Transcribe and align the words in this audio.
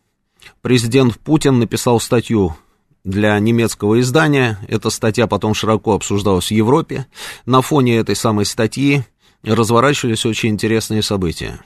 президент 0.62 1.18
Путин 1.20 1.60
написал 1.60 2.00
статью 2.00 2.56
для 3.04 3.38
немецкого 3.40 4.00
издания. 4.00 4.60
Эта 4.68 4.90
статья 4.90 5.28
потом 5.28 5.54
широко 5.54 5.94
обсуждалась 5.94 6.48
в 6.48 6.52
Европе. 6.52 7.08
На 7.46 7.62
фоне 7.62 7.98
этой 7.98 8.16
самой 8.16 8.46
статьи 8.46 9.04
разворачивались 9.44 10.26
очень 10.26 10.50
интересные 10.50 11.02
события. 11.02 11.60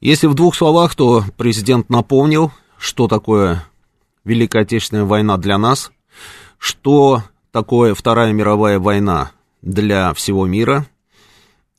Если 0.00 0.26
в 0.28 0.34
двух 0.34 0.54
словах, 0.54 0.94
то 0.94 1.24
президент 1.36 1.90
напомнил, 1.90 2.52
что 2.78 3.08
такое 3.08 3.64
Великая 4.24 4.62
Отечественная 4.62 5.04
война 5.04 5.36
для 5.38 5.58
нас, 5.58 5.90
что 6.58 7.24
такое 7.50 7.94
Вторая 7.94 8.32
мировая 8.32 8.78
война 8.78 9.32
для 9.62 10.14
всего 10.14 10.46
мира. 10.46 10.86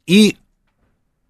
И 0.06 0.36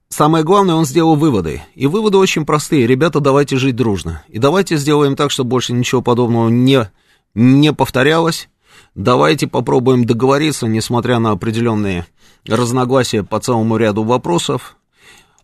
самое 0.10 0.44
главное, 0.44 0.76
он 0.76 0.86
сделал 0.86 1.16
выводы. 1.16 1.62
И 1.76 1.86
выводы 1.86 2.18
очень 2.18 2.46
простые. 2.46 2.88
Ребята, 2.88 3.20
давайте 3.20 3.58
жить 3.58 3.76
дружно. 3.76 4.24
И 4.28 4.40
давайте 4.40 4.78
сделаем 4.78 5.16
так, 5.16 5.30
чтобы 5.30 5.52
больше 5.52 5.74
ничего 5.74 6.02
подобного 6.02 6.50
не, 6.50 6.90
не 7.36 7.72
повторялось. 7.72 8.50
Давайте 8.96 9.46
попробуем 9.48 10.06
договориться, 10.06 10.66
несмотря 10.66 11.20
на 11.20 11.32
определенные 11.32 12.08
разногласия 12.48 13.24
по 13.24 13.40
целому 13.40 13.78
ряду 13.78 14.04
вопросов. 14.04 14.76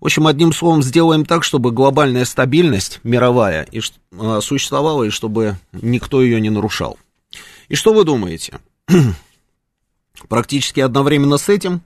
В 0.05 0.07
общем, 0.07 0.27
одним 0.27 0.53
словом, 0.53 0.83
сделаем 0.83 1.25
так, 1.25 1.43
чтобы 1.43 1.71
глобальная 1.71 2.25
стабильность 2.25 2.99
мировая 3.01 3.63
и, 3.71 3.79
э, 3.79 4.39
существовала, 4.39 5.01
и 5.03 5.09
чтобы 5.09 5.57
никто 5.71 6.21
ее 6.21 6.39
не 6.39 6.51
нарушал. 6.51 6.99
И 7.69 7.75
что 7.75 7.91
вы 7.91 8.03
думаете? 8.03 8.59
Практически 10.29 10.79
одновременно 10.79 11.37
с 11.37 11.49
этим 11.49 11.81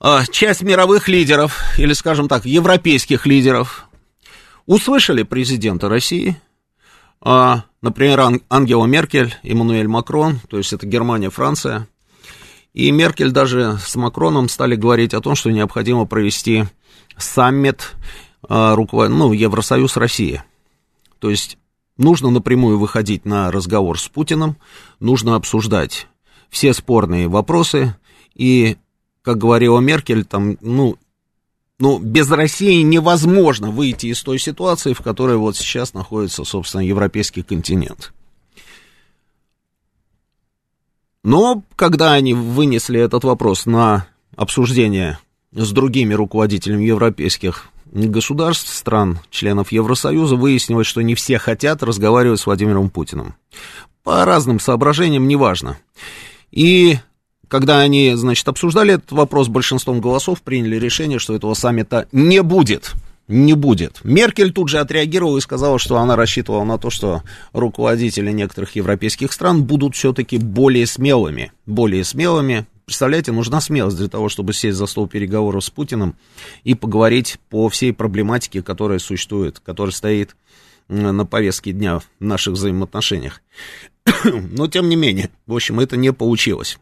э, 0.00 0.20
часть 0.30 0.62
мировых 0.62 1.08
лидеров, 1.08 1.60
или, 1.76 1.92
скажем 1.92 2.28
так, 2.28 2.46
европейских 2.46 3.26
лидеров, 3.26 3.88
услышали 4.66 5.24
президента 5.24 5.88
России, 5.88 6.40
э, 7.24 7.54
например, 7.82 8.40
Ангела 8.48 8.86
Меркель, 8.86 9.34
Эммануэль 9.42 9.88
Макрон, 9.88 10.38
то 10.48 10.56
есть 10.56 10.72
это 10.72 10.86
Германия, 10.86 11.30
Франция– 11.30 11.88
и 12.72 12.90
Меркель 12.90 13.32
даже 13.32 13.78
с 13.84 13.96
Макроном 13.96 14.48
стали 14.48 14.76
говорить 14.76 15.14
о 15.14 15.20
том, 15.20 15.34
что 15.34 15.50
необходимо 15.50 16.06
провести 16.06 16.64
саммит 17.16 17.92
э, 18.48 18.76
ну, 18.76 19.32
Евросоюз-Россия. 19.32 20.44
То 21.18 21.30
есть 21.30 21.58
нужно 21.96 22.30
напрямую 22.30 22.78
выходить 22.78 23.24
на 23.24 23.50
разговор 23.50 23.98
с 23.98 24.08
Путиным, 24.08 24.56
нужно 25.00 25.34
обсуждать 25.34 26.06
все 26.48 26.72
спорные 26.72 27.28
вопросы, 27.28 27.96
и, 28.34 28.76
как 29.22 29.38
говорила 29.38 29.80
Меркель, 29.80 30.24
там, 30.24 30.56
ну, 30.60 30.96
ну, 31.78 31.98
без 31.98 32.30
России 32.30 32.82
невозможно 32.82 33.70
выйти 33.70 34.06
из 34.06 34.22
той 34.22 34.38
ситуации, 34.38 34.92
в 34.92 35.00
которой 35.00 35.36
вот 35.36 35.56
сейчас 35.56 35.94
находится, 35.94 36.44
собственно, 36.44 36.82
европейский 36.82 37.42
континент. 37.42 38.12
Но 41.22 41.62
когда 41.76 42.14
они 42.14 42.34
вынесли 42.34 43.00
этот 43.00 43.24
вопрос 43.24 43.66
на 43.66 44.06
обсуждение 44.36 45.18
с 45.52 45.70
другими 45.72 46.14
руководителями 46.14 46.84
европейских 46.84 47.68
государств, 47.92 48.72
стран, 48.72 49.18
членов 49.30 49.72
Евросоюза, 49.72 50.36
выяснилось, 50.36 50.86
что 50.86 51.02
не 51.02 51.14
все 51.14 51.38
хотят 51.38 51.82
разговаривать 51.82 52.40
с 52.40 52.46
Владимиром 52.46 52.88
Путиным. 52.88 53.34
По 54.02 54.24
разным 54.24 54.60
соображениям, 54.60 55.28
неважно. 55.28 55.76
И 56.50 56.98
когда 57.48 57.80
они, 57.80 58.12
значит, 58.14 58.48
обсуждали 58.48 58.94
этот 58.94 59.12
вопрос, 59.12 59.48
большинством 59.48 60.00
голосов 60.00 60.40
приняли 60.40 60.76
решение, 60.76 61.18
что 61.18 61.34
этого 61.34 61.54
саммита 61.54 62.06
не 62.12 62.42
будет 62.42 62.92
не 63.30 63.54
будет. 63.54 64.00
Меркель 64.04 64.52
тут 64.52 64.68
же 64.68 64.78
отреагировала 64.78 65.38
и 65.38 65.40
сказала, 65.40 65.78
что 65.78 65.96
она 65.98 66.16
рассчитывала 66.16 66.64
на 66.64 66.78
то, 66.78 66.90
что 66.90 67.22
руководители 67.52 68.30
некоторых 68.32 68.74
европейских 68.76 69.32
стран 69.32 69.62
будут 69.64 69.94
все-таки 69.94 70.36
более 70.38 70.86
смелыми. 70.86 71.52
Более 71.64 72.04
смелыми. 72.04 72.66
Представляете, 72.84 73.30
нужна 73.30 73.60
смелость 73.60 73.96
для 73.96 74.08
того, 74.08 74.28
чтобы 74.28 74.52
сесть 74.52 74.76
за 74.76 74.86
стол 74.86 75.06
переговоров 75.06 75.64
с 75.64 75.70
Путиным 75.70 76.16
и 76.64 76.74
поговорить 76.74 77.38
по 77.48 77.68
всей 77.68 77.92
проблематике, 77.92 78.62
которая 78.62 78.98
существует, 78.98 79.60
которая 79.60 79.92
стоит 79.92 80.34
на 80.88 81.24
повестке 81.24 81.70
дня 81.70 82.00
в 82.00 82.04
наших 82.18 82.54
взаимоотношениях. 82.54 83.42
Но, 84.24 84.66
тем 84.66 84.88
не 84.88 84.96
менее, 84.96 85.30
в 85.46 85.54
общем, 85.54 85.78
это 85.78 85.96
не 85.96 86.12
получилось. 86.12 86.78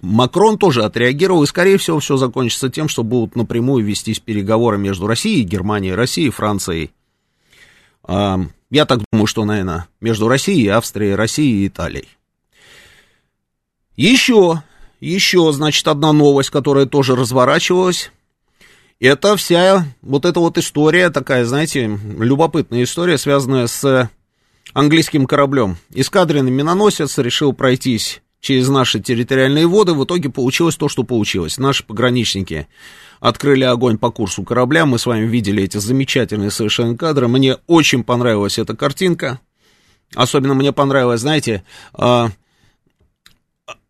Макрон 0.00 0.58
тоже 0.58 0.84
отреагировал, 0.84 1.42
и, 1.42 1.46
скорее 1.46 1.76
всего, 1.78 1.98
все 1.98 2.16
закончится 2.16 2.68
тем, 2.68 2.88
что 2.88 3.02
будут 3.02 3.34
напрямую 3.36 3.84
вестись 3.84 4.20
переговоры 4.20 4.78
между 4.78 5.06
Россией 5.06 5.42
Германией, 5.42 5.94
Россией 5.94 6.30
Францией. 6.30 6.92
Я 8.06 8.84
так 8.86 9.00
думаю, 9.10 9.26
что, 9.26 9.44
наверное, 9.44 9.88
между 10.00 10.28
Россией 10.28 10.68
Австрией, 10.68 11.14
Россией 11.14 11.64
и 11.64 11.68
Италией. 11.68 12.08
Еще, 13.96 14.62
еще, 15.00 15.50
значит, 15.52 15.88
одна 15.88 16.12
новость, 16.12 16.50
которая 16.50 16.86
тоже 16.86 17.16
разворачивалась. 17.16 18.12
Это 19.00 19.36
вся 19.36 19.84
вот 20.02 20.24
эта 20.24 20.38
вот 20.38 20.58
история, 20.58 21.10
такая, 21.10 21.44
знаете, 21.44 21.98
любопытная 22.18 22.84
история, 22.84 23.18
связанная 23.18 23.66
с 23.66 24.10
английским 24.74 25.26
кораблем. 25.26 25.76
Эскадренный 25.90 26.50
миноносец 26.50 27.18
решил 27.18 27.52
пройтись 27.52 28.22
через 28.40 28.68
наши 28.68 29.00
территориальные 29.00 29.66
воды. 29.66 29.94
В 29.94 30.04
итоге 30.04 30.30
получилось 30.30 30.76
то, 30.76 30.88
что 30.88 31.02
получилось. 31.02 31.58
Наши 31.58 31.84
пограничники 31.84 32.68
открыли 33.20 33.64
огонь 33.64 33.98
по 33.98 34.10
курсу 34.10 34.42
корабля. 34.42 34.86
Мы 34.86 34.98
с 34.98 35.06
вами 35.06 35.26
видели 35.26 35.62
эти 35.62 35.78
замечательные 35.78 36.50
совершенно 36.50 36.96
кадры. 36.96 37.28
Мне 37.28 37.56
очень 37.66 38.04
понравилась 38.04 38.58
эта 38.58 38.76
картинка. 38.76 39.40
Особенно 40.14 40.54
мне 40.54 40.72
понравилось, 40.72 41.20
знаете, 41.20 41.64
э, 41.98 42.28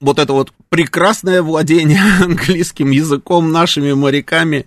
вот 0.01 0.19
это 0.19 0.33
вот 0.33 0.53
прекрасное 0.69 1.43
владение 1.43 2.03
английским 2.21 2.91
языком 2.91 3.53
нашими 3.53 3.93
моряками. 3.93 4.67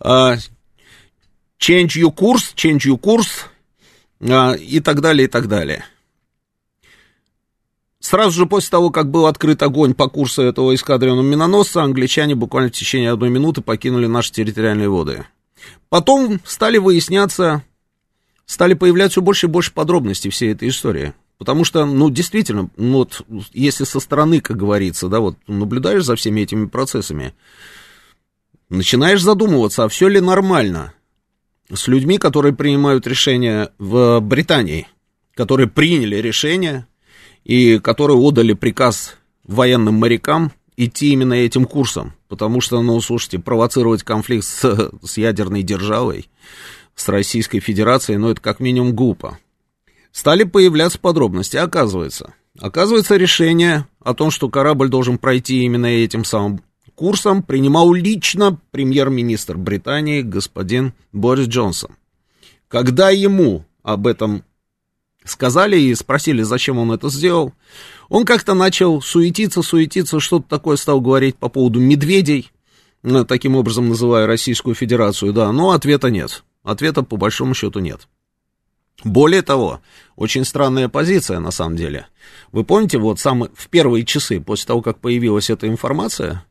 Э, 0.00 0.36
change 1.60 1.96
your 1.96 2.14
course, 2.14 2.54
change 2.54 2.86
your 2.86 2.98
course 2.98 3.46
э, 4.20 4.58
и 4.58 4.80
так 4.80 5.00
далее, 5.00 5.26
и 5.26 5.28
так 5.28 5.48
далее. 5.48 5.84
Сразу 8.00 8.30
же 8.32 8.46
после 8.46 8.70
того, 8.70 8.90
как 8.90 9.10
был 9.10 9.26
открыт 9.26 9.62
огонь 9.62 9.92
по 9.92 10.08
курсу 10.08 10.42
этого 10.42 10.74
эскадрона 10.74 11.20
миноносца, 11.20 11.82
англичане 11.82 12.34
буквально 12.34 12.70
в 12.70 12.72
течение 12.72 13.12
одной 13.12 13.28
минуты 13.28 13.60
покинули 13.60 14.06
наши 14.06 14.32
территориальные 14.32 14.88
воды. 14.88 15.26
Потом 15.90 16.40
стали 16.44 16.78
выясняться, 16.78 17.62
стали 18.46 18.72
появляться 18.72 19.12
все 19.12 19.22
больше 19.22 19.46
и 19.46 19.50
больше 19.50 19.72
подробностей 19.74 20.30
всей 20.30 20.52
этой 20.52 20.70
истории. 20.70 21.12
Потому 21.36 21.64
что, 21.64 21.84
ну, 21.84 22.10
действительно, 22.10 22.70
ну, 22.76 22.98
вот, 22.98 23.22
если 23.52 23.84
со 23.84 24.00
стороны, 24.00 24.40
как 24.40 24.56
говорится, 24.56 25.08
да, 25.08 25.20
вот 25.20 25.36
наблюдаешь 25.46 26.04
за 26.04 26.16
всеми 26.16 26.40
этими 26.40 26.66
процессами, 26.66 27.34
начинаешь 28.70 29.22
задумываться, 29.22 29.84
а 29.84 29.88
все 29.88 30.08
ли 30.08 30.20
нормально 30.20 30.94
с 31.72 31.86
людьми, 31.86 32.16
которые 32.16 32.54
принимают 32.54 33.06
решения 33.06 33.72
в 33.78 34.20
Британии, 34.20 34.86
которые 35.34 35.68
приняли 35.68 36.16
решение 36.16 36.86
и 37.44 37.78
которые 37.78 38.18
отдали 38.18 38.52
приказ 38.52 39.16
военным 39.44 39.94
морякам 39.94 40.52
идти 40.76 41.12
именно 41.12 41.34
этим 41.34 41.64
курсом. 41.64 42.14
Потому 42.28 42.60
что, 42.60 42.80
ну, 42.82 43.00
слушайте, 43.00 43.38
провоцировать 43.38 44.02
конфликт 44.02 44.44
с, 44.46 44.92
с 45.02 45.16
ядерной 45.16 45.62
державой, 45.62 46.28
с 46.94 47.08
Российской 47.08 47.60
Федерацией, 47.60 48.18
ну, 48.18 48.30
это 48.30 48.40
как 48.40 48.60
минимум 48.60 48.94
глупо. 48.94 49.38
Стали 50.12 50.44
появляться 50.44 50.98
подробности, 50.98 51.56
оказывается. 51.56 52.34
Оказывается, 52.58 53.16
решение 53.16 53.86
о 54.02 54.14
том, 54.14 54.30
что 54.30 54.48
корабль 54.48 54.88
должен 54.88 55.18
пройти 55.18 55.62
именно 55.64 55.86
этим 55.86 56.24
самым 56.24 56.62
курсом, 56.94 57.42
принимал 57.42 57.92
лично 57.92 58.58
премьер-министр 58.70 59.56
Британии 59.56 60.22
господин 60.22 60.92
Борис 61.12 61.46
Джонсон. 61.46 61.96
Когда 62.68 63.10
ему 63.10 63.64
об 63.82 64.06
этом 64.06 64.44
сказали 65.24 65.78
и 65.78 65.94
спросили, 65.94 66.42
зачем 66.42 66.78
он 66.78 66.92
это 66.92 67.08
сделал, 67.08 67.52
он 68.08 68.24
как-то 68.24 68.54
начал 68.54 69.00
суетиться, 69.00 69.62
суетиться, 69.62 70.20
что-то 70.20 70.48
такое 70.48 70.76
стал 70.76 71.00
говорить 71.00 71.36
по 71.36 71.48
поводу 71.48 71.80
медведей, 71.80 72.50
ну, 73.02 73.24
таким 73.24 73.56
образом 73.56 73.88
называя 73.88 74.26
Российскую 74.26 74.74
Федерацию, 74.74 75.32
да, 75.32 75.52
но 75.52 75.70
ответа 75.70 76.10
нет. 76.10 76.44
Ответа 76.62 77.02
по 77.02 77.16
большому 77.16 77.54
счету 77.54 77.80
нет. 77.80 78.08
Более 79.04 79.40
того, 79.40 79.80
очень 80.16 80.44
странная 80.44 80.90
позиция 80.90 81.38
на 81.40 81.50
самом 81.50 81.76
деле. 81.76 82.06
Вы 82.52 82.64
помните, 82.64 82.98
вот 82.98 83.18
самые, 83.18 83.50
в 83.54 83.68
первые 83.68 84.04
часы 84.04 84.40
после 84.40 84.66
того, 84.66 84.82
как 84.82 84.98
появилась 84.98 85.48
эта 85.48 85.66
информация, 85.68 86.44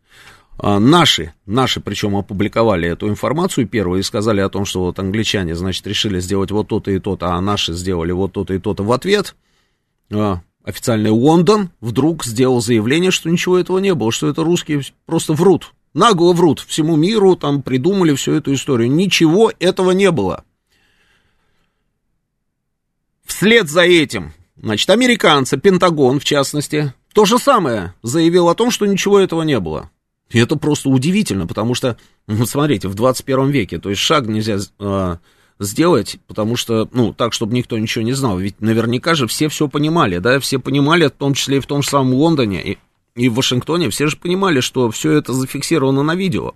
наши, 0.61 1.33
наши 1.45 1.79
причем 1.79 2.15
опубликовали 2.15 2.89
эту 2.89 3.07
информацию 3.07 3.67
первую 3.67 4.01
и 4.01 4.03
сказали 4.03 4.41
о 4.41 4.49
том, 4.49 4.65
что 4.65 4.81
вот 4.81 4.99
англичане, 4.99 5.55
значит, 5.55 5.87
решили 5.87 6.19
сделать 6.19 6.51
вот 6.51 6.67
то-то 6.67 6.91
и 6.91 6.99
то-то, 6.99 7.33
а 7.33 7.41
наши 7.41 7.73
сделали 7.73 8.11
вот 8.11 8.33
то-то 8.33 8.53
и 8.53 8.59
то-то 8.59 8.83
в 8.83 8.91
ответ. 8.91 9.35
А, 10.11 10.41
официальный 10.63 11.11
Лондон 11.11 11.69
вдруг 11.79 12.25
сделал 12.25 12.61
заявление, 12.61 13.11
что 13.11 13.29
ничего 13.29 13.57
этого 13.57 13.79
не 13.79 13.93
было, 13.95 14.11
что 14.11 14.27
это 14.27 14.43
русские 14.43 14.81
просто 15.05 15.33
врут, 15.33 15.73
нагло 15.93 16.33
врут 16.33 16.59
всему 16.59 16.95
миру, 16.95 17.35
там 17.35 17.61
придумали 17.61 18.13
всю 18.15 18.33
эту 18.33 18.53
историю. 18.53 18.91
Ничего 18.91 19.51
этого 19.59 19.91
не 19.91 20.11
было. 20.11 20.43
Вслед 23.23 23.69
за 23.69 23.83
этим, 23.83 24.33
значит, 24.57 24.89
американцы, 24.89 25.57
Пентагон 25.57 26.19
в 26.19 26.25
частности, 26.25 26.93
то 27.13 27.25
же 27.25 27.37
самое 27.37 27.93
заявил 28.01 28.49
о 28.49 28.55
том, 28.55 28.71
что 28.71 28.85
ничего 28.85 29.19
этого 29.19 29.43
не 29.43 29.59
было. 29.59 29.89
И 30.29 30.39
это 30.39 30.55
просто 30.55 30.89
удивительно, 30.89 31.47
потому 31.47 31.73
что, 31.73 31.97
ну, 32.27 32.45
смотрите, 32.45 32.87
в 32.87 32.93
21 32.93 33.49
веке, 33.49 33.79
то 33.79 33.89
есть 33.89 34.01
шаг 34.01 34.27
нельзя 34.27 34.57
э, 34.79 35.17
сделать, 35.59 36.17
потому 36.27 36.55
что, 36.55 36.87
ну, 36.93 37.13
так, 37.13 37.33
чтобы 37.33 37.55
никто 37.55 37.77
ничего 37.77 38.03
не 38.03 38.13
знал. 38.13 38.37
Ведь 38.37 38.61
наверняка 38.61 39.15
же 39.15 39.27
все 39.27 39.49
все 39.49 39.67
понимали, 39.67 40.19
да, 40.19 40.39
все 40.39 40.59
понимали, 40.59 41.07
в 41.07 41.11
том 41.11 41.33
числе 41.33 41.57
и 41.57 41.59
в 41.59 41.65
том 41.65 41.81
же 41.81 41.89
самом 41.89 42.13
Лондоне 42.13 42.63
и, 42.63 42.77
и 43.15 43.27
в 43.27 43.35
Вашингтоне, 43.35 43.89
все 43.89 44.07
же 44.07 44.17
понимали, 44.17 44.59
что 44.59 44.91
все 44.91 45.13
это 45.13 45.33
зафиксировано 45.33 46.03
на 46.03 46.15
видео. 46.15 46.53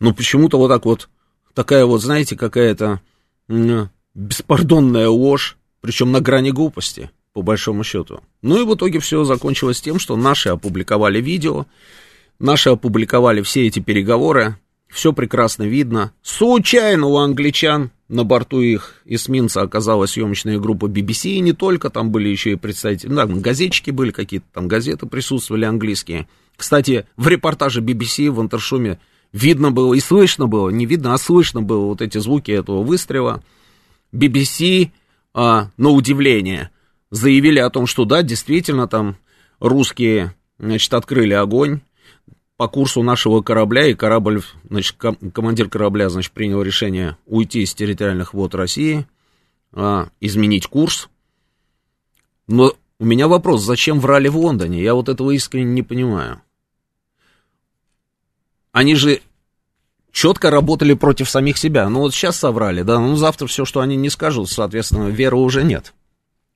Но 0.00 0.12
почему-то 0.12 0.58
вот 0.58 0.68
так 0.68 0.84
вот, 0.84 1.08
такая 1.54 1.86
вот, 1.86 2.02
знаете, 2.02 2.36
какая-то 2.36 3.00
э, 3.48 3.86
беспардонная 4.14 5.08
ложь, 5.08 5.56
причем 5.80 6.10
на 6.12 6.20
грани 6.20 6.50
глупости, 6.50 7.10
по 7.32 7.42
большому 7.42 7.84
счету. 7.84 8.20
Ну 8.42 8.60
и 8.60 8.64
в 8.64 8.74
итоге 8.74 8.98
все 8.98 9.24
закончилось 9.24 9.80
тем, 9.80 9.98
что 9.98 10.16
наши 10.16 10.48
опубликовали 10.48 11.20
видео, 11.20 11.66
Наши 12.38 12.70
опубликовали 12.70 13.42
все 13.42 13.66
эти 13.66 13.78
переговоры, 13.78 14.56
все 14.88 15.12
прекрасно 15.12 15.64
видно. 15.64 16.12
Случайно 16.22 17.06
у 17.06 17.16
англичан 17.16 17.90
на 18.08 18.24
борту 18.24 18.60
их 18.60 19.02
эсминца 19.06 19.62
оказалась 19.62 20.12
съемочная 20.12 20.58
группа 20.58 20.86
BBC, 20.86 21.30
и 21.30 21.40
не 21.40 21.52
только, 21.52 21.90
там 21.90 22.10
были 22.10 22.28
еще 22.28 22.52
и 22.52 22.56
представители, 22.56 23.12
да, 23.12 23.26
газетчики 23.26 23.90
были 23.90 24.10
какие-то, 24.10 24.46
там 24.52 24.68
газеты 24.68 25.06
присутствовали 25.06 25.64
английские. 25.64 26.28
Кстати, 26.56 27.06
в 27.16 27.26
репортаже 27.28 27.80
BBC 27.80 28.30
в 28.30 28.40
Интершуме 28.40 29.00
видно 29.32 29.72
было 29.72 29.94
и 29.94 30.00
слышно 30.00 30.46
было, 30.46 30.70
не 30.70 30.86
видно, 30.86 31.14
а 31.14 31.18
слышно 31.18 31.62
было 31.62 31.86
вот 31.86 32.02
эти 32.02 32.18
звуки 32.18 32.50
этого 32.52 32.82
выстрела. 32.82 33.42
BBC, 34.12 34.90
а, 35.32 35.70
на 35.76 35.90
удивление, 35.90 36.70
заявили 37.10 37.58
о 37.58 37.70
том, 37.70 37.86
что 37.86 38.04
да, 38.04 38.22
действительно 38.22 38.86
там 38.86 39.16
русские, 39.58 40.34
значит, 40.58 40.94
открыли 40.94 41.32
огонь, 41.32 41.80
по 42.56 42.68
курсу 42.68 43.02
нашего 43.02 43.42
корабля, 43.42 43.86
и 43.86 43.94
корабль, 43.94 44.42
значит, 44.68 44.96
командир 44.96 45.68
корабля, 45.68 46.08
значит, 46.08 46.32
принял 46.32 46.62
решение 46.62 47.16
уйти 47.26 47.62
из 47.62 47.74
территориальных 47.74 48.32
вод 48.32 48.54
России, 48.54 49.06
а, 49.72 50.08
изменить 50.20 50.66
курс. 50.66 51.08
Но 52.46 52.74
у 52.98 53.04
меня 53.04 53.26
вопрос, 53.26 53.62
зачем 53.62 53.98
врали 53.98 54.28
в 54.28 54.36
Лондоне? 54.36 54.82
Я 54.82 54.94
вот 54.94 55.08
этого 55.08 55.32
искренне 55.32 55.72
не 55.72 55.82
понимаю. 55.82 56.42
Они 58.70 58.94
же 58.94 59.20
четко 60.12 60.50
работали 60.50 60.94
против 60.94 61.28
самих 61.28 61.58
себя. 61.58 61.88
Ну 61.88 62.00
вот 62.00 62.14
сейчас 62.14 62.36
соврали, 62.36 62.82
да, 62.82 63.00
ну 63.00 63.16
завтра 63.16 63.46
все, 63.48 63.64
что 63.64 63.80
они 63.80 63.96
не 63.96 64.10
скажут, 64.10 64.48
соответственно, 64.48 65.08
веры 65.08 65.36
уже 65.36 65.64
нет. 65.64 65.92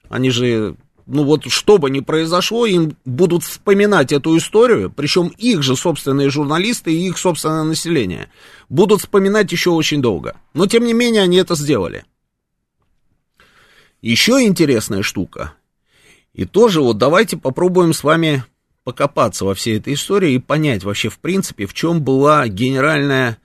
Они 0.09 0.31
же 0.31 0.77
ну 1.09 1.25
вот 1.25 1.51
что 1.51 1.79
бы 1.79 1.89
ни 1.89 2.01
произошло, 2.01 2.67
им 2.67 2.95
будут 3.07 3.43
вспоминать 3.43 4.13
эту 4.13 4.37
историю, 4.37 4.93
причем 4.95 5.29
их 5.39 5.63
же 5.63 5.75
собственные 5.75 6.29
журналисты 6.29 6.93
и 6.93 7.09
их 7.09 7.17
собственное 7.17 7.63
население 7.63 8.31
будут 8.69 9.01
вспоминать 9.01 9.51
еще 9.51 9.71
очень 9.71 10.03
долго. 10.03 10.37
Но 10.53 10.67
тем 10.67 10.85
не 10.85 10.93
менее 10.93 11.23
они 11.23 11.39
это 11.39 11.55
сделали. 11.55 12.05
Еще 14.03 14.45
интересная 14.45 15.03
штука. 15.03 15.55
И 16.35 16.45
тоже 16.45 16.83
вот 16.83 16.99
давайте 16.99 17.39
попробуем 17.39 17.95
с 17.95 18.05
вами 18.05 18.45
покопаться 18.85 19.47
во 19.47 19.55
всей 19.55 19.79
этой 19.79 19.95
истории 19.95 20.35
и 20.35 20.39
понять 20.39 20.85
вообще 20.85 21.09
в 21.09 21.19
принципе, 21.21 21.65
в 21.65 21.73
чем 21.73 22.03
была 22.03 22.47
генеральная 22.49 23.39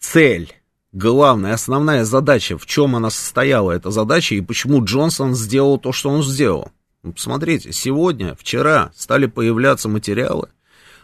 цель 0.00 0.54
главная, 0.94 1.52
основная 1.52 2.04
задача, 2.04 2.56
в 2.56 2.64
чем 2.64 2.96
она 2.96 3.10
состояла, 3.10 3.72
эта 3.72 3.90
задача, 3.90 4.36
и 4.36 4.40
почему 4.40 4.82
Джонсон 4.82 5.34
сделал 5.34 5.76
то, 5.76 5.92
что 5.92 6.08
он 6.08 6.22
сделал. 6.22 6.70
Посмотрите, 7.12 7.72
сегодня, 7.72 8.34
вчера 8.34 8.90
стали 8.96 9.26
появляться 9.26 9.88
материалы 9.90 10.48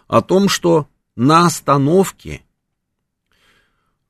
о 0.09 0.23
том, 0.23 0.49
что 0.49 0.89
на 1.15 1.45
остановке 1.45 2.43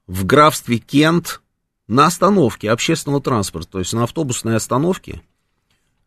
в 0.07 0.25
графстве 0.25 0.79
Кент, 0.79 1.41
на 1.89 2.07
остановке 2.07 2.71
общественного 2.71 3.21
транспорта, 3.21 3.73
то 3.73 3.79
есть 3.81 3.93
на 3.93 4.05
автобусной 4.05 4.55
остановке, 4.55 5.21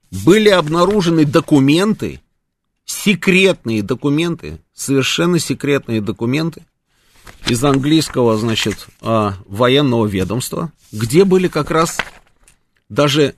были 0.09 0.49
обнаружены 0.49 1.25
документы, 1.25 2.21
секретные 2.85 3.83
документы, 3.83 4.61
совершенно 4.73 5.37
секретные 5.37 5.99
документы 5.99 6.65
из 7.47 7.61
английского, 7.63 8.37
значит, 8.37 8.87
а, 9.01 9.35
военного 9.45 10.05
ведомства, 10.05 10.71
где 10.93 11.25
были 11.25 11.49
как 11.49 11.71
раз 11.71 11.97
даже 12.87 13.35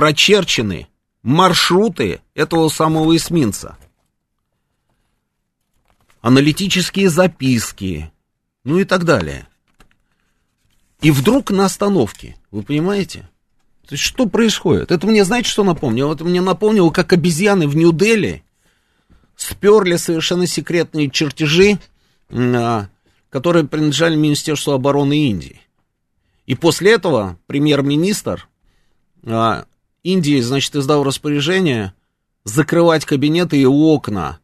прочерчены 0.00 0.88
маршруты 1.22 2.22
этого 2.32 2.70
самого 2.70 3.14
эсминца. 3.14 3.76
Аналитические 6.22 7.10
записки, 7.10 8.10
ну 8.64 8.78
и 8.78 8.84
так 8.84 9.04
далее. 9.04 9.46
И 11.02 11.10
вдруг 11.10 11.50
на 11.50 11.66
остановке, 11.66 12.38
вы 12.50 12.62
понимаете? 12.62 13.28
То 13.86 13.92
есть 13.92 14.02
что 14.02 14.24
происходит? 14.24 14.90
Это 14.90 15.06
мне, 15.06 15.22
знаете, 15.22 15.50
что 15.50 15.64
напомнило? 15.64 16.14
Это 16.14 16.24
мне 16.24 16.40
напомнило, 16.40 16.88
как 16.88 17.12
обезьяны 17.12 17.68
в 17.68 17.76
Нью-Дели 17.76 18.42
сперли 19.36 19.96
совершенно 19.96 20.46
секретные 20.46 21.10
чертежи, 21.10 21.78
а, 22.30 22.88
которые 23.28 23.66
принадлежали 23.66 24.16
Министерству 24.16 24.72
обороны 24.72 25.28
Индии. 25.28 25.60
И 26.46 26.54
после 26.54 26.92
этого 26.94 27.38
премьер-министр 27.46 28.48
а, 29.26 29.66
Индии, 30.02 30.40
значит, 30.40 30.74
издал 30.76 31.04
распоряжение 31.04 31.94
закрывать 32.44 33.04
кабинеты 33.04 33.60
и 33.60 33.66
окна 33.66 34.40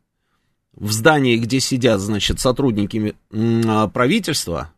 в 0.75 0.93
здании, 0.93 1.37
где 1.39 1.61
сидят, 1.61 2.01
значит, 2.01 2.41
сотрудники 2.41 3.15
а, 3.33 3.89
правительства, 3.89 4.73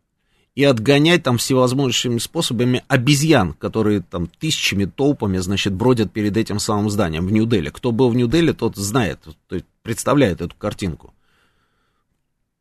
и 0.55 0.65
отгонять 0.65 1.23
там 1.23 1.39
всевозможными 1.39 2.19
способами 2.19 2.83
обезьян, 2.89 3.53
которые 3.55 4.01
там 4.01 4.27
тысячами, 4.27 4.87
толпами, 4.87 5.39
значит, 5.39 5.73
бродят 5.73 6.13
перед 6.13 6.37
этим 6.37 6.59
самым 6.59 6.91
зданием 6.91 7.27
в 7.27 7.31
Нью-Дели. 7.31 7.71
Кто 7.71 7.93
был 7.93 8.09
в 8.09 8.17
Нью-Дели, 8.17 8.51
тот 8.51 8.77
знает, 8.77 9.21
тот 9.47 9.65
представляет 9.83 10.41
эту 10.41 10.57
картинку. 10.57 11.15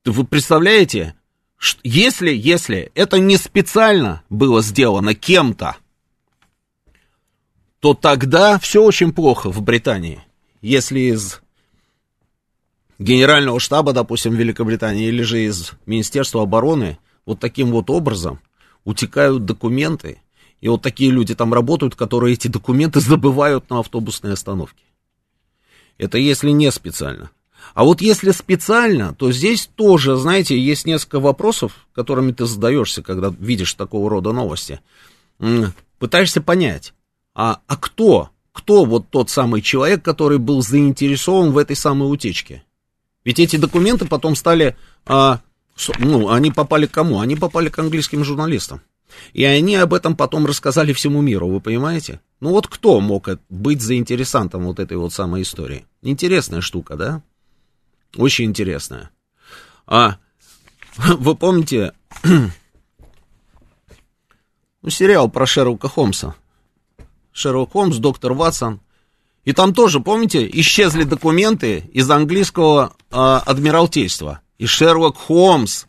Вы 0.05 0.23
представляете, 0.25 1.15
если, 1.83 2.29
если 2.31 2.91
это 2.93 3.17
не 3.17 3.35
специально 3.35 4.21
было 4.29 4.61
сделано 4.61 5.15
кем-то, 5.15 5.77
то 7.79 7.93
тогда 7.93 8.57
все 8.59 8.83
очень 8.83 9.13
плохо 9.13 9.51
в 9.51 9.61
Британии. 9.61 10.23
Если 10.61 10.99
из 11.11 11.41
генерального 12.99 13.59
штаба, 13.59 13.93
допустим, 13.93 14.35
Великобритании, 14.35 15.07
или 15.07 15.21
же 15.21 15.43
из 15.43 15.73
Министерства 15.85 16.43
обороны 16.43 16.97
вот 17.25 17.39
таким 17.39 17.71
вот 17.71 17.89
образом 17.89 18.39
утекают 18.83 19.45
документы, 19.45 20.21
и 20.61 20.69
вот 20.69 20.81
такие 20.81 21.11
люди 21.11 21.35
там 21.35 21.53
работают, 21.53 21.95
которые 21.95 22.33
эти 22.33 22.47
документы 22.47 22.99
забывают 22.99 23.69
на 23.69 23.79
автобусной 23.79 24.33
остановке. 24.33 24.83
Это 25.97 26.17
если 26.17 26.49
не 26.49 26.71
специально. 26.71 27.29
А 27.73 27.83
вот 27.83 28.01
если 28.01 28.31
специально, 28.31 29.13
то 29.13 29.31
здесь 29.31 29.69
тоже, 29.75 30.15
знаете, 30.15 30.59
есть 30.59 30.85
несколько 30.85 31.19
вопросов, 31.19 31.87
которыми 31.93 32.31
ты 32.31 32.45
задаешься, 32.45 33.03
когда 33.03 33.33
видишь 33.37 33.73
такого 33.73 34.09
рода 34.09 34.31
новости. 34.31 34.79
Пытаешься 35.99 36.41
понять, 36.41 36.93
а, 37.37 37.61
а 37.67 37.77
кто, 37.77 38.31
кто 38.51 38.83
вот 38.83 39.11
тот 39.11 39.29
самый 39.29 39.61
человек, 39.61 40.03
который 40.03 40.39
был 40.39 40.63
заинтересован 40.63 41.51
в 41.51 41.59
этой 41.59 41.75
самой 41.75 42.11
утечке? 42.11 42.63
Ведь 43.23 43.39
эти 43.39 43.57
документы 43.57 44.05
потом 44.05 44.35
стали, 44.35 44.75
а, 45.05 45.41
ну, 45.99 46.31
они 46.31 46.49
попали 46.49 46.87
к 46.87 46.91
кому? 46.91 47.19
Они 47.19 47.35
попали 47.35 47.69
к 47.69 47.77
английским 47.77 48.23
журналистам. 48.23 48.81
И 49.33 49.43
они 49.43 49.75
об 49.75 49.93
этом 49.93 50.15
потом 50.15 50.47
рассказали 50.47 50.93
всему 50.93 51.21
миру, 51.21 51.47
вы 51.47 51.61
понимаете? 51.61 52.21
Ну 52.39 52.49
вот 52.49 52.67
кто 52.67 52.99
мог 53.01 53.29
быть 53.49 53.83
заинтересантом 53.83 54.63
вот 54.63 54.79
этой 54.79 54.97
вот 54.97 55.13
самой 55.13 55.43
истории? 55.43 55.85
Интересная 56.01 56.61
штука, 56.61 56.95
да? 56.95 57.21
Очень 58.15 58.45
интересная. 58.45 59.11
А 59.85 60.17
вы 60.97 61.35
помните 61.35 61.93
ну, 62.23 62.49
сериал 64.89 65.29
про 65.29 65.45
Шерлока 65.45 65.87
Холмса? 65.87 66.35
Шерлок 67.37 67.73
Холмс, 67.73 67.97
доктор 67.97 68.33
Ватсон. 68.33 68.79
И 69.45 69.53
там 69.53 69.73
тоже, 69.75 69.99
помните, 69.99 70.49
исчезли 70.51 71.03
документы 71.03 71.83
из 71.93 72.09
английского 72.09 72.95
э, 73.11 73.15
адмиралтейства. 73.15 74.41
И 74.57 74.65
Шерлок 74.65 75.17
Холмс 75.17 75.85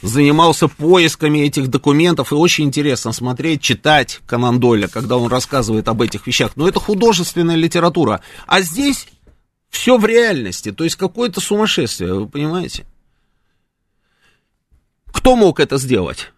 занимался 0.00 0.66
поисками 0.66 1.40
этих 1.40 1.68
документов, 1.68 2.32
и 2.32 2.36
очень 2.36 2.64
интересно 2.64 3.12
смотреть, 3.12 3.60
читать 3.60 4.20
Конан 4.26 4.60
Дойля, 4.60 4.88
когда 4.88 5.18
он 5.18 5.30
рассказывает 5.30 5.88
об 5.88 6.00
этих 6.00 6.26
вещах. 6.26 6.52
Но 6.56 6.66
это 6.66 6.80
художественная 6.80 7.56
литература. 7.56 8.22
А 8.46 8.62
здесь 8.62 9.08
все 9.68 9.98
в 9.98 10.06
реальности, 10.06 10.72
то 10.72 10.84
есть 10.84 10.96
какое-то 10.96 11.42
сумасшествие, 11.42 12.14
вы 12.14 12.26
понимаете? 12.26 12.86
Кто 15.12 15.36
мог 15.36 15.60
это 15.60 15.76
сделать? 15.76 16.32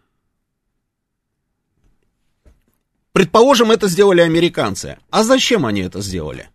Предположим, 3.13 3.71
это 3.71 3.89
сделали 3.89 4.21
американцы. 4.21 4.99
А 5.11 5.25
зачем 5.25 5.67
они 5.67 5.81
это 5.81 6.01
сделали? 6.01 6.49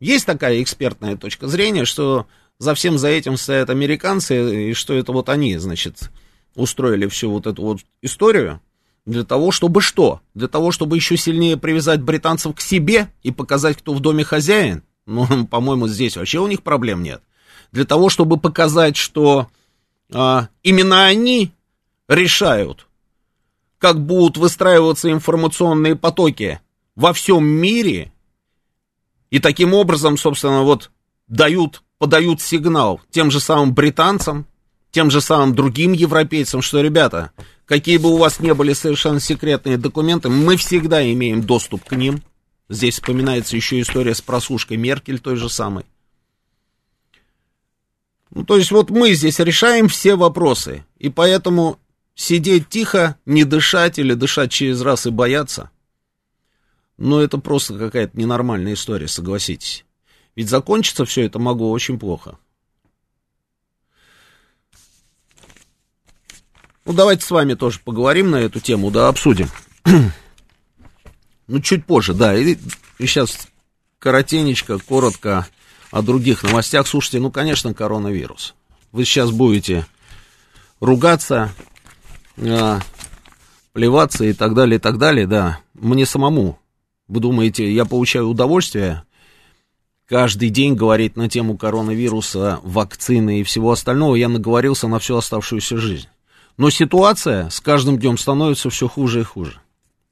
Есть 0.00 0.26
такая 0.26 0.62
экспертная 0.62 1.16
точка 1.16 1.46
зрения, 1.46 1.84
что 1.84 2.26
за 2.58 2.74
всем 2.74 2.98
за 2.98 3.08
этим 3.08 3.36
стоят 3.36 3.70
американцы, 3.70 4.70
и 4.70 4.74
что 4.74 4.94
это 4.94 5.12
вот 5.12 5.28
они, 5.28 5.56
значит, 5.58 6.10
устроили 6.54 7.06
всю 7.06 7.30
вот 7.30 7.46
эту 7.46 7.62
вот 7.62 7.80
историю 8.00 8.60
для 9.04 9.24
того, 9.24 9.50
чтобы 9.50 9.80
что? 9.80 10.20
Для 10.34 10.48
того, 10.48 10.70
чтобы 10.70 10.96
еще 10.96 11.16
сильнее 11.16 11.56
привязать 11.56 12.00
британцев 12.02 12.54
к 12.54 12.60
себе 12.60 13.08
и 13.22 13.30
показать, 13.30 13.76
кто 13.78 13.94
в 13.94 14.00
доме 14.00 14.24
хозяин? 14.24 14.82
Ну, 15.06 15.46
по-моему, 15.50 15.88
здесь 15.88 16.16
вообще 16.16 16.38
у 16.38 16.46
них 16.46 16.62
проблем 16.62 17.02
нет. 17.02 17.22
Для 17.72 17.84
того, 17.84 18.10
чтобы 18.10 18.38
показать, 18.38 18.96
что 18.96 19.48
а, 20.12 20.48
именно 20.62 21.04
они 21.06 21.52
решают, 22.08 22.86
как 23.82 24.00
будут 24.00 24.36
выстраиваться 24.36 25.10
информационные 25.10 25.96
потоки 25.96 26.60
во 26.94 27.12
всем 27.12 27.44
мире, 27.44 28.12
и 29.28 29.40
таким 29.40 29.74
образом, 29.74 30.16
собственно, 30.16 30.62
вот 30.62 30.92
дают 31.26 31.82
подают 31.98 32.40
сигнал 32.40 33.00
тем 33.10 33.32
же 33.32 33.40
самым 33.40 33.74
британцам, 33.74 34.46
тем 34.92 35.10
же 35.10 35.20
самым 35.20 35.56
другим 35.56 35.94
европейцам, 35.94 36.62
что, 36.62 36.80
ребята, 36.80 37.32
какие 37.64 37.96
бы 37.96 38.10
у 38.10 38.18
вас 38.18 38.38
не 38.38 38.54
были 38.54 38.72
совершенно 38.72 39.18
секретные 39.18 39.78
документы, 39.78 40.28
мы 40.28 40.56
всегда 40.56 41.02
имеем 41.12 41.42
доступ 41.42 41.82
к 41.84 41.96
ним. 41.96 42.22
Здесь 42.68 42.94
вспоминается 42.94 43.56
еще 43.56 43.80
история 43.80 44.14
с 44.14 44.20
просушкой 44.20 44.76
Меркель 44.76 45.18
той 45.18 45.34
же 45.34 45.48
самой. 45.48 45.86
Ну, 48.30 48.44
то 48.44 48.56
есть 48.56 48.70
вот 48.70 48.90
мы 48.90 49.12
здесь 49.14 49.40
решаем 49.40 49.88
все 49.88 50.14
вопросы, 50.14 50.84
и 50.98 51.08
поэтому 51.08 51.78
сидеть 52.14 52.68
тихо, 52.68 53.16
не 53.26 53.44
дышать 53.44 53.98
или 53.98 54.14
дышать 54.14 54.50
через 54.50 54.80
раз 54.80 55.06
и 55.06 55.10
бояться, 55.10 55.70
ну, 56.98 57.18
это 57.18 57.38
просто 57.38 57.78
какая-то 57.78 58.18
ненормальная 58.18 58.74
история, 58.74 59.08
согласитесь. 59.08 59.84
Ведь 60.36 60.48
закончится 60.48 61.04
все 61.04 61.24
это 61.26 61.38
могло 61.38 61.70
очень 61.70 61.98
плохо. 61.98 62.38
Ну, 66.84 66.92
давайте 66.92 67.24
с 67.24 67.30
вами 67.30 67.54
тоже 67.54 67.80
поговорим 67.84 68.30
на 68.30 68.36
эту 68.36 68.60
тему, 68.60 68.90
да, 68.90 69.08
обсудим. 69.08 69.48
ну, 71.46 71.60
чуть 71.60 71.86
позже, 71.86 72.12
да, 72.14 72.36
и, 72.36 72.56
и 72.98 73.06
сейчас 73.06 73.46
коротенечко, 73.98 74.78
коротко 74.78 75.46
о 75.90 76.02
других 76.02 76.42
новостях. 76.42 76.88
Слушайте, 76.88 77.20
ну, 77.20 77.30
конечно, 77.30 77.72
коронавирус. 77.72 78.54
Вы 78.90 79.04
сейчас 79.04 79.30
будете 79.30 79.86
ругаться, 80.80 81.52
э, 82.36 82.78
плеваться 83.72 84.24
и 84.24 84.32
так 84.32 84.54
далее, 84.54 84.76
и 84.76 84.80
так 84.80 84.98
далее, 84.98 85.26
да. 85.26 85.58
Мне 85.74 86.06
самому, 86.06 86.58
вы 87.08 87.20
думаете, 87.20 87.72
я 87.72 87.84
получаю 87.84 88.28
удовольствие 88.28 89.02
каждый 90.12 90.50
день 90.50 90.74
говорить 90.74 91.16
на 91.16 91.30
тему 91.30 91.56
коронавируса, 91.56 92.60
вакцины 92.62 93.40
и 93.40 93.44
всего 93.44 93.72
остального, 93.72 94.14
я 94.14 94.28
наговорился 94.28 94.86
на 94.86 94.98
всю 94.98 95.16
оставшуюся 95.16 95.78
жизнь. 95.78 96.08
Но 96.58 96.68
ситуация 96.68 97.48
с 97.48 97.60
каждым 97.60 97.98
днем 97.98 98.18
становится 98.18 98.68
все 98.68 98.88
хуже 98.88 99.20
и 99.20 99.24
хуже. 99.24 99.58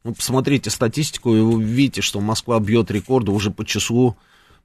Ну, 0.03 0.15
посмотрите 0.15 0.71
статистику, 0.71 1.35
и 1.35 1.41
вы 1.41 1.63
видите, 1.63 2.01
что 2.01 2.21
Москва 2.21 2.59
бьет 2.61 2.91
рекорды 2.91 3.31
уже 3.31 3.51
по 3.51 3.67
числу, 3.67 4.17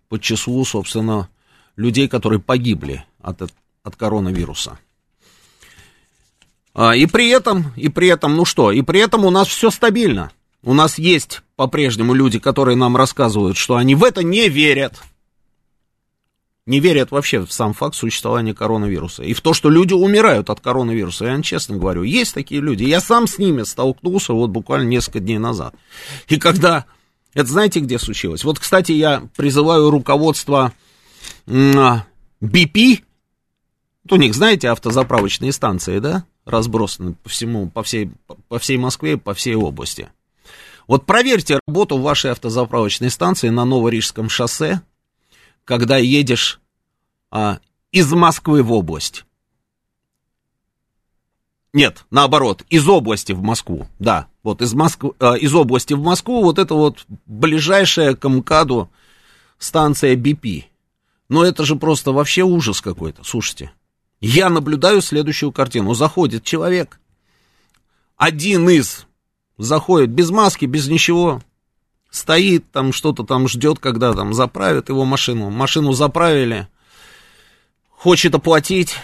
по 0.08 0.18
числу, 0.18 0.64
собственно, 0.64 1.28
людей, 1.76 2.08
которые 2.08 2.40
погибли 2.40 3.04
от, 3.22 3.42
от 3.42 3.96
коронавируса. 3.98 4.80
А, 6.75 6.94
и 6.94 7.05
при 7.05 7.29
этом, 7.29 7.72
и 7.77 7.88
при 7.88 8.10
этом, 8.10 8.36
ну 8.36 8.44
что, 8.44 8.72
и 8.72 8.82
при 8.82 9.00
этом 9.00 9.24
у 9.24 9.32
нас 9.32 9.48
все 9.48 9.72
стабильно. 9.72 10.32
У 10.62 10.74
нас 10.74 10.98
есть 10.98 11.41
по-прежнему 11.55 12.13
люди, 12.13 12.38
которые 12.38 12.75
нам 12.75 12.98
рассказывают, 12.98 13.55
что 13.55 13.77
они 13.77 13.96
в 13.96 14.03
это 14.03 14.24
не 14.24 14.50
верят, 14.50 15.01
не 16.65 16.82
верят 16.82 17.12
вообще 17.12 17.46
в 17.46 17.51
сам 17.53 17.74
факт 17.74 17.96
существования 17.96 18.53
коронавируса. 18.53 19.24
И 19.24 19.34
в 19.34 19.41
то, 19.41 19.53
что 19.53 19.70
люди 19.70 19.94
умирают 19.94 20.50
от 20.50 20.60
коронавируса. 20.60 21.25
Я 21.25 21.32
вам 21.34 21.44
честно 21.44 21.77
говорю, 21.77 22.03
есть 22.03 22.34
такие 22.34 22.60
люди. 22.60 22.84
Я 22.84 23.00
сам 23.00 23.27
с 23.27 23.38
ними 23.38 23.63
столкнулся 23.63 24.34
вот 24.34 24.50
буквально 24.50 24.88
несколько 24.88 25.20
дней 25.20 25.38
назад. 25.38 25.75
И 26.27 26.38
когда... 26.38 26.86
Это 27.36 27.50
знаете, 27.50 27.82
где 27.82 28.00
случилось? 28.00 28.44
Вот, 28.44 28.60
кстати, 28.60 28.94
я 28.94 29.27
призываю 29.36 29.91
руководство 29.91 30.74
BP. 31.46 33.03
У 34.10 34.15
них, 34.15 34.34
знаете, 34.34 34.70
автозаправочные 34.70 35.51
станции, 35.51 36.00
да? 36.00 36.25
Разбросаны 36.46 37.14
по 37.14 37.30
всему, 37.30 37.70
по 37.70 37.84
всей, 37.84 38.12
по 38.48 38.60
всей 38.60 38.78
Москве, 38.78 39.18
по 39.18 39.34
всей 39.34 39.56
области. 39.56 40.10
Вот 40.88 41.06
проверьте 41.06 41.60
работу 41.68 41.98
вашей 41.98 42.32
автозаправочной 42.32 43.10
станции 43.10 43.50
на 43.50 43.66
Новорижском 43.66 44.30
шоссе, 44.30 44.82
когда 45.64 45.98
едешь 45.98 46.60
а, 47.32 47.60
из 47.92 48.12
Москвы 48.12 48.62
в 48.62 48.72
область. 48.72 49.25
Нет, 51.74 52.06
наоборот, 52.10 52.64
из 52.70 52.88
области 52.88 53.34
в 53.34 53.42
Москву, 53.42 53.88
да, 54.00 54.28
вот 54.44 54.62
из, 54.62 54.74
Москвы, 54.74 55.12
э, 55.20 55.40
из 55.40 55.54
области 55.54 55.94
в 55.94 56.02
Москву, 56.02 56.42
вот 56.42 56.58
это 56.58 56.74
вот 56.74 57.06
ближайшая 57.25 58.16
к 58.16 58.30
МКАДу 58.30 58.90
станция 59.58 60.16
BP. 60.16 60.64
Но 61.28 61.44
это 61.44 61.66
же 61.66 61.75
просто 61.75 62.14
вообще 62.14 62.44
ужас 62.44 62.80
какой-то, 62.80 63.25
слушайте. 63.25 63.72
Я 64.19 64.50
наблюдаю 64.50 65.01
следующую 65.01 65.51
картину. 65.51 65.93
Заходит 65.93 66.43
человек, 66.43 67.00
один 68.17 68.69
из, 68.69 69.05
заходит 69.57 70.10
без 70.10 70.31
маски, 70.31 70.65
без 70.65 70.88
ничего, 70.88 71.41
стоит 72.10 72.72
там, 72.72 72.93
что-то 72.93 73.24
там 73.24 73.48
ждет, 73.48 73.79
когда 73.79 74.13
там 74.13 74.34
заправят 74.34 74.89
его 74.89 75.05
машину. 75.05 75.50
Машину 75.50 75.91
заправили, 75.91 76.67
хочет 77.89 78.34
оплатить, 78.36 78.95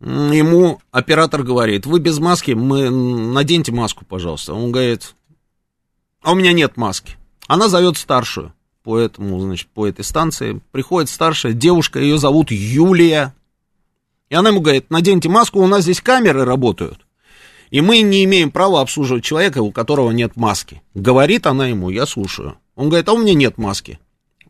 ему 0.00 0.80
оператор 0.90 1.42
говорит, 1.42 1.86
вы 1.86 2.00
без 2.00 2.18
маски, 2.18 2.52
мы 2.52 2.90
наденьте 2.90 3.72
маску, 3.72 4.04
пожалуйста. 4.04 4.54
Он 4.54 4.72
говорит, 4.72 5.14
а 6.22 6.32
у 6.32 6.34
меня 6.34 6.52
нет 6.52 6.76
маски. 6.76 7.16
Она 7.46 7.68
зовет 7.68 7.96
старшую 7.96 8.52
по 8.82 8.98
этому, 8.98 9.40
значит, 9.40 9.68
по 9.68 9.86
этой 9.86 10.04
станции. 10.04 10.60
Приходит 10.72 11.08
старшая 11.08 11.52
девушка, 11.52 12.00
ее 12.00 12.18
зовут 12.18 12.50
Юлия. 12.50 13.34
И 14.32 14.34
она 14.34 14.48
ему 14.48 14.62
говорит, 14.62 14.88
наденьте 14.88 15.28
маску, 15.28 15.60
у 15.60 15.66
нас 15.66 15.82
здесь 15.82 16.00
камеры 16.00 16.46
работают. 16.46 17.04
И 17.68 17.82
мы 17.82 18.00
не 18.00 18.24
имеем 18.24 18.50
права 18.50 18.80
обслуживать 18.80 19.24
человека, 19.24 19.58
у 19.60 19.72
которого 19.72 20.10
нет 20.10 20.36
маски. 20.36 20.80
Говорит 20.94 21.46
она 21.46 21.66
ему, 21.66 21.90
я 21.90 22.06
слушаю. 22.06 22.56
Он 22.74 22.88
говорит, 22.88 23.06
а 23.10 23.12
у 23.12 23.18
меня 23.18 23.34
нет 23.34 23.58
маски. 23.58 23.98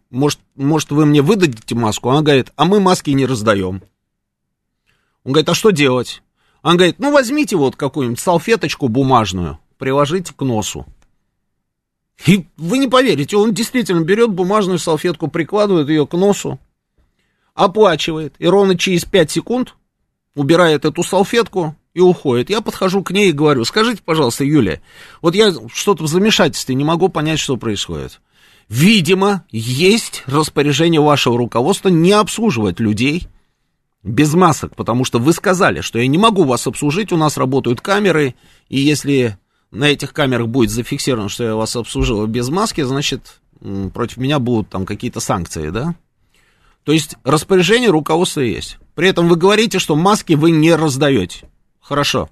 Может, 0.08 0.38
может 0.54 0.92
вы 0.92 1.04
мне 1.04 1.20
выдадите 1.20 1.74
маску? 1.74 2.10
Она 2.10 2.22
говорит, 2.22 2.52
а 2.54 2.64
мы 2.64 2.78
маски 2.78 3.10
не 3.10 3.26
раздаем. 3.26 3.82
Он 5.24 5.32
говорит, 5.32 5.48
а 5.48 5.54
что 5.54 5.70
делать? 5.70 6.22
Он 6.62 6.76
говорит, 6.76 7.00
ну 7.00 7.10
возьмите 7.10 7.56
вот 7.56 7.74
какую-нибудь 7.74 8.20
салфеточку 8.20 8.86
бумажную, 8.86 9.58
приложите 9.78 10.32
к 10.32 10.42
носу. 10.42 10.86
И 12.24 12.46
вы 12.56 12.78
не 12.78 12.86
поверите, 12.86 13.36
он 13.36 13.52
действительно 13.52 14.04
берет 14.04 14.30
бумажную 14.30 14.78
салфетку, 14.78 15.26
прикладывает 15.26 15.88
ее 15.88 16.06
к 16.06 16.12
носу, 16.12 16.60
оплачивает, 17.54 18.35
и 18.38 18.47
ровно 18.47 18.76
через 18.76 19.04
5 19.04 19.30
секунд 19.30 19.75
убирает 20.35 20.85
эту 20.85 21.02
салфетку 21.02 21.76
и 21.94 22.00
уходит. 22.00 22.50
Я 22.50 22.61
подхожу 22.61 23.02
к 23.02 23.11
ней 23.11 23.30
и 23.30 23.32
говорю, 23.32 23.64
скажите, 23.64 24.02
пожалуйста, 24.04 24.44
Юлия, 24.44 24.80
вот 25.21 25.35
я 25.35 25.52
что-то 25.73 26.04
в 26.04 26.09
замешательстве, 26.09 26.75
не 26.75 26.85
могу 26.85 27.09
понять, 27.09 27.38
что 27.38 27.56
происходит. 27.56 28.21
Видимо, 28.68 29.44
есть 29.50 30.23
распоряжение 30.26 31.00
вашего 31.00 31.37
руководства 31.37 31.88
не 31.88 32.12
обслуживать 32.12 32.80
людей 32.80 33.28
без 34.02 34.32
масок, 34.35 34.75
потому 34.75 35.04
что 35.04 35.18
вы 35.18 35.32
сказали, 35.32 35.80
что 35.80 35.99
я 35.99 36.06
не 36.06 36.18
могу 36.18 36.44
вас 36.44 36.66
обслужить, 36.66 37.12
у 37.12 37.16
нас 37.16 37.37
работают 37.37 37.80
камеры, 37.80 38.35
и 38.68 38.78
если 38.78 39.38
на 39.71 39.85
этих 39.85 40.12
камерах 40.12 40.49
будет 40.49 40.71
зафиксировано, 40.71 41.28
что 41.28 41.44
я 41.44 41.54
вас 41.54 41.76
обслужил 41.76 42.26
без 42.26 42.49
маски, 42.49 42.80
значит, 42.80 43.40
против 43.92 44.16
меня 44.16 44.38
будут 44.38 44.71
там 44.71 44.87
какие-то 44.87 45.21
санкции, 45.21 45.71
да? 45.71 45.94
То 46.84 46.92
есть 46.92 47.16
распоряжение 47.24 47.90
руководства 47.90 48.40
есть. 48.40 48.78
При 48.94 49.08
этом 49.08 49.28
вы 49.28 49.36
говорите, 49.36 49.78
что 49.78 49.96
маски 49.96 50.34
вы 50.34 50.50
не 50.50 50.74
раздаете. 50.74 51.48
Хорошо. 51.80 52.28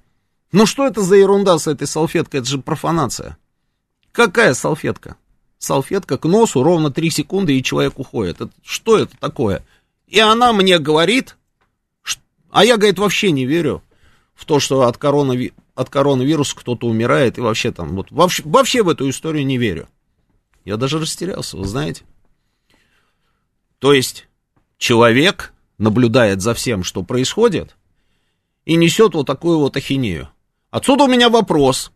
Ну 0.51 0.65
что 0.65 0.85
это 0.85 1.01
за 1.01 1.15
ерунда 1.15 1.57
с 1.57 1.67
этой 1.67 1.87
салфеткой? 1.87 2.41
Это 2.41 2.49
же 2.49 2.57
профанация. 2.57 3.37
Какая 4.11 4.53
салфетка? 4.53 5.15
Салфетка 5.57 6.17
к 6.17 6.25
носу 6.25 6.63
ровно 6.63 6.91
3 6.91 7.09
секунды, 7.09 7.57
и 7.57 7.63
человек 7.63 7.99
уходит. 7.99 8.41
Это, 8.41 8.51
что 8.63 8.97
это 8.97 9.15
такое? 9.17 9.63
И 10.07 10.19
она 10.19 10.51
мне 10.51 10.79
говорит, 10.79 11.37
а 12.49 12.65
я, 12.65 12.77
говорит, 12.77 12.99
вообще 12.99 13.31
не 13.31 13.45
верю 13.45 13.81
в 14.33 14.45
то, 14.45 14.59
что 14.59 14.81
от, 14.81 14.97
коронави... 14.97 15.53
от 15.75 15.89
коронавируса 15.89 16.55
кто-то 16.55 16.87
умирает, 16.87 17.37
и 17.37 17.41
вообще 17.41 17.71
там, 17.71 17.95
вот, 17.95 18.11
вообще, 18.11 18.43
вообще 18.43 18.83
в 18.83 18.89
эту 18.89 19.09
историю 19.09 19.45
не 19.45 19.57
верю. 19.57 19.87
Я 20.65 20.77
даже 20.77 20.99
растерялся, 20.99 21.57
вы 21.57 21.65
знаете. 21.65 22.03
То 23.79 23.93
есть 23.93 24.27
человек 24.81 25.53
наблюдает 25.77 26.41
за 26.41 26.55
всем, 26.55 26.83
что 26.83 27.03
происходит, 27.03 27.77
и 28.65 28.75
несет 28.75 29.13
вот 29.13 29.27
такую 29.27 29.59
вот 29.59 29.77
ахинею. 29.77 30.29
Отсюда 30.71 31.03
у 31.03 31.07
меня 31.07 31.29
вопрос 31.29 31.91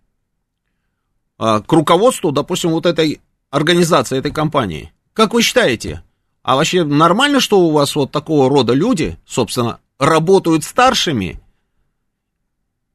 а, 1.38 1.62
к 1.62 1.72
руководству, 1.74 2.32
допустим, 2.32 2.70
вот 2.70 2.86
этой 2.86 3.22
организации, 3.50 4.20
этой 4.20 4.32
компании. 4.32 4.94
Как 5.13 5.34
вы 5.34 5.42
считаете, 5.42 6.04
а 6.44 6.56
вообще 6.56 6.84
нормально, 6.84 7.39
что 7.39 7.60
у 7.60 7.72
вас 7.72 7.96
вот 7.96 8.12
такого 8.12 8.50
рода 8.50 8.74
люди, 8.74 9.18
собственно, 9.25 9.80
работают 9.98 10.63
старшими, 10.63 11.42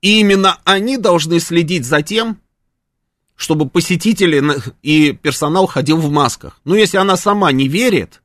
и 0.01 0.21
именно 0.21 0.59
они 0.65 0.99
должны 0.99 1.41
следить 1.41 1.85
за 1.85 2.03
тем, 2.03 2.39
чтобы 3.35 3.69
посетители 3.69 4.43
и 4.83 5.13
персонал 5.13 5.67
ходил 5.67 5.97
в 5.97 6.11
масках. 6.11 6.61
Но 6.65 6.77
если 6.77 6.97
она 6.97 7.17
сама 7.17 7.51
не 7.51 7.67
верит, 7.67 8.23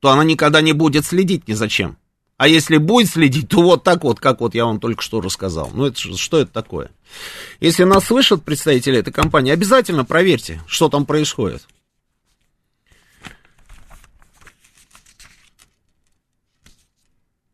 то 0.00 0.10
она 0.10 0.24
никогда 0.24 0.60
не 0.60 0.72
будет 0.72 1.04
следить 1.04 1.48
ни 1.48 1.54
за 1.54 1.68
чем. 1.68 1.96
А 2.36 2.46
если 2.46 2.76
будет 2.76 3.10
следить, 3.10 3.48
то 3.48 3.62
вот 3.62 3.82
так 3.82 4.04
вот, 4.04 4.20
как 4.20 4.40
вот 4.40 4.54
я 4.54 4.64
вам 4.64 4.78
только 4.78 5.02
что 5.02 5.20
рассказал. 5.20 5.70
Ну, 5.74 5.86
это, 5.86 5.98
что 6.16 6.38
это 6.38 6.52
такое? 6.52 6.90
Если 7.58 7.82
нас 7.82 8.04
слышат 8.04 8.44
представители 8.44 8.98
этой 8.98 9.12
компании, 9.12 9.52
обязательно 9.52 10.04
проверьте, 10.04 10.62
что 10.68 10.88
там 10.88 11.04
происходит. 11.04 11.66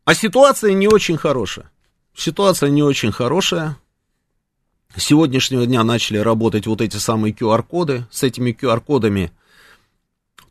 А 0.03 0.13
ситуация 0.13 0.73
не 0.73 0.87
очень 0.87 1.17
хорошая. 1.17 1.71
Ситуация 2.15 2.69
не 2.69 2.83
очень 2.83 3.11
хорошая. 3.11 3.77
С 4.95 5.03
сегодняшнего 5.03 5.65
дня 5.65 5.83
начали 5.83 6.19
работать 6.19 6.67
вот 6.67 6.81
эти 6.81 6.97
самые 6.97 7.33
QR-коды. 7.33 8.05
С 8.11 8.21
этими 8.21 8.51
QR-кодами 8.51 9.31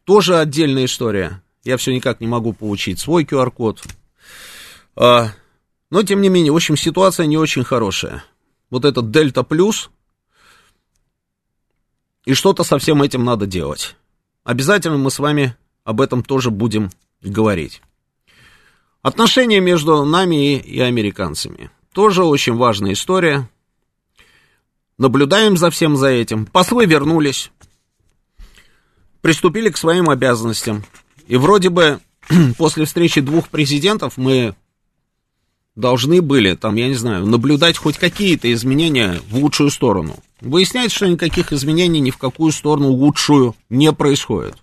тоже 0.02 0.38
отдельная 0.38 0.86
история. 0.86 1.40
Я 1.64 1.78
все 1.78 1.94
никак 1.94 2.20
не 2.20 2.26
могу 2.26 2.52
получить 2.52 3.00
свой 3.00 3.24
QR-код. 3.24 3.82
А, 4.96 5.30
но, 5.90 6.02
тем 6.02 6.20
не 6.20 6.28
менее, 6.28 6.52
в 6.52 6.56
общем, 6.56 6.76
ситуация 6.76 7.26
не 7.26 7.38
очень 7.38 7.64
хорошая. 7.64 8.22
Вот 8.70 8.84
этот 8.84 9.10
Дельта 9.10 9.42
Плюс. 9.42 9.90
И 12.26 12.34
что-то 12.34 12.64
со 12.64 12.78
всем 12.78 13.02
этим 13.02 13.24
надо 13.24 13.46
делать. 13.46 13.96
Обязательно 14.44 14.98
мы 14.98 15.10
с 15.10 15.18
вами 15.18 15.56
об 15.84 16.00
этом 16.00 16.22
тоже 16.22 16.50
будем 16.50 16.90
говорить. 17.22 17.80
Отношения 19.02 19.60
между 19.60 20.04
нами 20.04 20.54
и, 20.54 20.58
и 20.58 20.80
американцами. 20.80 21.70
Тоже 21.92 22.24
очень 22.24 22.54
важная 22.54 22.92
история. 22.92 23.48
Наблюдаем 24.98 25.56
за 25.56 25.70
всем 25.70 25.96
за 25.96 26.08
этим. 26.08 26.46
Послы 26.46 26.86
вернулись. 26.86 27.50
Приступили 29.20 29.70
к 29.70 29.76
своим 29.76 30.10
обязанностям. 30.10 30.84
И 31.26 31.36
вроде 31.36 31.70
бы 31.70 32.00
после 32.58 32.84
встречи 32.84 33.20
двух 33.20 33.48
президентов 33.48 34.16
мы 34.16 34.54
должны 35.74 36.22
были, 36.22 36.54
там, 36.54 36.76
я 36.76 36.88
не 36.88 36.94
знаю, 36.94 37.26
наблюдать 37.26 37.76
хоть 37.76 37.98
какие-то 37.98 38.52
изменения 38.52 39.20
в 39.28 39.36
лучшую 39.36 39.70
сторону. 39.70 40.16
Выясняется, 40.40 40.96
что 40.96 41.08
никаких 41.08 41.52
изменений 41.52 42.00
ни 42.00 42.10
в 42.10 42.18
какую 42.18 42.52
сторону 42.52 42.90
лучшую 42.90 43.54
не 43.70 43.92
происходит. 43.92 44.56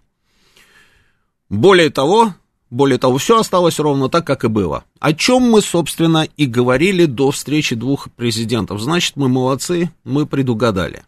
Более 1.50 1.90
того, 1.90 2.34
более 2.70 2.98
того, 2.98 3.18
все 3.18 3.40
осталось 3.40 3.80
ровно 3.80 4.08
так, 4.08 4.26
как 4.26 4.46
и 4.46 4.48
было. 4.48 4.86
О 5.00 5.14
чем 5.14 5.44
мы, 5.44 5.62
собственно, 5.62 6.26
и 6.38 6.46
говорили 6.46 7.06
до 7.06 7.32
встречи 7.32 7.76
двух 7.76 8.10
президентов. 8.12 8.80
Значит, 8.80 9.18
мы 9.18 9.28
молодцы, 9.28 9.92
мы 10.06 10.26
предугадали. 10.26 11.04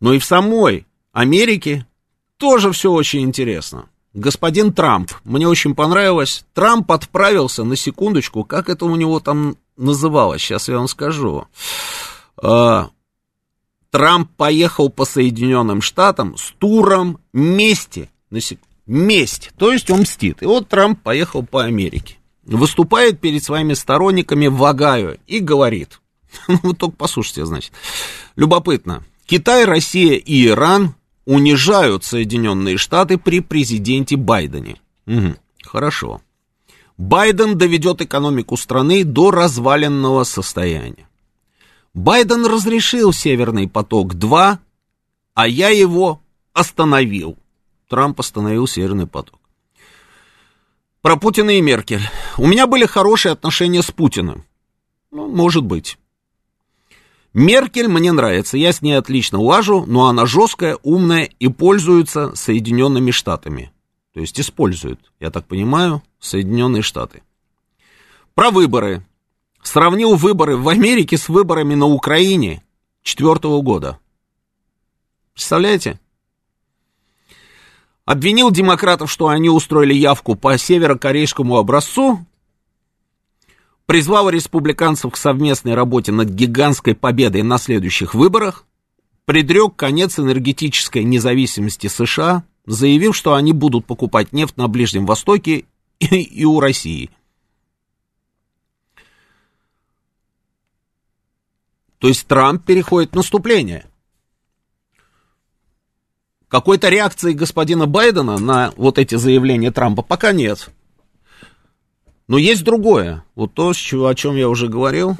Но 0.00 0.12
и 0.12 0.18
в 0.18 0.24
самой 0.24 0.86
Америке 1.12 1.86
тоже 2.40 2.72
все 2.72 2.90
очень 2.90 3.20
интересно. 3.20 3.88
Господин 4.14 4.72
Трамп, 4.72 5.12
мне 5.22 5.46
очень 5.46 5.74
понравилось, 5.74 6.44
Трамп 6.54 6.90
отправился, 6.90 7.62
на 7.62 7.76
секундочку, 7.76 8.42
как 8.44 8.68
это 8.68 8.86
у 8.86 8.96
него 8.96 9.20
там 9.20 9.56
называлось, 9.76 10.42
сейчас 10.42 10.68
я 10.68 10.78
вам 10.78 10.88
скажу. 10.88 11.44
А, 12.42 12.88
Трамп 13.90 14.30
поехал 14.36 14.88
по 14.88 15.04
Соединенным 15.04 15.82
Штатам 15.82 16.36
с 16.36 16.52
туром 16.58 17.20
мести 17.32 18.10
на 18.30 18.40
сек... 18.40 18.58
месть, 18.86 19.50
то 19.56 19.70
есть 19.70 19.90
он 19.90 20.00
мстит. 20.00 20.42
И 20.42 20.46
вот 20.46 20.66
Трамп 20.66 21.00
поехал 21.00 21.44
по 21.44 21.62
Америке, 21.62 22.16
выступает 22.44 23.20
перед 23.20 23.44
своими 23.44 23.74
сторонниками 23.74 24.48
в 24.48 24.64
Огайо 24.64 25.18
и 25.28 25.38
говорит, 25.38 26.00
ну 26.48 26.58
вы 26.62 26.74
только 26.74 26.96
послушайте, 26.96 27.44
значит, 27.44 27.72
любопытно, 28.34 29.04
Китай, 29.26 29.66
Россия 29.66 30.16
и 30.16 30.46
Иран 30.46 30.94
унижают 31.30 32.02
Соединенные 32.02 32.76
Штаты 32.76 33.16
при 33.16 33.38
президенте 33.38 34.16
Байдене. 34.16 34.80
Угу, 35.06 35.36
хорошо. 35.62 36.22
Байден 36.98 37.56
доведет 37.56 38.02
экономику 38.02 38.56
страны 38.56 39.04
до 39.04 39.30
разваленного 39.30 40.24
состояния. 40.24 41.08
Байден 41.94 42.46
разрешил 42.46 43.12
Северный 43.12 43.68
поток-2, 43.68 44.58
а 45.34 45.46
я 45.46 45.68
его 45.68 46.20
остановил. 46.52 47.38
Трамп 47.88 48.18
остановил 48.18 48.66
Северный 48.66 49.06
поток. 49.06 49.38
Про 51.00 51.16
Путина 51.16 51.50
и 51.50 51.60
Меркель. 51.60 52.02
У 52.38 52.46
меня 52.48 52.66
были 52.66 52.86
хорошие 52.86 53.30
отношения 53.30 53.82
с 53.82 53.92
Путиным. 53.92 54.44
Ну, 55.12 55.28
может 55.28 55.62
быть. 55.62 55.96
Меркель 57.32 57.86
мне 57.86 58.10
нравится, 58.10 58.56
я 58.56 58.72
с 58.72 58.82
ней 58.82 58.94
отлично 58.94 59.38
улажу, 59.38 59.84
но 59.86 60.06
она 60.06 60.26
жесткая, 60.26 60.78
умная 60.82 61.28
и 61.38 61.48
пользуется 61.48 62.34
Соединенными 62.34 63.12
Штатами. 63.12 63.72
То 64.12 64.20
есть 64.20 64.40
использует, 64.40 64.98
я 65.20 65.30
так 65.30 65.46
понимаю, 65.46 66.02
Соединенные 66.18 66.82
Штаты. 66.82 67.22
Про 68.34 68.50
выборы. 68.50 69.04
Сравнил 69.62 70.16
выборы 70.16 70.56
в 70.56 70.68
Америке 70.68 71.18
с 71.18 71.28
выборами 71.28 71.74
на 71.74 71.86
Украине 71.86 72.62
четвертого 73.02 73.60
года. 73.60 73.98
Представляете? 75.34 76.00
Обвинил 78.06 78.50
демократов, 78.50 79.10
что 79.10 79.28
они 79.28 79.50
устроили 79.50 79.94
явку 79.94 80.34
по 80.34 80.58
северокорейскому 80.58 81.58
образцу, 81.58 82.26
призвал 83.90 84.30
республиканцев 84.30 85.10
к 85.10 85.16
совместной 85.16 85.74
работе 85.74 86.12
над 86.12 86.28
гигантской 86.28 86.94
победой 86.94 87.42
на 87.42 87.58
следующих 87.58 88.14
выборах, 88.14 88.64
предрек 89.24 89.74
конец 89.74 90.16
энергетической 90.16 91.02
независимости 91.02 91.88
США, 91.88 92.44
заявив, 92.66 93.16
что 93.16 93.34
они 93.34 93.52
будут 93.52 93.86
покупать 93.86 94.32
нефть 94.32 94.56
на 94.56 94.68
Ближнем 94.68 95.06
Востоке 95.06 95.64
и, 95.98 96.06
и 96.06 96.44
у 96.44 96.60
России. 96.60 97.10
То 101.98 102.06
есть 102.06 102.28
Трамп 102.28 102.64
переходит 102.64 103.10
в 103.10 103.16
наступление. 103.16 103.86
Какой-то 106.46 106.90
реакции 106.90 107.32
господина 107.32 107.88
Байдена 107.88 108.38
на 108.38 108.72
вот 108.76 109.00
эти 109.00 109.16
заявления 109.16 109.72
Трампа 109.72 110.02
пока 110.02 110.30
нет. 110.30 110.70
Но 112.30 112.38
есть 112.38 112.62
другое. 112.62 113.24
Вот 113.34 113.54
то, 113.54 113.70
о 113.70 114.14
чем 114.14 114.36
я 114.36 114.48
уже 114.48 114.68
говорил, 114.68 115.16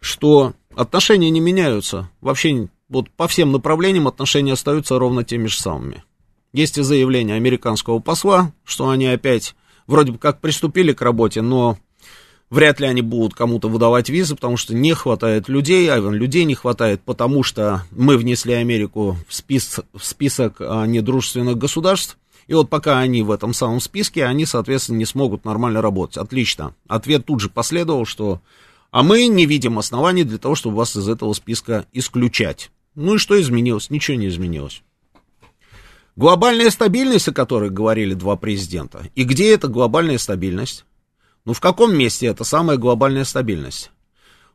что 0.00 0.52
отношения 0.74 1.30
не 1.30 1.38
меняются. 1.38 2.10
Вообще, 2.20 2.68
вот 2.88 3.08
по 3.10 3.28
всем 3.28 3.52
направлениям 3.52 4.08
отношения 4.08 4.54
остаются 4.54 4.98
ровно 4.98 5.22
теми 5.22 5.46
же 5.46 5.56
самыми. 5.56 6.02
Есть 6.52 6.76
и 6.76 6.82
заявление 6.82 7.36
американского 7.36 8.00
посла, 8.00 8.52
что 8.64 8.88
они 8.88 9.06
опять 9.06 9.54
вроде 9.86 10.10
бы 10.10 10.18
как 10.18 10.40
приступили 10.40 10.92
к 10.92 11.02
работе, 11.02 11.40
но 11.40 11.78
Вряд 12.50 12.78
ли 12.78 12.86
они 12.86 13.00
будут 13.00 13.34
кому-то 13.34 13.68
выдавать 13.68 14.10
визы, 14.10 14.36
потому 14.36 14.56
что 14.56 14.74
не 14.74 14.92
хватает 14.92 15.48
людей, 15.48 15.90
а 15.90 15.98
людей 15.98 16.44
не 16.44 16.54
хватает, 16.54 17.00
потому 17.00 17.42
что 17.42 17.82
мы 17.90 18.16
внесли 18.16 18.52
Америку 18.52 19.16
в, 19.26 19.34
спис, 19.34 19.80
в 19.92 20.04
список 20.04 20.56
а, 20.60 20.86
недружественных 20.86 21.56
государств, 21.56 22.16
и 22.46 22.54
вот 22.54 22.68
пока 22.68 22.98
они 22.98 23.22
в 23.22 23.30
этом 23.30 23.54
самом 23.54 23.80
списке, 23.80 24.24
они, 24.24 24.46
соответственно, 24.46 24.98
не 24.98 25.06
смогут 25.06 25.44
нормально 25.44 25.80
работать. 25.82 26.18
Отлично. 26.18 26.74
Ответ 26.88 27.24
тут 27.26 27.40
же 27.40 27.48
последовал, 27.48 28.04
что 28.04 28.40
а 28.90 29.02
мы 29.02 29.26
не 29.26 29.46
видим 29.46 29.78
оснований 29.78 30.24
для 30.24 30.38
того, 30.38 30.54
чтобы 30.54 30.76
вас 30.76 30.96
из 30.96 31.08
этого 31.08 31.32
списка 31.32 31.86
исключать. 31.92 32.70
Ну 32.94 33.16
и 33.16 33.18
что 33.18 33.40
изменилось? 33.40 33.90
Ничего 33.90 34.16
не 34.16 34.28
изменилось. 34.28 34.82
Глобальная 36.16 36.70
стабильность, 36.70 37.26
о 37.26 37.32
которой 37.32 37.70
говорили 37.70 38.14
два 38.14 38.36
президента. 38.36 39.08
И 39.16 39.24
где 39.24 39.52
эта 39.52 39.66
глобальная 39.66 40.18
стабильность? 40.18 40.84
Ну 41.44 41.54
в 41.54 41.60
каком 41.60 41.96
месте 41.96 42.26
это 42.26 42.44
самая 42.44 42.76
глобальная 42.76 43.24
стабильность? 43.24 43.90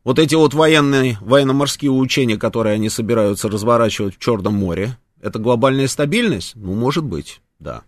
Вот 0.04 0.18
эти 0.18 0.34
вот 0.34 0.54
военные, 0.54 1.18
военно-морские 1.20 1.90
учения, 1.90 2.38
которые 2.38 2.76
они 2.76 2.88
собираются 2.88 3.50
разворачивать 3.50 4.14
в 4.14 4.18
Черном 4.18 4.54
море, 4.54 4.96
это 5.20 5.38
глобальная 5.38 5.88
стабильность? 5.88 6.52
Ну, 6.56 6.72
может 6.72 7.04
быть, 7.04 7.42
да. 7.60 7.82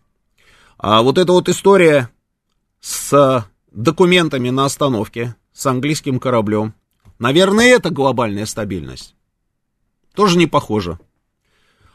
А 0.79 1.03
вот 1.03 1.19
эта 1.19 1.33
вот 1.33 1.49
история 1.49 2.11
с 2.81 3.47
документами 3.71 4.51
на 4.51 4.67
остановке, 4.67 5.35
с 5.53 5.67
английским 5.67 6.21
кораблем, 6.21 6.75
наверное, 7.19 7.67
это 7.75 7.91
глобальная 7.91 8.47
стабильность. 8.47 9.15
Тоже 10.15 10.39
не 10.39 10.47
похоже. 10.47 10.99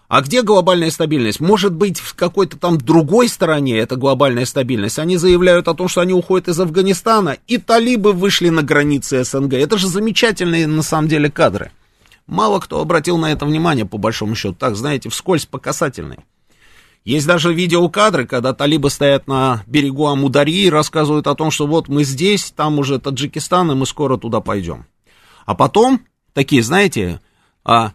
А 0.07 0.21
где 0.21 0.41
глобальная 0.41 0.89
стабильность? 0.89 1.41
Может 1.41 1.73
быть, 1.73 1.99
в 1.99 2.15
какой-то 2.15 2.57
там 2.57 2.77
другой 2.77 3.27
стороне 3.27 3.77
это 3.77 3.97
глобальная 3.97 4.45
стабильность. 4.45 4.99
Они 4.99 5.17
заявляют 5.17 5.67
о 5.67 5.73
том, 5.73 5.89
что 5.89 5.99
они 5.99 6.13
уходят 6.13 6.47
из 6.47 6.57
Афганистана, 6.59 7.37
и 7.45 7.57
талибы 7.57 8.13
вышли 8.13 8.47
на 8.47 8.63
границы 8.63 9.23
СНГ. 9.25 9.53
Это 9.53 9.77
же 9.77 9.87
замечательные, 9.87 10.65
на 10.65 10.81
самом 10.81 11.09
деле, 11.09 11.29
кадры. 11.29 11.71
Мало 12.25 12.59
кто 12.59 12.79
обратил 12.79 13.17
на 13.17 13.33
это 13.33 13.45
внимание, 13.45 13.85
по 13.85 13.97
большому 13.97 14.33
счету. 14.35 14.55
Так, 14.55 14.77
знаете, 14.77 15.09
вскользь 15.09 15.45
по 15.45 15.59
касательной. 15.59 16.19
Есть 17.07 17.25
даже 17.25 17.53
видеокадры, 17.53 18.27
когда 18.27 18.53
талибы 18.53 18.89
стоят 18.89 19.27
на 19.27 19.63
берегу 19.65 20.07
Амударьи 20.07 20.65
и 20.65 20.69
рассказывают 20.69 21.27
о 21.27 21.35
том, 21.35 21.51
что 21.51 21.65
вот 21.65 21.87
мы 21.87 22.03
здесь, 22.03 22.51
там 22.51 22.79
уже 22.79 22.99
Таджикистан, 22.99 23.71
и 23.71 23.75
мы 23.75 23.85
скоро 23.85 24.17
туда 24.17 24.41
пойдем. 24.41 24.85
А 25.45 25.55
потом, 25.55 26.01
такие, 26.33 26.61
знаете, 26.61 27.21
а, 27.63 27.93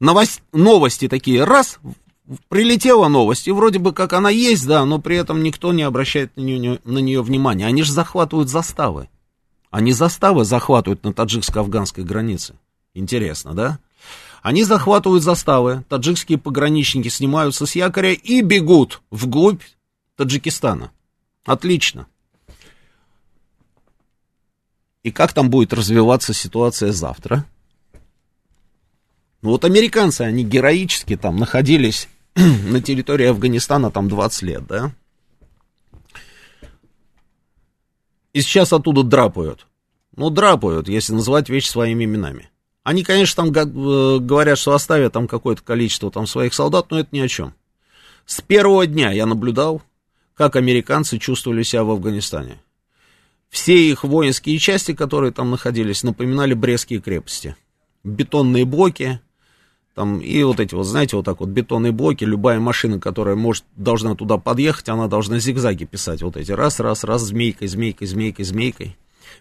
новость, 0.00 0.42
новости 0.52 1.06
такие, 1.06 1.44
раз, 1.44 1.78
прилетела 2.48 3.06
новость, 3.06 3.46
и 3.46 3.52
вроде 3.52 3.78
бы 3.78 3.92
как 3.92 4.12
она 4.12 4.28
есть, 4.28 4.66
да, 4.66 4.84
но 4.84 4.98
при 4.98 5.16
этом 5.16 5.44
никто 5.44 5.72
не 5.72 5.84
обращает 5.84 6.36
на 6.36 6.40
нее, 6.40 6.80
на 6.82 6.98
нее 6.98 7.22
внимания. 7.22 7.64
Они 7.64 7.84
же 7.84 7.92
захватывают 7.92 8.48
заставы. 8.48 9.08
Они 9.70 9.92
заставы 9.92 10.44
захватывают 10.44 11.04
на 11.04 11.12
таджикско-афганской 11.12 12.02
границе. 12.02 12.56
Интересно, 12.92 13.54
да? 13.54 13.78
Они 14.48 14.64
захватывают 14.64 15.22
заставы, 15.22 15.84
таджикские 15.90 16.38
пограничники 16.38 17.08
снимаются 17.08 17.66
с 17.66 17.74
якоря 17.74 18.14
и 18.14 18.40
бегут 18.40 19.02
вглубь 19.10 19.60
Таджикистана. 20.16 20.90
Отлично. 21.44 22.06
И 25.02 25.10
как 25.10 25.34
там 25.34 25.50
будет 25.50 25.74
развиваться 25.74 26.32
ситуация 26.32 26.92
завтра? 26.92 27.44
Ну 29.42 29.50
вот 29.50 29.66
американцы, 29.66 30.22
они 30.22 30.44
героически 30.44 31.18
там 31.18 31.36
находились 31.36 32.08
на 32.34 32.80
территории 32.80 33.26
Афганистана 33.26 33.90
там 33.90 34.08
20 34.08 34.42
лет, 34.44 34.66
да? 34.66 34.94
И 38.32 38.40
сейчас 38.40 38.72
оттуда 38.72 39.02
драпают. 39.02 39.66
Ну, 40.16 40.30
драпают, 40.30 40.88
если 40.88 41.12
называть 41.12 41.50
вещи 41.50 41.68
своими 41.68 42.04
именами. 42.04 42.48
Они, 42.88 43.04
конечно, 43.04 43.44
там 43.44 43.52
э, 43.52 44.18
говорят, 44.18 44.56
что 44.56 44.72
оставят 44.72 45.12
там 45.12 45.28
какое-то 45.28 45.60
количество 45.62 46.10
там 46.10 46.26
своих 46.26 46.54
солдат, 46.54 46.86
но 46.90 46.98
это 46.98 47.10
ни 47.12 47.20
о 47.20 47.28
чем. 47.28 47.52
С 48.24 48.40
первого 48.40 48.86
дня 48.86 49.12
я 49.12 49.26
наблюдал, 49.26 49.82
как 50.34 50.56
американцы 50.56 51.18
чувствовали 51.18 51.62
себя 51.64 51.84
в 51.84 51.90
Афганистане. 51.90 52.62
Все 53.50 53.90
их 53.90 54.04
воинские 54.04 54.58
части, 54.58 54.94
которые 54.94 55.32
там 55.32 55.50
находились, 55.50 56.02
напоминали 56.02 56.54
Брестские 56.54 57.02
крепости. 57.02 57.56
Бетонные 58.04 58.64
блоки, 58.64 59.20
там, 59.94 60.20
и 60.20 60.42
вот 60.44 60.58
эти 60.58 60.74
вот, 60.74 60.84
знаете, 60.84 61.16
вот 61.16 61.26
так 61.26 61.40
вот 61.40 61.50
бетонные 61.50 61.92
блоки, 61.92 62.24
любая 62.24 62.58
машина, 62.58 62.98
которая 62.98 63.36
может, 63.36 63.64
должна 63.76 64.14
туда 64.14 64.38
подъехать, 64.38 64.88
она 64.88 65.08
должна 65.08 65.40
зигзаги 65.40 65.84
писать, 65.84 66.22
вот 66.22 66.38
эти, 66.38 66.52
раз, 66.52 66.80
раз, 66.80 67.04
раз, 67.04 67.20
змейкой, 67.20 67.68
змейкой, 67.68 68.06
змейкой, 68.06 68.46
змейкой. 68.46 68.96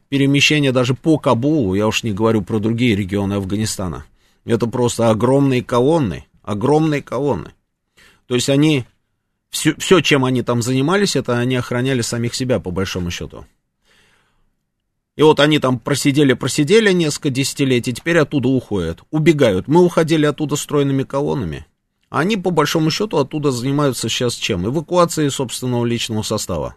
Перемещение 0.10 0.71
даже 0.71 0.93
по 0.93 1.17
Кабулу, 1.17 1.76
я 1.76 1.88
уж 1.88 2.04
не 2.04 2.12
говорю 2.12 2.41
про 2.41 2.60
другие 2.60 2.95
регионы 2.95 3.34
Афганистана, 3.34 4.06
это 4.45 4.67
просто 4.67 5.10
огромные 5.10 5.63
колонны, 5.63 6.26
огромные 6.43 7.02
колонны. 7.02 7.52
То 8.28 8.36
есть 8.36 8.50
они, 8.50 8.86
все, 9.50 9.76
все, 9.76 10.02
чем 10.02 10.23
они 10.26 10.43
там 10.43 10.62
занимались, 10.62 11.15
это 11.15 11.38
они 11.38 11.56
охраняли 11.56 12.02
самих 12.02 12.36
себя, 12.36 12.60
по 12.60 12.71
большому 12.71 13.12
счету. 13.12 13.45
И 15.17 15.23
вот 15.23 15.39
они 15.39 15.58
там 15.60 15.80
просидели, 15.80 16.34
просидели 16.34 16.91
несколько 16.91 17.32
десятилетий, 17.32 17.91
теперь 17.91 18.19
оттуда 18.19 18.50
уходят, 18.50 19.02
убегают. 19.10 19.67
Мы 19.67 19.84
уходили 19.84 20.26
оттуда 20.26 20.56
стройными 20.56 21.04
колоннами. 21.04 21.65
Они, 22.10 22.38
по 22.38 22.52
большому 22.52 22.91
счету, 22.91 23.17
оттуда 23.17 23.52
занимаются 23.52 24.10
сейчас 24.10 24.36
чем? 24.36 24.67
Эвакуацией 24.67 25.32
собственного 25.32 25.86
личного 25.86 26.21
состава. 26.21 26.76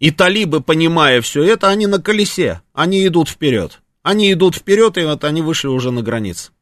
И 0.00 0.10
талибы, 0.10 0.62
понимая 0.62 1.20
все 1.20 1.44
это, 1.44 1.68
они 1.68 1.86
на 1.86 2.00
колесе, 2.00 2.62
они 2.72 3.06
идут 3.06 3.28
вперед. 3.28 3.80
Они 4.02 4.32
идут 4.32 4.56
вперед, 4.56 4.96
и 4.96 5.04
вот 5.04 5.24
они 5.24 5.42
вышли 5.42 5.68
уже 5.68 5.90
на 5.90 6.02
границы. 6.02 6.52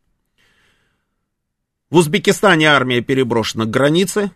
В 1.88 1.96
Узбекистане 1.96 2.66
армия 2.66 3.00
переброшена 3.00 3.64
к 3.64 3.70
границе, 3.70 4.32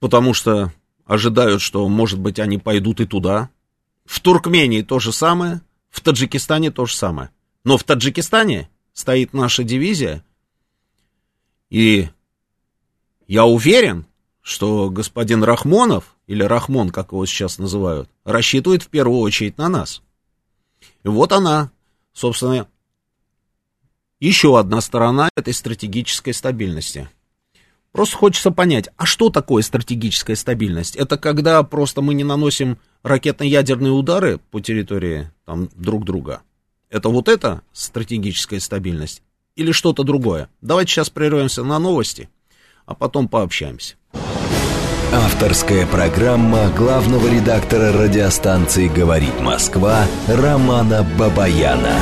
потому 0.00 0.32
что 0.32 0.72
ожидают, 1.04 1.60
что, 1.60 1.86
может 1.88 2.18
быть, 2.18 2.40
они 2.40 2.56
пойдут 2.56 3.00
и 3.00 3.06
туда, 3.06 3.50
в 4.06 4.18
Туркмении 4.20 4.80
то 4.80 4.98
же 4.98 5.12
самое, 5.12 5.60
в 5.90 6.00
Таджикистане 6.00 6.70
то 6.70 6.86
же 6.86 6.94
самое. 6.94 7.30
Но 7.64 7.76
в 7.76 7.84
Таджикистане 7.84 8.70
стоит 8.94 9.34
наша 9.34 9.62
дивизия, 9.62 10.24
и 11.68 12.08
я 13.28 13.44
уверен, 13.44 14.06
что 14.40 14.88
господин 14.88 15.44
Рахмонов, 15.44 16.15
или 16.26 16.42
Рахмон, 16.42 16.90
как 16.90 17.12
его 17.12 17.24
сейчас 17.26 17.58
называют, 17.58 18.10
рассчитывает 18.24 18.82
в 18.82 18.88
первую 18.88 19.20
очередь 19.20 19.58
на 19.58 19.68
нас. 19.68 20.02
И 21.04 21.08
вот 21.08 21.32
она, 21.32 21.70
собственно, 22.12 22.68
еще 24.20 24.58
одна 24.58 24.80
сторона 24.80 25.28
этой 25.36 25.54
стратегической 25.54 26.34
стабильности– 26.34 27.08
Просто 27.96 28.18
хочется 28.18 28.50
понять, 28.50 28.90
а 28.98 29.06
что 29.06 29.30
такое 29.30 29.62
стратегическая 29.62 30.36
стабильность? 30.36 30.96
Это 30.96 31.16
когда 31.16 31.62
просто 31.62 32.02
мы 32.02 32.12
не 32.12 32.24
наносим 32.24 32.76
ракетно-ядерные 33.02 33.90
удары 33.90 34.38
по 34.50 34.60
территории 34.60 35.30
там, 35.46 35.70
друг 35.74 36.04
друга? 36.04 36.42
Это 36.90 37.08
вот 37.08 37.26
это 37.26 37.62
стратегическая 37.72 38.60
стабильность? 38.60 39.22
Или 39.54 39.72
что-то 39.72 40.02
другое? 40.02 40.50
Давайте 40.60 40.92
сейчас 40.92 41.08
прервемся 41.08 41.64
на 41.64 41.78
новости, 41.78 42.28
а 42.84 42.94
потом 42.94 43.28
пообщаемся. 43.28 43.94
Авторская 45.16 45.86
программа 45.86 46.68
главного 46.76 47.26
редактора 47.26 47.90
радиостанции 47.90 48.86
«Говорит 48.86 49.40
Москва» 49.40 50.04
Романа 50.28 51.06
Бабаяна. 51.18 51.94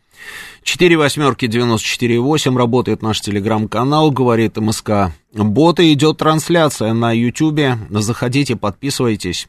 4 0.64 0.98
восьмерки 0.98 1.48
94 1.48 2.20
8. 2.20 2.58
Работает 2.58 3.02
наш 3.02 3.22
телеграм-канал 3.22 4.12
«Говорит 4.12 4.58
МСК». 4.58 5.12
Боты 5.34 5.92
идет 5.94 6.18
трансляция 6.18 6.94
на 6.94 7.12
Ютьюбе. 7.12 7.78
Заходите, 7.90 8.56
подписывайтесь. 8.56 9.48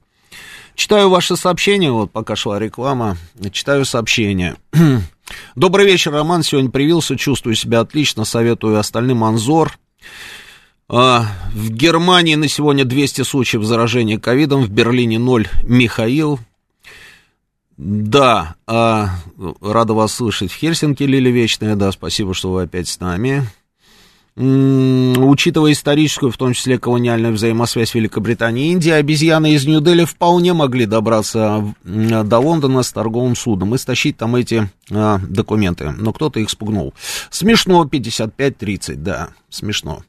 Читаю 0.75 1.11
ваши 1.11 1.37
сообщения. 1.37 1.91
Вот 1.91 2.11
пока 2.11 2.37
шла 2.37 2.59
реклама. 2.59 3.17
Читаю 3.53 3.85
сообщения. 3.85 4.57
Добрый 5.57 5.87
вечер, 5.87 6.13
Роман. 6.13 6.43
Сегодня 6.43 6.71
привился, 6.71 7.17
чувствую 7.17 7.55
себя 7.55 7.81
отлично. 7.81 8.25
Советую 8.25 8.79
остальным 8.79 9.25
Анзор. 9.25 9.79
А, 10.89 11.27
в 11.53 11.71
Германии 11.71 12.35
на 12.35 12.49
сегодня 12.49 12.85
200 12.85 13.23
случаев 13.23 13.65
заражения 13.65 14.19
ковидом, 14.19 14.65
в 14.65 14.71
Берлине 14.71 15.19
0. 15.19 15.49
Михаил. 15.63 16.41
Да, 17.83 18.57
а, 18.67 19.09
рада 19.63 19.95
вас 19.95 20.13
слышать 20.13 20.53
в 20.53 20.55
Хельсинки, 20.55 21.03
Лили 21.03 21.31
Вечная, 21.31 21.77
да, 21.77 21.91
спасибо, 21.93 22.35
что 22.35 22.53
вы 22.53 22.65
опять 22.65 22.89
с 22.89 23.01
нами. 23.01 23.47
Учитывая 24.37 25.73
историческую, 25.73 26.31
в 26.31 26.37
том 26.37 26.53
числе 26.53 26.79
колониальную 26.79 27.33
взаимосвязь 27.33 27.95
Великобритании 27.95 28.69
и 28.69 28.73
Индии, 28.73 28.91
обезьяны 28.91 29.55
из 29.55 29.65
Нью-Дели 29.65 30.05
вполне 30.05 30.53
могли 30.53 30.85
добраться 30.85 31.75
до 31.83 32.39
Лондона 32.39 32.83
с 32.83 32.93
торговым 32.93 33.35
судом 33.35 33.75
и 33.75 33.79
стащить 33.79 34.19
там 34.19 34.37
эти 34.37 34.71
а, 34.91 35.19
документы, 35.27 35.91
но 35.91 36.13
кто-то 36.13 36.39
их 36.39 36.51
спугнул. 36.51 36.93
Смешно, 37.31 37.89
55-30, 37.91 38.97
да, 38.97 39.31
смешно. 39.49 40.05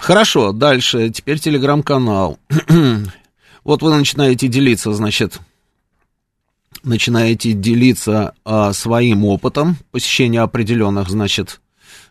Хорошо, 0.00 0.50
дальше, 0.50 1.10
теперь 1.10 1.38
телеграм-канал. 1.38 2.40
вот 3.62 3.82
вы 3.82 3.96
начинаете 3.96 4.48
делиться, 4.48 4.92
значит, 4.92 5.38
начинаете 6.82 7.52
делиться 7.52 8.34
а, 8.44 8.72
своим 8.72 9.24
опытом 9.24 9.76
посещения 9.90 10.40
определенных, 10.40 11.08
значит, 11.08 11.60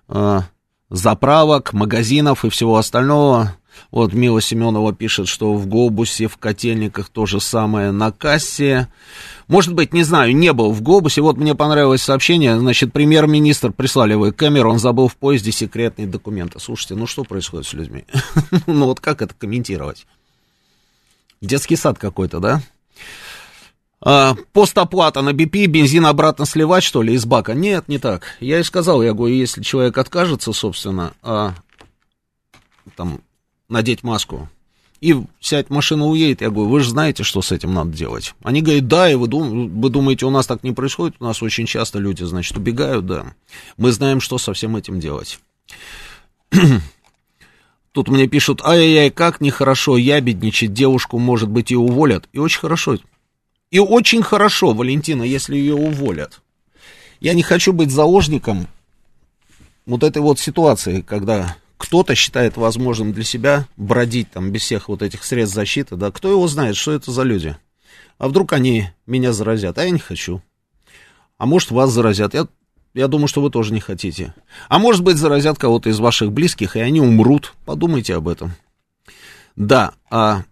а, 0.08 0.44
заправок, 0.90 1.74
магазинов 1.74 2.46
и 2.46 2.50
всего 2.50 2.78
остального. 2.78 3.56
Вот 3.92 4.14
Мила 4.14 4.42
Семенова 4.42 4.94
пишет, 4.94 5.28
что 5.28 5.54
в 5.54 5.68
Глобусе, 5.68 6.28
в 6.28 6.38
Котельниках 6.38 7.10
то 7.10 7.26
же 7.26 7.40
самое 7.40 7.92
на 7.92 8.12
кассе. 8.12 8.88
Может 9.48 9.74
быть, 9.74 9.94
не 9.94 10.04
знаю, 10.04 10.36
не 10.36 10.52
был 10.52 10.72
в 10.72 10.82
Глобусе. 10.82 11.22
Вот 11.22 11.38
мне 11.38 11.56
понравилось 11.56 12.02
сообщение, 12.02 12.60
значит, 12.60 12.92
премьер-министр 12.92 13.72
прислали 13.72 14.16
вы 14.16 14.32
камеру, 14.32 14.72
он 14.72 14.80
забыл 14.80 15.08
в 15.08 15.16
поезде 15.16 15.52
секретные 15.52 16.08
документы. 16.08 16.60
Слушайте, 16.60 16.96
ну 16.96 17.08
что 17.08 17.24
происходит 17.24 17.68
с 17.68 17.74
людьми? 17.74 18.06
ну 18.68 18.86
вот 18.86 19.00
как 19.00 19.22
это 19.22 19.34
комментировать? 19.34 20.06
Детский 21.42 21.76
сад 21.76 22.00
какой-то, 22.00 22.40
да? 22.40 22.62
А, 24.00 24.36
постоплата 24.54 25.22
на 25.22 25.32
BP, 25.32 25.66
бензин 25.66 26.06
обратно 26.06 26.46
сливать, 26.46 26.84
что 26.84 27.02
ли, 27.02 27.14
из 27.14 27.26
бака? 27.26 27.54
Нет, 27.54 27.88
не 27.88 27.98
так. 27.98 28.38
Я 28.40 28.60
и 28.60 28.64
сказал, 28.64 29.02
я 29.02 29.14
говорю, 29.14 29.36
если 29.36 29.64
человек 29.64 29.98
откажется, 29.98 30.54
собственно, 30.54 31.14
а, 31.24 31.56
там, 32.96 33.22
надеть 33.70 34.04
маску 34.04 34.50
и 35.02 35.16
сядь 35.40 35.68
в 35.68 35.72
машину 35.72 36.08
уедет, 36.08 36.42
я 36.42 36.50
говорю, 36.50 36.70
вы 36.70 36.80
же 36.82 36.90
знаете, 36.90 37.24
что 37.24 37.42
с 37.42 37.52
этим 37.52 37.74
надо 37.74 37.92
делать. 37.92 38.34
Они 38.44 38.62
говорят, 38.62 38.88
да, 38.88 39.12
и 39.12 39.16
вы, 39.16 39.28
дум, 39.28 39.80
вы 39.80 39.90
думаете, 39.90 40.26
у 40.26 40.30
нас 40.30 40.48
так 40.48 40.64
не 40.64 40.72
происходит? 40.72 41.18
У 41.20 41.26
нас 41.26 41.44
очень 41.44 41.66
часто 41.66 42.00
люди, 42.00 42.24
значит, 42.24 42.58
убегают, 42.58 43.06
да. 43.06 43.34
Мы 43.78 43.92
знаем, 43.92 44.20
что 44.20 44.38
со 44.38 44.54
всем 44.54 44.76
этим 44.76 45.00
делать. 45.00 45.40
Тут 47.92 48.10
мне 48.10 48.28
пишут, 48.28 48.62
ай-яй-яй, 48.64 49.12
как 49.12 49.42
нехорошо 49.42 49.98
ябедничать, 49.98 50.74
девушку, 50.74 51.20
может 51.20 51.50
быть, 51.50 51.72
и 51.72 51.76
уволят. 51.76 52.28
И 52.34 52.40
очень 52.40 52.60
хорошо, 52.60 52.98
и 53.72 53.80
очень 53.80 54.24
хорошо, 54.24 54.74
Валентина, 54.74 55.24
если 55.24 55.56
ее 55.56 55.76
уволят. 55.76 56.42
Я 57.20 57.34
не 57.34 57.44
хочу 57.44 57.74
быть 57.74 57.92
заложником 57.92 58.68
вот 59.86 60.04
этой 60.04 60.22
вот 60.22 60.40
ситуации, 60.40 61.02
когда 61.02 61.58
кто-то 61.78 62.16
считает 62.16 62.58
возможным 62.58 63.14
для 63.14 63.24
себя 63.24 63.68
бродить 63.78 64.32
там 64.32 64.52
без 64.52 64.62
всех 64.62 64.90
вот 64.90 65.02
этих 65.02 65.24
средств 65.24 65.56
защиты, 65.56 65.96
да, 65.96 66.12
кто 66.12 66.30
его 66.30 66.48
знает, 66.48 66.76
что 66.76 66.92
это 66.92 67.12
за 67.12 67.24
люди. 67.24 67.56
А 68.18 68.28
вдруг 68.28 68.54
они 68.54 68.90
меня 69.06 69.32
заразят, 69.32 69.78
а 69.78 69.84
я 69.84 69.92
не 69.92 70.00
хочу. 70.00 70.42
А 71.38 71.46
может, 71.46 71.72
вас 71.72 71.92
заразят, 71.92 72.34
я, 72.34 72.48
я 72.94 73.08
думаю, 73.08 73.28
что 73.28 73.42
вы 73.42 73.52
тоже 73.52 73.74
не 73.74 73.80
хотите. 73.80 74.34
А 74.70 74.80
может 74.80 75.04
быть, 75.04 75.18
заразят 75.18 75.60
кого-то 75.60 75.90
из 75.90 76.00
ваших 76.00 76.32
близких, 76.32 76.76
и 76.76 76.80
они 76.80 77.00
умрут. 77.00 77.54
Подумайте 77.66 78.16
об 78.16 78.28
этом. 78.28 78.54
Да, 79.56 79.94
а 80.10 80.44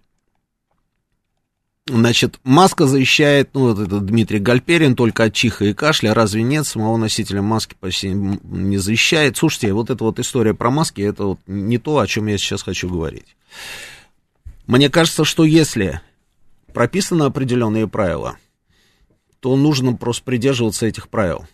Значит, 1.87 2.39
маска 2.43 2.87
защищает, 2.87 3.51
ну, 3.53 3.71
вот 3.71 3.79
это 3.79 3.99
Дмитрий 3.99 4.39
Гальперин, 4.39 4.95
только 4.95 5.25
от 5.25 5.35
чиха 5.35 5.65
и 5.65 5.73
кашля, 5.75 6.15
разве 6.15 6.41
нет? 6.41 6.65
Самого 6.65 6.97
носителя 6.97 7.43
маски 7.43 7.75
почти 7.79 8.09
не 8.09 8.77
защищает. 8.79 9.37
Слушайте, 9.37 9.71
вот 9.71 9.91
эта 9.91 10.03
вот 10.03 10.17
история 10.17 10.55
про 10.55 10.71
маски, 10.71 11.01
это 11.01 11.25
вот 11.25 11.39
не 11.45 11.77
то, 11.77 11.99
о 11.99 12.07
чем 12.07 12.25
я 12.25 12.39
сейчас 12.39 12.63
хочу 12.63 12.89
говорить. 12.89 13.35
Мне 14.65 14.89
кажется, 14.89 15.25
что 15.25 15.43
если 15.43 16.01
прописаны 16.73 17.21
определенные 17.21 17.87
правила, 17.87 18.37
то 19.39 19.55
нужно 19.55 19.93
просто 19.93 20.23
придерживаться 20.23 20.87
этих 20.87 21.07
правил. 21.07 21.45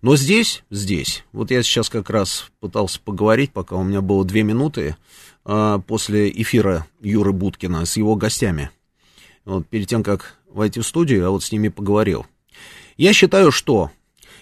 Но 0.00 0.14
здесь, 0.14 0.62
здесь, 0.70 1.24
вот 1.32 1.50
я 1.50 1.60
сейчас 1.64 1.88
как 1.88 2.08
раз 2.08 2.52
пытался 2.60 3.00
поговорить, 3.00 3.50
пока 3.50 3.74
у 3.74 3.82
меня 3.82 4.00
было 4.00 4.24
две 4.24 4.44
минуты, 4.44 4.94
а, 5.44 5.80
после 5.80 6.30
эфира 6.30 6.86
Юры 7.00 7.32
Будкина 7.32 7.84
с 7.84 7.96
его 7.96 8.14
гостями– 8.14 8.70
вот 9.44 9.66
перед 9.66 9.88
тем, 9.88 10.02
как 10.02 10.36
войти 10.48 10.80
в 10.80 10.86
студию, 10.86 11.20
я 11.20 11.30
вот 11.30 11.42
с 11.42 11.52
ними 11.52 11.68
поговорил. 11.68 12.26
Я 12.96 13.12
считаю, 13.12 13.50
что 13.50 13.90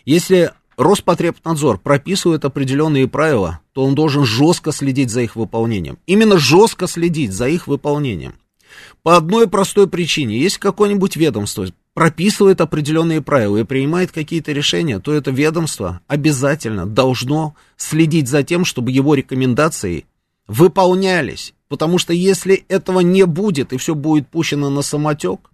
если 0.05 0.53
Роспотребнадзор 0.77 1.79
прописывает 1.79 2.45
определенные 2.45 3.07
правила, 3.07 3.61
то 3.73 3.85
он 3.85 3.95
должен 3.95 4.25
жестко 4.25 4.73
следить 4.73 5.11
за 5.11 5.23
их 5.23 5.37
выполнением. 5.37 5.99
Именно 6.07 6.39
жестко 6.39 6.87
следить 6.87 7.33
за 7.33 7.49
их 7.49 7.67
выполнением. 7.67 8.35
По 9.03 9.17
одной 9.17 9.49
простой 9.49 9.89
причине. 9.89 10.39
Если 10.39 10.59
какое-нибудь 10.59 11.17
ведомство 11.17 11.67
прописывает 11.93 12.61
определенные 12.61 13.21
правила 13.21 13.59
и 13.59 13.65
принимает 13.65 14.13
какие-то 14.13 14.53
решения, 14.53 15.01
то 15.01 15.13
это 15.13 15.31
ведомство 15.31 16.01
обязательно 16.07 16.87
должно 16.87 17.55
следить 17.77 18.29
за 18.29 18.43
тем, 18.43 18.65
чтобы 18.65 18.91
его 18.91 19.15
рекомендации 19.15 20.07
выполнялись. 20.51 21.55
Потому 21.69 21.99
что 21.99 22.13
если 22.13 22.65
этого 22.69 23.01
не 23.01 23.25
будет, 23.25 23.73
и 23.73 23.77
все 23.77 23.95
будет 23.95 24.29
пущено 24.29 24.69
на 24.69 24.83
самотек, 24.83 25.50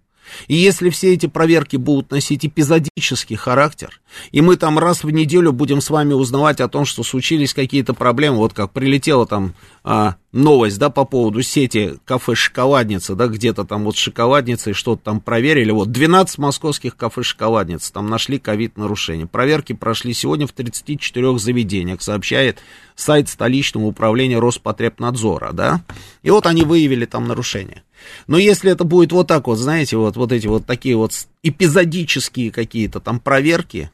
и 0.47 0.55
если 0.55 0.89
все 0.89 1.13
эти 1.13 1.25
проверки 1.25 1.77
будут 1.77 2.11
носить 2.11 2.45
эпизодический 2.45 3.35
характер, 3.35 3.99
и 4.31 4.41
мы 4.41 4.55
там 4.55 4.79
раз 4.79 5.03
в 5.03 5.09
неделю 5.09 5.51
будем 5.51 5.81
с 5.81 5.89
вами 5.89 6.13
узнавать 6.13 6.61
о 6.61 6.67
том, 6.67 6.85
что 6.85 7.03
случились 7.03 7.53
какие-то 7.53 7.93
проблемы, 7.93 8.37
вот 8.37 8.53
как 8.53 8.71
прилетела 8.71 9.25
там 9.25 9.53
а, 9.83 10.15
новость, 10.31 10.79
да, 10.79 10.89
по 10.89 11.05
поводу 11.05 11.41
сети 11.41 11.95
кафе 12.05 12.35
«Шоколадница», 12.35 13.15
да, 13.15 13.27
где-то 13.27 13.63
там 13.63 13.83
вот 13.83 13.95
шоколадница 13.97 14.71
и 14.71 14.73
что-то 14.73 15.03
там 15.03 15.19
проверили, 15.19 15.71
вот 15.71 15.91
12 15.91 16.37
московских 16.37 16.95
кафе 16.95 17.23
«Шоколадниц», 17.23 17.91
там 17.91 18.09
нашли 18.09 18.39
ковид-нарушения. 18.39 19.25
Проверки 19.25 19.73
прошли 19.73 20.13
сегодня 20.13 20.47
в 20.47 20.51
34 20.51 21.39
заведениях, 21.39 22.01
сообщает 22.01 22.59
сайт 22.95 23.29
столичного 23.29 23.85
управления 23.85 24.39
Роспотребнадзора, 24.39 25.51
да, 25.53 25.81
и 26.23 26.29
вот 26.29 26.45
они 26.45 26.63
выявили 26.63 27.05
там 27.05 27.27
нарушения. 27.27 27.83
Но 28.27 28.37
если 28.37 28.71
это 28.71 28.83
будет 28.83 29.11
вот 29.11 29.27
так 29.27 29.47
вот, 29.47 29.57
знаете, 29.57 29.97
вот, 29.97 30.15
вот 30.15 30.31
эти 30.31 30.47
вот 30.47 30.65
такие 30.65 30.95
вот 30.95 31.11
эпизодические 31.43 32.51
какие-то 32.51 32.99
там 32.99 33.19
проверки, 33.19 33.91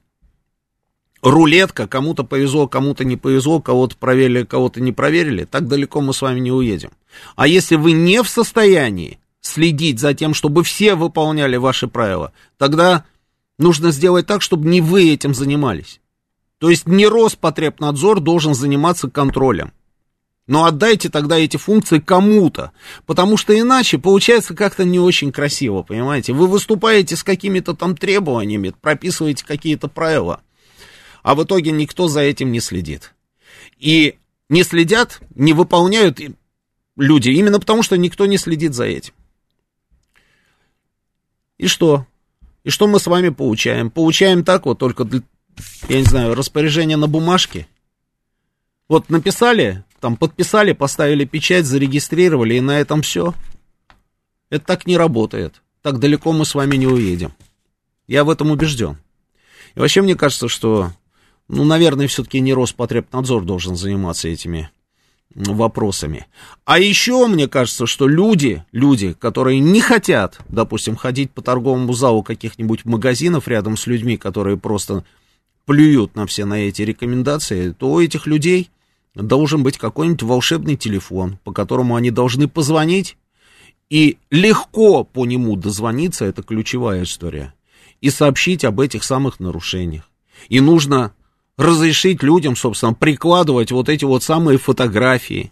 рулетка, 1.22 1.88
кому-то 1.88 2.24
повезло, 2.24 2.68
кому-то 2.68 3.06
не 3.06 3.18
повезло, 3.18 3.62
кого-то 3.62 3.96
проверили, 3.98 4.44
кого-то 4.44 4.82
не 4.82 4.92
проверили, 4.92 5.46
так 5.46 5.68
далеко 5.68 6.02
мы 6.02 6.14
с 6.14 6.22
вами 6.22 6.40
не 6.40 6.52
уедем. 6.52 6.92
А 7.36 7.48
если 7.48 7.76
вы 7.76 7.94
не 7.94 8.22
в 8.22 8.30
состоянии 8.30 9.20
следить 9.42 10.00
за 10.00 10.14
тем, 10.14 10.34
чтобы 10.34 10.64
все 10.64 10.96
выполняли 10.96 11.58
ваши 11.58 11.88
правила, 11.88 12.34
тогда 12.58 13.06
нужно 13.58 13.92
сделать 13.92 14.28
так, 14.28 14.42
чтобы 14.42 14.68
не 14.68 14.82
вы 14.82 15.12
этим 15.12 15.34
занимались. 15.34 16.00
То 16.60 16.70
есть 16.70 16.88
не 16.88 17.08
Роспотребнадзор 17.08 18.20
должен 18.20 18.54
заниматься 18.54 19.10
контролем. 19.10 19.74
Но 20.46 20.66
отдайте 20.66 21.10
тогда 21.10 21.38
эти 21.38 21.56
функции 21.56 22.00
кому-то, 22.00 22.74
потому 23.06 23.38
что 23.38 23.58
иначе 23.58 23.98
получается 23.98 24.54
как-то 24.54 24.84
не 24.84 25.00
очень 25.00 25.32
красиво, 25.32 25.84
понимаете? 25.84 26.34
Вы 26.34 26.48
выступаете 26.48 27.16
с 27.16 27.24
какими-то 27.24 27.74
там 27.74 27.96
требованиями, 27.96 28.74
прописываете 28.82 29.46
какие-то 29.46 29.88
правила, 29.88 30.42
а 31.22 31.36
в 31.36 31.44
итоге 31.44 31.72
никто 31.72 32.10
за 32.10 32.22
этим 32.22 32.52
не 32.52 32.60
следит. 32.60 33.14
И 33.80 34.18
не 34.50 34.64
следят, 34.64 35.22
не 35.34 35.54
выполняют 35.54 36.20
люди 36.98 37.30
именно 37.30 37.60
потому, 37.60 37.82
что 37.82 37.98
никто 37.98 38.26
не 38.26 38.38
следит 38.38 38.74
за 38.74 38.84
этим. 38.84 39.14
И 41.58 41.68
что? 41.68 42.06
И 42.66 42.70
что 42.70 42.88
мы 42.88 43.00
с 43.00 43.08
вами 43.08 43.30
получаем? 43.30 43.90
Получаем 43.90 44.44
так 44.44 44.66
вот 44.66 44.80
только, 44.80 45.08
я 45.88 45.98
не 45.98 46.04
знаю, 46.04 46.36
распоряжение 46.36 46.98
на 46.98 47.08
бумажке– 47.08 47.68
Вот 48.90 49.10
написали, 49.10 49.84
там 50.04 50.18
подписали, 50.18 50.74
поставили 50.74 51.24
печать, 51.24 51.66
зарегистрировали, 51.66 52.56
и 52.56 52.60
на 52.60 52.78
этом 52.78 53.02
все. 53.04 53.34
Это 54.50 54.66
так 54.66 54.86
не 54.86 54.98
работает. 54.98 55.62
Так 55.82 56.00
далеко 56.00 56.34
мы 56.34 56.44
с 56.44 56.56
вами 56.56 56.76
не 56.76 56.88
уедем. 56.88 57.32
Я 58.06 58.26
в 58.26 58.30
этом 58.30 58.52
убежден. 58.52 58.98
И 59.76 59.80
вообще 59.80 60.02
мне 60.02 60.16
кажется, 60.16 60.50
что, 60.50 60.92
ну, 61.48 61.64
наверное, 61.64 62.10
все-таки 62.10 62.42
не 62.42 62.54
Роспотребнадзор 62.54 63.46
должен 63.46 63.78
заниматься 63.78 64.28
этими 64.28 64.72
вопросами. 65.34 66.28
А 66.66 66.80
еще 66.80 67.26
мне 67.28 67.48
кажется, 67.48 67.88
что 67.88 68.06
люди, 68.06 68.62
люди, 68.74 69.14
которые 69.14 69.62
не 69.62 69.80
хотят, 69.80 70.38
допустим, 70.50 70.98
ходить 70.98 71.32
по 71.32 71.42
торговому 71.42 71.94
залу 71.94 72.24
каких-нибудь 72.24 72.84
магазинов 72.84 73.48
рядом 73.48 73.78
с 73.78 73.88
людьми, 73.88 74.18
которые 74.18 74.58
просто 74.58 75.06
плюют 75.66 76.18
на 76.18 76.28
все 76.28 76.44
на 76.44 76.56
эти 76.56 76.82
рекомендации, 76.82 77.72
то 77.72 77.90
у 77.90 78.02
этих 78.02 78.28
людей 78.28 78.70
должен 79.16 79.64
быть 79.64 79.78
какой-нибудь 79.78 80.24
волшебный 80.24 80.76
телефон, 80.76 81.38
по 81.44 81.52
которому 81.52 81.96
они 81.96 82.12
должны 82.12 82.48
позвонить, 82.48 83.18
и 83.90 84.18
легко 84.32 85.04
по 85.04 85.26
нему 85.26 85.56
дозвониться, 85.56 86.26
это 86.26 86.42
ключевая 86.42 87.04
история, 87.04 87.54
и 88.02 88.10
сообщить 88.10 88.66
об 88.66 88.80
этих 88.80 89.04
самых 89.04 89.40
нарушениях. 89.40 90.10
И 90.50 90.60
нужно 90.60 91.14
разрешить 91.58 92.24
людям, 92.24 92.56
собственно, 92.56 92.94
прикладывать 92.94 93.72
вот 93.72 93.90
эти 93.90 94.06
вот 94.06 94.24
самые 94.24 94.58
фотографии 94.58 95.52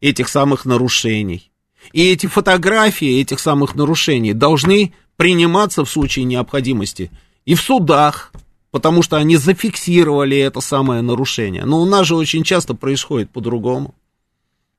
этих 0.00 0.28
самых 0.28 0.64
нарушений. 0.64 1.52
И 1.92 2.10
эти 2.10 2.26
фотографии 2.26 3.20
этих 3.20 3.38
самых 3.38 3.74
нарушений 3.74 4.32
должны 4.32 4.92
приниматься 5.16 5.84
в 5.84 5.90
случае 5.90 6.24
необходимости 6.24 7.10
и 7.44 7.54
в 7.54 7.60
судах, 7.60 8.32
потому 8.72 9.02
что 9.02 9.16
они 9.18 9.36
зафиксировали 9.36 10.36
это 10.38 10.60
самое 10.60 11.02
нарушение. 11.02 11.64
Но 11.64 11.80
у 11.80 11.84
нас 11.84 12.06
же 12.06 12.16
очень 12.16 12.42
часто 12.42 12.74
происходит 12.74 13.30
по-другому. 13.30 13.94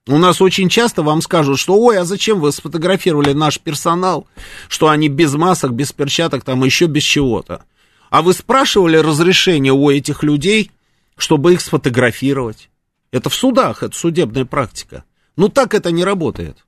У 0.07 0.17
нас 0.17 0.41
очень 0.41 0.67
часто 0.67 1.03
вам 1.03 1.21
скажут, 1.21 1.59
что 1.59 1.79
ой, 1.79 1.97
а 1.97 2.03
зачем 2.03 2.41
вы 2.41 2.51
сфотографировали 2.51 3.31
наш 3.31 3.59
персонал, 3.59 4.27
что 4.67 4.89
они 4.89 5.07
без 5.07 5.33
масок, 5.35 5.71
без 5.71 5.93
перчаток, 5.93 6.43
там 6.43 6.61
еще 6.65 6.87
без 6.87 7.03
чего-то. 7.03 7.63
А 8.09 8.21
вы 8.21 8.33
спрашивали 8.33 8.97
разрешение 8.97 9.71
у 9.71 9.89
этих 9.89 10.23
людей, 10.23 10.71
чтобы 11.15 11.53
их 11.53 11.61
сфотографировать? 11.61 12.69
Это 13.11 13.29
в 13.29 13.35
судах, 13.35 13.83
это 13.83 13.95
судебная 13.95 14.43
практика. 14.43 15.05
Ну 15.37 15.47
так 15.49 15.73
это 15.73 15.91
не 15.91 16.03
работает. 16.03 16.65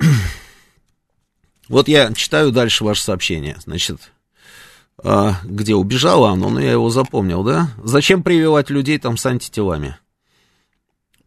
Вот 1.68 1.88
я 1.88 2.12
читаю 2.12 2.52
дальше 2.52 2.84
ваше 2.84 3.02
сообщение. 3.02 3.56
Значит, 3.64 4.12
а, 5.02 5.36
где 5.44 5.74
убежало 5.74 6.30
оно, 6.30 6.50
но 6.50 6.60
я 6.60 6.72
его 6.72 6.90
запомнил, 6.90 7.42
да? 7.42 7.70
Зачем 7.82 8.22
прививать 8.22 8.70
людей 8.70 8.98
там 8.98 9.16
с 9.16 9.26
антителами? 9.26 9.96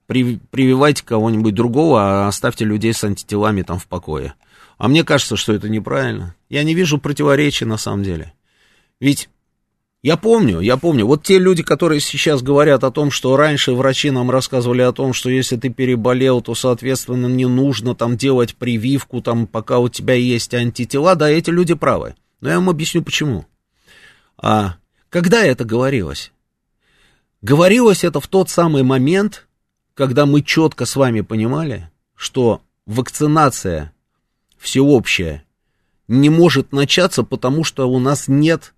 При, 0.08 0.40
прививайте 0.52 1.04
кого-нибудь 1.04 1.56
другого, 1.56 2.02
а 2.02 2.28
оставьте 2.28 2.64
людей 2.64 2.94
с 2.94 3.04
антителами 3.04 3.64
там 3.64 3.80
в 3.80 3.88
покое. 3.88 4.36
А 4.78 4.88
мне 4.88 5.04
кажется, 5.04 5.36
что 5.36 5.54
это 5.54 5.70
неправильно. 5.70 6.36
Я 6.50 6.64
не 6.64 6.76
вижу 6.76 7.00
противоречия 7.00 7.66
на 7.66 7.78
самом 7.78 8.04
деле. 8.04 8.34
Ведь 9.00 9.30
я 10.06 10.18
помню, 10.18 10.60
я 10.60 10.78
помню, 10.78 11.08
вот 11.08 11.24
те 11.24 11.40
люди, 11.40 11.64
которые 11.64 12.00
сейчас 12.00 12.44
говорят 12.44 12.84
о 12.84 12.92
том, 12.92 13.10
что 13.10 13.36
раньше 13.36 13.74
врачи 13.74 14.12
нам 14.12 14.30
рассказывали 14.30 14.84
о 14.84 14.92
том, 14.92 15.14
что 15.14 15.32
если 15.32 15.58
ты 15.58 15.70
переболел, 15.70 16.42
то, 16.42 16.54
соответственно, 16.54 17.26
не 17.26 17.48
нужно 17.48 17.96
там 17.96 18.16
делать 18.16 18.56
прививку, 18.56 19.22
там, 19.22 19.48
пока 19.48 19.80
у 19.80 19.90
тебя 19.90 20.14
есть 20.14 20.54
антитела, 20.54 21.16
да, 21.16 21.28
эти 21.28 21.50
люди 21.50 21.74
правы. 21.74 22.14
Но 22.40 22.50
я 22.50 22.56
вам 22.58 22.70
объясню 22.70 23.02
почему. 23.02 23.46
А 24.38 24.76
когда 25.10 25.44
это 25.44 25.66
говорилось? 25.66 26.32
Говорилось 27.42 28.04
это 28.04 28.20
в 28.20 28.28
тот 28.28 28.50
самый 28.50 28.84
момент, 28.84 29.48
когда 29.94 30.26
мы 30.26 30.42
четко 30.42 30.86
с 30.86 30.96
вами 30.96 31.22
понимали, 31.22 31.90
что 32.16 32.62
вакцинация 32.86 33.94
всеобщая 34.58 35.46
не 36.08 36.30
может 36.30 36.72
начаться, 36.72 37.24
потому 37.24 37.64
что 37.64 37.90
у 37.90 38.00
нас 38.00 38.28
нет 38.28 38.74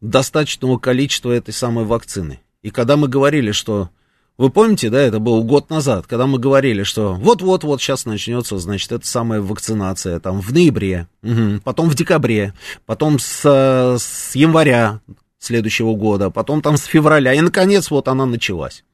достаточного 0.00 0.78
количества 0.78 1.30
этой 1.30 1.54
самой 1.54 1.84
вакцины. 1.84 2.40
И 2.62 2.70
когда 2.70 2.96
мы 2.96 3.08
говорили, 3.08 3.52
что... 3.52 3.90
Вы 4.38 4.50
помните, 4.50 4.88
да, 4.88 5.00
это 5.00 5.18
был 5.18 5.44
год 5.44 5.68
назад, 5.68 6.06
когда 6.06 6.26
мы 6.26 6.38
говорили, 6.38 6.84
что 6.84 7.14
вот-вот-вот 7.14 7.80
сейчас 7.80 8.06
начнется, 8.06 8.58
значит, 8.58 8.90
эта 8.90 9.06
самая 9.06 9.40
вакцинация, 9.42 10.20
там, 10.20 10.40
в 10.40 10.52
ноябре, 10.52 11.06
угу, 11.22 11.60
потом 11.62 11.90
в 11.90 11.94
декабре, 11.94 12.54
потом 12.86 13.18
с, 13.18 13.44
с 13.44 14.34
января 14.34 15.00
следующего 15.38 15.94
года, 15.94 16.30
потом 16.30 16.62
там 16.62 16.76
с 16.78 16.84
февраля, 16.84 17.34
и, 17.34 17.40
наконец, 17.40 17.90
вот 17.90 18.08
она 18.08 18.24
началась. 18.24 18.84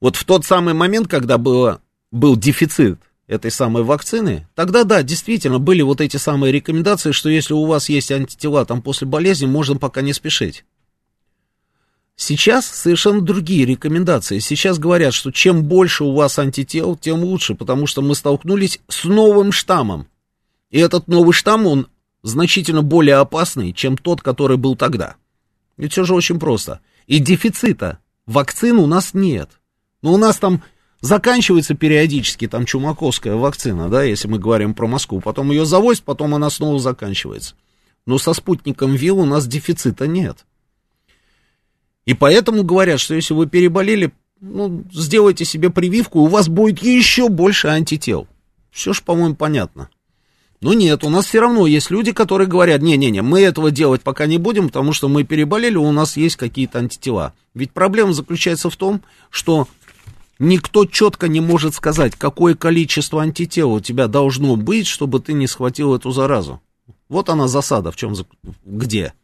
Вот 0.00 0.16
в 0.16 0.24
тот 0.24 0.44
самый 0.44 0.74
момент, 0.74 1.08
когда 1.08 1.38
было, 1.38 1.80
был 2.12 2.36
дефицит 2.36 3.00
этой 3.26 3.50
самой 3.50 3.84
вакцины, 3.84 4.46
тогда 4.54 4.84
да, 4.84 5.02
действительно 5.02 5.58
были 5.58 5.82
вот 5.82 6.00
эти 6.00 6.18
самые 6.18 6.52
рекомендации, 6.52 7.12
что 7.12 7.28
если 7.30 7.54
у 7.54 7.64
вас 7.64 7.88
есть 7.88 8.12
антитела 8.12 8.64
там 8.64 8.82
после 8.82 9.06
болезни, 9.06 9.46
можно 9.46 9.76
пока 9.76 10.02
не 10.02 10.12
спешить. 10.12 10.64
Сейчас 12.20 12.66
совершенно 12.66 13.20
другие 13.20 13.64
рекомендации. 13.64 14.40
Сейчас 14.40 14.80
говорят, 14.80 15.14
что 15.14 15.30
чем 15.30 15.62
больше 15.62 16.02
у 16.02 16.12
вас 16.14 16.36
антител, 16.40 16.96
тем 16.96 17.22
лучше, 17.22 17.54
потому 17.54 17.86
что 17.86 18.02
мы 18.02 18.16
столкнулись 18.16 18.80
с 18.88 19.04
новым 19.04 19.52
штаммом. 19.52 20.08
И 20.72 20.80
этот 20.80 21.06
новый 21.06 21.32
штамм, 21.32 21.68
он 21.68 21.86
значительно 22.24 22.82
более 22.82 23.14
опасный, 23.14 23.72
чем 23.72 23.96
тот, 23.96 24.20
который 24.20 24.56
был 24.56 24.74
тогда. 24.74 25.14
Ведь 25.76 25.92
все 25.92 26.02
же 26.02 26.12
очень 26.12 26.40
просто. 26.40 26.80
И 27.06 27.20
дефицита 27.20 28.00
вакцин 28.26 28.80
у 28.80 28.88
нас 28.88 29.14
нет. 29.14 29.50
Но 30.02 30.14
у 30.14 30.16
нас 30.16 30.38
там 30.38 30.64
заканчивается 31.00 31.74
периодически 31.74 32.48
там 32.48 32.64
чумаковская 32.64 33.36
вакцина, 33.36 33.88
да, 33.88 34.02
если 34.02 34.26
мы 34.26 34.40
говорим 34.40 34.74
про 34.74 34.88
Москву, 34.88 35.20
потом 35.20 35.52
ее 35.52 35.64
завозят, 35.64 36.02
потом 36.02 36.34
она 36.34 36.50
снова 36.50 36.80
заканчивается. 36.80 37.54
Но 38.06 38.18
со 38.18 38.32
спутником 38.32 38.96
ВИЛ 38.96 39.20
у 39.20 39.24
нас 39.24 39.46
дефицита 39.46 40.08
нет. 40.08 40.44
И 42.08 42.14
поэтому 42.14 42.64
говорят, 42.64 43.00
что 43.00 43.14
если 43.14 43.34
вы 43.34 43.46
переболели, 43.46 44.12
ну, 44.40 44.82
сделайте 44.90 45.44
себе 45.44 45.68
прививку, 45.68 46.20
у 46.20 46.26
вас 46.26 46.48
будет 46.48 46.82
еще 46.82 47.28
больше 47.28 47.68
антител. 47.68 48.26
Все 48.70 48.94
же, 48.94 49.02
по-моему, 49.02 49.34
понятно. 49.34 49.90
Но 50.62 50.72
нет, 50.72 51.04
у 51.04 51.10
нас 51.10 51.26
все 51.26 51.40
равно 51.40 51.66
есть 51.66 51.90
люди, 51.90 52.12
которые 52.12 52.48
говорят, 52.48 52.80
не-не-не, 52.80 53.20
мы 53.20 53.42
этого 53.42 53.70
делать 53.70 54.00
пока 54.00 54.24
не 54.24 54.38
будем, 54.38 54.68
потому 54.68 54.94
что 54.94 55.10
мы 55.10 55.24
переболели, 55.24 55.76
у 55.76 55.92
нас 55.92 56.16
есть 56.16 56.36
какие-то 56.36 56.78
антитела. 56.78 57.34
Ведь 57.52 57.72
проблема 57.72 58.14
заключается 58.14 58.70
в 58.70 58.76
том, 58.76 59.02
что 59.28 59.68
Никто 60.38 60.86
четко 60.86 61.26
не 61.26 61.40
может 61.40 61.74
сказать, 61.74 62.14
какое 62.14 62.54
количество 62.54 63.22
антител 63.22 63.72
у 63.72 63.80
тебя 63.80 64.06
должно 64.06 64.54
быть, 64.54 64.86
чтобы 64.86 65.18
ты 65.18 65.32
не 65.32 65.48
схватил 65.48 65.96
эту 65.96 66.12
заразу. 66.12 66.60
Вот 67.08 67.28
она 67.28 67.48
засада, 67.48 67.90
в 67.90 67.96
чем, 67.96 68.14
где. 68.64 69.14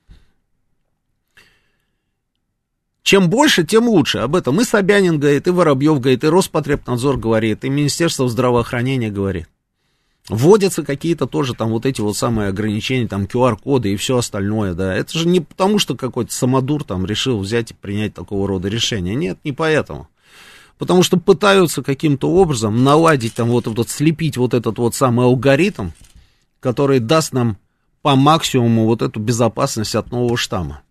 Чем 3.04 3.28
больше, 3.28 3.64
тем 3.64 3.86
лучше. 3.86 4.18
Об 4.18 4.34
этом 4.34 4.60
и 4.60 4.64
Собянин 4.64 5.20
говорит, 5.20 5.46
и 5.46 5.50
Воробьев 5.50 6.00
говорит, 6.00 6.24
и 6.24 6.26
Роспотребнадзор 6.26 7.18
говорит, 7.18 7.62
и 7.64 7.68
Министерство 7.68 8.26
здравоохранения 8.30 9.10
говорит. 9.10 9.46
Вводятся 10.30 10.82
какие-то 10.82 11.26
тоже 11.26 11.52
там 11.52 11.68
вот 11.68 11.84
эти 11.84 12.00
вот 12.00 12.16
самые 12.16 12.48
ограничения, 12.48 13.06
там 13.06 13.24
QR-коды 13.24 13.92
и 13.92 13.96
все 13.96 14.16
остальное, 14.16 14.72
да. 14.72 14.94
Это 14.94 15.18
же 15.18 15.28
не 15.28 15.40
потому, 15.40 15.78
что 15.78 15.94
какой-то 15.94 16.32
самодур 16.32 16.82
там 16.82 17.04
решил 17.04 17.38
взять 17.40 17.72
и 17.72 17.74
принять 17.74 18.14
такого 18.14 18.48
рода 18.48 18.68
решение. 18.68 19.14
Нет, 19.14 19.38
не 19.44 19.52
поэтому 19.52 20.08
потому 20.78 21.02
что 21.02 21.18
пытаются 21.18 21.82
каким-то 21.82 22.30
образом 22.30 22.82
наладить 22.82 23.34
там 23.34 23.48
вот 23.48 23.66
этот, 23.66 23.90
слепить 23.90 24.36
вот 24.36 24.54
этот 24.54 24.78
вот 24.78 24.94
самый 24.94 25.26
алгоритм, 25.26 25.90
который 26.58 27.00
даст 27.00 27.32
нам 27.32 27.58
по 28.02 28.16
максимуму 28.16 28.86
вот 28.86 29.02
эту 29.02 29.20
безопасность 29.20 29.94
от 29.94 30.10
нового 30.10 30.36
штамма. 30.36 30.83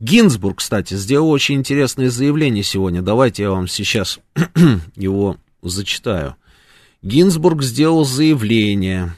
Гинзбург, 0.00 0.58
кстати, 0.58 0.94
сделал 0.94 1.30
очень 1.30 1.56
интересное 1.56 2.10
заявление 2.10 2.62
сегодня. 2.62 3.00
Давайте 3.00 3.44
я 3.44 3.50
вам 3.50 3.68
сейчас 3.68 4.18
его 4.96 5.36
зачитаю. 5.62 6.36
Гинзбург 7.02 7.62
сделал 7.62 8.04
заявление. 8.04 9.16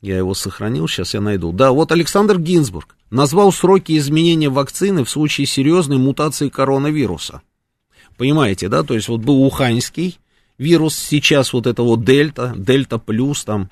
Я 0.00 0.18
его 0.18 0.34
сохранил, 0.34 0.86
сейчас 0.86 1.14
я 1.14 1.20
найду. 1.20 1.52
Да, 1.52 1.72
вот 1.72 1.90
Александр 1.90 2.38
Гинзбург 2.38 2.96
назвал 3.10 3.52
сроки 3.52 3.96
изменения 3.96 4.50
вакцины 4.50 5.04
в 5.04 5.10
случае 5.10 5.46
серьезной 5.46 5.98
мутации 5.98 6.48
коронавируса. 6.48 7.42
Понимаете, 8.16 8.68
да? 8.68 8.82
То 8.82 8.94
есть 8.94 9.08
вот 9.08 9.22
был 9.22 9.42
уханьский 9.42 10.18
вирус, 10.58 10.94
сейчас 10.96 11.52
вот 11.52 11.66
это 11.66 11.82
вот 11.82 12.04
дельта, 12.04 12.52
дельта 12.56 12.98
плюс 12.98 13.44
там. 13.44 13.70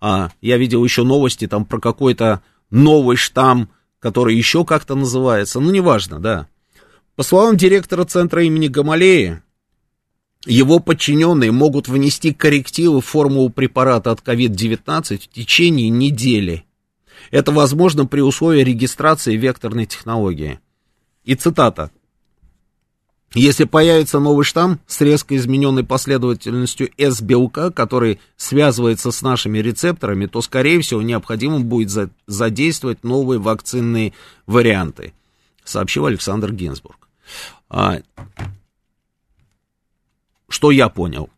А, 0.00 0.30
я 0.40 0.58
видел 0.58 0.84
еще 0.84 1.04
новости 1.04 1.46
там 1.46 1.64
про 1.64 1.80
какой-то 1.80 2.42
новый 2.70 3.16
штамм, 3.16 3.68
который 4.00 4.36
еще 4.36 4.64
как-то 4.64 4.94
называется. 4.94 5.60
Ну, 5.60 5.70
неважно, 5.70 6.20
да. 6.20 6.48
По 7.16 7.22
словам 7.22 7.56
директора 7.56 8.04
центра 8.04 8.44
имени 8.44 8.68
Гамалеи, 8.68 9.42
его 10.46 10.78
подчиненные 10.78 11.50
могут 11.50 11.88
внести 11.88 12.32
коррективы 12.32 13.00
в 13.00 13.04
формулу 13.04 13.50
препарата 13.50 14.12
от 14.12 14.20
COVID-19 14.20 15.18
в 15.18 15.28
течение 15.28 15.88
недели. 15.88 16.64
Это 17.30 17.50
возможно 17.52 18.06
при 18.06 18.20
условии 18.20 18.62
регистрации 18.62 19.36
векторной 19.36 19.86
технологии. 19.86 20.60
И 21.24 21.34
цитата. 21.34 21.90
Если 23.34 23.64
появится 23.64 24.20
новый 24.20 24.44
штамм 24.44 24.80
с 24.86 25.00
резко 25.02 25.36
измененной 25.36 25.84
последовательностью 25.84 26.90
S-белка, 26.96 27.70
который 27.70 28.20
связывается 28.38 29.10
с 29.10 29.20
нашими 29.20 29.58
рецепторами, 29.58 30.26
то, 30.26 30.40
скорее 30.40 30.80
всего, 30.80 31.02
необходимо 31.02 31.60
будет 31.60 31.90
за 31.90 32.10
задействовать 32.26 33.04
новые 33.04 33.38
вакцинные 33.38 34.14
варианты, 34.46 35.12
сообщил 35.62 36.06
Александр 36.06 36.52
Гинзбург. 36.52 37.08
А, 37.68 37.98
что 40.48 40.70
я 40.70 40.88
понял? 40.88 41.28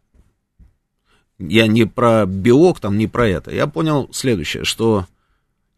Я 1.38 1.66
не 1.66 1.86
про 1.86 2.24
белок, 2.26 2.78
там, 2.78 2.98
не 2.98 3.08
про 3.08 3.26
это. 3.26 3.50
Я 3.50 3.66
понял 3.66 4.08
следующее, 4.12 4.64
что 4.64 5.06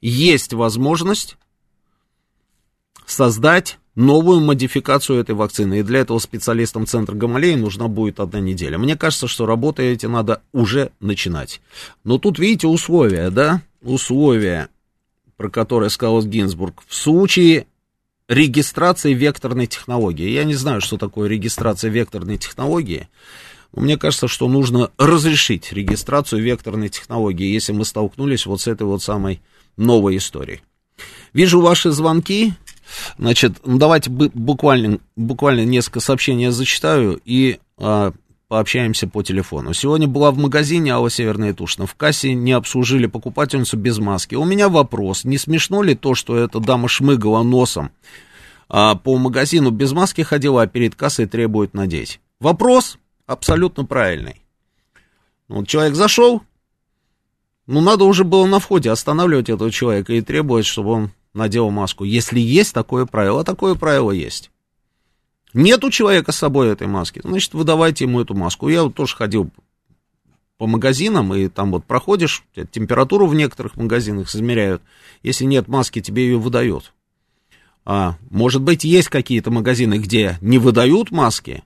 есть 0.03 0.53
возможность 0.53 1.39
создать 3.07 3.79
новую 3.95 4.41
модификацию 4.41 5.21
этой 5.21 5.35
вакцины. 5.35 5.81
И 5.81 5.83
для 5.83 6.01
этого 6.01 6.19
специалистам 6.19 6.87
Центра 6.87 7.15
Гамалеи 7.15 7.55
нужна 7.55 7.89
будет 7.89 8.21
одна 8.21 8.41
неделя. 8.41 8.79
Мне 8.79 8.97
кажется, 8.97 9.27
что 9.27 9.47
работы 9.47 9.83
эти 9.83 10.07
надо 10.07 10.43
уже 10.53 10.93
начинать. 11.01 11.61
Но 12.05 12.19
тут, 12.19 12.39
видите, 12.39 12.67
условия, 12.67 13.31
да? 13.31 13.63
Условия, 13.83 14.69
про 15.37 15.51
которые 15.51 15.91
сказал 15.91 16.23
Гинзбург. 16.23 16.83
В 16.87 16.95
случае 16.95 17.67
регистрации 18.29 19.13
векторной 19.13 19.67
технологии. 19.67 20.29
Я 20.29 20.45
не 20.45 20.55
знаю, 20.55 20.81
что 20.81 20.97
такое 20.97 21.29
регистрация 21.29 21.91
векторной 21.91 22.39
технологии. 22.39 23.09
Но 23.75 23.83
мне 23.83 23.97
кажется, 23.97 24.29
что 24.29 24.49
нужно 24.49 24.91
разрешить 24.99 25.73
регистрацию 25.73 26.43
векторной 26.43 26.89
технологии, 26.89 27.53
если 27.53 27.73
мы 27.73 27.85
столкнулись 27.85 28.47
вот 28.47 28.61
с 28.61 28.67
этой 28.67 28.87
вот 28.87 29.03
самой 29.03 29.41
новой 29.77 30.17
историей. 30.17 30.61
Вижу 31.33 31.61
ваши 31.61 31.91
звонки. 31.91 32.53
Значит, 33.19 33.55
ну 33.65 33.79
давайте 33.79 34.11
буквально, 34.11 34.99
буквально 35.17 35.65
несколько 35.65 36.01
сообщений 36.01 36.45
я 36.45 36.53
зачитаю 36.53 37.21
и 37.25 37.59
а, 37.79 38.13
пообщаемся 38.49 39.09
по 39.09 39.23
телефону. 39.23 39.73
Сегодня 39.73 40.07
была 40.07 40.31
в 40.31 40.39
магазине 40.39 40.93
Алла 40.93 41.09
Северная 41.09 41.55
Тушина. 41.55 41.87
В 41.87 41.95
кассе 41.95 42.35
не 42.35 42.53
обслужили 42.53 43.07
покупательницу 43.07 43.77
без 43.79 43.99
маски. 43.99 44.35
У 44.35 44.45
меня 44.45 44.69
вопрос, 44.69 45.25
не 45.25 45.39
смешно 45.39 45.83
ли 45.83 45.95
то, 45.95 46.15
что 46.15 46.37
эта 46.37 46.61
дама 46.61 46.87
шмыгала 46.89 47.43
носом 47.43 47.91
а, 48.69 48.95
по 48.95 49.17
магазину 49.17 49.71
без 49.71 49.93
маски 49.93 50.23
ходила, 50.23 50.63
а 50.63 50.67
перед 50.67 50.95
кассой 50.95 51.27
требует 51.27 51.73
надеть? 51.73 52.21
Вопрос 52.41 52.99
абсолютно 53.27 53.85
правильный. 53.85 54.43
Вот 55.49 55.67
человек 55.67 55.95
зашел, 55.95 56.43
ну, 57.67 57.81
надо 57.81 58.05
уже 58.05 58.25
было 58.25 58.47
на 58.47 58.59
входе 58.59 58.91
останавливать 58.91 59.49
этого 59.49 59.71
человека 59.71 60.13
и 60.13 60.21
требовать, 60.21 60.67
чтобы 60.67 60.91
он 60.91 61.11
надел 61.35 61.71
маску, 61.71 62.05
если 62.05 62.41
есть 62.41 62.75
такое 62.75 63.07
правило, 63.07 63.41
а 63.41 63.45
такое 63.45 63.75
правило 63.75 64.11
есть. 64.11 64.51
Нет 65.55 65.85
у 65.85 65.91
человека 65.91 66.33
с 66.33 66.39
собой 66.39 66.69
этой 66.69 66.87
маски, 66.87 67.21
значит, 67.23 67.55
выдавайте 67.55 68.05
ему 68.05 68.21
эту 68.21 68.35
маску. 68.35 68.69
Я 68.69 68.85
вот 68.85 68.95
тоже 68.95 69.15
ходил 69.15 69.51
по 70.57 70.67
магазинам, 70.67 71.35
и 71.35 71.49
там 71.49 71.73
вот 71.73 71.85
проходишь, 71.85 72.45
температуру 72.71 73.27
в 73.27 73.35
некоторых 73.35 73.77
магазинах 73.77 74.35
измеряют. 74.35 74.83
Если 75.23 75.45
нет 75.45 75.69
маски, 75.69 76.01
тебе 76.01 76.25
ее 76.25 76.39
выдают. 76.39 76.93
А, 77.85 78.17
может 78.31 78.63
быть, 78.63 78.85
есть 78.85 79.09
какие-то 79.09 79.51
магазины, 79.51 79.99
где 79.99 80.39
не 80.41 80.59
выдают 80.59 81.11
маски, 81.11 81.65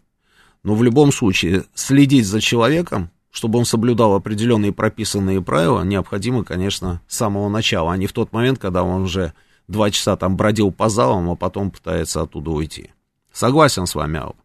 но 0.62 0.74
в 0.74 0.82
любом 0.82 1.12
случае 1.12 1.64
следить 1.74 2.26
за 2.26 2.40
человеком, 2.40 3.10
чтобы 3.36 3.58
он 3.58 3.66
соблюдал 3.66 4.14
определенные 4.14 4.72
прописанные 4.72 5.42
правила, 5.42 5.82
необходимо, 5.82 6.42
конечно, 6.42 7.02
с 7.06 7.18
самого 7.18 7.50
начала, 7.50 7.92
а 7.92 7.96
не 7.98 8.06
в 8.06 8.14
тот 8.14 8.32
момент, 8.32 8.58
когда 8.58 8.82
он 8.82 9.02
уже 9.02 9.34
два 9.68 9.90
часа 9.90 10.16
там 10.16 10.38
бродил 10.38 10.72
по 10.72 10.88
залам, 10.88 11.28
а 11.28 11.36
потом 11.36 11.70
пытается 11.70 12.22
оттуда 12.22 12.50
уйти. 12.50 12.92
Согласен 13.30 13.86
с 13.86 13.94
вами, 13.94 14.20
Алла. 14.20 14.36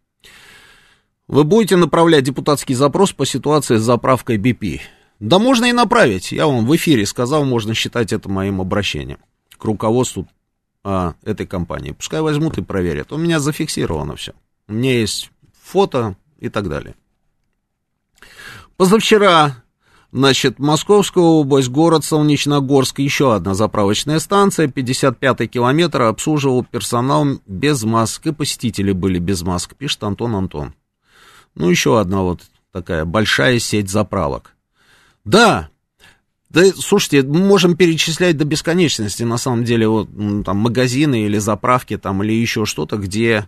Вы 1.29 1.45
будете 1.45 1.77
направлять 1.77 2.25
депутатский 2.25 2.75
запрос 2.75 3.13
по 3.13 3.25
ситуации 3.25 3.77
с 3.77 3.81
заправкой 3.81 4.37
BP? 4.37 4.81
Да 5.21 5.39
можно 5.39 5.67
и 5.67 5.71
направить. 5.71 6.33
Я 6.33 6.47
вам 6.47 6.65
в 6.65 6.75
эфире 6.75 7.05
сказал, 7.05 7.45
можно 7.45 7.73
считать 7.73 8.11
это 8.11 8.27
моим 8.27 8.59
обращением 8.59 9.19
к 9.57 9.63
руководству 9.63 10.27
а, 10.83 11.13
этой 11.23 11.47
компании. 11.47 11.91
Пускай 11.91 12.19
возьмут 12.19 12.57
и 12.57 12.61
проверят. 12.61 13.13
У 13.13 13.17
меня 13.17 13.39
зафиксировано 13.39 14.17
все. 14.17 14.33
У 14.67 14.73
меня 14.73 14.99
есть 14.99 15.31
фото 15.63 16.17
и 16.41 16.49
так 16.49 16.67
далее. 16.67 16.95
Позавчера 18.81 19.57
Значит, 20.11 20.57
Московская 20.57 21.23
область, 21.23 21.69
город 21.69 22.03
Солнечногорск, 22.03 22.97
еще 22.97 23.35
одна 23.35 23.53
заправочная 23.53 24.17
станция, 24.17 24.65
55-й 24.69 25.47
километр, 25.47 26.01
обслуживал 26.01 26.63
персонал 26.63 27.27
без 27.45 27.83
масок, 27.83 28.25
и 28.25 28.31
посетители 28.31 28.91
были 28.91 29.19
без 29.19 29.43
масок, 29.43 29.75
пишет 29.75 30.03
Антон 30.03 30.33
Антон. 30.33 30.73
Ну, 31.53 31.69
еще 31.69 31.99
одна 31.99 32.23
вот 32.23 32.41
такая 32.71 33.05
большая 33.05 33.59
сеть 33.59 33.87
заправок. 33.87 34.55
Да, 35.25 35.69
да, 36.49 36.63
слушайте, 36.75 37.21
мы 37.21 37.37
можем 37.41 37.77
перечислять 37.77 38.35
до 38.35 38.45
бесконечности, 38.45 39.21
на 39.21 39.37
самом 39.37 39.63
деле, 39.63 39.87
вот, 39.87 40.09
там, 40.43 40.57
магазины 40.57 41.21
или 41.25 41.37
заправки, 41.37 41.99
там, 41.99 42.23
или 42.23 42.33
еще 42.33 42.65
что-то, 42.65 42.97
где 42.97 43.45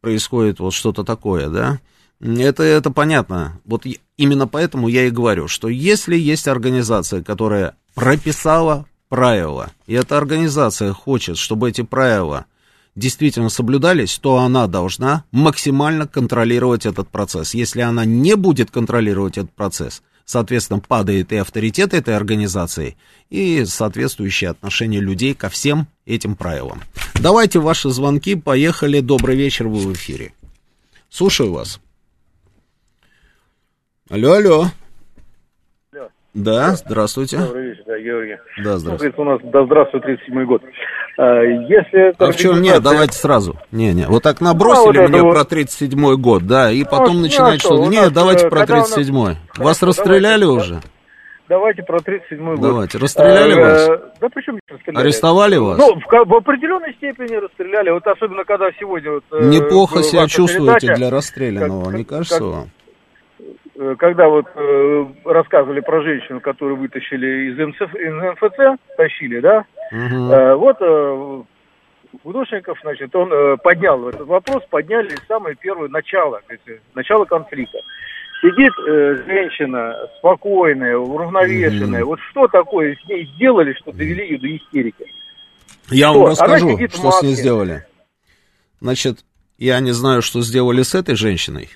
происходит 0.00 0.58
вот 0.58 0.72
что-то 0.72 1.04
такое, 1.04 1.50
да. 1.50 1.80
Это, 2.20 2.62
это 2.62 2.90
понятно. 2.90 3.60
Вот 3.64 3.86
именно 4.16 4.46
поэтому 4.46 4.88
я 4.88 5.06
и 5.06 5.10
говорю, 5.10 5.48
что 5.48 5.68
если 5.68 6.16
есть 6.16 6.48
организация, 6.48 7.22
которая 7.22 7.76
прописала 7.94 8.86
правила, 9.08 9.70
и 9.86 9.94
эта 9.94 10.18
организация 10.18 10.92
хочет, 10.92 11.38
чтобы 11.38 11.70
эти 11.70 11.82
правила 11.82 12.46
действительно 12.94 13.48
соблюдались, 13.48 14.18
то 14.18 14.38
она 14.38 14.66
должна 14.66 15.24
максимально 15.32 16.06
контролировать 16.06 16.86
этот 16.86 17.08
процесс. 17.08 17.54
Если 17.54 17.80
она 17.80 18.04
не 18.04 18.36
будет 18.36 18.70
контролировать 18.70 19.38
этот 19.38 19.52
процесс, 19.52 20.02
соответственно, 20.26 20.80
падает 20.80 21.32
и 21.32 21.36
авторитет 21.36 21.94
этой 21.94 22.16
организации, 22.16 22.96
и 23.30 23.64
соответствующее 23.64 24.50
отношение 24.50 25.00
людей 25.00 25.34
ко 25.34 25.48
всем 25.48 25.88
этим 26.04 26.36
правилам. 26.36 26.82
Давайте 27.14 27.58
ваши 27.60 27.90
звонки, 27.90 28.34
поехали. 28.34 29.00
Добрый 29.00 29.36
вечер, 29.36 29.68
вы 29.68 29.78
в 29.78 29.92
эфире. 29.92 30.32
Слушаю 31.08 31.52
вас. 31.52 31.80
Алло, 34.10 34.32
алло. 34.32 34.64
Алло. 35.94 36.08
Да, 36.34 36.70
здравствуйте. 36.70 37.38
Добрый 37.38 37.68
вечер, 37.68 37.84
да, 37.86 37.98
Георгий. 38.00 38.36
Да, 38.64 38.76
здравствуйте. 38.76 39.14
Ну, 39.16 39.22
у 39.22 39.26
нас 39.26 39.40
да 39.44 39.64
здравствуй 39.64 40.00
37-й 40.00 40.46
год. 40.46 40.62
А, 41.16 41.42
если 41.42 42.12
а 42.18 42.32
в 42.32 42.36
чем 42.36 42.60
нет, 42.60 42.82
давайте 42.82 43.12
сразу. 43.12 43.56
Не, 43.70 43.92
не, 43.94 44.06
вот 44.06 44.24
так 44.24 44.40
набросили 44.40 44.96
ну, 44.96 45.02
вот 45.02 45.10
мне 45.10 45.22
вот... 45.22 45.48
про 45.48 45.56
37-й 45.56 46.16
год, 46.16 46.44
да, 46.44 46.72
и 46.72 46.82
потом 46.82 47.16
ну, 47.16 47.22
начинать 47.22 47.60
что-то. 47.60 47.88
Нет, 47.88 48.12
давайте 48.12 48.46
э, 48.46 48.50
про 48.50 48.62
37-й. 48.62 49.12
Нас... 49.12 49.38
Вас 49.58 49.82
расстреляли 49.84 50.42
давайте, 50.42 50.72
уже? 50.72 50.80
Давайте 51.48 51.82
про 51.84 51.98
37-й 51.98 52.56
год. 52.56 52.60
Давайте, 52.60 52.98
расстреляли 52.98 53.52
а, 53.52 53.60
вас? 53.60 53.86
Да 54.20 54.28
причем 54.34 54.58
расстреляли? 54.68 55.04
Арестовали 55.04 55.56
вас? 55.56 55.78
Ну, 55.78 55.94
в, 55.94 56.28
в 56.28 56.34
определенной 56.34 56.94
степени 56.94 57.36
расстреляли, 57.36 57.90
вот 57.90 58.04
особенно 58.08 58.42
когда 58.42 58.70
сегодня... 58.76 59.12
Вот, 59.12 59.24
э, 59.30 59.44
Неплохо 59.44 60.02
себя 60.02 60.26
чувствуете 60.26 60.94
для 60.94 61.10
расстрелянного, 61.10 61.84
как, 61.84 61.94
не 61.94 62.04
кажется 62.04 62.38
как, 62.38 62.48
вам? 62.48 62.70
Э, 63.80 63.96
когда 63.98 64.28
вот 64.28 64.44
э, 64.54 65.06
рассказывали 65.24 65.80
про 65.80 66.02
женщину, 66.02 66.40
которую 66.40 66.76
вытащили 66.76 67.50
из, 67.50 67.58
МЦФ, 67.58 67.94
из 67.94 68.12
МФЦ, 68.12 68.78
тащили, 68.98 69.40
да, 69.40 69.64
угу. 69.90 70.32
э, 70.32 70.54
вот 70.54 70.76
э, 70.80 71.42
Гудошников, 72.22 72.78
значит, 72.82 73.14
он 73.16 73.32
э, 73.32 73.56
поднял 73.56 74.06
этот 74.06 74.26
вопрос, 74.26 74.62
подняли 74.68 75.16
самое 75.26 75.56
первое 75.56 75.88
начало, 75.88 76.42
есть, 76.50 76.82
начало 76.94 77.24
конфликта. 77.24 77.78
Сидит 78.42 78.72
э, 78.86 79.16
женщина 79.26 79.94
спокойная, 80.18 80.98
уравновешенная. 80.98 82.02
Угу. 82.02 82.10
Вот 82.10 82.20
что 82.30 82.48
такое 82.48 82.96
с 82.96 83.08
ней 83.08 83.30
сделали, 83.34 83.72
что 83.80 83.92
довели 83.92 84.28
ее 84.28 84.38
до 84.38 84.56
истерики? 84.56 85.06
Я 85.88 86.10
что? 86.10 86.20
вам 86.20 86.30
расскажу, 86.32 86.78
что 86.88 87.10
с 87.12 87.22
ней 87.22 87.34
сделали. 87.34 87.86
Значит, 88.80 89.24
я 89.56 89.80
не 89.80 89.92
знаю, 89.92 90.20
что 90.20 90.42
сделали 90.42 90.82
с 90.82 90.94
этой 90.94 91.14
женщиной, 91.14 91.70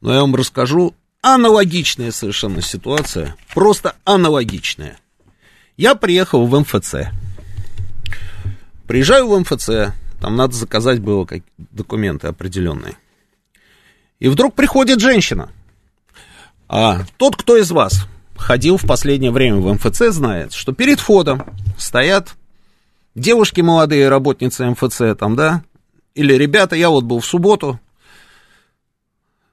но 0.00 0.14
я 0.14 0.20
вам 0.22 0.34
расскажу 0.34 0.94
аналогичная 1.22 2.10
совершенно 2.10 2.60
ситуация, 2.60 3.36
просто 3.54 3.94
аналогичная. 4.04 4.98
Я 5.76 5.94
приехал 5.94 6.46
в 6.46 6.60
МФЦ. 6.60 6.94
Приезжаю 8.86 9.28
в 9.28 9.38
МФЦ, 9.38 9.94
там 10.20 10.36
надо 10.36 10.54
заказать 10.54 11.00
было 11.00 11.24
как 11.24 11.42
документы 11.56 12.26
определенные. 12.26 12.96
И 14.18 14.28
вдруг 14.28 14.54
приходит 14.54 15.00
женщина. 15.00 15.48
А 16.68 17.04
тот, 17.16 17.36
кто 17.36 17.56
из 17.56 17.70
вас 17.70 18.06
ходил 18.36 18.76
в 18.76 18.86
последнее 18.86 19.30
время 19.30 19.58
в 19.58 19.72
МФЦ, 19.72 20.10
знает, 20.10 20.52
что 20.52 20.72
перед 20.72 21.00
входом 21.00 21.44
стоят 21.78 22.34
девушки 23.14 23.60
молодые, 23.60 24.08
работницы 24.08 24.66
МФЦ, 24.66 25.18
там, 25.18 25.36
да, 25.36 25.62
или 26.14 26.34
ребята, 26.34 26.76
я 26.76 26.90
вот 26.90 27.04
был 27.04 27.20
в 27.20 27.26
субботу, 27.26 27.80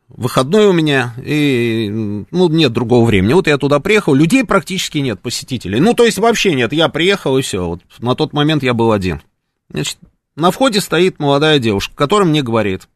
выходной 0.10 0.68
у 0.68 0.74
меня, 0.74 1.14
и, 1.24 2.26
ну, 2.32 2.50
нет 2.50 2.74
другого 2.74 3.06
времени. 3.06 3.34
Вот 3.34 3.48
я 3.48 3.58
туда 3.58 3.80
приехал, 3.80 4.14
людей 4.14 4.44
практически 4.44 4.98
нет, 4.98 5.22
посетителей. 5.22 5.80
Ну, 5.80 5.94
то 5.94 6.06
есть 6.06 6.18
вообще 6.18 6.54
нет, 6.54 6.74
я 6.74 6.90
приехал, 6.90 7.38
и 7.38 7.42
все, 7.42 7.66
вот 7.66 7.82
на 8.00 8.16
тот 8.16 8.34
момент 8.34 8.64
я 8.64 8.74
был 8.74 8.92
один. 8.92 9.22
Значит, 9.70 9.98
на 10.36 10.52
входе 10.52 10.82
стоит 10.82 11.20
молодая 11.20 11.60
девушка, 11.60 11.96
которая 11.96 12.28
мне 12.28 12.42
говорит, 12.42 12.88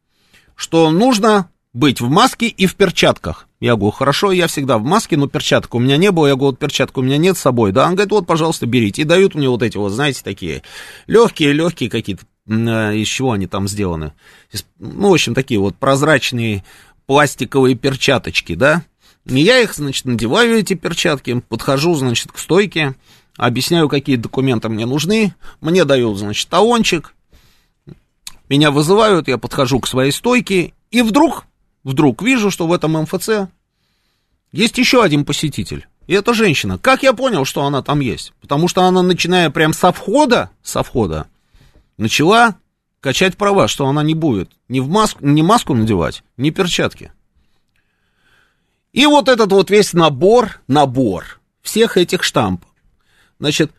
что 0.56 0.90
нужно 0.90 1.48
быть 1.72 2.00
в 2.00 2.08
маске 2.08 2.46
и 2.46 2.66
в 2.66 2.76
перчатках. 2.76 3.48
Я 3.60 3.76
говорю, 3.76 3.90
хорошо, 3.92 4.30
я 4.30 4.46
всегда 4.46 4.78
в 4.78 4.84
маске, 4.84 5.16
но 5.16 5.26
перчаток 5.26 5.74
у 5.74 5.78
меня 5.78 5.96
не 5.96 6.10
было. 6.10 6.26
Я 6.26 6.34
говорю, 6.34 6.52
вот 6.52 6.58
перчатку 6.58 7.00
у 7.00 7.02
меня 7.02 7.16
нет 7.16 7.36
с 7.36 7.40
собой. 7.40 7.72
Да, 7.72 7.86
он 7.86 7.94
говорит, 7.94 8.12
вот, 8.12 8.26
пожалуйста, 8.26 8.66
берите. 8.66 9.02
И 9.02 9.04
дают 9.04 9.34
мне 9.34 9.48
вот 9.48 9.62
эти 9.62 9.76
вот, 9.76 9.90
знаете, 9.90 10.20
такие 10.22 10.62
легкие-легкие 11.06 11.90
какие-то, 11.90 12.24
а, 12.48 12.92
из 12.92 13.08
чего 13.08 13.32
они 13.32 13.46
там 13.46 13.66
сделаны. 13.66 14.12
Ну, 14.78 15.10
в 15.10 15.14
общем, 15.14 15.34
такие 15.34 15.58
вот 15.58 15.76
прозрачные 15.76 16.64
пластиковые 17.06 17.74
перчаточки, 17.74 18.54
да. 18.54 18.82
И 19.26 19.40
я 19.40 19.60
их, 19.60 19.74
значит, 19.74 20.04
надеваю, 20.04 20.58
эти 20.58 20.74
перчатки, 20.74 21.40
подхожу, 21.40 21.94
значит, 21.94 22.32
к 22.32 22.38
стойке, 22.38 22.94
объясняю, 23.36 23.88
какие 23.88 24.16
документы 24.16 24.68
мне 24.68 24.86
нужны, 24.86 25.34
мне 25.60 25.84
дают, 25.84 26.18
значит, 26.18 26.48
талончик, 26.48 27.14
меня 28.48 28.70
вызывают, 28.70 29.28
я 29.28 29.38
подхожу 29.38 29.80
к 29.80 29.88
своей 29.88 30.12
стойке, 30.12 30.74
и 30.90 31.02
вдруг, 31.02 31.46
вдруг 31.82 32.22
вижу, 32.22 32.50
что 32.50 32.66
в 32.66 32.72
этом 32.72 32.92
МФЦ 32.92 33.48
есть 34.52 34.78
еще 34.78 35.02
один 35.02 35.24
посетитель. 35.24 35.86
И 36.06 36.12
это 36.12 36.34
женщина. 36.34 36.78
Как 36.78 37.02
я 37.02 37.14
понял, 37.14 37.44
что 37.44 37.64
она 37.64 37.82
там 37.82 38.00
есть? 38.00 38.32
Потому 38.40 38.68
что 38.68 38.82
она, 38.82 39.02
начиная 39.02 39.48
прям 39.50 39.72
со 39.72 39.90
входа, 39.90 40.50
со 40.62 40.82
входа, 40.82 41.26
начала 41.96 42.56
качать 43.04 43.36
права, 43.36 43.68
что 43.68 43.86
она 43.86 44.02
не 44.02 44.14
будет 44.14 44.50
ни, 44.70 44.80
в 44.80 44.88
маску, 44.88 45.26
ни 45.26 45.42
маску 45.42 45.74
надевать, 45.74 46.24
ни 46.38 46.48
перчатки. 46.48 47.12
И 48.94 49.04
вот 49.04 49.28
этот 49.28 49.52
вот 49.52 49.68
весь 49.68 49.92
набор, 49.92 50.62
набор 50.68 51.38
всех 51.60 51.98
этих 51.98 52.22
штампов. 52.22 52.70
Значит, 53.38 53.72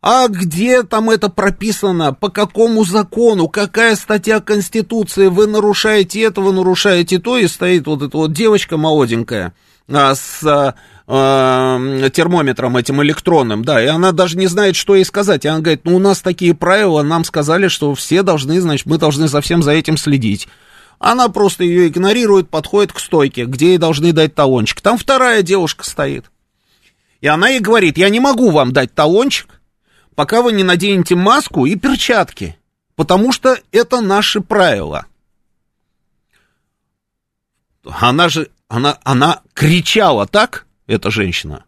а 0.00 0.26
где 0.26 0.82
там 0.82 1.10
это 1.10 1.28
прописано? 1.28 2.12
По 2.12 2.28
какому 2.28 2.84
закону? 2.84 3.46
Какая 3.46 3.94
статья 3.94 4.40
Конституции? 4.40 5.28
Вы 5.28 5.46
нарушаете 5.46 6.22
это, 6.22 6.40
вы 6.40 6.52
нарушаете 6.52 7.20
то, 7.20 7.38
и 7.38 7.46
стоит 7.46 7.86
вот 7.86 8.02
эта 8.02 8.16
вот 8.16 8.32
девочка 8.32 8.76
молоденькая 8.76 9.54
а, 9.88 10.16
с 10.16 10.42
а, 10.42 10.74
а, 11.14 12.08
термометром 12.08 12.78
этим 12.78 13.02
электронным, 13.02 13.66
да, 13.66 13.82
и 13.82 13.86
она 13.86 14.12
даже 14.12 14.38
не 14.38 14.46
знает, 14.46 14.76
что 14.76 14.94
ей 14.94 15.04
сказать. 15.04 15.44
И 15.44 15.48
она 15.48 15.60
говорит, 15.60 15.82
ну, 15.84 15.96
у 15.96 15.98
нас 15.98 16.22
такие 16.22 16.54
правила, 16.54 17.02
нам 17.02 17.24
сказали, 17.24 17.68
что 17.68 17.94
все 17.94 18.22
должны, 18.22 18.58
значит, 18.62 18.86
мы 18.86 18.96
должны 18.96 19.28
за 19.28 19.42
всем 19.42 19.62
за 19.62 19.72
этим 19.72 19.98
следить. 19.98 20.48
Она 20.98 21.28
просто 21.28 21.64
ее 21.64 21.88
игнорирует, 21.88 22.48
подходит 22.48 22.94
к 22.94 22.98
стойке, 22.98 23.44
где 23.44 23.72
ей 23.72 23.78
должны 23.78 24.14
дать 24.14 24.34
талончик. 24.34 24.80
Там 24.80 24.96
вторая 24.96 25.42
девушка 25.42 25.84
стоит. 25.84 26.30
И 27.20 27.26
она 27.26 27.50
ей 27.50 27.60
говорит, 27.60 27.98
я 27.98 28.08
не 28.08 28.18
могу 28.18 28.50
вам 28.50 28.72
дать 28.72 28.94
талончик, 28.94 29.60
пока 30.14 30.40
вы 30.40 30.52
не 30.52 30.64
наденете 30.64 31.14
маску 31.14 31.66
и 31.66 31.76
перчатки, 31.76 32.56
потому 32.96 33.32
что 33.32 33.58
это 33.70 34.00
наши 34.00 34.40
правила. 34.40 35.04
Она 37.84 38.30
же, 38.30 38.48
она, 38.68 38.98
она 39.04 39.42
кричала 39.52 40.26
так, 40.26 40.66
эта 40.86 41.10
женщина, 41.10 41.64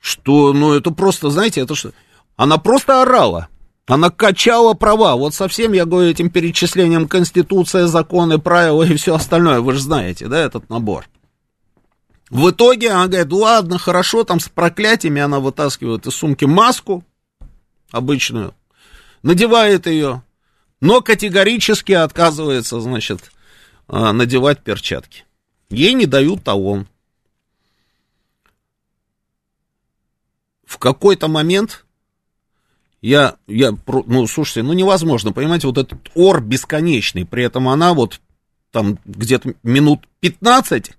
что, 0.00 0.52
ну, 0.52 0.74
это 0.74 0.90
просто, 0.90 1.30
знаете, 1.30 1.60
это 1.60 1.74
что, 1.74 1.92
она 2.36 2.58
просто 2.58 3.02
орала. 3.02 3.48
Она 3.86 4.10
качала 4.10 4.72
права. 4.72 5.14
Вот 5.14 5.34
совсем, 5.34 5.72
я 5.72 5.84
говорю, 5.84 6.08
этим 6.08 6.30
перечислением 6.30 7.06
Конституция, 7.06 7.86
законы, 7.86 8.38
правила 8.38 8.82
и 8.82 8.96
все 8.96 9.14
остальное. 9.14 9.60
Вы 9.60 9.74
же 9.74 9.80
знаете, 9.80 10.26
да, 10.26 10.38
этот 10.38 10.70
набор. 10.70 11.06
В 12.30 12.50
итоге 12.50 12.90
она 12.90 13.06
говорит, 13.06 13.32
ладно, 13.32 13.78
хорошо, 13.78 14.24
там 14.24 14.40
с 14.40 14.48
проклятиями 14.48 15.20
она 15.20 15.40
вытаскивает 15.40 16.06
из 16.06 16.14
сумки 16.14 16.46
маску 16.46 17.04
обычную, 17.90 18.54
надевает 19.22 19.86
ее, 19.86 20.22
но 20.80 21.00
категорически 21.00 21.92
отказывается, 21.92 22.80
значит, 22.80 23.30
а, 23.86 24.12
надевать 24.12 24.64
перчатки. 24.64 25.24
Ей 25.70 25.92
не 25.92 26.06
дают 26.06 26.42
талон. 26.42 26.88
В 30.66 30.78
какой-то 30.78 31.28
момент 31.28 31.84
я, 33.00 33.36
я, 33.46 33.76
ну, 34.06 34.26
слушайте, 34.26 34.62
ну, 34.62 34.72
невозможно, 34.72 35.32
понимаете, 35.32 35.66
вот 35.66 35.78
этот 35.78 36.10
ор 36.14 36.40
бесконечный, 36.40 37.26
при 37.26 37.44
этом 37.44 37.68
она 37.68 37.92
вот 37.92 38.20
там 38.70 38.98
где-то 39.04 39.54
минут 39.62 40.08
15 40.20 40.92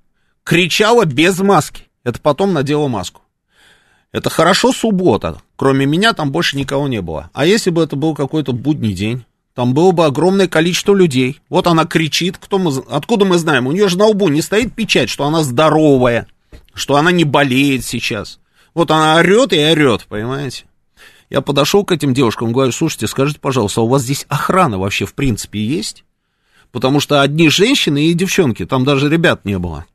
кричала 0.43 1.05
без 1.05 1.39
маски. 1.39 1.83
Это 2.03 2.21
потом 2.21 2.53
надела 2.53 2.87
маску. 2.87 3.21
Это 4.11 4.29
хорошо 4.29 4.71
суббота. 4.71 5.41
Кроме 5.57 5.85
меня 5.85 6.13
там 6.13 6.31
больше 6.31 6.55
никого 6.57 6.87
не 6.87 7.01
было. 7.01 7.29
А 7.33 7.45
если 7.45 7.69
бы 7.69 7.83
это 7.83 7.95
был 7.95 8.15
какой-то 8.15 8.53
будний 8.53 8.93
день, 8.93 9.25
там 9.53 9.73
было 9.73 9.91
бы 9.91 10.05
огромное 10.05 10.47
количество 10.47 10.93
людей. 10.93 11.41
Вот 11.49 11.67
она 11.67 11.85
кричит, 11.85 12.37
кто 12.37 12.57
мы, 12.57 12.71
откуда 12.89 13.25
мы 13.25 13.37
знаем? 13.37 13.67
У 13.67 13.71
нее 13.71 13.89
же 13.89 13.97
на 13.97 14.05
лбу 14.05 14.29
не 14.29 14.41
стоит 14.41 14.73
печать, 14.73 15.09
что 15.09 15.25
она 15.25 15.43
здоровая, 15.43 16.27
что 16.73 16.95
она 16.95 17.11
не 17.11 17.23
болеет 17.23 17.83
сейчас. 17.83 18.39
Вот 18.75 18.91
она 18.91 19.15
орет 19.15 19.53
и 19.53 19.57
орет, 19.57 20.05
понимаете? 20.07 20.65
Я 21.29 21.41
подошел 21.41 21.83
к 21.83 21.91
этим 21.91 22.13
девушкам, 22.13 22.51
говорю, 22.51 22.71
слушайте, 22.71 23.07
скажите, 23.07 23.39
пожалуйста, 23.39 23.81
а 23.81 23.85
у 23.85 23.87
вас 23.87 24.03
здесь 24.03 24.25
охрана 24.27 24.77
вообще 24.77 25.05
в 25.05 25.15
принципе 25.15 25.65
есть? 25.65 26.03
Потому 26.71 26.99
что 26.99 27.21
одни 27.21 27.49
женщины 27.49 28.07
и 28.07 28.13
девчонки, 28.13 28.65
там 28.65 28.83
даже 28.83 29.09
ребят 29.09 29.45
не 29.45 29.57
было. 29.57 29.85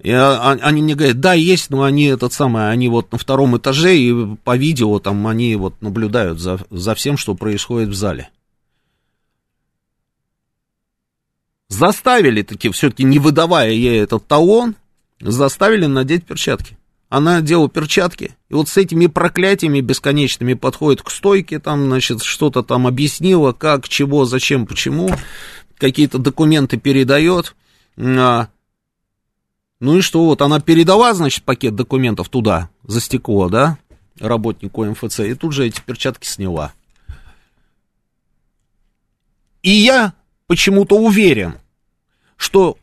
И 0.00 0.10
а, 0.10 0.52
они 0.52 0.82
мне 0.82 0.94
говорят, 0.94 1.20
да, 1.20 1.32
есть, 1.34 1.68
но 1.70 1.82
они 1.82 2.04
этот 2.04 2.32
самый, 2.32 2.70
они 2.70 2.88
вот 2.88 3.10
на 3.12 3.18
втором 3.18 3.56
этаже, 3.56 3.96
и 3.96 4.36
по 4.44 4.56
видео 4.56 4.98
там 5.00 5.26
они 5.26 5.56
вот 5.56 5.80
наблюдают 5.82 6.40
за, 6.40 6.60
за 6.70 6.94
всем, 6.94 7.16
что 7.16 7.34
происходит 7.34 7.88
в 7.88 7.94
зале. 7.94 8.30
Заставили 11.68 12.42
таки, 12.42 12.70
все-таки 12.70 13.02
не 13.02 13.18
выдавая 13.18 13.70
ей 13.70 14.00
этот 14.00 14.26
талон, 14.26 14.76
заставили 15.20 15.86
надеть 15.86 16.24
перчатки 16.24 16.76
она 17.12 17.40
надела 17.40 17.68
перчатки, 17.68 18.36
и 18.48 18.54
вот 18.54 18.70
с 18.70 18.78
этими 18.78 19.06
проклятиями 19.06 19.82
бесконечными 19.82 20.54
подходит 20.54 21.02
к 21.02 21.10
стойке, 21.10 21.58
там, 21.58 21.84
значит, 21.84 22.22
что-то 22.22 22.62
там 22.62 22.86
объяснила, 22.86 23.52
как, 23.52 23.86
чего, 23.86 24.24
зачем, 24.24 24.64
почему, 24.64 25.10
какие-то 25.76 26.16
документы 26.16 26.78
передает. 26.78 27.54
А, 27.98 28.48
ну 29.78 29.98
и 29.98 30.00
что, 30.00 30.24
вот 30.24 30.40
она 30.40 30.58
передала, 30.58 31.12
значит, 31.12 31.44
пакет 31.44 31.74
документов 31.76 32.30
туда, 32.30 32.70
за 32.82 33.02
стекло, 33.02 33.50
да, 33.50 33.76
работнику 34.18 34.82
МФЦ, 34.82 35.20
и 35.20 35.34
тут 35.34 35.52
же 35.52 35.66
эти 35.66 35.82
перчатки 35.82 36.26
сняла. 36.26 36.72
И 39.62 39.68
я 39.68 40.14
почему-то 40.46 40.96
уверен, 40.96 41.56
что 42.38 42.78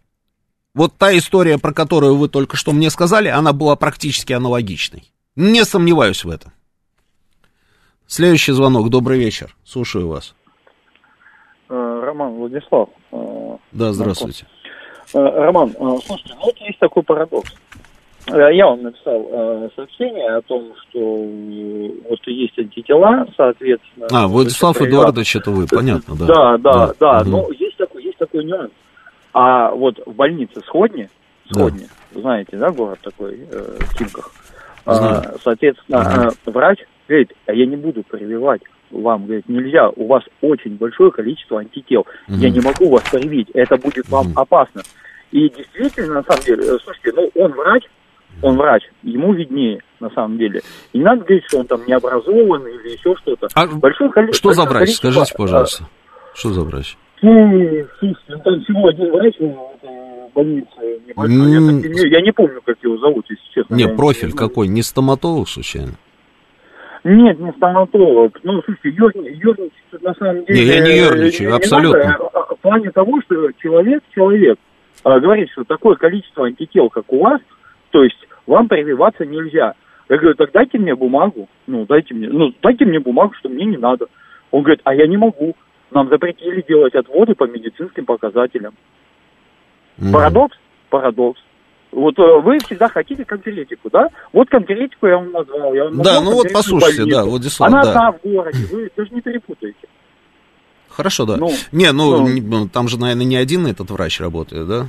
вот 0.76 0.94
та 0.98 1.18
история, 1.18 1.58
про 1.58 1.74
которую 1.74 2.16
вы 2.16 2.30
только 2.30 2.58
что 2.58 2.72
мне 2.72 2.90
сказали, 2.90 3.28
она 3.28 3.54
была 3.54 3.76
практически 3.76 4.34
аналогичной. 4.34 5.04
Не 5.36 5.64
сомневаюсь 5.64 6.24
в 6.24 6.30
этом. 6.30 6.52
Следующий 8.08 8.52
звонок. 8.54 8.90
Добрый 8.90 9.20
вечер. 9.20 9.56
Слушаю 9.64 10.08
вас. 10.08 10.36
Э, 11.70 12.02
Роман 12.04 12.34
Владислав. 12.34 12.90
Э, 13.12 13.58
да, 13.72 13.94
здравствуйте. 13.94 14.46
Э, 15.14 15.20
Роман, 15.20 15.74
слушайте, 16.06 16.34
ну 16.36 16.46
вот 16.46 16.58
есть 16.58 16.80
такой 16.80 17.04
парадокс. 17.04 17.54
Я 18.28 18.68
вам 18.68 18.84
написал 18.84 19.72
сообщение 19.76 20.36
о 20.36 20.42
том, 20.42 20.72
что 20.76 21.00
вот 21.00 22.20
есть 22.28 22.60
антитела, 22.60 23.26
соответственно... 23.36 24.08
А, 24.12 24.28
Владислав 24.28 24.80
Эдуардович, 24.80 25.38
это 25.38 25.50
вы, 25.50 25.66
понятно, 25.66 26.16
да? 26.16 26.26
Да, 26.26 26.58
да, 26.58 26.88
да, 26.88 26.94
да. 27.00 27.22
Угу. 27.22 27.30
но 27.30 27.52
есть 27.58 27.78
такой, 27.78 28.04
есть 28.04 28.18
такой 28.20 28.44
нюанс. 28.44 28.72
А 29.34 29.72
вот 29.72 30.00
в 30.06 30.14
больнице 30.14 30.62
Сходни, 30.66 31.10
Сходни, 31.52 31.88
да. 32.12 32.22
знаете, 32.22 32.58
да, 32.58 32.72
город 32.72 33.00
такой 33.02 33.40
э, 33.52 33.78
в 33.80 33.98
Химках, 33.98 34.32
а, 34.86 35.36
соответственно, 35.44 36.02
ага. 36.02 36.32
э, 36.46 36.52
врач 36.52 36.80
говорит, 37.08 37.34
а 37.46 37.54
я 37.54 37.66
не 37.66 37.76
буду 37.76 38.04
прививать 38.04 38.62
вам, 38.92 39.26
говорит, 39.26 39.48
нельзя, 39.48 39.90
у 39.90 40.08
вас 40.08 40.24
очень 40.42 40.76
большое 40.78 41.12
количество 41.12 41.60
антител, 41.60 42.02
угу. 42.28 42.38
я 42.38 42.50
не 42.50 42.60
могу 42.60 42.90
вас 42.90 43.04
привить, 43.12 43.50
это 43.54 43.78
будет 43.78 44.06
угу. 44.06 44.16
вам 44.16 44.28
опасно. 44.36 44.82
И 45.32 45.48
действительно, 45.50 46.16
на 46.16 46.24
самом 46.24 46.44
деле, 46.44 46.64
э, 46.64 46.78
слушайте, 46.84 47.12
ну 47.16 47.30
он 47.36 47.52
врач, 47.52 47.84
он 48.42 48.58
врач, 48.58 48.84
ему 49.04 49.34
виднее, 49.34 49.82
на 50.00 50.10
самом 50.12 50.38
деле. 50.38 50.62
И 50.94 50.98
не 50.98 51.04
надо 51.04 51.24
говорить, 51.24 51.44
что 51.48 51.60
он 51.60 51.68
там 51.68 51.86
не 51.86 51.94
образован 51.94 52.66
или 52.66 52.94
еще 52.94 53.16
что-то. 53.18 53.48
А 53.54 53.68
Большое 53.68 54.10
количество, 54.12 54.54
что 54.54 54.62
за 54.62 54.68
врач, 54.68 54.92
скажите, 54.92 55.34
пожалуйста, 55.38 55.86
что 56.34 56.50
за 56.50 56.62
врач? 56.62 56.98
Ну, 57.22 57.86
слушайте, 58.00 58.24
ну 58.30 58.40
там 58.40 58.64
всего 58.64 58.88
один 58.88 59.12
врач 59.12 59.36
в 59.40 60.34
больнице 60.34 61.00
небольшой. 61.08 61.36
Mm. 61.36 61.82
Я, 61.82 61.90
не, 61.90 62.10
я 62.10 62.22
не 62.22 62.32
помню, 62.32 62.62
как 62.66 62.78
его 62.82 62.98
зовут, 62.98 63.26
если 63.30 63.44
честно. 63.54 63.76
Не, 63.76 63.88
профиль 63.88 64.34
какой? 64.34 64.68
Не 64.68 64.82
стоматолог, 64.82 65.48
случайно? 65.50 65.94
Нет, 67.04 67.40
не 67.40 67.52
стоматолог. 67.54 68.40
Ну, 68.44 68.62
слушайте, 68.64 68.90
ерничать 68.90 70.02
на 70.02 70.14
самом 70.16 70.46
деле... 70.46 70.60
Не, 70.60 70.66
я 70.66 70.80
не 70.82 70.98
ерничаю, 70.98 71.56
абсолютно. 71.56 72.04
Надо, 72.04 72.30
а, 72.34 72.40
а, 72.40 72.56
в 72.56 72.60
плане 72.60 72.92
того, 72.92 73.22
что 73.22 73.52
человек, 73.62 74.04
человек 74.14 74.58
а, 75.04 75.20
говорит, 75.20 75.50
что 75.52 75.64
такое 75.64 75.96
количество 75.96 76.46
антител, 76.46 76.90
как 76.90 77.12
у 77.12 77.20
вас, 77.22 77.42
то 77.92 78.04
есть 78.04 78.18
вам 78.46 78.68
прививаться 78.68 79.26
нельзя. 79.26 79.74
Я 80.10 80.18
говорю, 80.18 80.36
так 80.36 80.52
дайте 80.52 80.78
мне 80.78 80.96
бумагу, 80.96 81.48
ну, 81.68 81.86
дайте 81.86 82.14
мне, 82.14 82.28
ну, 82.28 82.54
дайте 82.62 82.86
мне 82.86 83.00
бумагу, 83.00 83.34
что 83.40 83.48
мне 83.48 83.66
не 83.66 83.78
надо. 83.78 84.08
Он 84.52 84.64
говорит, 84.64 84.82
а 84.84 84.94
я 84.94 85.08
не 85.08 85.18
могу. 85.18 85.56
Нам 85.92 86.10
запретили 86.10 86.64
делать 86.68 86.96
отводы 86.96 87.36
по 87.36 87.46
медицинским 87.46 88.06
показателям. 88.06 88.76
Mm. 89.98 90.12
Парадокс? 90.12 90.58
Парадокс. 90.90 91.40
Вот 91.92 92.18
э, 92.20 92.40
вы 92.42 92.60
всегда 92.60 92.88
хотите 92.88 93.26
конкретику, 93.26 93.90
да? 93.92 94.10
Вот 94.32 94.50
конкретику 94.50 95.08
я 95.08 95.18
вам 95.18 95.32
назвал. 95.32 95.74
Я 95.74 95.86
вам 95.86 96.02
да, 96.02 96.22
ну 96.22 96.34
вот 96.34 96.48
послушайте, 96.54 97.02
больницу. 97.02 97.18
да, 97.18 97.26
Владислав, 97.26 97.70
Она 97.70 97.84
да. 97.84 97.94
там 97.94 98.16
в 98.20 98.28
городе, 98.28 98.66
вы 98.72 98.92
даже 98.96 99.10
не 99.12 99.22
перепутаете. 99.22 99.88
Хорошо, 100.90 101.26
да. 101.26 101.38
Ну, 101.38 101.50
не, 101.72 101.92
ну, 101.92 102.28
ну, 102.28 102.68
там 102.68 102.88
же, 102.88 103.00
наверное, 103.00 103.26
не 103.26 103.38
один 103.38 103.66
этот 103.66 103.90
врач 103.90 104.20
работает, 104.20 104.68
да? 104.68 104.88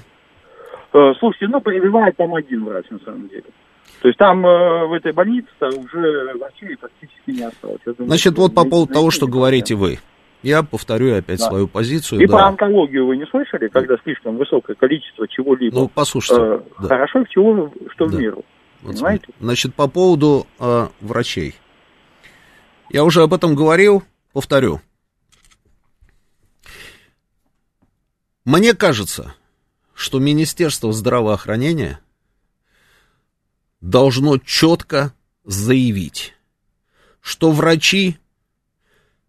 Э, 0.93 1.15
слушайте, 1.19 1.47
ну, 1.49 1.61
прививает 1.61 2.17
там 2.17 2.35
один 2.35 2.65
врач, 2.65 2.85
на 2.91 2.99
самом 2.99 3.29
деле. 3.29 3.45
То 4.03 4.09
есть 4.09 4.19
там 4.19 4.45
э, 4.45 4.87
в 4.87 4.93
этой 4.93 5.13
больнице 5.13 5.49
уже 5.61 6.35
врачей 6.39 6.77
практически 6.77 7.31
не 7.31 7.43
осталось. 7.43 7.81
Думаю, 7.85 8.09
Значит, 8.09 8.37
вот 8.37 8.55
по 8.55 8.65
поводу 8.65 8.93
того, 8.93 9.11
что 9.11 9.27
говорите 9.27 9.75
вы. 9.75 9.99
Я 10.43 10.63
повторю 10.63 11.17
опять 11.17 11.39
да. 11.39 11.49
свою 11.49 11.69
позицию. 11.69 12.21
И 12.21 12.27
да. 12.27 12.37
про 12.37 12.47
онкологию 12.49 13.07
вы 13.07 13.17
не 13.17 13.27
слышали, 13.27 13.69
когда 13.69 13.97
слишком 14.03 14.37
высокое 14.39 14.75
количество 14.75 15.29
чего-либо? 15.29 15.75
Ну, 15.75 15.89
послушайте. 15.89 16.43
Э, 16.43 16.61
да. 16.81 16.89
Хорошо 16.89 17.25
всего, 17.27 17.73
что 17.93 18.07
да. 18.07 18.17
в 18.17 18.21
миру. 18.21 18.45
Вот 18.83 18.95
понимаете? 18.95 19.27
Значит, 19.39 19.75
по 19.75 19.89
поводу 19.89 20.47
э, 20.59 20.89
врачей. 21.01 21.55
Я 22.89 23.05
уже 23.05 23.23
об 23.23 23.35
этом 23.35 23.55
говорил, 23.55 24.03
повторю. 24.33 24.81
Мне 28.47 28.75
кажется, 28.75 29.35
что 29.95 30.19
Министерство 30.19 30.93
здравоохранения 30.93 32.01
должно 33.83 34.39
четко 34.39 35.13
заявить, 35.45 36.35
что 37.21 37.53
врачи 37.53 38.17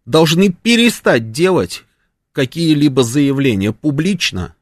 должны 0.04 0.52
перестать 0.52 1.30
делать 1.30 1.84
какие-либо 2.32 3.02
заявления 3.02 3.72
публично 3.72 4.54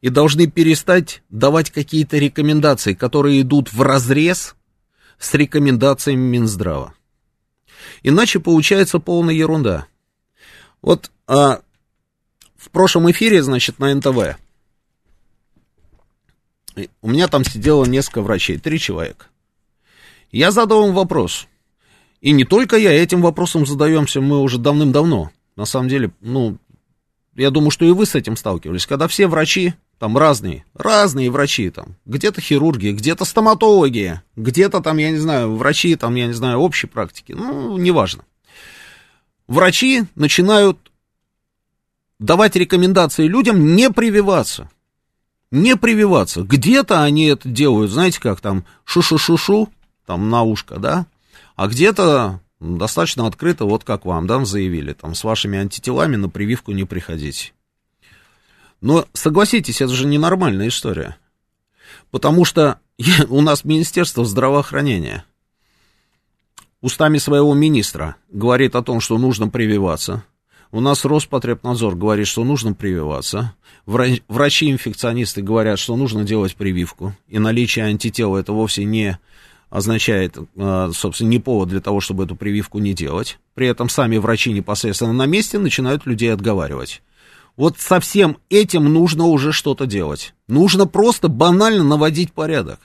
и 0.00 0.08
должны 0.08 0.46
перестать 0.46 1.22
давать 1.28 1.70
какие-то 1.70 2.18
рекомендации, 2.18 2.94
которые 2.94 3.40
идут 3.42 3.72
в 3.72 3.82
разрез 3.82 4.56
с 5.18 5.34
рекомендациями 5.34 6.36
Минздрава. 6.36 6.94
Иначе 8.02 8.40
получается 8.40 8.98
полная 8.98 9.34
ерунда. 9.34 9.86
Вот 10.80 11.10
а, 11.26 11.60
в 12.56 12.70
прошлом 12.70 13.10
эфире, 13.10 13.42
значит, 13.42 13.78
на 13.78 13.94
НТВ 13.94 14.38
у 17.02 17.08
меня 17.08 17.28
там 17.28 17.44
сидело 17.44 17.84
несколько 17.84 18.22
врачей, 18.22 18.58
три 18.58 18.78
человека. 18.78 19.26
Я 20.30 20.50
задал 20.50 20.88
им 20.88 20.94
вопрос. 20.94 21.46
И 22.22 22.30
не 22.30 22.44
только 22.44 22.76
я, 22.76 22.92
этим 22.92 23.20
вопросом 23.20 23.66
задаемся 23.66 24.20
мы 24.20 24.40
уже 24.40 24.56
давным-давно. 24.58 25.30
На 25.56 25.64
самом 25.66 25.88
деле, 25.88 26.12
ну, 26.20 26.56
я 27.34 27.50
думаю, 27.50 27.70
что 27.70 27.84
и 27.84 27.90
вы 27.90 28.06
с 28.06 28.14
этим 28.14 28.36
сталкивались. 28.36 28.86
Когда 28.86 29.08
все 29.08 29.26
врачи, 29.26 29.74
там 29.98 30.16
разные, 30.16 30.64
разные 30.72 31.30
врачи, 31.30 31.68
там, 31.70 31.96
где-то 32.06 32.40
хирурги, 32.40 32.90
где-то 32.90 33.24
стоматологи, 33.24 34.22
где-то 34.36 34.80
там, 34.80 34.96
я 34.98 35.10
не 35.10 35.18
знаю, 35.18 35.56
врачи, 35.56 35.96
там, 35.96 36.14
я 36.14 36.28
не 36.28 36.32
знаю, 36.32 36.60
общей 36.60 36.86
практики, 36.86 37.32
ну, 37.32 37.76
неважно. 37.76 38.24
Врачи 39.48 40.04
начинают 40.14 40.78
давать 42.20 42.54
рекомендации 42.56 43.26
людям 43.26 43.74
не 43.74 43.90
прививаться 43.90 44.70
не 45.52 45.76
прививаться. 45.76 46.42
Где-то 46.42 47.02
они 47.02 47.26
это 47.26 47.48
делают, 47.48 47.92
знаете, 47.92 48.18
как 48.20 48.40
там, 48.40 48.64
шу-шу-шу-шу, 48.84 49.68
там 50.06 50.30
на 50.30 50.42
ушко, 50.42 50.78
да, 50.78 51.06
а 51.56 51.68
где-то 51.68 52.40
достаточно 52.60 53.26
открыто, 53.26 53.64
вот 53.64 53.84
как 53.84 54.04
вам, 54.04 54.26
да, 54.26 54.44
заявили, 54.44 54.92
там, 54.92 55.14
с 55.14 55.24
вашими 55.24 55.58
антителами 55.58 56.16
на 56.16 56.28
прививку 56.28 56.72
не 56.72 56.84
приходите. 56.84 57.52
Но 58.80 59.06
согласитесь, 59.12 59.80
это 59.80 59.92
же 59.92 60.06
ненормальная 60.06 60.68
история. 60.68 61.16
Потому 62.10 62.44
что 62.44 62.78
у 63.28 63.40
нас 63.40 63.64
Министерство 63.64 64.24
здравоохранения 64.24 65.24
устами 66.82 67.18
своего 67.18 67.54
министра 67.54 68.16
говорит 68.28 68.74
о 68.74 68.82
том, 68.82 69.00
что 69.00 69.16
нужно 69.16 69.48
прививаться. 69.48 70.24
У 70.72 70.80
нас 70.80 71.04
Роспотребнадзор 71.04 71.96
говорит, 71.96 72.26
что 72.26 72.44
нужно 72.44 72.74
прививаться. 72.74 73.54
Врачи-инфекционисты 73.86 75.42
говорят, 75.42 75.78
что 75.78 75.96
нужно 75.96 76.24
делать 76.24 76.56
прививку. 76.56 77.14
И 77.28 77.38
наличие 77.38 77.84
антител 77.84 78.36
это 78.36 78.52
вовсе 78.52 78.84
не 78.84 79.18
означает, 79.72 80.36
а, 80.58 80.90
собственно, 80.92 81.30
не 81.30 81.38
повод 81.38 81.70
для 81.70 81.80
того, 81.80 82.00
чтобы 82.00 82.24
эту 82.24 82.36
прививку 82.36 82.78
не 82.78 82.92
делать. 82.92 83.38
При 83.54 83.66
этом 83.66 83.88
сами 83.88 84.18
врачи 84.18 84.52
непосредственно 84.52 85.14
на 85.14 85.24
месте 85.24 85.58
начинают 85.58 86.04
людей 86.04 86.30
отговаривать. 86.30 87.02
Вот 87.56 87.80
со 87.80 87.98
всем 87.98 88.36
этим 88.50 88.84
нужно 88.92 89.24
уже 89.24 89.50
что-то 89.50 89.86
делать. 89.86 90.34
Нужно 90.46 90.86
просто 90.86 91.28
банально 91.28 91.84
наводить 91.84 92.32
порядок. 92.32 92.80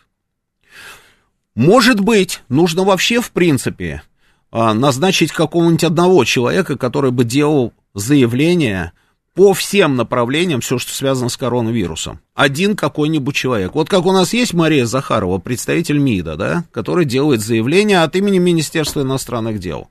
Может 1.55 1.99
быть, 1.99 2.41
нужно 2.47 2.85
вообще, 2.85 3.19
в 3.19 3.31
принципе, 3.31 4.01
а, 4.49 4.73
назначить 4.73 5.33
какого-нибудь 5.33 5.83
одного 5.83 6.23
человека, 6.23 6.77
который 6.77 7.11
бы 7.11 7.25
делал 7.25 7.73
заявление 7.95 8.93
по 9.37 9.53
всем 9.53 9.95
направлениям, 9.95 10.61
все, 10.61 10.79
что 10.79 10.91
связано 10.91 11.29
с 11.29 11.37
коронавирусом. 11.37 12.19
Один 12.33 12.75
какой-нибудь 12.75 13.35
человек. 13.35 13.75
Вот 13.75 13.87
как 13.87 14.07
у 14.07 14.11
нас 14.11 14.33
есть 14.33 14.55
Мария 14.55 14.87
Захарова, 14.87 15.37
представитель 15.37 15.99
МИДа, 15.99 16.35
да, 16.37 16.63
который 16.71 17.05
делает 17.05 17.41
заявление 17.41 18.01
от 18.01 18.15
имени 18.15 18.39
Министерства 18.39 19.01
иностранных 19.01 19.59
дел. 19.59 19.89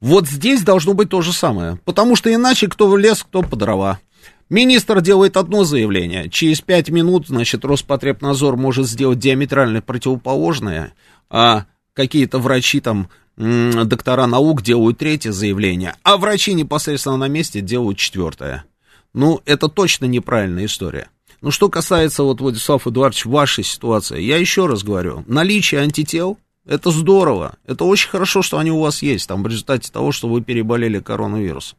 Вот 0.00 0.28
здесь 0.28 0.62
должно 0.62 0.94
быть 0.94 1.08
то 1.08 1.22
же 1.22 1.32
самое. 1.32 1.80
Потому 1.84 2.14
что 2.14 2.32
иначе 2.32 2.68
кто 2.68 2.86
в 2.88 2.96
лес, 2.96 3.24
кто 3.24 3.42
по 3.42 3.56
дрова. 3.56 3.98
Министр 4.48 5.00
делает 5.00 5.36
одно 5.36 5.64
заявление. 5.64 6.30
Через 6.30 6.60
пять 6.60 6.88
минут, 6.88 7.26
значит, 7.26 7.64
Роспотребнадзор 7.64 8.56
может 8.56 8.86
сделать 8.86 9.18
диаметрально 9.18 9.82
противоположное, 9.82 10.94
а 11.28 11.64
какие-то 11.94 12.38
врачи 12.38 12.78
там, 12.78 13.08
доктора 13.36 14.26
наук 14.26 14.62
делают 14.62 14.98
третье 14.98 15.32
заявление, 15.32 15.94
а 16.02 16.16
врачи 16.16 16.54
непосредственно 16.54 17.16
на 17.16 17.28
месте 17.28 17.60
делают 17.60 17.98
четвертое. 17.98 18.64
Ну, 19.12 19.40
это 19.44 19.68
точно 19.68 20.06
неправильная 20.06 20.66
история. 20.66 21.08
Ну, 21.42 21.50
что 21.50 21.68
касается, 21.68 22.22
вот, 22.22 22.40
Владислав 22.40 22.86
Эдуардович, 22.86 23.26
вашей 23.26 23.64
ситуации, 23.64 24.20
я 24.20 24.38
еще 24.38 24.66
раз 24.66 24.82
говорю, 24.82 25.24
наличие 25.26 25.80
антител, 25.80 26.38
это 26.64 26.90
здорово, 26.90 27.56
это 27.66 27.84
очень 27.84 28.10
хорошо, 28.10 28.42
что 28.42 28.58
они 28.58 28.72
у 28.72 28.80
вас 28.80 29.02
есть, 29.02 29.28
там, 29.28 29.42
в 29.42 29.46
результате 29.46 29.92
того, 29.92 30.12
что 30.12 30.28
вы 30.28 30.42
переболели 30.42 30.98
коронавирусом. 30.98 31.78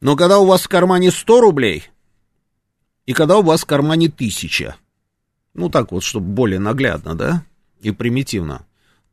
Но 0.00 0.16
когда 0.16 0.38
у 0.38 0.46
вас 0.46 0.62
в 0.62 0.68
кармане 0.68 1.10
100 1.10 1.40
рублей, 1.40 1.84
и 3.06 3.12
когда 3.12 3.38
у 3.38 3.42
вас 3.42 3.62
в 3.62 3.66
кармане 3.66 4.06
1000, 4.06 4.76
ну, 5.54 5.68
так 5.68 5.92
вот, 5.92 6.02
чтобы 6.02 6.26
более 6.26 6.58
наглядно, 6.58 7.14
да, 7.14 7.44
и 7.80 7.90
примитивно. 7.90 8.64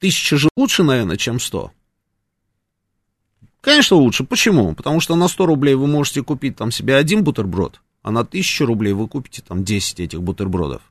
Тысяча 0.01 0.35
же 0.35 0.49
лучше, 0.57 0.81
наверное, 0.81 1.15
чем 1.15 1.39
сто. 1.39 1.71
Конечно, 3.61 3.97
лучше. 3.97 4.23
Почему? 4.23 4.73
Потому 4.73 4.99
что 4.99 5.15
на 5.15 5.27
100 5.27 5.45
рублей 5.45 5.75
вы 5.75 5.85
можете 5.85 6.23
купить 6.23 6.55
там 6.55 6.71
себе 6.71 6.95
один 6.95 7.23
бутерброд, 7.23 7.81
а 8.01 8.09
на 8.09 8.21
1000 8.21 8.65
рублей 8.65 8.93
вы 8.93 9.07
купите 9.07 9.43
там 9.47 9.63
10 9.63 9.99
этих 9.99 10.23
бутербродов. 10.23 10.81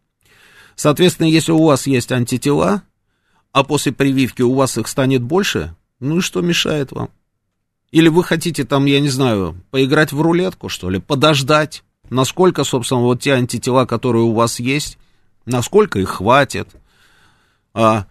Соответственно, 0.76 1.26
если 1.26 1.50
у 1.50 1.64
вас 1.64 1.88
есть 1.88 2.12
антитела, 2.12 2.84
а 3.50 3.64
после 3.64 3.90
прививки 3.90 4.42
у 4.42 4.54
вас 4.54 4.78
их 4.78 4.86
станет 4.86 5.22
больше, 5.22 5.74
ну 5.98 6.18
и 6.18 6.20
что 6.20 6.40
мешает 6.40 6.92
вам? 6.92 7.10
Или 7.90 8.06
вы 8.06 8.22
хотите 8.22 8.64
там, 8.64 8.84
я 8.84 9.00
не 9.00 9.08
знаю, 9.08 9.60
поиграть 9.72 10.12
в 10.12 10.20
рулетку, 10.20 10.68
что 10.68 10.88
ли, 10.88 11.00
подождать, 11.00 11.82
насколько, 12.10 12.62
собственно, 12.62 13.00
вот 13.00 13.22
те 13.22 13.32
антитела, 13.32 13.86
которые 13.86 14.22
у 14.22 14.34
вас 14.34 14.60
есть, 14.60 14.98
насколько 15.46 15.98
их 15.98 16.10
хватит, 16.10 16.68
а, 17.74 18.06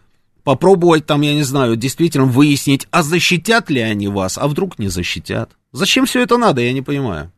попробовать 0.50 1.06
там, 1.06 1.22
я 1.22 1.36
не 1.36 1.44
знаю, 1.44 1.76
действительно 1.76 2.26
выяснить, 2.26 2.88
а 2.90 3.04
защитят 3.04 3.70
ли 3.70 3.82
они 3.82 4.08
вас, 4.08 4.36
а 4.36 4.48
вдруг 4.48 4.80
не 4.80 4.88
защитят. 4.88 5.52
Зачем 5.74 6.08
все 6.08 6.24
это 6.24 6.38
надо, 6.38 6.60
я 6.62 6.74
не 6.74 6.82
понимаю. 6.82 7.32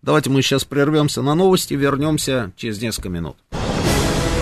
Давайте 0.00 0.30
мы 0.30 0.40
сейчас 0.40 0.64
прервемся 0.64 1.20
на 1.20 1.34
новости, 1.34 1.74
вернемся 1.74 2.52
через 2.56 2.80
несколько 2.80 3.10
минут. 3.10 3.36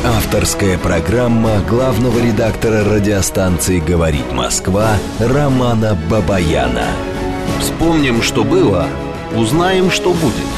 Авторская 0.04 0.78
программа 0.78 1.58
главного 1.68 2.16
редактора 2.24 2.84
радиостанции 2.84 3.80
«Говорит 3.80 4.30
Москва» 4.30 4.96
Романа 5.18 5.98
Бабаяна. 6.08 6.86
Вспомним, 7.58 8.22
что 8.22 8.44
было, 8.44 8.86
узнаем, 9.34 9.90
что 9.90 10.12
будет. 10.12 10.52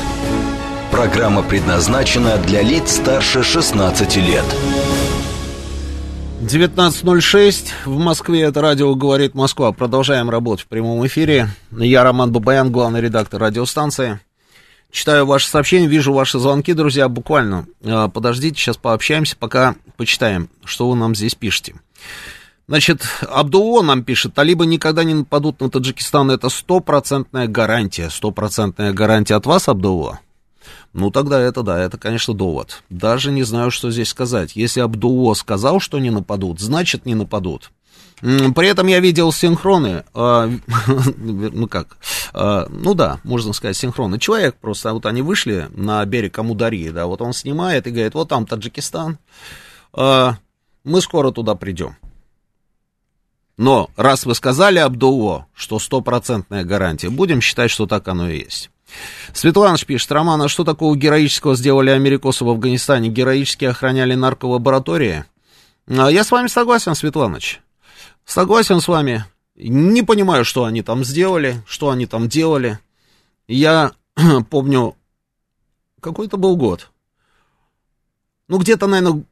Программа 0.90 1.42
предназначена 1.42 2.36
для 2.36 2.60
лиц 2.60 2.96
старше 2.96 3.42
16 3.42 4.16
лет. 4.16 4.44
19.06 6.44 7.68
в 7.86 7.98
Москве, 7.98 8.42
это 8.42 8.60
радио 8.60 8.94
«Говорит 8.94 9.34
Москва». 9.34 9.72
Продолжаем 9.72 10.28
работать 10.28 10.66
в 10.66 10.68
прямом 10.68 11.06
эфире. 11.06 11.48
Я 11.70 12.04
Роман 12.04 12.32
Бабаян, 12.32 12.70
главный 12.70 13.00
редактор 13.00 13.40
радиостанции. 13.40 14.20
Читаю 14.90 15.24
ваши 15.24 15.48
сообщения, 15.48 15.86
вижу 15.86 16.12
ваши 16.12 16.38
звонки, 16.38 16.74
друзья, 16.74 17.08
буквально. 17.08 17.66
А, 17.82 18.08
подождите, 18.08 18.60
сейчас 18.60 18.76
пообщаемся, 18.76 19.36
пока 19.38 19.74
почитаем, 19.96 20.50
что 20.66 20.90
вы 20.90 20.96
нам 20.96 21.14
здесь 21.14 21.34
пишете. 21.34 21.76
Значит, 22.68 23.00
Абдуло 23.22 23.80
нам 23.80 24.04
пишет, 24.04 24.34
талибы 24.34 24.66
никогда 24.66 25.02
не 25.02 25.14
нападут 25.14 25.60
на 25.60 25.70
Таджикистан, 25.70 26.30
это 26.30 26.50
стопроцентная 26.50 27.48
гарантия. 27.48 28.10
Стопроцентная 28.10 28.92
гарантия 28.92 29.36
от 29.36 29.46
вас, 29.46 29.66
Абдуло? 29.66 30.20
Ну, 30.92 31.10
тогда 31.10 31.40
это 31.40 31.62
да, 31.62 31.78
это, 31.78 31.98
конечно, 31.98 32.34
довод. 32.34 32.82
Даже 32.90 33.32
не 33.32 33.42
знаю, 33.42 33.70
что 33.70 33.90
здесь 33.90 34.08
сказать. 34.08 34.56
Если 34.56 34.80
Абдуло 34.80 35.34
сказал, 35.34 35.80
что 35.80 35.98
не 35.98 36.10
нападут, 36.10 36.60
значит, 36.60 37.06
не 37.06 37.14
нападут. 37.14 37.70
При 38.20 38.68
этом 38.68 38.86
я 38.86 39.00
видел 39.00 39.32
синхроны, 39.32 40.04
э, 40.14 40.58
ну 41.16 41.68
как, 41.68 41.98
э, 42.32 42.66
ну 42.70 42.94
да, 42.94 43.20
можно 43.24 43.52
сказать 43.52 43.76
синхроны. 43.76 44.18
Человек 44.18 44.56
просто, 44.56 44.94
вот 44.94 45.04
они 45.06 45.20
вышли 45.20 45.68
на 45.74 46.04
берег 46.06 46.38
Амударии, 46.38 46.90
да, 46.90 47.06
вот 47.06 47.20
он 47.20 47.32
снимает 47.32 47.86
и 47.86 47.90
говорит, 47.90 48.14
вот 48.14 48.28
там 48.28 48.46
Таджикистан, 48.46 49.18
э, 49.96 50.30
мы 50.84 51.00
скоро 51.00 51.32
туда 51.32 51.54
придем. 51.54 51.96
Но 53.56 53.90
раз 53.96 54.26
вы 54.26 54.34
сказали 54.34 54.78
Абдулло, 54.78 55.46
что 55.54 55.78
стопроцентная 55.78 56.64
гарантия, 56.64 57.10
будем 57.10 57.40
считать, 57.40 57.70
что 57.70 57.86
так 57.86 58.08
оно 58.08 58.28
и 58.28 58.38
есть. 58.38 58.70
Светлана 59.32 59.76
пишет, 59.78 60.12
Роман, 60.12 60.40
а 60.42 60.48
что 60.48 60.64
такого 60.64 60.96
героического 60.96 61.56
сделали 61.56 61.90
америкосы 61.90 62.44
в 62.44 62.48
Афганистане? 62.48 63.08
Героически 63.08 63.64
охраняли 63.64 64.14
нарколаборатории? 64.14 65.24
А 65.88 66.10
я 66.10 66.24
с 66.24 66.30
вами 66.30 66.46
согласен, 66.46 66.94
Светланыч. 66.94 67.60
Согласен 68.24 68.80
с 68.80 68.88
вами. 68.88 69.24
Не 69.56 70.02
понимаю, 70.02 70.44
что 70.44 70.64
они 70.64 70.82
там 70.82 71.04
сделали, 71.04 71.62
что 71.66 71.90
они 71.90 72.06
там 72.06 72.28
делали. 72.28 72.78
Я 73.46 73.92
помню, 74.50 74.96
какой 76.00 76.26
это 76.26 76.36
был 76.36 76.56
год. 76.56 76.90
Ну, 78.48 78.58
где-то, 78.58 78.86
наверное, 78.86 79.24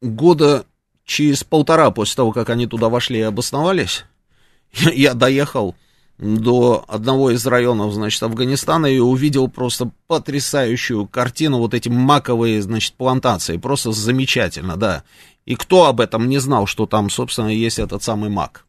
года 0.00 0.66
через 1.04 1.44
полтора 1.44 1.90
после 1.90 2.16
того, 2.16 2.32
как 2.32 2.50
они 2.50 2.66
туда 2.66 2.88
вошли 2.88 3.18
и 3.18 3.22
обосновались, 3.22 4.04
я 4.72 5.14
доехал 5.14 5.74
до 6.18 6.84
одного 6.88 7.30
из 7.30 7.46
районов, 7.46 7.92
значит, 7.92 8.22
Афганистана 8.22 8.86
и 8.86 8.98
увидел 8.98 9.48
просто 9.48 9.90
потрясающую 10.06 11.06
картину, 11.06 11.58
вот 11.58 11.74
эти 11.74 11.88
маковые, 11.88 12.62
значит, 12.62 12.94
плантации, 12.94 13.58
просто 13.58 13.92
замечательно, 13.92 14.76
да. 14.76 15.04
И 15.44 15.54
кто 15.56 15.86
об 15.86 16.00
этом 16.00 16.28
не 16.28 16.38
знал, 16.38 16.66
что 16.66 16.86
там, 16.86 17.10
собственно, 17.10 17.48
есть 17.48 17.78
этот 17.78 18.02
самый 18.02 18.30
мак. 18.30 18.64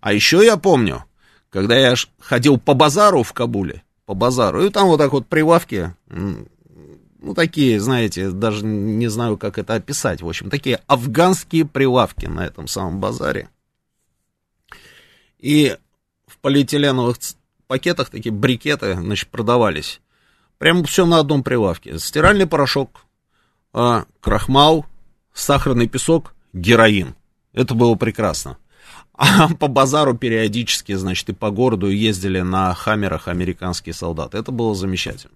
А 0.00 0.12
еще 0.12 0.44
я 0.44 0.56
помню, 0.56 1.04
когда 1.50 1.76
я 1.76 1.94
ходил 2.20 2.58
по 2.58 2.74
базару 2.74 3.22
в 3.22 3.32
Кабуле, 3.32 3.82
по 4.06 4.14
базару, 4.14 4.64
и 4.64 4.70
там 4.70 4.86
вот 4.86 4.98
так 4.98 5.12
вот 5.12 5.26
прилавки, 5.26 5.94
ну, 6.08 7.34
такие, 7.34 7.80
знаете, 7.80 8.30
даже 8.30 8.64
не 8.64 9.08
знаю, 9.08 9.36
как 9.36 9.58
это 9.58 9.74
описать, 9.74 10.22
в 10.22 10.28
общем, 10.28 10.50
такие 10.50 10.80
афганские 10.86 11.64
прилавки 11.64 12.26
на 12.26 12.46
этом 12.46 12.68
самом 12.68 13.00
базаре. 13.00 13.48
И 15.38 15.76
полиэтиленовых 16.44 17.16
пакетах 17.66 18.10
такие 18.10 18.30
брикеты, 18.30 18.96
значит, 18.96 19.30
продавались. 19.30 20.02
Прямо 20.58 20.84
все 20.84 21.06
на 21.06 21.18
одном 21.18 21.42
прилавке. 21.42 21.98
Стиральный 21.98 22.46
порошок, 22.46 23.06
а, 23.72 24.04
крахмал, 24.20 24.84
сахарный 25.32 25.88
песок, 25.88 26.34
героин. 26.52 27.14
Это 27.54 27.74
было 27.74 27.94
прекрасно. 27.94 28.58
А 29.14 29.54
по 29.58 29.68
базару 29.68 30.18
периодически, 30.18 30.92
значит, 30.92 31.30
и 31.30 31.32
по 31.32 31.50
городу 31.50 31.88
ездили 31.88 32.42
на 32.42 32.74
хаммерах 32.74 33.26
американские 33.28 33.94
солдаты. 33.94 34.36
Это 34.36 34.52
было 34.52 34.74
замечательно. 34.74 35.32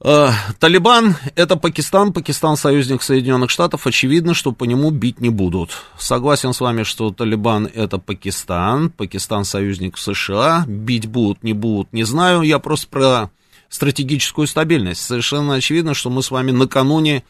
Э, 0.00 0.30
Талибан 0.60 1.16
это 1.34 1.56
Пакистан, 1.56 2.12
Пакистан 2.12 2.56
союзник 2.56 3.02
Соединенных 3.02 3.50
Штатов, 3.50 3.86
очевидно, 3.86 4.32
что 4.32 4.52
по 4.52 4.64
нему 4.64 4.90
бить 4.90 5.20
не 5.20 5.28
будут. 5.28 5.72
Согласен 5.98 6.52
с 6.52 6.60
вами, 6.60 6.84
что 6.84 7.10
Талибан 7.10 7.66
это 7.66 7.98
Пакистан, 7.98 8.90
Пакистан 8.90 9.44
союзник 9.44 9.98
США, 9.98 10.64
бить 10.68 11.06
будут, 11.06 11.42
не 11.42 11.52
будут, 11.52 11.92
не 11.92 12.04
знаю, 12.04 12.42
я 12.42 12.60
просто 12.60 12.86
про 12.88 13.30
стратегическую 13.68 14.46
стабильность. 14.46 15.02
Совершенно 15.02 15.54
очевидно, 15.54 15.94
что 15.94 16.10
мы 16.10 16.22
с 16.22 16.30
вами 16.30 16.52
накануне, 16.52 17.24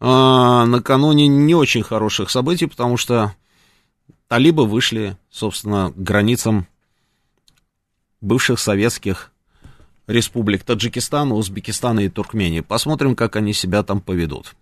э, 0.00 0.04
накануне 0.04 1.28
не 1.28 1.54
очень 1.54 1.84
хороших 1.84 2.30
событий, 2.30 2.66
потому 2.66 2.96
что 2.96 3.34
талибы 4.26 4.66
вышли, 4.66 5.16
собственно, 5.30 5.92
к 5.92 5.96
границам 5.96 6.66
бывших 8.20 8.58
советских 8.58 9.31
республик 10.06 10.64
Таджикистана, 10.64 11.34
Узбекистана 11.34 12.00
и 12.00 12.08
Туркмении. 12.08 12.60
Посмотрим, 12.60 13.14
как 13.14 13.36
они 13.36 13.52
себя 13.52 13.82
там 13.82 14.00
поведут. 14.00 14.54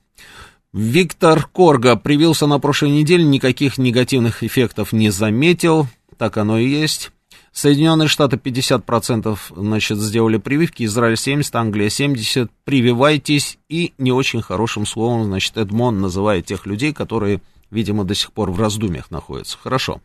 Виктор 0.72 1.46
Корга 1.46 1.96
привился 1.96 2.46
на 2.46 2.60
прошлой 2.60 2.90
неделе, 2.90 3.24
никаких 3.24 3.76
негативных 3.76 4.44
эффектов 4.44 4.92
не 4.92 5.10
заметил, 5.10 5.88
так 6.16 6.36
оно 6.36 6.58
и 6.58 6.68
есть. 6.68 7.10
Соединенные 7.52 8.06
Штаты 8.06 8.36
50% 8.36 9.36
значит, 9.56 9.98
сделали 9.98 10.36
прививки, 10.36 10.84
Израиль 10.84 11.16
70, 11.16 11.54
Англия 11.56 11.88
70. 11.88 12.48
Прививайтесь 12.64 13.58
и 13.68 13.92
не 13.98 14.12
очень 14.12 14.40
хорошим 14.40 14.86
словом, 14.86 15.24
значит, 15.24 15.56
Эдмон 15.56 16.00
называет 16.00 16.46
тех 16.46 16.66
людей, 16.66 16.92
которые, 16.92 17.40
видимо, 17.72 18.04
до 18.04 18.14
сих 18.14 18.32
пор 18.32 18.52
в 18.52 18.60
раздумьях 18.60 19.10
находятся. 19.10 19.58
Хорошо. 19.60 20.00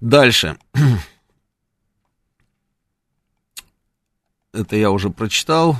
Дальше. 0.00 0.56
это 4.52 4.76
я 4.76 4.90
уже 4.90 5.10
прочитал. 5.10 5.76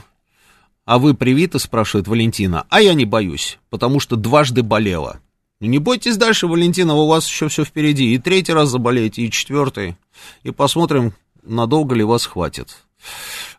А 0.84 0.98
вы 0.98 1.14
привиты, 1.14 1.58
спрашивает 1.58 2.08
Валентина. 2.08 2.64
А 2.70 2.80
я 2.80 2.94
не 2.94 3.04
боюсь, 3.04 3.58
потому 3.68 4.00
что 4.00 4.16
дважды 4.16 4.62
болела. 4.62 5.20
Ну 5.60 5.66
не 5.66 5.78
бойтесь 5.78 6.16
дальше, 6.16 6.46
Валентина, 6.46 6.94
у 6.94 7.06
вас 7.06 7.28
еще 7.28 7.48
все 7.48 7.64
впереди. 7.64 8.14
И 8.14 8.18
третий 8.18 8.52
раз 8.52 8.70
заболеете, 8.70 9.22
и 9.22 9.30
четвертый. 9.30 9.96
И 10.44 10.50
посмотрим, 10.50 11.12
надолго 11.42 11.94
ли 11.94 12.04
вас 12.04 12.24
хватит. 12.24 12.78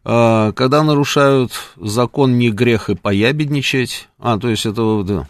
А, 0.04 0.54
когда 0.54 0.82
нарушают 0.82 1.52
закон, 1.76 2.38
не 2.38 2.52
грех 2.52 2.90
и 2.90 2.96
поябедничать. 2.96 4.08
А, 4.18 4.40
то 4.40 4.50
есть 4.50 4.66
это 4.66 5.04
да. 5.04 5.30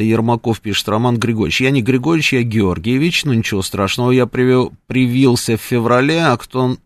Ермаков 0.00 0.60
пишет, 0.60 0.88
Роман 0.88 1.18
Григорьевич. 1.18 1.60
Я 1.60 1.70
не 1.70 1.82
Григорьевич, 1.82 2.32
я 2.32 2.42
Георгиевич, 2.42 3.24
ну 3.24 3.32
ничего 3.32 3.62
страшного, 3.62 4.10
я 4.10 4.26
привел, 4.26 4.72
привился 4.86 5.56
в 5.56 5.60
феврале, 5.60 6.24
а 6.24 6.36
кто 6.36 6.76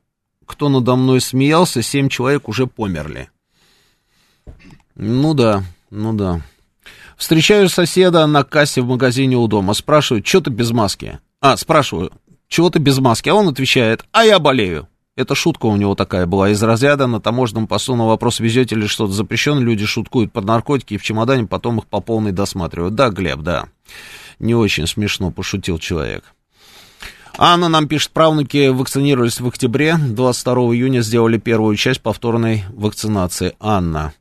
кто 0.51 0.69
надо 0.69 0.97
мной 0.97 1.21
смеялся, 1.21 1.81
семь 1.81 2.09
человек 2.09 2.49
уже 2.49 2.67
померли. 2.67 3.31
Ну 4.97 5.33
да, 5.33 5.63
ну 5.91 6.13
да. 6.13 6.41
Встречаю 7.17 7.69
соседа 7.69 8.27
на 8.27 8.43
кассе 8.43 8.83
в 8.83 8.87
магазине 8.87 9.37
у 9.37 9.47
дома. 9.47 9.75
Спрашиваю, 9.75 10.25
что 10.27 10.41
ты 10.41 10.51
без 10.51 10.73
маски? 10.73 11.21
А, 11.41 11.57
спрашиваю, 11.57 12.11
чего 12.49 12.69
ты 12.69 12.81
без 12.81 12.99
маски? 12.99 13.29
А 13.29 13.35
он 13.35 13.49
отвечает, 13.49 14.05
а 14.11 14.25
я 14.25 14.41
болею. 14.41 14.89
Это 15.15 15.37
шутка 15.37 15.67
у 15.67 15.77
него 15.77 15.95
такая 15.95 16.27
была 16.27 16.51
из 16.51 16.61
разряда 16.63 17.07
на 17.07 17.21
таможенном 17.21 17.69
посту 17.69 17.95
на 17.95 18.07
вопрос, 18.07 18.41
везете 18.41 18.75
ли 18.75 18.89
что-то 18.89 19.13
запрещено, 19.13 19.61
люди 19.61 19.87
шуткуют 19.87 20.33
под 20.33 20.47
наркотики 20.47 20.95
и 20.95 20.99
в 20.99 21.03
чемодане 21.05 21.47
потом 21.47 21.79
их 21.79 21.87
по 21.87 22.01
полной 22.01 22.33
досматривают. 22.33 22.97
Да, 22.97 23.11
Глеб, 23.11 23.41
да. 23.41 23.69
Не 24.41 24.57
очень 24.57 24.89
смешно 24.89 25.31
пошутил 25.31 25.79
человек. 25.79 26.35
Анна 27.39 27.69
нам 27.69 27.89
пишет, 27.89 28.11
правнуки 28.11 28.69
вакцинировались 28.69 29.41
в 29.41 29.47
октябре, 29.47 29.97
22 29.97 30.55
июня 30.75 31.01
сделали 31.01 31.39
первую 31.39 31.77
часть 31.77 32.01
повторной 32.01 32.65
вакцинации. 32.71 33.55
Анна. 33.61 34.13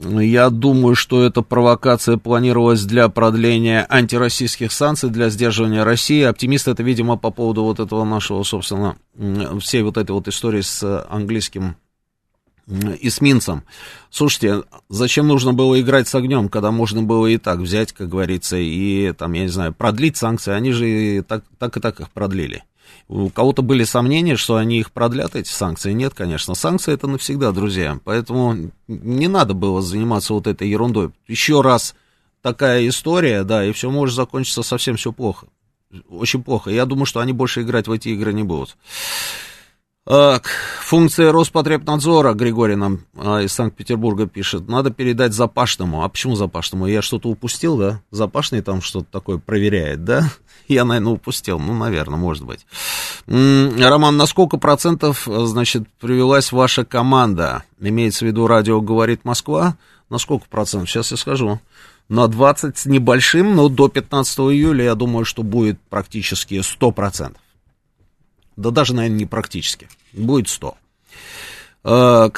Я 0.00 0.50
думаю, 0.50 0.94
что 0.94 1.24
эта 1.24 1.42
провокация 1.42 2.18
планировалась 2.18 2.84
для 2.84 3.08
продления 3.08 3.84
антироссийских 3.88 4.70
санкций, 4.70 5.10
для 5.10 5.28
сдерживания 5.28 5.82
России. 5.82 6.22
Оптимист 6.22 6.68
это, 6.68 6.84
видимо, 6.84 7.16
по 7.16 7.30
поводу 7.32 7.64
вот 7.64 7.80
этого 7.80 8.04
нашего, 8.04 8.44
собственно, 8.44 8.96
всей 9.60 9.82
вот 9.82 9.96
этой 9.96 10.12
вот 10.12 10.28
истории 10.28 10.60
с 10.60 11.04
английским 11.10 11.76
эсминцам. 13.00 13.64
Слушайте, 14.10 14.62
зачем 14.88 15.26
нужно 15.26 15.52
было 15.52 15.80
играть 15.80 16.08
с 16.08 16.14
огнем, 16.14 16.48
когда 16.48 16.70
можно 16.70 17.02
было 17.02 17.26
и 17.26 17.38
так 17.38 17.58
взять, 17.58 17.92
как 17.92 18.08
говорится, 18.08 18.56
и 18.56 19.12
там, 19.12 19.32
я 19.32 19.42
не 19.42 19.48
знаю, 19.48 19.72
продлить 19.72 20.16
санкции, 20.16 20.52
они 20.52 20.72
же 20.72 20.88
и 20.88 21.20
так, 21.22 21.44
так 21.58 21.76
и 21.76 21.80
так 21.80 22.00
их 22.00 22.10
продлили. 22.10 22.64
У 23.08 23.30
кого-то 23.30 23.62
были 23.62 23.84
сомнения, 23.84 24.36
что 24.36 24.56
они 24.56 24.80
их 24.80 24.92
продлят, 24.92 25.34
эти 25.34 25.48
санкции? 25.48 25.92
Нет, 25.92 26.12
конечно. 26.14 26.54
Санкции 26.54 26.92
это 26.92 27.06
навсегда, 27.06 27.52
друзья. 27.52 27.98
Поэтому 28.04 28.70
не 28.86 29.28
надо 29.28 29.54
было 29.54 29.80
заниматься 29.80 30.34
вот 30.34 30.46
этой 30.46 30.68
ерундой. 30.68 31.10
Еще 31.26 31.62
раз 31.62 31.94
такая 32.42 32.86
история, 32.86 33.44
да, 33.44 33.64
и 33.64 33.72
все 33.72 33.90
может 33.90 34.14
закончиться 34.14 34.62
совсем 34.62 34.96
все 34.96 35.12
плохо. 35.12 35.46
Очень 36.10 36.42
плохо. 36.42 36.70
Я 36.70 36.84
думаю, 36.84 37.06
что 37.06 37.20
они 37.20 37.32
больше 37.32 37.62
играть 37.62 37.88
в 37.88 37.92
эти 37.92 38.10
игры 38.10 38.34
не 38.34 38.42
будут. 38.42 38.76
Так, 40.08 40.46
функция 40.80 41.32
Роспотребнадзора, 41.32 42.32
Григорий 42.32 42.76
нам 42.76 43.00
а, 43.14 43.42
из 43.42 43.52
Санкт-Петербурга 43.52 44.26
пишет, 44.26 44.66
надо 44.66 44.90
передать 44.90 45.34
Запашному. 45.34 46.02
А 46.02 46.08
почему 46.08 46.34
Запашному? 46.34 46.86
Я 46.86 47.02
что-то 47.02 47.28
упустил, 47.28 47.76
да? 47.76 48.00
Запашный 48.10 48.62
там 48.62 48.80
что-то 48.80 49.06
такое 49.12 49.36
проверяет, 49.36 50.04
да? 50.04 50.22
Я, 50.66 50.86
наверное, 50.86 51.12
упустил. 51.12 51.58
Ну, 51.58 51.74
наверное, 51.74 52.18
может 52.18 52.46
быть. 52.46 52.66
Роман, 53.26 54.16
на 54.16 54.24
сколько 54.24 54.56
процентов, 54.56 55.24
значит, 55.26 55.86
привелась 56.00 56.52
ваша 56.52 56.86
команда? 56.86 57.64
Имеется 57.78 58.24
в 58.24 58.28
виду 58.28 58.46
радио 58.46 58.80
«Говорит 58.80 59.26
Москва»? 59.26 59.76
На 60.08 60.16
сколько 60.16 60.46
процентов? 60.48 60.88
Сейчас 60.88 61.10
я 61.10 61.18
скажу. 61.18 61.60
На 62.08 62.28
20 62.28 62.78
с 62.78 62.86
небольшим, 62.86 63.54
но 63.54 63.68
до 63.68 63.88
15 63.88 64.38
июля 64.38 64.86
я 64.86 64.94
думаю, 64.94 65.26
что 65.26 65.42
будет 65.42 65.78
практически 65.90 66.62
100 66.62 66.92
процентов. 66.92 67.42
Да 68.58 68.70
даже, 68.72 68.92
наверное, 68.92 69.18
не 69.18 69.26
практически. 69.26 69.88
Будет 70.12 70.48
100. 70.48 70.76
Э, 71.84 72.28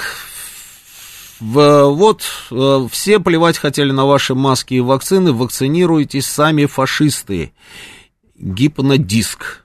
вот 1.40 2.22
э, 2.50 2.86
все 2.90 3.20
плевать 3.20 3.56
хотели 3.56 3.90
на 3.90 4.04
ваши 4.04 4.34
маски 4.34 4.74
и 4.74 4.80
вакцины, 4.80 5.32
вакцинируйтесь 5.32 6.26
сами 6.26 6.66
фашисты. 6.66 7.54
Гипнодиск. 8.36 9.64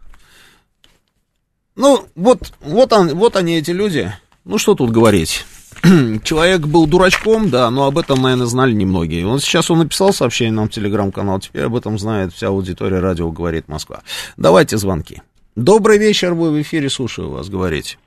Ну, 1.76 2.06
вот, 2.16 2.54
вот, 2.62 2.94
он, 2.94 3.16
вот 3.16 3.36
они, 3.36 3.58
эти 3.58 3.72
люди. 3.72 4.14
Ну, 4.46 4.58
что 4.58 4.76
тут 4.76 4.92
говорить. 4.92 5.46
Человек 6.24 6.62
был 6.62 6.88
дурачком, 6.88 7.50
да, 7.50 7.70
но 7.70 7.86
об 7.88 7.98
этом, 7.98 8.22
наверное, 8.22 8.46
знали 8.46 8.72
немногие. 8.72 9.28
Он 9.28 9.42
сейчас 9.42 9.70
он 9.70 9.80
написал 9.80 10.14
сообщение 10.14 10.54
нам 10.54 10.70
в 10.70 10.72
телеграм-канал, 10.72 11.42
теперь 11.42 11.64
об 11.64 11.76
этом 11.76 12.00
знает 12.00 12.32
вся 12.32 12.48
аудитория 12.48 13.02
радио 13.02 13.30
«Говорит 13.30 13.68
Москва». 13.68 14.04
Давайте 14.38 14.78
звонки. 14.78 15.22
Добрый 15.56 15.98
вечер, 15.98 16.34
вы 16.34 16.52
в 16.52 16.62
эфире, 16.62 16.90
слушаю 16.90 17.30
вас, 17.30 17.50
говорите. 17.50 17.98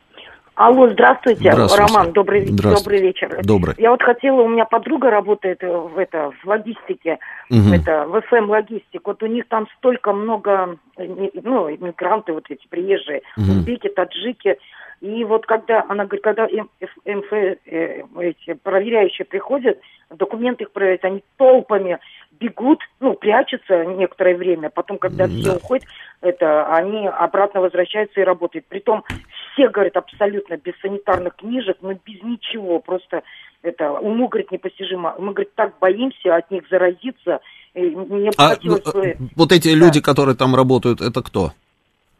Алло, 0.54 0.90
здравствуйте, 0.90 1.50
здравствуйте. 1.50 1.94
Роман, 1.94 2.12
добрый, 2.12 2.44
здравствуйте. 2.44 2.84
добрый 2.84 3.00
вечер. 3.00 3.40
Добрый. 3.42 3.74
Я 3.78 3.90
вот 3.90 4.02
хотела, 4.02 4.42
у 4.42 4.48
меня 4.48 4.66
подруга 4.66 5.08
работает 5.08 5.62
в, 5.62 5.96
это, 5.96 6.30
в 6.42 6.46
логистике, 6.46 7.18
угу. 7.48 7.72
это, 7.72 8.06
в 8.06 8.20
ФМ 8.20 8.50
логистик. 8.50 9.06
Вот 9.06 9.22
у 9.22 9.26
них 9.26 9.48
там 9.48 9.66
столько 9.78 10.12
много, 10.12 10.76
ну, 10.98 11.70
иммигранты 11.70 12.34
вот 12.34 12.44
эти 12.50 12.66
приезжие, 12.68 13.22
угу. 13.38 13.46
узбеки, 13.46 13.88
таджики. 13.88 14.58
И 15.00 15.24
вот 15.24 15.46
когда, 15.46 15.86
она 15.88 16.04
говорит, 16.04 16.24
когда 16.24 16.46
МФ, 16.46 17.32
э, 17.32 18.02
эти 18.20 18.52
проверяющие 18.62 19.24
приходят, 19.24 19.78
документы 20.10 20.64
их 20.64 20.72
проверяют, 20.72 21.04
они 21.04 21.22
толпами 21.36 21.98
бегут, 22.40 22.80
ну, 23.00 23.14
прячутся 23.14 23.84
некоторое 23.84 24.36
время, 24.36 24.70
потом, 24.70 24.98
когда 24.98 25.26
да. 25.26 25.32
все 25.34 25.56
уходят, 25.56 25.86
это, 26.20 26.66
они 26.74 27.06
обратно 27.06 27.60
возвращаются 27.60 28.20
и 28.20 28.24
работают. 28.24 28.66
Притом 28.66 29.04
все, 29.52 29.68
говорят, 29.68 29.96
абсолютно 29.96 30.56
без 30.56 30.74
санитарных 30.80 31.36
книжек, 31.36 31.78
но 31.80 31.92
без 31.92 32.22
ничего, 32.22 32.78
просто 32.80 33.22
это 33.62 33.92
уму, 33.92 34.28
говорит, 34.28 34.52
непостижимо. 34.52 35.14
Мы, 35.18 35.32
говорит, 35.32 35.54
так 35.54 35.78
боимся 35.80 36.36
от 36.36 36.50
них 36.50 36.64
заразиться. 36.70 37.40
Мне 37.74 38.30
а, 38.36 38.56
ну, 38.62 38.78
бы... 38.78 39.16
Вот 39.36 39.52
эти 39.52 39.68
да. 39.68 39.74
люди, 39.74 40.00
которые 40.00 40.36
там 40.36 40.54
работают, 40.54 41.00
это 41.00 41.22
кто? 41.22 41.52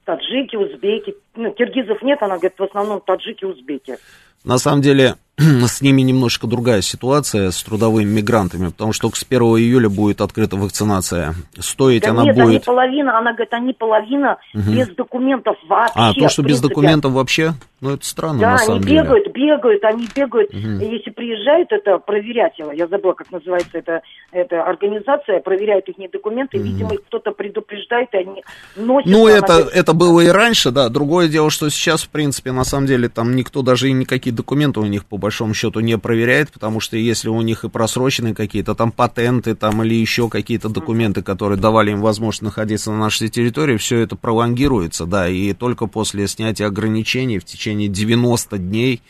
Таджики, 0.05 0.57
узбеки. 0.57 1.15
Ну, 1.37 1.53
киргизов 1.53 2.03
нет, 2.03 2.23
она 2.23 2.39
говорит, 2.39 2.59
в 2.59 2.65
основном 2.65 3.01
таджики, 3.01 3.45
узбеки. 3.45 3.99
На 4.45 4.59
самом 4.59 4.83
деле, 4.83 5.15
с 5.67 5.81
ними 5.81 6.03
немножко 6.03 6.47
другая 6.47 6.83
ситуация, 6.83 7.51
с 7.51 7.63
трудовыми 7.63 8.09
мигрантами, 8.09 8.69
потому 8.69 8.93
что 8.93 9.03
только 9.03 9.19
с 9.19 9.27
1 9.29 9.41
июля 9.41 9.89
будет 9.89 10.21
открыта 10.21 10.57
вакцинация. 10.57 11.35
Стоить 11.59 12.03
да 12.03 12.11
она 12.11 12.25
нет, 12.25 12.35
будет... 12.35 12.47
они 12.47 12.59
половина, 12.59 13.19
она 13.19 13.33
говорит, 13.33 13.53
они 13.53 13.73
половина 13.73 14.39
угу. 14.53 14.73
без 14.73 14.89
документов 14.89 15.57
вообще. 15.69 15.93
А, 15.95 16.13
то, 16.13 16.29
что 16.29 16.43
без 16.43 16.61
документов 16.61 17.13
вообще? 17.13 17.55
Ну, 17.81 17.91
это 17.91 18.05
странно, 18.05 18.41
да, 18.41 18.51
на 18.53 18.59
самом 18.59 18.81
деле. 18.83 19.03
Да, 19.03 19.13
они 19.13 19.21
бегают, 19.21 19.33
бегают, 19.33 19.85
они 19.85 20.09
бегают. 20.15 20.51
Угу. 20.51 20.93
Если 20.93 21.11
приезжают, 21.11 21.71
это 21.71 21.99
проверять 21.99 22.59
его, 22.59 22.73
я 22.73 22.89
забыла, 22.89 23.13
как 23.13 23.31
называется 23.31 23.79
эта, 23.79 24.03
эта 24.33 24.65
организация, 24.65 25.39
проверяют 25.39 25.89
их 25.89 26.11
документы, 26.11 26.59
угу. 26.59 26.67
видимо, 26.67 26.95
их 26.95 27.05
кто-то 27.05 27.31
предупреждает, 27.31 28.09
и 28.13 28.17
они 28.17 28.45
носят... 28.75 29.09
Ну, 29.11 29.29
это, 29.29 29.69
это 29.73 29.93
было 29.93 30.21
и 30.21 30.29
раньше, 30.29 30.73
да. 30.73 30.89
Другое 30.89 31.29
дело, 31.29 31.51
что 31.51 31.71
сейчас, 31.71 32.03
в 32.03 32.09
принципе, 32.09 32.51
на 32.51 32.65
самом 32.65 32.87
деле, 32.87 33.09
там 33.09 33.37
никто 33.37 33.63
даже 33.63 33.89
и 33.89 33.93
никакие 33.93 34.35
документы 34.35 34.81
у 34.81 34.87
них, 34.87 35.05
по 35.05 35.17
большому 35.29 35.53
счету, 35.53 35.81
не 35.81 35.99
проверяет, 35.99 36.51
потому 36.51 36.81
что 36.81 36.97
если 36.97 37.29
у 37.29 37.43
них 37.43 37.65
и 37.65 37.69
просроченные 37.69 38.35
какие-то 38.35 38.75
там 38.75 38.91
патенты, 38.91 39.55
там, 39.55 39.83
или 39.83 39.95
еще 39.95 40.31
какие-то 40.31 40.71
документы, 40.71 41.23
которые 41.23 41.59
давали 41.59 41.91
им 41.91 42.01
возможность 42.01 42.43
находиться 42.43 42.91
на 42.91 42.99
нашей 42.99 43.29
территории, 43.29 43.77
все 43.77 43.99
это 43.99 44.17
пролонгируется, 44.17 45.05
да, 45.05 45.29
и 45.29 45.53
только 45.53 45.87
после 45.87 46.27
снятия 46.29 46.67
ограничений 46.67 47.39
в 47.39 47.45
течение 47.45 47.89
90 47.89 48.57
дней 48.57 49.03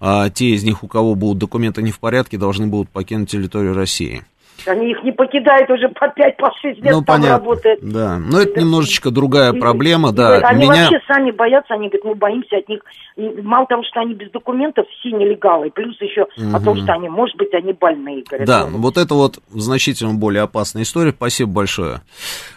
а, 0.00 0.30
те 0.30 0.50
из 0.50 0.64
них, 0.64 0.82
у 0.82 0.88
кого 0.88 1.14
будут 1.14 1.38
документы 1.38 1.80
не 1.80 1.92
в 1.92 2.00
порядке, 2.00 2.38
должны 2.38 2.66
будут 2.66 2.88
покинуть 2.88 3.30
территорию 3.30 3.72
России. 3.72 4.24
Они 4.66 4.92
их 4.92 5.02
не 5.02 5.12
покидают 5.12 5.70
уже 5.70 5.88
по 5.88 6.08
5, 6.08 6.36
по 6.36 6.50
6 6.60 6.82
лет 6.82 6.92
ну, 6.92 7.02
там 7.02 7.20
понятно. 7.20 7.38
работают. 7.38 7.80
Да, 7.82 8.18
но 8.18 8.40
это, 8.40 8.50
это 8.50 8.60
немножечко 8.60 9.10
другая 9.10 9.52
проблема, 9.52 10.12
да. 10.12 10.38
Они 10.38 10.62
Меня... 10.62 10.82
вообще 10.82 11.00
сами 11.06 11.30
боятся, 11.30 11.74
они 11.74 11.88
говорят, 11.88 12.04
мы 12.04 12.14
боимся 12.14 12.56
от 12.56 12.68
них. 12.68 12.80
И 13.16 13.42
мало 13.42 13.66
того, 13.66 13.82
что 13.84 14.00
они 14.00 14.14
без 14.14 14.30
документов, 14.30 14.86
все 14.98 15.10
нелегалы, 15.10 15.70
плюс 15.70 16.00
еще 16.00 16.22
угу. 16.22 16.56
о 16.56 16.60
том, 16.60 16.76
что 16.78 16.92
они, 16.92 17.08
может 17.08 17.36
быть, 17.36 17.52
они 17.54 17.72
больные. 17.72 18.22
Говорят, 18.28 18.46
да, 18.46 18.66
ну, 18.66 18.78
вот 18.78 18.96
это 18.96 19.14
вот 19.14 19.38
значительно 19.50 20.14
более 20.14 20.42
опасная 20.42 20.82
история. 20.82 21.12
Спасибо 21.12 21.52
большое. 21.52 22.00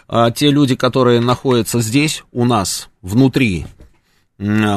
А, 0.08 0.30
те 0.30 0.50
люди, 0.50 0.76
которые 0.76 1.20
находятся 1.20 1.80
здесь, 1.80 2.24
у 2.32 2.44
нас, 2.44 2.90
внутри 3.02 3.66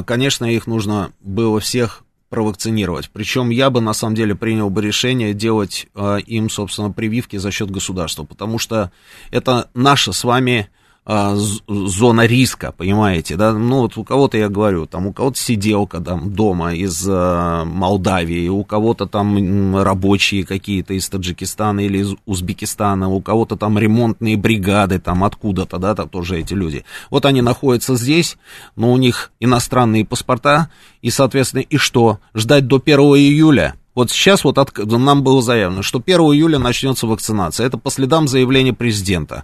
конечно, 0.06 0.46
их 0.46 0.68
нужно 0.68 1.12
было 1.22 1.60
всех 1.60 2.04
провакцинировать. 2.30 3.10
Причем 3.12 3.50
я 3.50 3.70
бы 3.70 3.82
на 3.82 3.94
самом 3.94 4.16
деле 4.16 4.36
принял 4.36 4.70
бы 4.70 4.82
решение 4.82 5.34
делать 5.34 5.88
э, 5.96 6.20
им, 6.26 6.50
собственно, 6.50 6.92
прививки 6.92 7.38
за 7.38 7.52
счет 7.52 7.72
государства, 7.72 8.24
потому 8.24 8.60
что 8.60 8.92
это 9.32 9.70
наша 9.74 10.12
с 10.12 10.24
вами 10.24 10.70
а, 11.12 11.36
зона 11.36 12.28
риска, 12.28 12.72
понимаете, 12.72 13.36
да, 13.36 13.52
ну 13.52 13.80
вот 13.80 13.98
у 13.98 14.04
кого-то 14.04 14.38
я 14.38 14.48
говорю, 14.48 14.86
там 14.86 15.08
у 15.08 15.12
кого-то 15.12 15.40
сиделка 15.40 16.00
там 16.00 16.32
дома 16.36 16.76
из 16.76 17.04
э, 17.10 17.64
Молдавии, 17.66 18.48
у 18.48 18.64
кого-то 18.64 19.08
там 19.08 19.76
рабочие 19.76 20.46
какие-то 20.46 20.94
из 20.94 21.10
Таджикистана 21.10 21.80
или 21.80 21.98
из 21.98 22.14
Узбекистана, 22.28 23.10
у 23.10 23.22
кого-то 23.22 23.56
там 23.56 23.80
ремонтные 23.80 24.38
бригады 24.38 25.00
там 25.00 25.24
откуда-то, 25.24 25.80
да, 25.80 25.96
там 25.96 26.10
тоже 26.10 26.42
эти 26.42 26.54
люди. 26.54 26.86
Вот 27.10 27.26
они 27.26 27.42
находятся 27.42 27.96
здесь, 27.96 28.38
но 28.76 28.92
у 28.92 28.98
них 28.98 29.32
иностранные 29.40 30.06
паспорта, 30.06 30.70
и, 31.02 31.10
соответственно, 31.10 31.62
и 31.62 31.78
что? 31.78 32.20
Ждать 32.36 32.68
до 32.68 32.76
1 32.76 33.00
июля? 33.00 33.74
Вот 34.00 34.12
сейчас 34.12 34.46
вот 34.46 34.58
от, 34.58 34.78
нам 34.78 35.24
было 35.24 35.42
заявлено, 35.42 35.82
что 35.82 36.02
1 36.06 36.20
июля 36.20 36.58
начнется 36.58 37.06
вакцинация. 37.06 37.68
Это 37.68 37.78
по 37.78 37.90
следам 37.92 38.30
заявления 38.30 38.72
президента. 38.72 39.44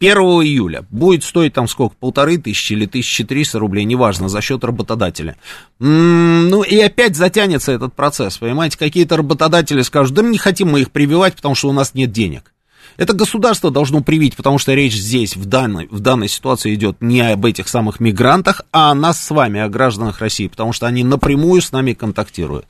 1 0.00 0.16
июля 0.16 0.84
будет 0.90 1.24
стоить 1.24 1.54
там 1.54 1.68
сколько, 1.68 1.94
полторы 1.98 2.38
тысячи 2.38 2.72
или 2.72 2.86
тысячи 2.86 3.24
триста 3.24 3.58
рублей, 3.58 3.84
неважно, 3.84 4.28
за 4.28 4.40
счет 4.40 4.64
работодателя. 4.64 5.36
Ну 5.78 6.62
и 6.62 6.78
опять 6.78 7.16
затянется 7.16 7.72
этот 7.72 7.94
процесс, 7.94 8.38
понимаете, 8.38 8.78
какие-то 8.78 9.16
работодатели 9.16 9.82
скажут, 9.82 10.14
да 10.14 10.22
мы 10.22 10.30
не 10.30 10.38
хотим 10.38 10.70
мы 10.70 10.80
их 10.80 10.90
прививать, 10.90 11.36
потому 11.36 11.54
что 11.54 11.68
у 11.68 11.72
нас 11.72 11.94
нет 11.94 12.12
денег. 12.12 12.52
Это 12.96 13.12
государство 13.12 13.70
должно 13.70 14.02
привить, 14.02 14.36
потому 14.36 14.58
что 14.58 14.74
речь 14.74 14.94
здесь 14.94 15.36
в 15.36 15.46
данной, 15.46 15.88
в 15.90 16.00
данной 16.00 16.28
ситуации 16.28 16.74
идет 16.74 16.98
не 17.00 17.20
об 17.20 17.44
этих 17.44 17.68
самых 17.68 18.00
мигрантах, 18.00 18.62
а 18.72 18.90
о 18.90 18.94
нас 18.94 19.22
с 19.22 19.30
вами, 19.30 19.60
о 19.60 19.68
гражданах 19.68 20.20
России, 20.20 20.46
потому 20.46 20.72
что 20.72 20.86
они 20.86 21.02
напрямую 21.02 21.60
с 21.60 21.72
нами 21.72 21.92
контактируют. 21.92 22.66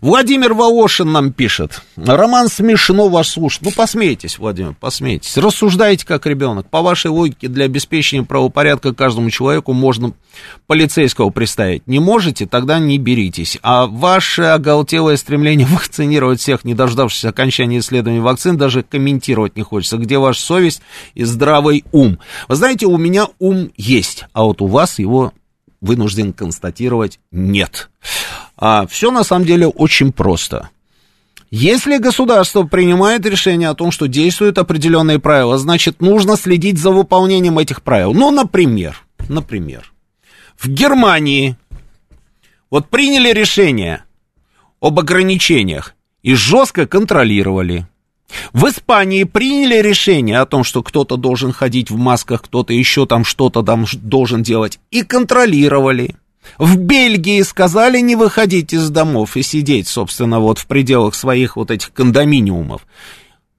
Владимир 0.00 0.54
Волошин 0.54 1.10
нам 1.10 1.32
пишет. 1.32 1.82
Роман 1.96 2.48
смешно 2.48 3.08
вас 3.08 3.28
слушать. 3.28 3.62
Ну, 3.62 3.72
посмейтесь, 3.72 4.38
Владимир, 4.38 4.74
посмейтесь. 4.78 5.36
Рассуждайте 5.36 6.06
как 6.06 6.26
ребенок. 6.26 6.68
По 6.68 6.82
вашей 6.82 7.10
логике, 7.10 7.48
для 7.48 7.64
обеспечения 7.64 8.24
правопорядка 8.24 8.94
каждому 8.94 9.30
человеку 9.30 9.72
можно 9.72 10.12
полицейского 10.66 11.30
представить. 11.30 11.86
Не 11.86 11.98
можете, 11.98 12.46
тогда 12.46 12.78
не 12.78 12.98
беритесь. 12.98 13.58
А 13.62 13.86
ваше 13.86 14.42
оголтелое 14.42 15.16
стремление 15.16 15.66
вакцинировать 15.70 16.40
всех, 16.40 16.64
не 16.64 16.74
дождавшись 16.74 17.24
окончания 17.24 17.78
исследований 17.78 18.20
вакцин, 18.20 18.56
даже 18.56 18.82
комментировать 18.82 19.56
не 19.56 19.63
хочется. 19.64 19.98
Где 19.98 20.18
ваша 20.18 20.40
совесть 20.40 20.82
и 21.14 21.24
здравый 21.24 21.84
ум? 21.92 22.18
Вы 22.48 22.54
знаете, 22.56 22.86
у 22.86 22.96
меня 22.96 23.28
ум 23.38 23.70
есть, 23.76 24.24
а 24.32 24.44
вот 24.44 24.62
у 24.62 24.66
вас 24.66 24.98
его 24.98 25.32
вынужден 25.80 26.32
констатировать 26.32 27.20
нет. 27.30 27.90
А 28.56 28.86
все 28.86 29.10
на 29.10 29.24
самом 29.24 29.44
деле 29.44 29.66
очень 29.66 30.12
просто. 30.12 30.70
Если 31.50 31.98
государство 31.98 32.64
принимает 32.64 33.24
решение 33.26 33.68
о 33.68 33.74
том, 33.74 33.90
что 33.92 34.08
действуют 34.08 34.58
определенные 34.58 35.20
правила, 35.20 35.56
значит, 35.56 36.00
нужно 36.00 36.36
следить 36.36 36.78
за 36.78 36.90
выполнением 36.90 37.58
этих 37.58 37.82
правил. 37.82 38.12
Ну, 38.12 38.30
например, 38.30 39.04
например, 39.28 39.92
в 40.56 40.68
Германии 40.68 41.56
вот 42.70 42.88
приняли 42.88 43.32
решение 43.32 44.04
об 44.80 44.98
ограничениях 44.98 45.94
и 46.22 46.34
жестко 46.34 46.86
контролировали. 46.86 47.86
В 48.52 48.66
Испании 48.68 49.24
приняли 49.24 49.80
решение 49.80 50.40
о 50.40 50.46
том, 50.46 50.64
что 50.64 50.82
кто-то 50.82 51.16
должен 51.16 51.52
ходить 51.52 51.90
в 51.90 51.96
масках, 51.96 52.42
кто-то 52.42 52.72
еще 52.72 53.06
там 53.06 53.24
что-то 53.24 53.62
там 53.62 53.86
должен 53.94 54.42
делать, 54.42 54.78
и 54.90 55.02
контролировали. 55.02 56.16
В 56.58 56.76
Бельгии 56.76 57.42
сказали 57.42 58.00
не 58.00 58.16
выходить 58.16 58.72
из 58.72 58.90
домов 58.90 59.36
и 59.36 59.42
сидеть, 59.42 59.88
собственно, 59.88 60.40
вот 60.40 60.58
в 60.58 60.66
пределах 60.66 61.14
своих 61.14 61.56
вот 61.56 61.70
этих 61.70 61.92
кондоминиумов. 61.92 62.86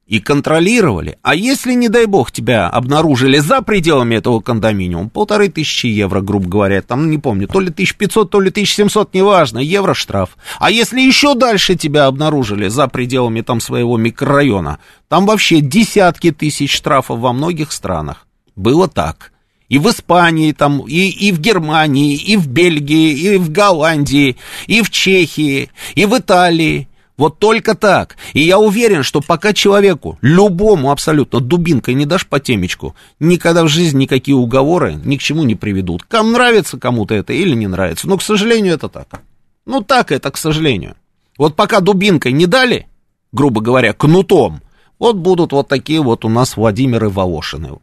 И 0.05 0.19
контролировали. 0.19 1.17
А 1.23 1.33
если, 1.33 1.73
не 1.73 1.89
дай 1.89 2.05
бог, 2.05 2.31
тебя 2.31 2.67
обнаружили 2.69 3.39
за 3.39 3.61
пределами 3.61 4.15
этого 4.15 4.39
кондоминиума, 4.39 5.09
полторы 5.09 5.49
тысячи 5.49 5.87
евро, 5.87 6.21
грубо 6.21 6.47
говоря, 6.47 6.81
там, 6.81 7.09
не 7.09 7.17
помню, 7.17 7.47
то 7.47 7.59
ли 7.59 7.69
1500, 7.69 8.29
то 8.29 8.39
ли 8.39 8.49
1700, 8.49 9.13
неважно, 9.13 9.59
евро 9.59 9.93
штраф. 9.95 10.37
А 10.59 10.69
если 10.69 11.01
еще 11.01 11.33
дальше 11.33 11.75
тебя 11.75 12.05
обнаружили 12.05 12.67
за 12.67 12.87
пределами 12.87 13.41
там 13.41 13.59
своего 13.59 13.97
микрорайона, 13.97 14.79
там 15.07 15.25
вообще 15.25 15.59
десятки 15.59 16.31
тысяч 16.31 16.75
штрафов 16.75 17.19
во 17.19 17.33
многих 17.33 17.71
странах. 17.71 18.27
Было 18.55 18.87
так. 18.87 19.31
И 19.67 19.79
в 19.79 19.89
Испании, 19.89 20.51
там, 20.51 20.81
и, 20.87 21.09
и 21.09 21.31
в 21.31 21.39
Германии, 21.39 22.15
и 22.15 22.37
в 22.37 22.47
Бельгии, 22.47 23.33
и 23.33 23.37
в 23.37 23.51
Голландии, 23.51 24.37
и 24.67 24.83
в 24.83 24.91
Чехии, 24.91 25.71
и 25.95 26.05
в 26.05 26.15
Италии. 26.15 26.87
Вот 27.17 27.39
только 27.39 27.75
так. 27.75 28.17
И 28.33 28.41
я 28.41 28.59
уверен, 28.59 29.03
что 29.03 29.21
пока 29.21 29.53
человеку, 29.53 30.17
любому 30.21 30.91
абсолютно 30.91 31.39
дубинкой 31.39 31.93
не 31.93 32.05
дашь 32.05 32.27
по 32.27 32.39
темечку, 32.39 32.95
никогда 33.19 33.63
в 33.63 33.69
жизни 33.69 34.03
никакие 34.03 34.35
уговоры 34.35 34.95
ни 35.03 35.15
к 35.15 35.21
чему 35.21 35.43
не 35.43 35.55
приведут. 35.55 36.03
Кому 36.03 36.31
нравится 36.31 36.77
кому-то 36.77 37.13
это 37.15 37.31
или 37.31 37.55
не 37.55 37.67
нравится. 37.67 38.07
Но, 38.07 38.17
к 38.17 38.21
сожалению, 38.21 38.73
это 38.73 38.89
так. 38.89 39.21
Ну, 39.65 39.81
так 39.81 40.11
это, 40.11 40.29
к 40.29 40.37
сожалению. 40.37 40.95
Вот 41.37 41.55
пока 41.55 41.79
дубинкой 41.79 42.33
не 42.33 42.47
дали, 42.47 42.87
грубо 43.31 43.61
говоря, 43.61 43.93
кнутом, 43.93 44.61
вот 44.99 45.15
будут 45.15 45.51
вот 45.51 45.67
такие 45.67 46.01
вот 46.01 46.25
у 46.25 46.29
нас 46.29 46.57
Владимиры 46.57 47.09
Волошины. 47.09 47.79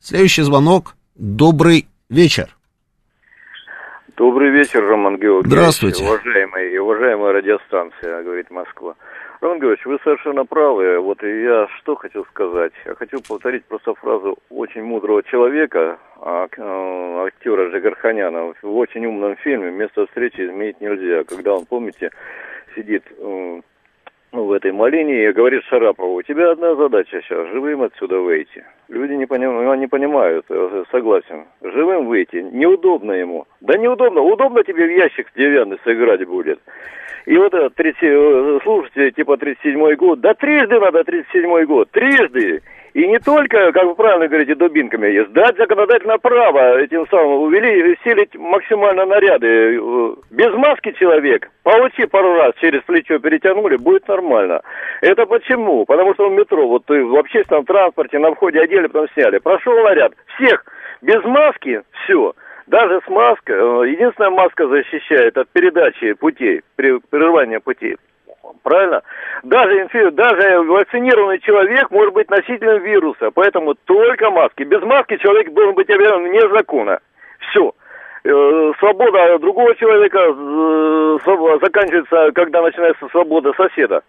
Следующий 0.00 0.42
звонок. 0.42 0.96
Добрый 1.14 1.86
вечер. 2.08 2.56
Добрый 4.16 4.48
вечер, 4.48 4.82
Роман 4.82 5.18
Георгиевич. 5.18 5.52
Здравствуйте. 5.52 6.02
Уважаемый, 6.02 6.78
уважаемая 6.78 7.34
радиостанция, 7.34 8.22
говорит 8.22 8.50
Москва. 8.50 8.94
Роман 9.42 9.58
Георгиевич, 9.58 9.84
вы 9.84 9.98
совершенно 10.02 10.46
правы. 10.46 10.98
Вот 11.00 11.22
и 11.22 11.42
я 11.42 11.68
что 11.76 11.96
хотел 11.96 12.24
сказать. 12.24 12.72
Я 12.86 12.94
хочу 12.94 13.20
повторить 13.20 13.66
просто 13.66 13.92
фразу 13.94 14.38
очень 14.48 14.84
мудрого 14.84 15.22
человека, 15.22 15.98
э, 16.22 17.26
актера 17.26 17.70
Жигарханяна, 17.70 18.54
в 18.62 18.76
очень 18.78 19.04
умном 19.04 19.36
фильме 19.36 19.70
«Место 19.70 20.06
встречи 20.06 20.40
изменить 20.40 20.80
нельзя». 20.80 21.24
Когда 21.24 21.52
он, 21.52 21.66
помните, 21.66 22.10
сидит 22.74 23.04
э, 23.18 23.60
ну, 24.32 24.44
в 24.44 24.52
этой 24.52 24.72
малине 24.72 25.28
и 25.28 25.32
говорит 25.32 25.62
Шарапову, 25.64 26.14
у 26.14 26.22
тебя 26.22 26.50
одна 26.50 26.74
задача 26.74 27.22
сейчас, 27.22 27.48
живым 27.48 27.82
отсюда 27.82 28.18
выйти. 28.18 28.64
Люди 28.88 29.12
не, 29.12 29.26
поним, 29.26 29.80
не 29.80 29.86
понимают, 29.86 30.46
э, 30.48 30.84
согласен. 30.90 31.46
Живым 31.62 32.06
выйти, 32.06 32.36
неудобно 32.36 33.12
ему. 33.12 33.46
Да 33.60 33.78
неудобно, 33.78 34.20
удобно 34.20 34.62
тебе 34.62 34.86
в 34.86 34.90
ящик 34.90 35.30
деревянный 35.34 35.78
сыграть 35.84 36.26
будет. 36.26 36.60
И 37.26 37.36
вот 37.36 37.54
этот, 37.54 37.74
30, 37.74 38.02
э, 38.02 38.58
слушайте, 38.62 39.10
типа 39.12 39.34
37-й 39.34 39.96
год, 39.96 40.20
да 40.20 40.34
трижды 40.34 40.78
надо 40.78 41.00
37-й 41.00 41.64
год, 41.66 41.90
трижды. 41.90 42.62
И 42.96 43.06
не 43.06 43.18
только, 43.18 43.72
как 43.72 43.84
вы 43.84 43.94
правильно 43.94 44.26
говорите, 44.26 44.54
дубинками 44.54 45.08
есть, 45.08 45.30
дать 45.32 45.58
законодательное 45.58 46.16
право 46.16 46.80
этим 46.80 47.06
самым 47.08 47.42
увели, 47.42 47.92
усилить 47.92 48.34
максимально 48.36 49.04
наряды. 49.04 49.78
Без 50.30 50.54
маски 50.54 50.92
человек, 50.92 51.50
получи 51.62 52.06
пару 52.06 52.36
раз, 52.36 52.54
через 52.58 52.80
плечо 52.84 53.18
перетянули, 53.18 53.76
будет 53.76 54.08
нормально. 54.08 54.62
Это 55.02 55.26
почему? 55.26 55.84
Потому 55.84 56.14
что 56.14 56.30
в 56.30 56.32
метро, 56.32 56.66
вот 56.66 56.86
ты 56.86 57.04
в 57.04 57.16
общественном 57.16 57.66
транспорте, 57.66 58.18
на 58.18 58.32
входе 58.32 58.60
одели, 58.60 58.86
потом 58.86 59.08
сняли. 59.12 59.40
Прошел 59.40 59.74
наряд, 59.82 60.14
всех 60.34 60.64
без 61.02 61.22
маски, 61.22 61.82
все. 62.02 62.32
Даже 62.66 63.02
с 63.04 63.10
маской, 63.10 63.56
э, 63.56 63.90
единственная 63.90 64.30
маска 64.30 64.66
защищает 64.68 65.36
от 65.36 65.50
передачи 65.50 66.14
путей, 66.14 66.62
прерывания 66.76 67.60
путей 67.60 67.98
правильно? 68.62 69.02
Даже, 69.42 70.10
даже 70.12 70.62
вакцинированный 70.62 71.38
человек 71.40 71.90
может 71.90 72.14
быть 72.14 72.30
носителем 72.30 72.82
вируса, 72.82 73.30
поэтому 73.32 73.74
только 73.74 74.30
маски. 74.30 74.62
Без 74.62 74.82
маски 74.82 75.16
человек 75.16 75.52
должен 75.52 75.74
быть 75.74 75.90
объявлен 75.90 76.28
вне 76.28 76.48
закона. 76.48 77.00
Все. 77.50 77.72
Э, 78.24 78.72
свобода 78.78 79.38
другого 79.38 79.74
человека 79.76 80.18
э, 80.18 81.58
заканчивается, 81.62 82.32
когда 82.34 82.62
начинается 82.62 83.08
свобода 83.08 83.52
соседа 83.56 84.02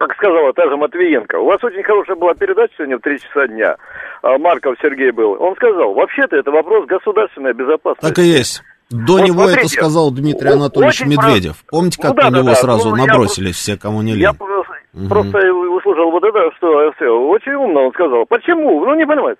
как 0.00 0.14
сказала 0.14 0.54
та 0.54 0.66
же 0.66 0.78
Матвиенко. 0.78 1.38
У 1.38 1.44
вас 1.44 1.62
очень 1.62 1.82
хорошая 1.82 2.16
была 2.16 2.32
передача 2.32 2.72
сегодня 2.78 2.96
в 2.96 3.02
3 3.02 3.18
часа 3.18 3.46
дня. 3.48 3.76
А, 4.22 4.38
Марков 4.38 4.76
Сергей 4.80 5.10
был. 5.10 5.36
Он 5.38 5.54
сказал, 5.56 5.92
вообще-то 5.92 6.36
это 6.36 6.50
вопрос 6.50 6.86
государственной 6.86 7.52
безопасности. 7.52 8.08
Так 8.08 8.24
и 8.24 8.28
есть. 8.28 8.62
До 8.90 9.14
вот 9.14 9.22
него 9.22 9.44
смотрите, 9.44 9.60
это 9.60 9.68
сказал 9.68 10.10
Дмитрий 10.10 10.50
Анатольевич 10.50 11.02
Медведев. 11.06 11.64
Про... 11.64 11.76
Помните, 11.78 12.02
как 12.02 12.10
ну, 12.10 12.16
да, 12.16 12.30
на 12.30 12.36
него 12.38 12.48
да, 12.48 12.54
сразу 12.56 12.90
ну, 12.90 12.96
набросились 12.96 13.68
я, 13.68 13.74
все, 13.74 13.80
кому 13.80 14.02
не 14.02 14.12
лень? 14.12 14.22
Я 14.22 14.32
просто, 14.32 14.74
угу. 14.92 15.08
просто 15.08 15.38
услышал 15.52 16.10
вот 16.10 16.24
это, 16.24 16.50
что 16.56 16.92
все, 16.96 17.06
очень 17.06 17.52
умно 17.52 17.86
он 17.86 17.92
сказал. 17.92 18.26
Почему? 18.26 18.84
Ну, 18.84 18.94
не 18.96 19.06
понимаю. 19.06 19.36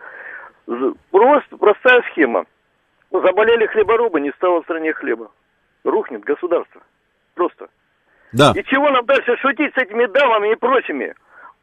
Просто 1.10 1.56
простая 1.58 2.02
схема. 2.12 2.44
Заболели 3.10 3.66
хлеборубы, 3.66 4.20
не 4.20 4.30
стало 4.36 4.60
в 4.60 4.64
стране 4.64 4.92
хлеба. 4.92 5.30
Рухнет 5.82 6.22
государство. 6.22 6.80
Просто. 7.34 7.66
Да. 8.32 8.52
И 8.54 8.62
чего 8.64 8.88
нам 8.90 9.04
дальше 9.04 9.36
шутить 9.38 9.74
с 9.74 9.78
этими 9.78 10.06
дамами 10.06 10.52
и 10.52 10.56
прочими? 10.56 11.14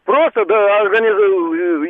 Просто, 0.03 0.45
да, 0.45 0.81
организ... 0.81 1.13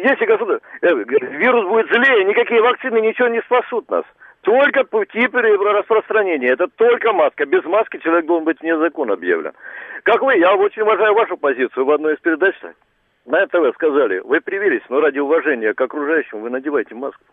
если 0.04 0.26
государство... 0.26 0.68
Э, 0.82 0.94
вирус 0.94 1.66
будет 1.68 1.88
злее, 1.88 2.24
никакие 2.26 2.62
вакцины 2.62 3.00
ничего 3.02 3.30
не 3.30 3.42
спасут 3.42 3.90
нас. 3.90 4.04
Только 4.42 4.84
пути 4.84 5.28
распространения. 5.28 6.50
Это 6.50 6.68
только 6.68 7.12
маска. 7.12 7.46
Без 7.46 7.64
маски 7.66 7.98
человек 7.98 8.26
должен 8.26 8.46
быть 8.46 8.62
вне 8.62 8.78
закона 8.78 9.14
объявлен. 9.14 9.52
Как 10.04 10.22
вы, 10.22 10.38
я 10.38 10.56
очень 10.56 10.84
уважаю 10.84 11.14
вашу 11.14 11.38
позицию. 11.38 11.86
В 11.86 11.92
одной 11.92 12.14
из 12.14 12.20
передач 12.20 12.56
на 13.26 13.46
НТВ 13.46 13.76
сказали, 13.76 14.20
вы 14.20 14.40
привились, 14.40 14.84
но 14.90 15.02
ради 15.02 15.20
уважения 15.20 15.74
к 15.74 15.82
окружающим 15.82 16.42
вы 16.42 16.50
надеваете 16.50 16.96
маску. 16.96 17.24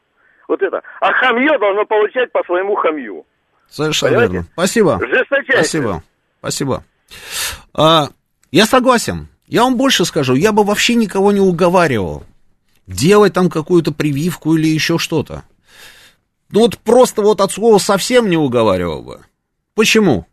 Вот 0.49 0.61
это. 0.61 0.83
А 1.01 1.13
хамье 1.13 1.57
должно 1.59 1.85
получать 1.87 2.33
по 2.33 2.43
своему 2.45 2.75
хамью. 2.75 3.25
Совершенно 3.69 4.11
Понимаете? 4.11 4.33
верно. 4.33 4.49
Спасибо. 4.53 5.01
Спасибо. 5.49 6.03
Спасибо. 6.41 6.85
А, 7.75 8.09
я 8.51 8.67
согласен. 8.67 9.29
Я 9.47 9.63
вам 9.63 9.77
больше 9.77 10.05
скажу, 10.05 10.35
я 10.35 10.53
бы 10.53 10.65
вообще 10.65 10.95
никого 10.95 11.33
не 11.33 11.41
уговаривал 11.41 12.25
делать 12.87 13.33
там 13.33 13.51
какую-то 13.51 13.93
прививку 13.93 14.57
или 14.57 14.67
еще 14.67 14.99
что-то. 14.99 15.43
Ну 16.55 16.61
вот 16.61 16.79
просто 16.79 17.21
вот 17.21 17.41
от 17.41 17.51
слова 17.51 17.79
совсем 17.79 18.31
не 18.31 18.37
уговаривал 18.37 19.03
бы. 19.03 19.23
Почему? 19.75 20.25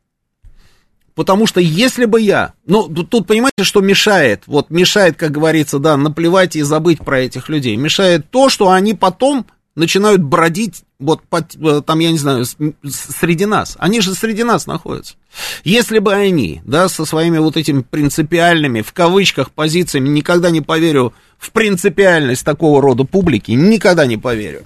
Потому 1.16 1.48
что 1.48 1.60
если 1.60 2.06
бы 2.06 2.22
я, 2.22 2.54
ну 2.68 2.88
тут 2.90 3.26
понимаете, 3.26 3.64
что 3.64 3.82
мешает, 3.82 4.44
вот 4.46 4.70
мешает, 4.70 5.18
как 5.18 5.32
говорится, 5.32 5.80
да, 5.80 5.98
наплевать 5.98 6.56
и 6.56 6.62
забыть 6.62 7.00
про 7.00 7.22
этих 7.22 7.50
людей, 7.50 7.76
мешает 7.76 8.30
то, 8.30 8.50
что 8.50 8.70
они 8.70 8.94
потом 8.94 9.48
начинают 9.82 10.22
бродить, 10.22 10.84
вот 11.00 11.24
под, 11.24 11.56
э, 11.56 11.82
там, 11.86 12.00
я 12.00 12.12
не 12.12 12.20
знаю, 12.20 12.46
среди 12.46 13.46
нас. 13.46 13.76
Они 13.80 14.00
же 14.00 14.14
среди 14.14 14.44
нас 14.44 14.68
находятся. 14.68 15.16
Если 15.64 15.98
бы 15.98 16.14
они, 16.14 16.62
да, 16.64 16.88
со 16.88 17.04
своими 17.04 17.40
вот 17.40 17.58
этими 17.58 17.82
принципиальными, 17.82 18.82
в 18.82 18.94
кавычках, 18.94 19.50
позициями, 19.50 20.08
никогда 20.08 20.52
не 20.52 20.62
поверю 20.62 21.14
в 21.40 21.52
принципиальность 21.52 22.46
такого 22.46 22.80
рода 22.80 23.04
публики, 23.04 23.52
никогда 23.52 24.06
не 24.06 24.18
поверю. 24.18 24.66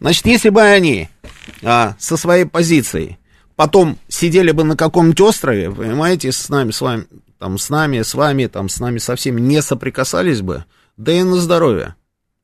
Значит, 0.00 0.26
если 0.26 0.50
бы 0.50 0.62
они 0.62 1.08
а, 1.62 1.96
со 1.98 2.16
своей 2.16 2.44
позицией 2.44 3.18
потом 3.56 3.98
сидели 4.08 4.52
бы 4.52 4.62
на 4.62 4.76
каком-нибудь 4.76 5.20
острове, 5.20 5.72
понимаете, 5.72 6.30
с 6.30 6.48
нами, 6.48 6.70
с 6.70 6.80
вами, 6.80 7.06
там, 7.40 7.58
с 7.58 7.68
нами, 7.68 8.02
с 8.02 8.14
вами, 8.14 8.46
там, 8.46 8.68
с 8.68 8.78
нами 8.78 8.98
со 8.98 9.16
всеми 9.16 9.40
не 9.40 9.60
соприкасались 9.60 10.40
бы, 10.40 10.64
да 10.96 11.12
и 11.12 11.22
на 11.24 11.36
здоровье. 11.36 11.96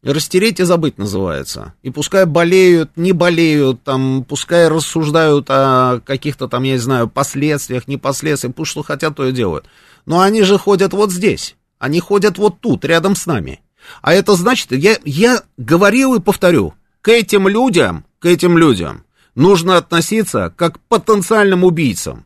Растереть 0.02 0.60
и 0.60 0.64
забыть 0.64 0.96
называется. 0.96 1.74
И 1.82 1.90
пускай 1.90 2.24
болеют, 2.24 2.92
не 2.96 3.12
болеют, 3.12 3.82
там, 3.82 4.24
пускай 4.24 4.68
рассуждают 4.68 5.46
о 5.50 6.00
каких-то 6.04 6.46
там, 6.46 6.62
я 6.62 6.74
не 6.74 6.78
знаю, 6.78 7.08
последствиях, 7.08 7.88
не 7.88 7.96
последствиях, 7.96 8.54
пусть 8.54 8.70
что 8.70 8.84
хотят, 8.84 9.16
то 9.16 9.26
и 9.26 9.32
делают. 9.32 9.66
Но 10.06 10.20
они 10.20 10.42
же 10.42 10.56
ходят 10.56 10.92
вот 10.92 11.10
здесь. 11.10 11.56
Они 11.78 11.98
ходят 11.98 12.38
вот 12.38 12.60
тут, 12.60 12.84
рядом 12.84 13.16
с 13.16 13.26
нами. 13.26 13.60
А 14.00 14.12
это 14.12 14.34
значит, 14.34 14.70
я, 14.70 14.98
я 15.04 15.42
говорил 15.56 16.14
и 16.14 16.20
повторю, 16.20 16.74
к 17.00 17.08
этим 17.08 17.48
людям, 17.48 18.04
к 18.20 18.26
этим 18.26 18.56
людям 18.56 19.04
нужно 19.34 19.76
относиться 19.76 20.52
как 20.56 20.74
к 20.74 20.80
потенциальным 20.88 21.64
убийцам. 21.64 22.24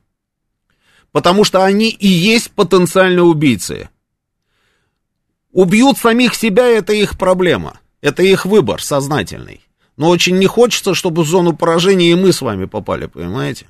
Потому 1.10 1.44
что 1.44 1.64
они 1.64 1.88
и 1.90 2.06
есть 2.06 2.50
потенциальные 2.50 3.22
убийцы. 3.22 3.90
Убьют 5.52 5.98
самих 5.98 6.34
себя, 6.34 6.66
это 6.66 6.92
их 6.92 7.18
проблема. 7.18 7.78
Это 8.00 8.22
их 8.22 8.46
выбор 8.46 8.82
сознательный. 8.82 9.60
Но 9.96 10.08
очень 10.08 10.38
не 10.38 10.46
хочется, 10.46 10.94
чтобы 10.94 11.22
в 11.22 11.28
зону 11.28 11.54
поражения 11.54 12.10
и 12.10 12.14
мы 12.14 12.32
с 12.32 12.40
вами 12.40 12.64
попали, 12.64 13.06
понимаете? 13.06 13.66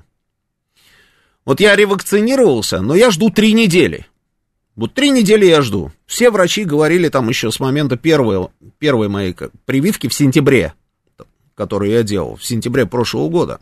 Вот 1.44 1.60
я 1.60 1.74
ревакцинировался, 1.74 2.80
но 2.80 2.94
я 2.94 3.10
жду 3.10 3.30
три 3.30 3.52
недели. 3.52 4.06
Вот 4.76 4.94
три 4.94 5.10
недели 5.10 5.44
я 5.44 5.60
жду. 5.60 5.90
Все 6.06 6.30
врачи 6.30 6.64
говорили 6.64 7.08
там 7.08 7.28
еще 7.28 7.50
с 7.50 7.58
момента 7.58 7.96
первой, 7.96 8.48
первой 8.78 9.08
моей 9.08 9.36
прививки 9.66 10.06
в 10.06 10.14
сентябре, 10.14 10.72
которую 11.54 11.90
я 11.90 12.02
делал, 12.04 12.36
в 12.36 12.44
сентябре 12.44 12.86
прошлого 12.86 13.28
года. 13.28 13.60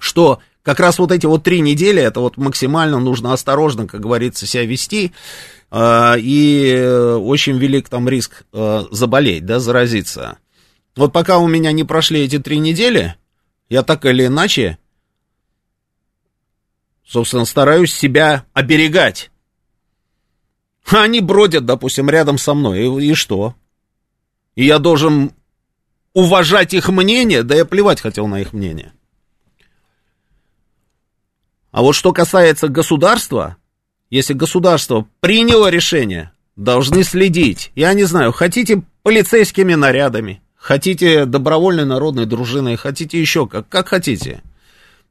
Что 0.00 0.40
как 0.62 0.80
раз 0.80 0.98
вот 0.98 1.12
эти 1.12 1.26
вот 1.26 1.44
три 1.44 1.60
недели, 1.60 2.02
это 2.02 2.20
вот 2.20 2.36
максимально 2.36 2.98
нужно 2.98 3.32
осторожно, 3.32 3.86
как 3.86 4.00
говорится, 4.00 4.46
себя 4.46 4.64
вести, 4.64 5.12
э, 5.70 6.14
и 6.18 7.16
очень 7.20 7.56
велик 7.56 7.88
там 7.88 8.08
риск 8.08 8.44
э, 8.52 8.84
заболеть, 8.90 9.46
да, 9.46 9.60
заразиться. 9.60 10.38
Вот 10.96 11.12
пока 11.12 11.38
у 11.38 11.46
меня 11.46 11.70
не 11.72 11.84
прошли 11.84 12.22
эти 12.22 12.38
три 12.38 12.58
недели, 12.58 13.14
я 13.68 13.82
так 13.82 14.04
или 14.04 14.26
иначе, 14.26 14.78
собственно, 17.06 17.44
стараюсь 17.44 17.94
себя 17.94 18.44
оберегать. 18.52 19.30
Они 20.90 21.20
бродят, 21.20 21.64
допустим, 21.66 22.10
рядом 22.10 22.36
со 22.36 22.54
мной, 22.54 22.80
и, 22.80 23.10
и 23.10 23.14
что? 23.14 23.54
И 24.56 24.64
я 24.64 24.78
должен 24.78 25.32
уважать 26.12 26.74
их 26.74 26.88
мнение, 26.88 27.44
да 27.44 27.54
я 27.54 27.64
плевать 27.64 28.00
хотел 28.00 28.26
на 28.26 28.40
их 28.40 28.52
мнение. 28.52 28.92
А 31.70 31.82
вот 31.82 31.92
что 31.92 32.12
касается 32.12 32.68
государства, 32.68 33.56
если 34.10 34.34
государство 34.34 35.06
приняло 35.20 35.68
решение, 35.68 36.32
должны 36.56 37.04
следить. 37.04 37.70
Я 37.74 37.94
не 37.94 38.04
знаю, 38.04 38.32
хотите 38.32 38.82
полицейскими 39.02 39.74
нарядами, 39.74 40.42
хотите 40.56 41.24
добровольной 41.26 41.84
народной 41.84 42.26
дружиной, 42.26 42.76
хотите 42.76 43.20
еще 43.20 43.46
как, 43.46 43.68
как 43.68 43.88
хотите. 43.88 44.42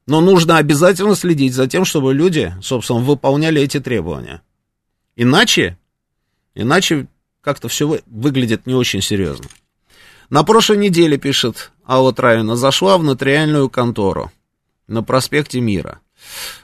Но 0.05 0.21
нужно 0.21 0.57
обязательно 0.57 1.15
следить 1.15 1.53
за 1.53 1.67
тем, 1.67 1.85
чтобы 1.85 2.13
люди, 2.13 2.53
собственно, 2.61 2.99
выполняли 2.99 3.61
эти 3.61 3.79
требования. 3.79 4.41
Иначе, 5.15 5.77
иначе 6.55 7.07
как-то 7.41 7.67
все 7.67 7.99
выглядит 8.05 8.65
не 8.65 8.73
очень 8.73 9.01
серьезно. 9.01 9.47
На 10.29 10.43
прошлой 10.43 10.77
неделе, 10.77 11.17
пишет 11.17 11.71
Алла 11.87 12.13
Травина, 12.13 12.55
зашла 12.55 12.97
в 12.97 13.03
нотариальную 13.03 13.69
контору 13.69 14.31
на 14.87 15.03
проспекте 15.03 15.59
Мира. 15.59 15.99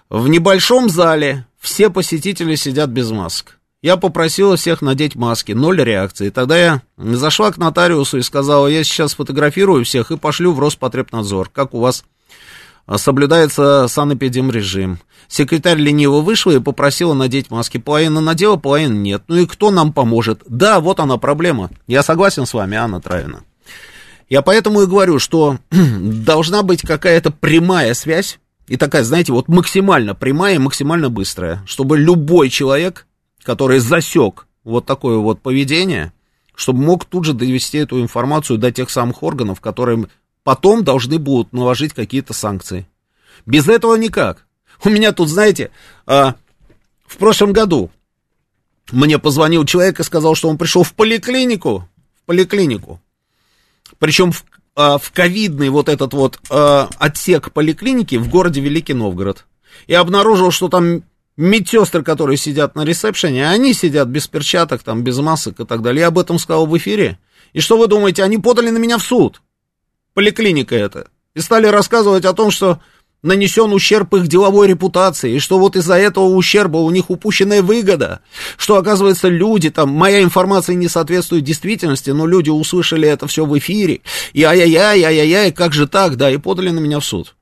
В 0.09 0.27
небольшом 0.27 0.89
зале 0.89 1.45
все 1.59 1.89
посетители 1.89 2.55
сидят 2.55 2.89
без 2.89 3.11
масок. 3.11 3.59
Я 3.81 3.97
попросила 3.97 4.55
всех 4.55 4.81
надеть 4.81 5.15
маски, 5.15 5.51
ноль 5.51 5.83
реакции. 5.83 6.29
Тогда 6.29 6.57
я 6.57 6.81
зашла 6.97 7.51
к 7.51 7.57
нотариусу 7.57 8.17
и 8.17 8.23
сказала, 8.23 8.67
я 8.67 8.83
сейчас 8.83 9.11
сфотографирую 9.11 9.85
всех 9.85 10.11
и 10.11 10.17
пошлю 10.17 10.53
в 10.53 10.59
Роспотребнадзор, 10.59 11.49
как 11.49 11.73
у 11.73 11.79
вас 11.79 12.03
соблюдается 12.95 13.87
санэпидемрежим. 13.87 14.99
Секретарь 15.27 15.77
лениво 15.77 16.21
вышла 16.21 16.51
и 16.51 16.59
попросила 16.59 17.13
надеть 17.13 17.49
маски. 17.49 17.77
Половина 17.77 18.21
надела, 18.21 18.57
половина 18.57 18.93
нет. 18.93 19.23
Ну 19.27 19.37
и 19.37 19.45
кто 19.45 19.71
нам 19.71 19.91
поможет? 19.91 20.41
Да, 20.47 20.79
вот 20.79 20.99
она 20.99 21.17
проблема. 21.17 21.69
Я 21.87 22.03
согласен 22.03 22.45
с 22.45 22.53
вами, 22.53 22.77
Анна 22.77 23.01
Травина. 23.01 23.41
Я 24.29 24.41
поэтому 24.41 24.81
и 24.81 24.87
говорю, 24.87 25.19
что 25.19 25.57
должна 25.71 26.63
быть 26.63 26.81
какая-то 26.81 27.31
прямая 27.31 27.93
связь, 27.93 28.39
и 28.67 28.77
такая, 28.77 29.03
знаете, 29.03 29.31
вот 29.31 29.47
максимально 29.47 30.15
прямая 30.15 30.59
максимально 30.59 31.09
быстрая, 31.09 31.63
чтобы 31.67 31.97
любой 31.97 32.49
человек, 32.49 33.05
который 33.43 33.79
засек 33.79 34.47
вот 34.63 34.85
такое 34.85 35.17
вот 35.17 35.41
поведение, 35.41 36.13
чтобы 36.55 36.81
мог 36.83 37.05
тут 37.05 37.25
же 37.25 37.33
довести 37.33 37.77
эту 37.77 38.01
информацию 38.01 38.57
до 38.57 38.71
тех 38.71 38.89
самых 38.89 39.21
органов, 39.21 39.61
которые 39.61 40.07
потом 40.43 40.83
должны 40.83 41.19
будут 41.19 41.53
наложить 41.53 41.93
какие-то 41.93 42.33
санкции. 42.33 42.87
Без 43.45 43.67
этого 43.67 43.95
никак. 43.95 44.45
У 44.83 44.89
меня 44.89 45.11
тут, 45.11 45.29
знаете, 45.29 45.71
а, 46.05 46.35
в 47.05 47.17
прошлом 47.17 47.53
году 47.53 47.91
мне 48.91 49.19
позвонил 49.19 49.65
человек 49.65 49.99
и 49.99 50.03
сказал, 50.03 50.35
что 50.35 50.49
он 50.49 50.57
пришел 50.57 50.83
в 50.83 50.93
поликлинику, 50.93 51.87
в 52.15 52.25
поликлинику, 52.25 53.01
причем 53.99 54.31
в, 54.31 54.43
а, 54.75 54.97
в 54.97 55.11
ковидный 55.11 55.69
вот 55.69 55.89
этот 55.89 56.13
вот 56.13 56.39
а, 56.49 56.89
отсек 56.97 57.51
поликлиники 57.51 58.15
в 58.15 58.29
городе 58.29 58.61
Великий 58.61 58.93
Новгород, 58.93 59.45
и 59.87 59.93
обнаружил, 59.93 60.51
что 60.51 60.67
там 60.69 61.03
медсестры, 61.37 62.03
которые 62.03 62.37
сидят 62.37 62.75
на 62.75 62.85
ресепшене, 62.85 63.49
они 63.49 63.73
сидят 63.73 64.07
без 64.07 64.27
перчаток, 64.27 64.83
там, 64.83 65.03
без 65.03 65.17
масок 65.17 65.59
и 65.59 65.65
так 65.65 65.81
далее. 65.81 66.01
Я 66.01 66.07
об 66.07 66.19
этом 66.19 66.39
сказал 66.39 66.65
в 66.65 66.77
эфире. 66.77 67.19
И 67.53 67.59
что 67.59 67.77
вы 67.77 67.87
думаете, 67.87 68.23
они 68.23 68.37
подали 68.37 68.69
на 68.69 68.77
меня 68.77 68.97
в 68.97 69.03
суд? 69.03 69.41
поликлиника 70.15 70.75
это. 70.75 71.09
И 71.35 71.41
стали 71.41 71.67
рассказывать 71.67 72.25
о 72.25 72.33
том, 72.33 72.49
что 72.49 72.79
нанесен 73.25 73.73
ущерб 73.73 74.13
их 74.13 74.27
деловой 74.27 74.67
репутации, 74.67 75.35
и 75.35 75.39
что 75.39 75.59
вот 75.59 75.75
из-за 75.75 75.95
этого 75.95 76.25
ущерба 76.25 76.77
у 76.77 76.89
них 76.91 77.09
упущенная 77.09 77.61
выгода, 77.61 78.21
что, 78.57 78.77
оказывается, 78.77 79.27
люди, 79.27 79.69
там, 79.69 79.89
моя 79.89 80.21
информация 80.21 80.75
не 80.75 80.87
соответствует 80.87 81.43
действительности, 81.43 82.11
но 82.11 82.25
люди 82.25 82.49
услышали 82.49 83.07
это 83.07 83.27
все 83.27 83.45
в 83.45 83.57
эфире, 83.57 84.01
и 84.33 84.43
ай-яй-яй, 84.43 85.03
ай-яй-яй, 85.03 85.51
как 85.51 85.73
же 85.73 85.87
так, 85.87 86.15
да, 86.15 86.31
и 86.31 86.37
подали 86.37 86.69
на 86.69 86.79
меня 86.79 86.99
в 86.99 87.05
суд. 87.05 87.35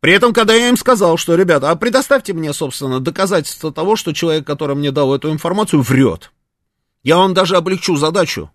При 0.00 0.12
этом, 0.12 0.32
когда 0.32 0.54
я 0.54 0.68
им 0.68 0.76
сказал, 0.76 1.16
что, 1.16 1.34
ребята, 1.34 1.70
а 1.70 1.76
предоставьте 1.76 2.32
мне, 2.32 2.52
собственно, 2.52 3.00
доказательства 3.00 3.72
того, 3.72 3.96
что 3.96 4.12
человек, 4.12 4.46
который 4.46 4.76
мне 4.76 4.92
дал 4.92 5.14
эту 5.14 5.32
информацию, 5.32 5.82
врет. 5.82 6.30
Я 7.02 7.16
вам 7.16 7.34
даже 7.34 7.56
облегчу 7.56 7.96
задачу 7.96 8.50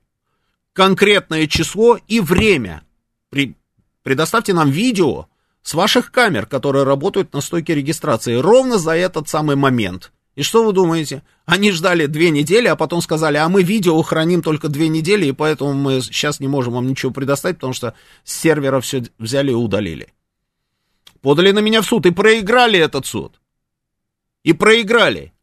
конкретное 0.73 1.47
число 1.47 1.97
и 2.07 2.19
время. 2.19 2.83
При, 3.29 3.55
предоставьте 4.03 4.53
нам 4.53 4.69
видео 4.69 5.27
с 5.63 5.73
ваших 5.73 6.11
камер, 6.11 6.45
которые 6.45 6.83
работают 6.83 7.33
на 7.33 7.41
стойке 7.41 7.75
регистрации, 7.75 8.35
ровно 8.35 8.77
за 8.77 8.95
этот 8.95 9.29
самый 9.29 9.55
момент. 9.55 10.11
И 10.35 10.43
что 10.43 10.63
вы 10.63 10.71
думаете? 10.71 11.23
Они 11.45 11.71
ждали 11.71 12.05
две 12.05 12.29
недели, 12.29 12.67
а 12.67 12.75
потом 12.75 13.01
сказали, 13.01 13.37
а 13.37 13.49
мы 13.49 13.63
видео 13.63 14.01
храним 14.01 14.41
только 14.41 14.69
две 14.69 14.87
недели, 14.87 15.25
и 15.25 15.33
поэтому 15.33 15.73
мы 15.73 16.01
сейчас 16.01 16.39
не 16.39 16.47
можем 16.47 16.73
вам 16.73 16.87
ничего 16.87 17.11
предоставить, 17.11 17.57
потому 17.57 17.73
что 17.73 17.95
с 18.23 18.39
сервера 18.39 18.79
все 18.79 19.03
взяли 19.19 19.51
и 19.51 19.55
удалили. 19.55 20.13
Подали 21.21 21.51
на 21.51 21.59
меня 21.59 21.81
в 21.81 21.85
суд 21.85 22.05
и 22.05 22.11
проиграли 22.11 22.79
этот 22.79 23.05
суд. 23.05 23.41
И 24.43 24.53
проиграли. 24.53 25.33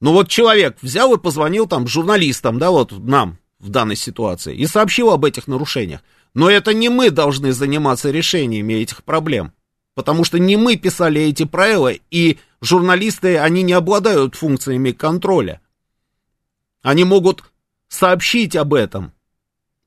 Ну 0.00 0.12
вот 0.12 0.28
человек 0.28 0.78
взял 0.80 1.12
и 1.14 1.18
позвонил 1.18 1.66
там 1.66 1.86
журналистам, 1.86 2.58
да, 2.58 2.70
вот 2.70 2.92
нам 2.92 3.38
в 3.58 3.68
данной 3.68 3.96
ситуации, 3.96 4.56
и 4.56 4.66
сообщил 4.66 5.10
об 5.10 5.24
этих 5.24 5.46
нарушениях. 5.46 6.00
Но 6.34 6.50
это 6.50 6.74
не 6.74 6.88
мы 6.88 7.10
должны 7.10 7.52
заниматься 7.52 8.10
решениями 8.10 8.74
этих 8.74 9.04
проблем. 9.04 9.52
Потому 9.94 10.24
что 10.24 10.38
не 10.38 10.56
мы 10.56 10.76
писали 10.76 11.22
эти 11.22 11.44
правила, 11.44 11.92
и 12.10 12.38
журналисты, 12.60 13.38
они 13.38 13.62
не 13.62 13.72
обладают 13.72 14.36
функциями 14.36 14.92
контроля. 14.92 15.60
Они 16.82 17.04
могут 17.04 17.44
сообщить 17.88 18.54
об 18.54 18.74
этом 18.74 19.12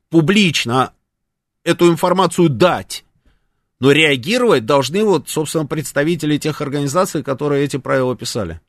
публично, 0.10 0.94
эту 1.64 1.89
информацию 1.89 2.50
дать. 2.50 3.06
Но 3.80 3.92
реагировать 3.92 4.66
должны 4.66 5.04
вот, 5.04 5.30
собственно, 5.30 5.66
представители 5.66 6.38
тех 6.38 6.62
организаций, 6.62 7.24
которые 7.24 7.64
эти 7.64 7.78
правила 7.78 8.16
писали. 8.16 8.62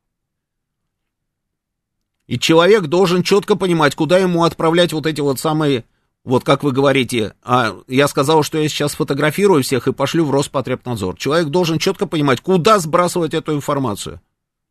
И 2.27 2.39
человек 2.39 2.85
должен 2.85 3.23
четко 3.23 3.57
понимать, 3.57 3.95
куда 3.95 4.19
ему 4.19 4.45
отправлять 4.45 4.93
вот 4.93 5.07
эти 5.07 5.21
вот 5.21 5.39
самые, 5.39 5.85
вот 6.25 6.45
как 6.45 6.63
вы 6.63 6.71
говорите, 6.71 7.35
а 7.43 7.73
я 7.89 8.07
сказал, 8.07 8.45
что 8.45 8.59
я 8.59 8.69
сейчас 8.69 8.95
фотографирую 8.95 9.65
всех 9.65 9.89
и 9.89 9.93
пошлю 9.93 10.25
в 10.25 10.31
Роспотребнадзор. 10.31 11.17
Человек 11.17 11.49
должен 11.49 11.79
четко 11.79 12.07
понимать, 12.07 12.41
куда 12.41 12.79
сбрасывать 12.79 13.35
эту 13.35 13.55
информацию. 13.55 14.21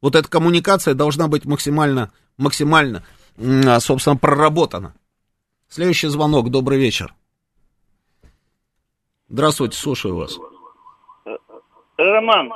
Вот 0.01 0.15
эта 0.15 0.29
коммуникация 0.29 0.93
должна 0.93 1.27
быть 1.27 1.45
максимально, 1.45 2.11
максимально, 2.37 3.03
а, 3.37 3.79
собственно, 3.81 4.15
проработана. 4.15 4.95
Следующий 5.67 6.07
звонок. 6.07 6.49
Добрый 6.49 6.79
вечер. 6.79 7.13
Здравствуйте, 9.27 9.77
слушаю 9.77 10.15
вас. 10.15 10.37
Роман, 11.97 12.49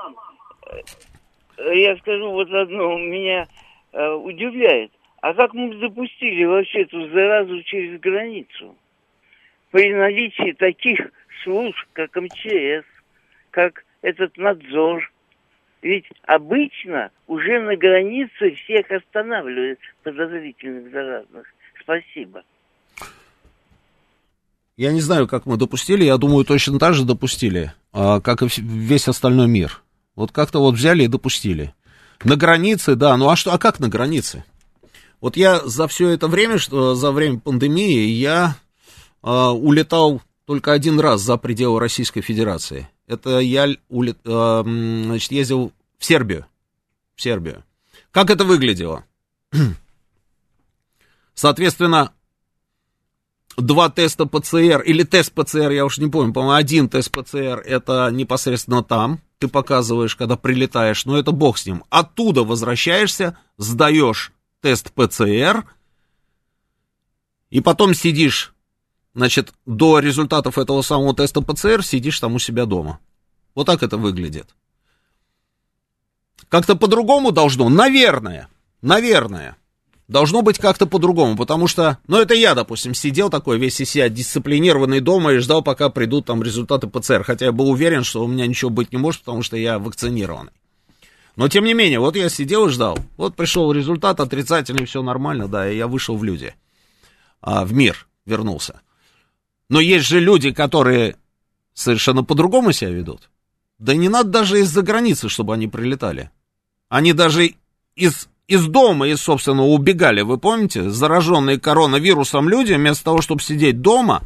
я 1.58 1.96
скажу 1.98 2.32
вот 2.32 2.50
одно, 2.50 2.98
меня 2.98 3.48
э, 3.92 4.12
удивляет. 4.14 4.92
А 5.22 5.34
как 5.34 5.54
мы 5.54 5.76
допустили 5.76 6.46
вообще 6.46 6.84
эту 6.84 7.10
заразу 7.10 7.62
через 7.64 8.00
границу? 8.00 8.76
При 9.76 9.94
наличии 9.94 10.54
таких 10.54 11.00
служб, 11.44 11.76
как 11.92 12.16
МЧС, 12.16 12.86
как 13.52 13.84
этот 14.02 14.38
надзор. 14.38 15.12
Ведь 15.82 16.06
обычно 16.24 17.12
уже 17.28 17.60
на 17.60 17.76
границе 17.76 18.56
всех 18.64 18.90
останавливают 18.90 19.80
подозрительных 20.02 20.94
заразных. 20.94 21.46
Спасибо. 21.82 22.44
Я 24.78 24.94
не 24.94 25.02
знаю, 25.02 25.28
как 25.28 25.46
мы 25.46 25.58
допустили, 25.58 26.06
я 26.06 26.16
думаю, 26.16 26.46
точно 26.46 26.80
так 26.80 26.94
же 26.94 27.04
допустили, 27.04 27.74
а, 27.92 28.22
как 28.22 28.44
и 28.44 28.48
весь 28.62 29.10
остальной 29.10 29.50
мир. 29.50 29.82
Вот 30.16 30.32
как-то 30.32 30.60
вот 30.60 30.76
взяли 30.76 31.04
и 31.04 31.10
допустили. 31.10 31.74
На 32.24 32.38
границе, 32.38 32.96
да, 32.96 33.18
ну 33.18 33.28
а 33.28 33.36
что, 33.36 33.52
а 33.52 33.58
как 33.58 33.82
на 33.82 33.90
границе? 33.90 34.46
Вот 35.20 35.36
я 35.36 35.60
за 35.60 35.90
все 35.90 36.12
это 36.12 36.30
время, 36.30 36.60
что 36.60 36.96
за 36.96 37.12
время 37.12 37.40
пандемии, 37.40 38.08
я 38.08 38.56
э, 39.26 39.30
улетал 39.30 40.22
только 40.46 40.72
один 40.72 41.00
раз 41.00 41.22
за 41.22 41.38
пределы 41.38 41.80
Российской 41.80 42.22
Федерации. 42.22 42.88
Это 43.08 43.40
я 43.40 43.68
улет, 43.90 44.20
э, 44.24 44.62
значит, 44.64 45.32
ездил 45.32 45.74
в 45.98 46.06
Сербию. 46.06 46.46
В 47.16 47.22
Сербию. 47.22 47.64
Как 48.12 48.30
это 48.30 48.46
выглядело? 48.46 49.04
Соответственно, 51.34 52.14
два 53.58 53.90
теста 53.90 54.26
ПЦР 54.26 54.82
или 54.82 55.04
тест 55.04 55.34
ПЦР, 55.34 55.72
я 55.72 55.86
уж 55.86 55.98
не 55.98 56.10
помню, 56.10 56.34
по-моему, 56.34 56.56
один 56.56 56.90
тест 56.90 57.12
ПЦР 57.12 57.62
это 57.66 58.10
непосредственно 58.12 58.84
там, 58.84 59.22
ты 59.40 59.48
показываешь, 59.48 60.16
когда 60.16 60.38
прилетаешь, 60.38 61.06
но 61.06 61.18
это 61.18 61.32
бог 61.32 61.58
с 61.58 61.66
ним. 61.66 61.84
Оттуда 61.90 62.44
возвращаешься, 62.44 63.38
сдаешь 63.58 64.32
тест 64.62 64.92
ПЦР, 64.94 65.66
и 67.50 67.62
потом 67.62 67.94
сидишь, 67.94 68.55
значит, 69.16 69.54
до 69.66 70.00
результатов 70.00 70.58
этого 70.60 70.82
самого 70.82 71.16
теста 71.16 71.42
ПЦР 71.42 71.84
сидишь 71.84 72.20
там 72.20 72.36
у 72.36 72.40
себя 72.40 72.66
дома. 72.66 73.00
Вот 73.56 73.66
так 73.66 73.82
это 73.82 73.98
выглядит. 73.98 74.50
Как-то 76.50 76.76
по-другому 76.76 77.32
должно, 77.32 77.70
наверное, 77.70 78.50
наверное. 78.82 79.58
Должно 80.08 80.44
быть 80.44 80.60
как-то 80.60 80.86
по-другому, 80.86 81.36
потому 81.36 81.66
что, 81.68 81.98
ну, 82.06 82.18
это 82.20 82.36
я, 82.36 82.54
допустим, 82.54 82.94
сидел 82.94 83.32
такой 83.32 83.58
весь 83.58 83.82
из 83.82 83.90
себя 83.90 84.08
дисциплинированный 84.08 85.00
дома 85.00 85.34
и 85.34 85.40
ждал, 85.40 85.64
пока 85.64 85.90
придут 85.90 86.28
там 86.28 86.44
результаты 86.44 86.86
ПЦР, 86.86 87.24
хотя 87.24 87.46
я 87.46 87.52
был 87.52 87.72
уверен, 87.72 88.04
что 88.04 88.24
у 88.24 88.28
меня 88.28 88.46
ничего 88.46 88.70
быть 88.70 88.92
не 88.92 89.00
может, 89.00 89.22
потому 89.22 89.42
что 89.42 89.58
я 89.58 89.80
вакцинированный. 89.80 90.52
Но, 91.36 91.48
тем 91.48 91.66
не 91.66 91.74
менее, 91.74 92.00
вот 92.00 92.16
я 92.16 92.30
сидел 92.30 92.68
и 92.68 92.70
ждал. 92.70 93.00
Вот 93.18 93.36
пришел 93.36 93.72
результат 93.72 94.20
отрицательный, 94.20 94.86
все 94.86 95.02
нормально, 95.02 95.48
да, 95.48 95.68
и 95.68 95.76
я 95.76 95.88
вышел 95.88 96.16
в 96.16 96.24
люди, 96.24 96.54
а, 97.42 97.66
в 97.66 97.74
мир 97.74 98.08
вернулся. 98.28 98.82
Но 99.70 99.80
есть 99.80 100.06
же 100.06 100.20
люди, 100.20 100.52
которые 100.52 101.16
совершенно 101.74 102.24
по-другому 102.24 102.72
себя 102.72 102.92
ведут. 102.92 103.30
Да 103.80 103.96
не 103.96 104.10
надо 104.10 104.30
даже 104.30 104.60
из-за 104.60 104.82
границы, 104.82 105.28
чтобы 105.30 105.54
они 105.54 105.68
прилетали. 105.68 106.32
Они 106.90 107.14
даже 107.14 107.56
из 107.96 108.30
из 108.48 108.68
дома, 108.68 109.08
из, 109.08 109.22
собственно, 109.22 109.64
убегали, 109.66 110.22
вы 110.22 110.38
помните, 110.38 110.90
зараженные 110.90 111.60
коронавирусом 111.60 112.48
люди, 112.48 112.74
вместо 112.74 113.04
того, 113.04 113.22
чтобы 113.22 113.42
сидеть 113.42 113.82
дома 113.82 114.22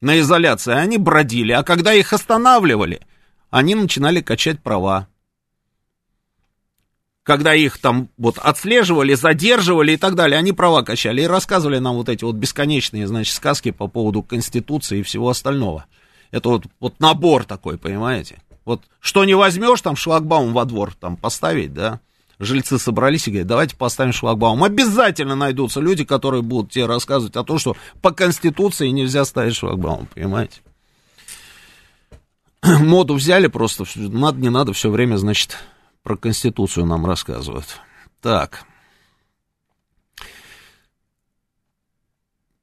на 0.00 0.20
изоляции, 0.20 0.72
они 0.72 0.96
бродили, 0.96 1.52
а 1.52 1.62
когда 1.62 1.92
их 1.92 2.12
останавливали, 2.12 3.00
они 3.50 3.74
начинали 3.74 4.20
качать 4.20 4.62
права. 4.62 5.08
Когда 7.22 7.54
их 7.54 7.78
там 7.78 8.08
вот 8.16 8.38
отслеживали, 8.38 9.14
задерживали 9.14 9.92
и 9.92 9.96
так 9.96 10.14
далее, 10.14 10.38
они 10.38 10.52
права 10.52 10.82
качали 10.82 11.22
и 11.22 11.26
рассказывали 11.26 11.78
нам 11.78 11.96
вот 11.96 12.08
эти 12.08 12.24
вот 12.24 12.36
бесконечные, 12.36 13.06
значит, 13.06 13.34
сказки 13.34 13.70
по 13.72 13.88
поводу 13.88 14.22
Конституции 14.22 15.00
и 15.00 15.02
всего 15.02 15.28
остального. 15.28 15.84
Это 16.30 16.48
вот, 16.48 16.64
вот 16.80 16.98
набор 16.98 17.44
такой, 17.44 17.76
понимаете? 17.76 18.40
Вот 18.64 18.82
что 19.00 19.24
не 19.24 19.34
возьмешь, 19.34 19.82
там 19.82 19.96
шлагбаум 19.96 20.52
во 20.52 20.64
двор 20.64 20.94
там 20.94 21.16
поставить, 21.16 21.74
да, 21.74 22.00
жильцы 22.38 22.78
собрались 22.78 23.28
и 23.28 23.30
говорят, 23.30 23.48
давайте 23.48 23.76
поставим 23.76 24.12
шлагбаум. 24.12 24.64
Обязательно 24.64 25.34
найдутся 25.34 25.80
люди, 25.80 26.04
которые 26.04 26.42
будут 26.42 26.72
тебе 26.72 26.86
рассказывать 26.86 27.36
о 27.36 27.44
том, 27.44 27.58
что 27.58 27.76
по 28.00 28.12
Конституции 28.12 28.88
нельзя 28.88 29.24
ставить 29.24 29.56
шлагбаум, 29.56 30.08
понимаете? 30.14 30.60
Моду 32.62 33.14
взяли 33.14 33.46
просто, 33.46 33.84
надо, 33.96 34.38
не 34.38 34.50
надо, 34.50 34.72
все 34.72 34.90
время, 34.90 35.16
значит, 35.16 35.58
про 36.02 36.16
Конституцию 36.16 36.86
нам 36.86 37.06
рассказывают. 37.06 37.80
Так. 38.20 38.66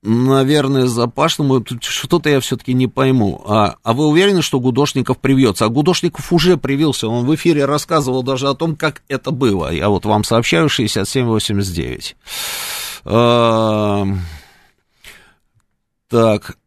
наверное, 0.07 0.87
Запашному, 0.87 1.63
что-то 1.81 2.29
я 2.29 2.39
все-таки 2.39 2.73
не 2.73 2.87
пойму. 2.87 3.43
А, 3.45 3.75
а 3.83 3.93
вы 3.93 4.07
уверены, 4.07 4.41
что 4.41 4.59
Гудошников 4.59 5.17
привьется? 5.17 5.65
А 5.65 5.69
Гудошников 5.69 6.31
уже 6.31 6.57
привился, 6.57 7.07
он 7.07 7.25
в 7.25 7.35
эфире 7.35 7.65
рассказывал 7.65 8.23
даже 8.23 8.47
о 8.47 8.53
том, 8.53 8.75
как 8.75 9.01
это 9.09 9.31
было. 9.31 9.71
Я 9.71 9.89
вот 9.89 10.05
вам 10.05 10.23
сообщаю, 10.23 10.69
6789. 10.69 12.15
А, 13.05 14.05
так, 16.09 16.57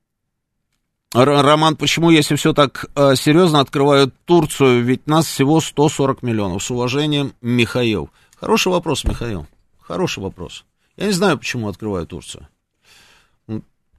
Роман, 1.12 1.76
почему, 1.76 2.10
если 2.10 2.36
все 2.36 2.52
так 2.52 2.86
э, 2.94 3.16
серьезно, 3.16 3.60
открывают 3.60 4.14
Турцию? 4.26 4.84
Ведь 4.84 5.06
нас 5.06 5.26
всего 5.26 5.60
140 5.60 6.22
миллионов. 6.22 6.62
С 6.62 6.70
уважением, 6.70 7.32
Михаил. 7.40 8.10
Хороший 8.36 8.70
вопрос, 8.70 9.04
Михаил. 9.04 9.46
Хороший 9.80 10.22
вопрос. 10.22 10.64
Я 10.96 11.06
не 11.06 11.12
знаю, 11.12 11.38
почему 11.38 11.68
открывают 11.68 12.10
Турцию 12.10 12.48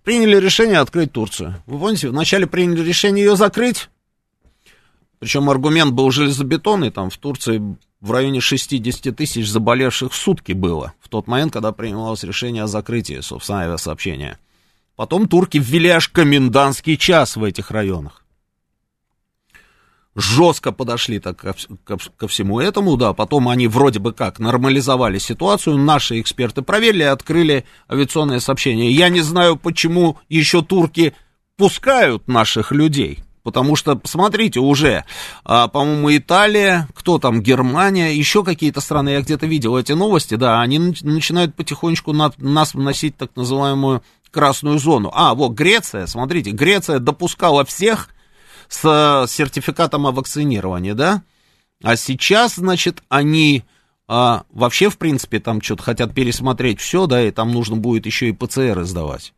приняли 0.04 0.38
решение 0.38 0.80
открыть 0.80 1.12
Турцию. 1.12 1.62
Вы 1.66 1.80
помните, 1.80 2.10
вначале 2.10 2.48
приняли 2.48 2.82
решение 2.82 3.26
ее 3.26 3.36
закрыть, 3.36 3.90
причем 5.20 5.50
аргумент 5.50 5.94
был 5.94 6.10
железобетонный, 6.12 6.92
там 6.92 7.10
в 7.10 7.18
Турции 7.18 7.78
в 8.00 8.12
районе 8.12 8.42
60 8.42 9.16
тысяч 9.16 9.48
заболевших 9.48 10.12
в 10.12 10.16
сутки 10.16 10.54
было, 10.54 10.94
в 11.00 11.10
тот 11.10 11.28
момент, 11.28 11.54
когда 11.54 11.72
принималось 11.72 12.24
решение 12.24 12.64
о 12.64 12.68
закрытии, 12.68 13.20
собственно, 13.22 13.60
авиасообщения. 13.60 14.40
Потом 15.02 15.28
турки 15.28 15.58
ввели 15.58 15.90
аж 15.90 16.10
комендантский 16.10 16.96
час 16.96 17.36
в 17.36 17.44
этих 17.44 17.72
районах 17.72 18.24
жестко 20.16 20.72
подошли 20.72 21.18
так 21.18 21.38
ко, 21.38 21.56
ко, 21.84 21.98
ко 22.16 22.28
всему 22.28 22.60
этому, 22.60 22.98
да, 22.98 23.14
потом 23.14 23.50
они 23.50 23.66
вроде 23.66 23.98
бы 23.98 24.14
как 24.14 24.38
нормализовали 24.38 25.18
ситуацию, 25.18 25.80
наши 25.80 26.22
эксперты 26.22 26.62
проверили, 26.62 27.02
открыли 27.02 27.66
авиационное 27.90 28.40
сообщение. 28.40 28.92
Я 28.92 29.10
не 29.10 29.22
знаю, 29.22 29.58
почему 29.58 30.20
еще 30.30 30.62
турки 30.62 31.16
пускают 31.58 32.28
наших 32.28 32.72
людей, 32.72 33.24
потому 33.42 33.76
что, 33.76 34.00
смотрите, 34.04 34.60
уже, 34.60 35.06
а, 35.44 35.68
по-моему, 35.68 36.16
Италия, 36.16 36.88
кто 36.94 37.18
там, 37.18 37.42
Германия, 37.42 38.14
еще 38.14 38.44
какие-то 38.44 38.82
страны, 38.82 39.10
я 39.10 39.22
где-то 39.22 39.48
видел 39.48 39.78
эти 39.78 39.94
новости, 39.94 40.36
да, 40.36 40.62
они 40.62 40.78
начинают 41.02 41.56
потихонечку 41.56 42.14
на, 42.14 42.32
нас 42.38 42.76
вносить 42.76 43.18
так 43.18 43.36
называемую 43.36 44.04
красную 44.32 44.80
зону. 44.80 45.12
А, 45.14 45.36
вот 45.36 45.52
Греция, 45.52 46.08
смотрите, 46.08 46.52
Греция 46.52 47.00
допускала 47.00 47.66
всех 47.66 48.10
с 48.70 49.26
сертификатом 49.28 50.08
о 50.08 50.12
вакцинировании, 50.12 50.94
да? 50.94 51.24
А 51.84 51.96
сейчас, 51.96 52.56
значит, 52.56 53.04
они 53.10 53.64
а, 54.08 54.44
вообще, 54.52 54.90
в 54.90 54.98
принципе, 54.98 55.40
там 55.40 55.62
что-то 55.62 55.84
хотят 55.84 56.14
пересмотреть 56.14 56.80
все, 56.80 57.08
да, 57.08 57.24
и 57.24 57.32
там 57.32 57.52
нужно 57.52 57.78
будет 57.78 58.06
еще 58.06 58.30
и 58.30 58.34
ПЦР 58.34 58.84
сдавать. 58.84 59.34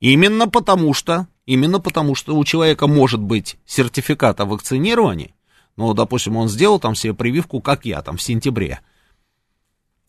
Именно 0.00 0.48
потому 0.48 0.94
что, 0.94 1.26
именно 1.46 1.80
потому 1.80 2.14
что 2.14 2.36
у 2.36 2.44
человека 2.44 2.86
может 2.86 3.20
быть 3.20 3.56
сертификат 3.66 4.40
о 4.40 4.44
вакцинировании, 4.44 5.34
ну, 5.76 5.92
допустим, 5.94 6.36
он 6.36 6.48
сделал 6.48 6.80
там 6.80 6.94
себе 6.94 7.12
прививку, 7.12 7.60
как 7.60 7.84
я, 7.84 8.02
там, 8.02 8.16
в 8.16 8.22
сентябре. 8.22 8.80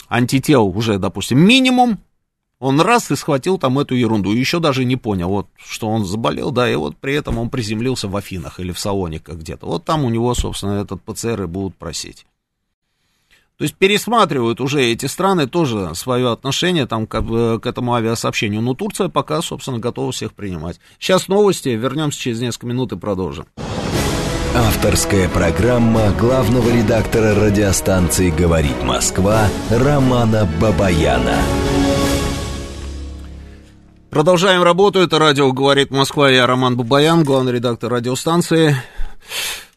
Антител 0.07 0.67
уже, 0.67 0.97
допустим, 0.97 1.39
минимум, 1.39 1.99
он 2.59 2.81
раз 2.81 3.11
и 3.11 3.15
схватил 3.15 3.57
там 3.57 3.77
эту 3.79 3.95
ерунду, 3.95 4.31
еще 4.31 4.59
даже 4.59 4.83
не 4.85 4.95
понял, 4.95 5.29
вот, 5.29 5.47
что 5.57 5.87
он 5.87 6.05
заболел, 6.05 6.51
да, 6.51 6.69
и 6.69 6.75
вот 6.75 6.97
при 6.97 7.13
этом 7.13 7.37
он 7.37 7.49
приземлился 7.49 8.07
в 8.07 8.15
Афинах 8.15 8.59
или 8.59 8.71
в 8.71 8.79
Салониках 8.79 9.37
где-то. 9.37 9.67
Вот 9.67 9.85
там 9.85 10.05
у 10.05 10.09
него, 10.09 10.33
собственно, 10.33 10.81
этот 10.81 11.01
ПЦР 11.03 11.43
и 11.43 11.47
будут 11.47 11.75
просить. 11.75 12.25
То 13.57 13.63
есть 13.63 13.75
пересматривают 13.75 14.61
уже 14.61 14.83
эти 14.83 15.07
страны 15.07 15.47
тоже 15.47 15.95
свое 15.95 16.31
отношение 16.31 16.85
там 16.85 17.07
к, 17.07 17.19
к 17.59 17.65
этому 17.65 17.95
авиасообщению. 17.95 18.61
Но 18.61 18.75
Турция 18.75 19.09
пока, 19.09 19.41
собственно, 19.41 19.79
готова 19.79 20.11
всех 20.11 20.33
принимать. 20.33 20.79
Сейчас 20.99 21.27
новости, 21.27 21.69
вернемся 21.69 22.19
через 22.19 22.39
несколько 22.39 22.67
минут 22.67 22.91
и 22.91 22.97
продолжим. 22.97 23.47
Авторская 24.55 25.27
программа 25.27 26.11
главного 26.11 26.69
редактора 26.69 27.33
радиостанции 27.33 28.29
«Говорит 28.29 28.83
Москва» 28.83 29.47
Романа 29.71 30.47
Бабаяна. 30.61 31.37
Продолжаем 34.17 34.63
работу. 34.63 34.99
Это 34.99 35.19
радио 35.19 35.51
«Говорит 35.51 35.91
Москва». 35.91 36.27
Я 36.27 36.47
Роман 36.47 36.75
Бабаян, 36.75 37.23
главный 37.23 37.51
редактор 37.51 37.93
радиостанции. 37.93 38.75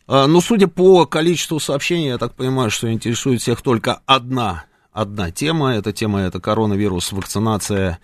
А, 0.07 0.27
ну, 0.27 0.41
судя 0.41 0.67
по 0.67 1.05
количеству 1.05 1.61
сообщений, 1.61 2.07
я 2.07 2.17
так 2.17 2.35
понимаю, 2.35 2.71
что 2.71 2.91
интересует 2.91 3.43
всех 3.43 3.61
только 3.61 4.01
одна, 4.07 4.65
одна 4.95 5.31
тема. 5.31 5.75
Эта 5.75 5.93
тема– 5.93 6.21
это 6.23 6.41
коронавирус, 6.41 7.13
вакцинация 7.13 7.99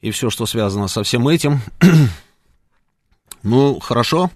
и 0.00 0.12
все, 0.12 0.30
что 0.30 0.46
связано 0.46 0.86
со 0.86 1.02
всем 1.02 1.26
этим. 1.26 1.58
Ну, 3.42 3.80
хорошо. 3.80 4.30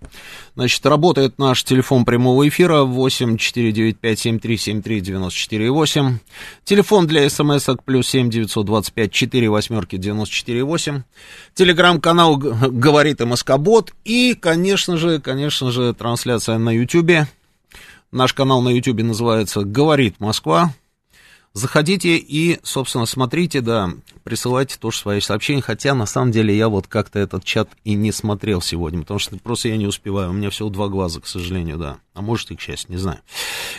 Значит, 0.54 0.84
работает 0.86 1.38
наш 1.38 1.62
телефон 1.62 2.04
прямого 2.04 2.48
эфира 2.48 2.82
8 2.82 3.36
495 3.36 4.18
7373 4.18 5.00
94 5.00 5.70
8. 5.70 6.18
Телефон 6.64 7.06
для 7.06 7.28
смс-ок 7.28 7.82
плюс 7.84 8.08
7 8.08 8.30
925 8.30 9.12
4 9.12 9.50
восьмерки 9.50 9.96
94 9.96 10.64
8. 10.64 11.02
Телеграм-канал 11.54 12.36
«Говорит 12.36 13.20
МСК-бот». 13.20 13.92
И, 14.04 14.34
конечно 14.34 14.96
же, 14.96 15.20
конечно 15.20 15.70
же, 15.70 15.92
трансляция 15.92 16.56
на 16.56 16.70
Ютьюбе. 16.70 17.28
Наш 18.10 18.32
канал 18.32 18.62
на 18.62 18.70
Ютьюбе 18.70 19.04
называется 19.04 19.64
«Говорит 19.64 20.18
Москва». 20.18 20.72
Заходите 21.54 22.16
и, 22.16 22.58
собственно, 22.64 23.06
смотрите, 23.06 23.60
да, 23.60 23.90
присылайте 24.24 24.76
тоже 24.76 24.98
свои 24.98 25.20
сообщения, 25.20 25.62
хотя 25.62 25.94
на 25.94 26.04
самом 26.04 26.32
деле 26.32 26.56
я 26.56 26.68
вот 26.68 26.88
как-то 26.88 27.20
этот 27.20 27.44
чат 27.44 27.68
и 27.84 27.94
не 27.94 28.10
смотрел 28.10 28.60
сегодня, 28.60 29.02
потому 29.02 29.20
что 29.20 29.36
просто 29.38 29.68
я 29.68 29.76
не 29.76 29.86
успеваю, 29.86 30.30
у 30.30 30.32
меня 30.32 30.50
всего 30.50 30.68
два 30.68 30.88
глаза, 30.88 31.20
к 31.20 31.28
сожалению, 31.28 31.78
да, 31.78 31.98
а 32.12 32.22
может 32.22 32.50
и 32.50 32.56
к 32.56 32.60
счастью, 32.60 32.90
не 32.90 32.96
знаю. 32.96 33.20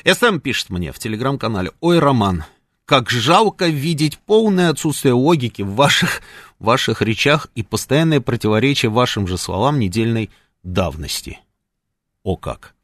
СМ 0.06 0.40
пишет 0.40 0.70
мне 0.70 0.94
в 0.94 1.00
телеграм-канале, 1.00 1.72
ой, 1.82 2.00
Роман, 2.00 2.46
как 2.86 3.10
жалко 3.10 3.68
видеть 3.68 4.20
полное 4.20 4.70
отсутствие 4.70 5.14
логики 5.14 5.62
в 5.62 5.76
ваших, 5.76 6.22
ваших 6.60 7.02
речах 7.02 7.48
и 7.56 7.64
постоянное 7.64 8.22
противоречие 8.22 8.90
вашим 8.90 9.28
же 9.28 9.38
словам 9.38 9.80
недельной 9.80 10.30
давности. 10.64 11.40
О 12.24 12.38
как! 12.38 12.75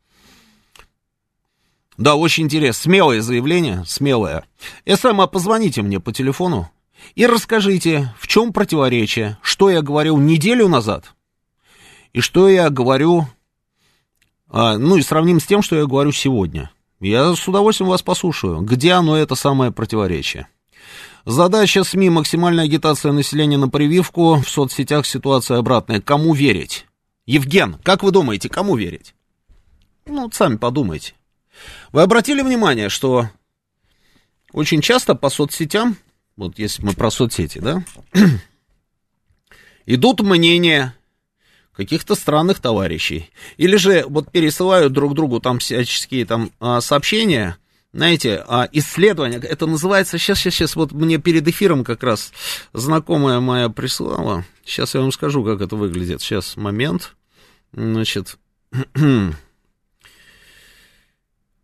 Да, 2.02 2.16
очень 2.16 2.46
интересно. 2.46 2.82
Смелое 2.82 3.22
заявление, 3.22 3.84
смелое. 3.86 4.44
СМ, 4.88 5.22
а 5.22 5.28
позвоните 5.28 5.84
мне 5.84 6.00
по 6.00 6.12
телефону 6.12 6.68
и 7.14 7.28
расскажите, 7.28 8.12
в 8.18 8.26
чем 8.26 8.54
противоречие, 8.54 9.38
что 9.44 9.70
я 9.70 9.84
говорил 9.84 10.18
неделю 10.18 10.68
назад 10.68 11.14
и 12.12 12.20
что 12.20 12.50
я 12.50 12.72
говорю, 12.72 13.28
а, 14.50 14.80
ну 14.80 14.98
и 14.98 15.04
сравним 15.04 15.40
с 15.40 15.46
тем, 15.46 15.62
что 15.62 15.76
я 15.76 15.86
говорю 15.86 16.12
сегодня. 16.12 16.72
Я 17.00 17.36
с 17.36 17.48
удовольствием 17.48 17.92
вас 17.92 18.02
послушаю. 18.02 18.62
Где 18.62 18.94
оно, 18.94 19.16
это 19.16 19.36
самое 19.36 19.72
противоречие? 19.72 20.48
Задача 21.26 21.84
СМИ– 21.84 22.10
максимальная 22.10 22.66
агитация 22.66 23.12
населения 23.12 23.60
на 23.60 23.70
прививку. 23.70 24.38
В 24.38 24.50
соцсетях 24.50 25.06
ситуация 25.06 25.60
обратная. 25.60 26.02
Кому 26.02 26.34
верить? 26.34 26.88
Евген, 27.28 27.76
как 27.84 28.02
вы 28.02 28.10
думаете, 28.10 28.50
кому 28.50 28.76
верить? 28.76 29.14
Ну, 30.08 30.32
сами 30.34 30.56
подумайте. 30.56 31.14
Вы 31.92 32.02
обратили 32.02 32.42
внимание, 32.42 32.90
что 32.90 33.30
очень 34.54 34.82
часто 34.82 35.16
по 35.16 35.30
соцсетям, 35.30 35.98
вот 36.36 36.60
если 36.60 36.84
мы 36.84 36.94
про 36.94 37.12
соцсети, 37.12 37.60
да, 37.60 37.84
идут 39.86 40.22
мнения 40.22 40.96
каких-то 41.74 42.16
странных 42.16 42.60
товарищей. 42.60 43.30
Или 43.58 43.76
же 43.78 44.06
вот 44.08 44.32
пересылают 44.32 44.94
друг 44.94 45.14
другу 45.14 45.40
там 45.40 45.60
всяческие 45.60 46.26
там 46.26 46.52
а, 46.60 46.82
сообщения, 46.82 47.58
знаете, 47.94 48.44
а, 48.48 48.70
исследования, 48.72 49.38
это 49.38 49.66
называется, 49.66 50.18
сейчас, 50.18 50.40
сейчас, 50.40 50.54
сейчас, 50.54 50.76
вот 50.76 50.92
мне 50.92 51.18
перед 51.18 51.48
эфиром 51.48 51.84
как 51.84 52.04
раз 52.04 52.34
знакомая 52.74 53.40
моя 53.40 53.70
прислала, 53.70 54.46
сейчас 54.66 54.96
я 54.96 55.02
вам 55.02 55.12
скажу, 55.12 55.44
как 55.44 55.62
это 55.62 55.76
выглядит, 55.76 56.22
сейчас, 56.22 56.56
момент, 56.56 57.16
значит, 57.74 58.38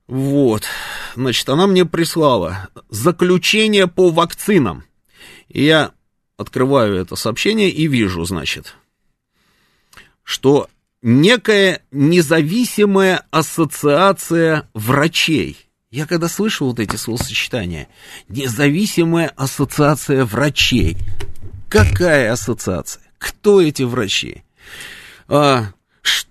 вот, 0.07 0.63
значит, 1.15 1.47
она 1.49 1.67
мне 1.67 1.85
прислала 1.85 2.69
заключение 2.89 3.87
по 3.87 4.09
вакцинам, 4.09 4.83
и 5.49 5.63
я 5.63 5.91
открываю 6.37 6.95
это 6.95 7.15
сообщение 7.15 7.69
и 7.69 7.87
вижу, 7.87 8.23
значит, 8.23 8.75
что 10.23 10.69
некая 11.01 11.81
независимая 11.91 13.25
ассоциация 13.31 14.69
врачей. 14.73 15.57
Я 15.89 16.05
когда 16.05 16.27
слышу 16.27 16.65
вот 16.65 16.79
эти 16.79 16.95
словосочетания, 16.95 17.87
независимая 18.27 19.29
ассоциация 19.35 20.25
врачей. 20.25 20.97
Какая 21.69 22.31
ассоциация? 22.31 23.03
Кто 23.17 23.61
эти 23.61 23.83
врачи? 23.83 24.43
А, 25.27 25.71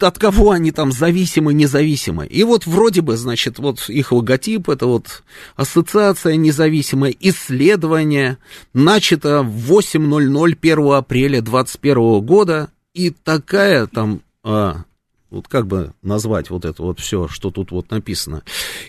от 0.00 0.18
кого 0.18 0.50
они 0.50 0.72
там 0.72 0.92
зависимы, 0.92 1.54
независимы. 1.54 2.26
И 2.26 2.44
вот 2.44 2.66
вроде 2.66 3.00
бы, 3.00 3.16
значит, 3.16 3.58
вот 3.58 3.88
их 3.88 4.12
логотип, 4.12 4.68
это 4.68 4.86
вот 4.86 5.22
ассоциация 5.56 6.36
независимая, 6.36 7.14
исследование, 7.18 8.38
начато 8.72 9.42
в 9.42 9.72
8.00 9.72 10.56
1 10.60 10.92
апреля 10.92 11.40
2021 11.40 12.20
года, 12.20 12.70
и 12.94 13.10
такая 13.10 13.86
там, 13.86 14.22
а, 14.42 14.84
вот 15.30 15.48
как 15.48 15.66
бы 15.66 15.92
назвать 16.02 16.50
вот 16.50 16.64
это 16.64 16.82
вот 16.82 17.00
все, 17.00 17.26
что 17.28 17.50
тут 17.50 17.72
вот 17.72 17.90
написано. 17.90 18.42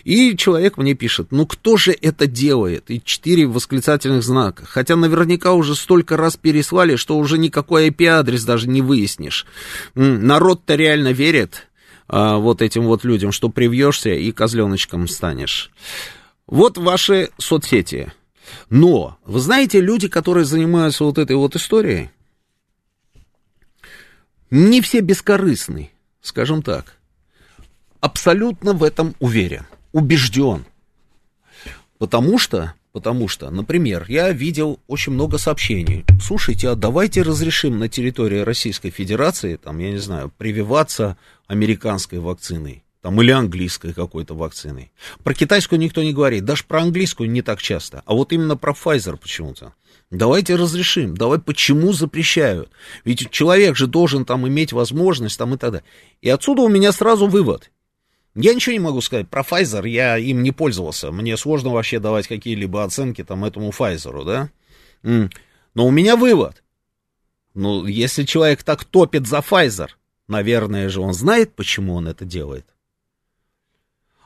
И 0.04 0.36
человек 0.36 0.76
мне 0.76 0.94
пишет, 0.94 1.28
ну 1.30 1.46
кто 1.46 1.76
же 1.76 1.92
это 1.92 2.26
делает? 2.26 2.90
И 2.90 3.02
четыре 3.04 3.46
восклицательных 3.46 4.22
знака. 4.22 4.64
Хотя 4.64 4.94
наверняка 4.96 5.52
уже 5.52 5.74
столько 5.74 6.16
раз 6.16 6.36
переслали, 6.36 6.96
что 6.96 7.18
уже 7.18 7.38
никакой 7.38 7.88
IP-адрес 7.88 8.44
даже 8.44 8.68
не 8.68 8.82
выяснишь. 8.82 9.46
Народ-то 9.94 10.76
реально 10.76 11.12
верит 11.12 11.68
а, 12.06 12.36
вот 12.36 12.62
этим 12.62 12.84
вот 12.84 13.04
людям, 13.04 13.32
что 13.32 13.48
привьешься 13.48 14.10
и 14.10 14.30
козленочком 14.30 15.08
станешь. 15.08 15.70
Вот 16.46 16.78
ваши 16.78 17.30
соцсети. 17.38 18.12
Но, 18.70 19.18
вы 19.26 19.40
знаете, 19.40 19.80
люди, 19.80 20.08
которые 20.08 20.44
занимаются 20.44 21.04
вот 21.04 21.18
этой 21.18 21.36
вот 21.36 21.56
историей, 21.56 22.10
не 24.50 24.80
все 24.80 25.00
бескорыстны, 25.00 25.90
скажем 26.20 26.62
так. 26.62 26.96
Абсолютно 28.00 28.72
в 28.72 28.84
этом 28.84 29.14
уверен, 29.18 29.66
убежден. 29.92 30.64
Потому 31.98 32.38
что, 32.38 32.74
потому 32.92 33.26
что, 33.26 33.50
например, 33.50 34.04
я 34.08 34.30
видел 34.30 34.78
очень 34.86 35.12
много 35.12 35.38
сообщений. 35.38 36.04
Слушайте, 36.22 36.68
а 36.68 36.76
давайте 36.76 37.22
разрешим 37.22 37.78
на 37.78 37.88
территории 37.88 38.40
Российской 38.40 38.90
Федерации, 38.90 39.56
там, 39.56 39.78
я 39.78 39.90
не 39.90 39.98
знаю, 39.98 40.32
прививаться 40.38 41.16
американской 41.48 42.20
вакциной 42.20 42.84
там, 43.00 43.20
или 43.22 43.30
английской 43.30 43.92
какой-то 43.92 44.34
вакциной. 44.34 44.92
Про 45.24 45.34
китайскую 45.34 45.78
никто 45.78 46.02
не 46.02 46.12
говорит, 46.12 46.44
даже 46.44 46.64
про 46.64 46.82
английскую 46.82 47.30
не 47.30 47.42
так 47.42 47.60
часто, 47.60 48.02
а 48.06 48.14
вот 48.14 48.32
именно 48.32 48.56
про 48.56 48.72
Pfizer 48.72 49.16
почему-то. 49.16 49.74
Давайте 50.10 50.54
разрешим, 50.54 51.14
давай 51.16 51.38
почему 51.38 51.92
запрещают? 51.92 52.70
Ведь 53.04 53.30
человек 53.30 53.76
же 53.76 53.86
должен 53.86 54.24
там 54.24 54.48
иметь 54.48 54.72
возможность 54.72 55.38
там 55.38 55.54
и 55.54 55.58
так 55.58 55.72
далее. 55.72 55.84
И 56.22 56.30
отсюда 56.30 56.62
у 56.62 56.68
меня 56.68 56.92
сразу 56.92 57.26
вывод. 57.26 57.70
Я 58.34 58.54
ничего 58.54 58.72
не 58.72 58.78
могу 58.78 59.00
сказать 59.02 59.28
про 59.28 59.42
Pfizer, 59.42 59.86
я 59.86 60.16
им 60.16 60.42
не 60.42 60.50
пользовался. 60.50 61.10
Мне 61.10 61.36
сложно 61.36 61.70
вообще 61.70 61.98
давать 61.98 62.26
какие-либо 62.26 62.84
оценки 62.84 63.22
там 63.22 63.44
этому 63.44 63.70
Pfizer, 63.70 64.24
да? 64.24 64.50
Но 65.74 65.86
у 65.86 65.90
меня 65.90 66.16
вывод. 66.16 66.62
Ну, 67.54 67.84
если 67.86 68.24
человек 68.24 68.62
так 68.62 68.84
топит 68.84 69.26
за 69.26 69.38
Pfizer, 69.38 69.88
наверное 70.26 70.88
же 70.88 71.00
он 71.00 71.12
знает, 71.12 71.54
почему 71.54 71.94
он 71.94 72.08
это 72.08 72.24
делает. 72.24 72.66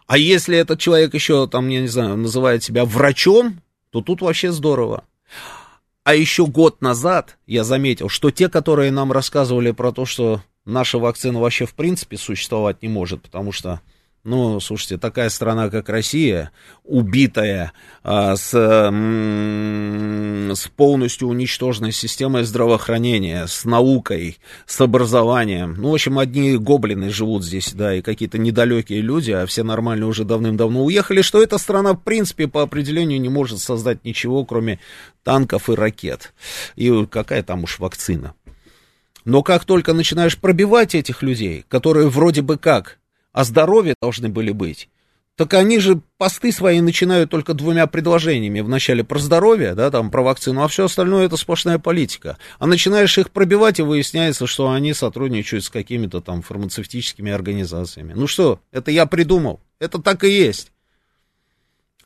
А 0.07 0.19
если 0.19 0.59
этот 0.59 0.79
человек 0.79 1.15
еще, 1.15 1.49
там, 1.49 1.69
я 1.69 1.81
не 1.81 1.89
знаю, 1.89 2.17
называет 2.17 2.63
себя 2.63 2.85
врачом, 2.85 3.63
то 3.91 4.01
тут 4.01 4.21
вообще 4.21 4.53
здорово. 4.53 5.05
А 6.05 6.15
еще 6.15 6.47
год 6.47 6.83
назад 6.83 7.39
я 7.47 7.63
заметил, 7.63 8.09
что 8.09 8.31
те, 8.31 8.49
которые 8.49 8.91
нам 8.91 9.13
рассказывали 9.13 9.71
про 9.71 9.93
то, 9.93 10.05
что 10.05 10.43
наша 10.65 10.99
вакцина 10.99 11.41
вообще 11.41 11.65
в 11.65 11.75
принципе 11.75 12.17
существовать 12.17 12.83
не 12.83 12.89
может, 12.89 13.23
потому 13.23 13.53
что 13.53 13.81
ну, 14.25 14.61
слушайте, 14.61 14.99
такая 14.99 15.29
страна, 15.31 15.69
как 15.69 15.89
Россия, 15.89 16.53
убитая 16.85 17.73
а, 18.05 18.37
с, 18.37 18.55
м- 18.55 20.53
с 20.55 20.69
полностью 20.69 21.27
уничтоженной 21.27 21.91
системой 21.91 22.45
здравоохранения, 22.45 23.49
с 23.49 23.65
наукой, 23.65 24.39
с 24.65 24.81
образованием. 24.81 25.75
Ну, 25.77 25.91
в 25.91 25.95
общем, 25.95 26.21
одни 26.21 26.57
гоблины 26.57 27.11
живут 27.11 27.45
здесь, 27.45 27.73
да, 27.73 27.97
и 27.97 28.03
какие-то 28.03 28.39
недалекие 28.39 29.01
люди, 29.01 29.33
а 29.33 29.45
все 29.47 29.65
нормальные 29.65 30.07
уже 30.07 30.25
давным-давно 30.25 30.85
уехали, 30.85 31.21
что 31.21 31.43
эта 31.43 31.59
страна, 31.59 31.95
в 31.95 32.03
принципе, 32.03 32.47
по 32.47 32.63
определению 32.63 33.21
не 33.21 33.29
может 33.29 33.59
создать 33.59 34.05
ничего, 34.05 34.45
кроме 34.45 34.79
танков 35.25 35.69
и 35.69 35.75
ракет. 35.75 36.33
И 36.77 37.07
какая 37.07 37.43
там 37.43 37.65
уж 37.65 37.81
вакцина. 37.81 38.35
Но 39.25 39.43
как 39.43 39.65
только 39.65 39.95
начинаешь 39.95 40.39
пробивать 40.39 40.95
этих 40.95 41.23
людей, 41.23 41.65
которые 41.69 42.09
вроде 42.09 42.43
бы 42.43 42.57
как 42.57 42.99
о 43.33 43.45
здоровье 43.45 43.95
должны 44.01 44.29
были 44.29 44.53
быть, 44.53 44.89
так 45.37 45.55
они 45.55 45.79
же 45.79 46.01
посты 46.19 46.53
свои 46.53 46.81
начинают 46.81 47.31
только 47.31 47.55
двумя 47.55 47.87
предложениями. 47.87 48.61
Вначале 48.61 49.03
про 49.03 49.19
здоровье, 49.19 49.75
да, 49.75 49.91
там 49.91 50.11
про 50.11 50.23
вакцину, 50.23 50.63
а 50.63 50.69
все 50.69 50.85
остальное 50.85 51.25
это 51.25 51.37
сплошная 51.37 51.79
политика. 51.79 52.37
А 52.59 52.67
начинаешь 52.67 53.17
их 53.17 53.31
пробивать, 53.31 53.79
и 53.79 53.83
выясняется, 53.83 54.47
что 54.47 54.71
они 54.71 54.93
сотрудничают 54.93 55.65
с 55.65 55.71
какими-то 55.71 56.21
там 56.21 56.43
фармацевтическими 56.43 57.33
организациями. 57.33 58.13
Ну 58.13 58.27
что, 58.27 58.61
это 58.73 58.91
я 58.91 59.07
придумал. 59.07 59.61
Это 59.79 60.01
так 60.03 60.23
и 60.25 60.31
есть. 60.31 60.71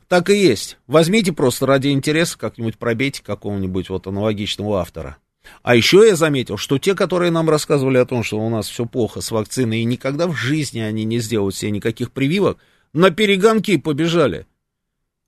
Так 0.07 0.29
и 0.29 0.37
есть. 0.37 0.77
Возьмите 0.87 1.33
просто 1.33 1.65
ради 1.65 1.89
интереса 1.89 2.37
как-нибудь 2.37 2.77
пробейте 2.77 3.21
какого-нибудь 3.21 3.89
вот 3.89 4.07
аналогичного 4.07 4.79
автора. 4.79 5.17
А 5.63 5.75
еще 5.75 6.05
я 6.07 6.15
заметил, 6.15 6.57
что 6.57 6.77
те, 6.77 6.95
которые 6.95 7.31
нам 7.31 7.49
рассказывали 7.49 7.97
о 7.97 8.05
том, 8.05 8.23
что 8.23 8.39
у 8.39 8.49
нас 8.49 8.67
все 8.67 8.85
плохо 8.85 9.21
с 9.21 9.31
вакциной, 9.31 9.81
и 9.81 9.85
никогда 9.85 10.27
в 10.27 10.35
жизни 10.35 10.79
они 10.79 11.03
не 11.03 11.19
сделают 11.19 11.55
себе 11.55 11.71
никаких 11.71 12.11
прививок, 12.11 12.57
на 12.93 13.11
перегонки 13.11 13.77
побежали. 13.77 14.45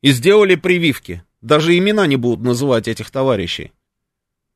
И 0.02 0.12
сделали 0.12 0.56
прививки. 0.56 1.24
Даже 1.42 1.78
имена 1.78 2.08
не 2.08 2.16
будут 2.16 2.44
называть 2.44 2.88
этих 2.88 3.12
товарищей. 3.12 3.72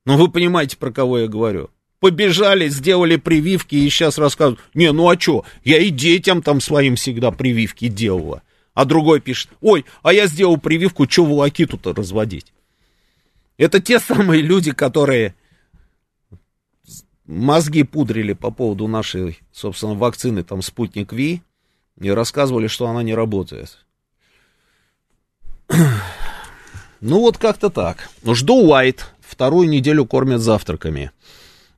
Но 0.04 0.16
вы 0.16 0.28
понимаете, 0.30 0.76
про 0.76 0.90
кого 0.90 1.20
я 1.20 1.28
говорю. 1.28 1.70
Побежали, 2.00 2.68
сделали 2.68 3.16
прививки 3.16 3.74
и 3.74 3.88
сейчас 3.88 4.18
рассказывают, 4.18 4.60
не, 4.74 4.92
ну 4.92 5.08
а 5.08 5.18
что, 5.18 5.46
я 5.64 5.78
и 5.78 5.88
детям 5.88 6.42
там 6.42 6.60
своим 6.60 6.96
всегда 6.96 7.30
прививки 7.30 7.88
делала. 7.88 8.42
А 8.74 8.84
другой 8.84 9.20
пишет, 9.20 9.50
ой, 9.60 9.86
а 10.02 10.12
я 10.12 10.26
сделал 10.26 10.58
прививку, 10.58 11.08
что 11.08 11.24
волокиту-то 11.24 11.94
разводить? 11.94 12.52
Это 13.56 13.80
те 13.80 14.00
самые 14.00 14.42
люди, 14.42 14.72
которые 14.72 15.34
мозги 17.26 17.82
пудрили 17.82 18.32
по 18.32 18.50
поводу 18.50 18.88
нашей, 18.88 19.40
собственно, 19.52 19.94
вакцины, 19.94 20.42
там, 20.42 20.62
спутник 20.62 21.12
Ви, 21.12 21.42
и 22.00 22.10
рассказывали, 22.10 22.66
что 22.66 22.88
она 22.88 23.02
не 23.02 23.14
работает. 23.14 23.78
Ну 27.00 27.20
вот 27.20 27.36
как-то 27.36 27.68
так. 27.68 28.08
Жду 28.24 28.66
Уайт. 28.66 29.12
Вторую 29.20 29.68
неделю 29.68 30.06
кормят 30.06 30.40
завтраками. 30.40 31.10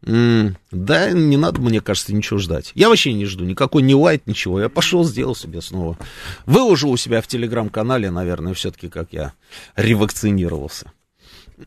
Да, 0.03 1.11
не 1.11 1.37
надо, 1.37 1.61
мне 1.61 1.81
кажется, 1.81 2.15
ничего 2.15 2.39
ждать. 2.39 2.71
Я 2.77 2.89
вообще 2.89 3.13
не 3.13 3.25
жду, 3.25 3.45
никакой 3.45 3.83
не 3.83 3.97
лайт, 3.97 4.29
ничего. 4.29 4.61
Я 4.61 4.69
пошел, 4.69 5.03
сделал 5.03 5.35
себе 5.35 5.61
снова. 5.61 5.99
Выложу 6.45 6.89
у 6.89 6.97
себя 6.97 7.21
в 7.21 7.27
телеграм-канале, 7.27 8.13
наверное, 8.13 8.55
все-таки, 8.55 8.89
как 8.89 9.13
я 9.13 9.33
ревакцинировался. 9.75 10.93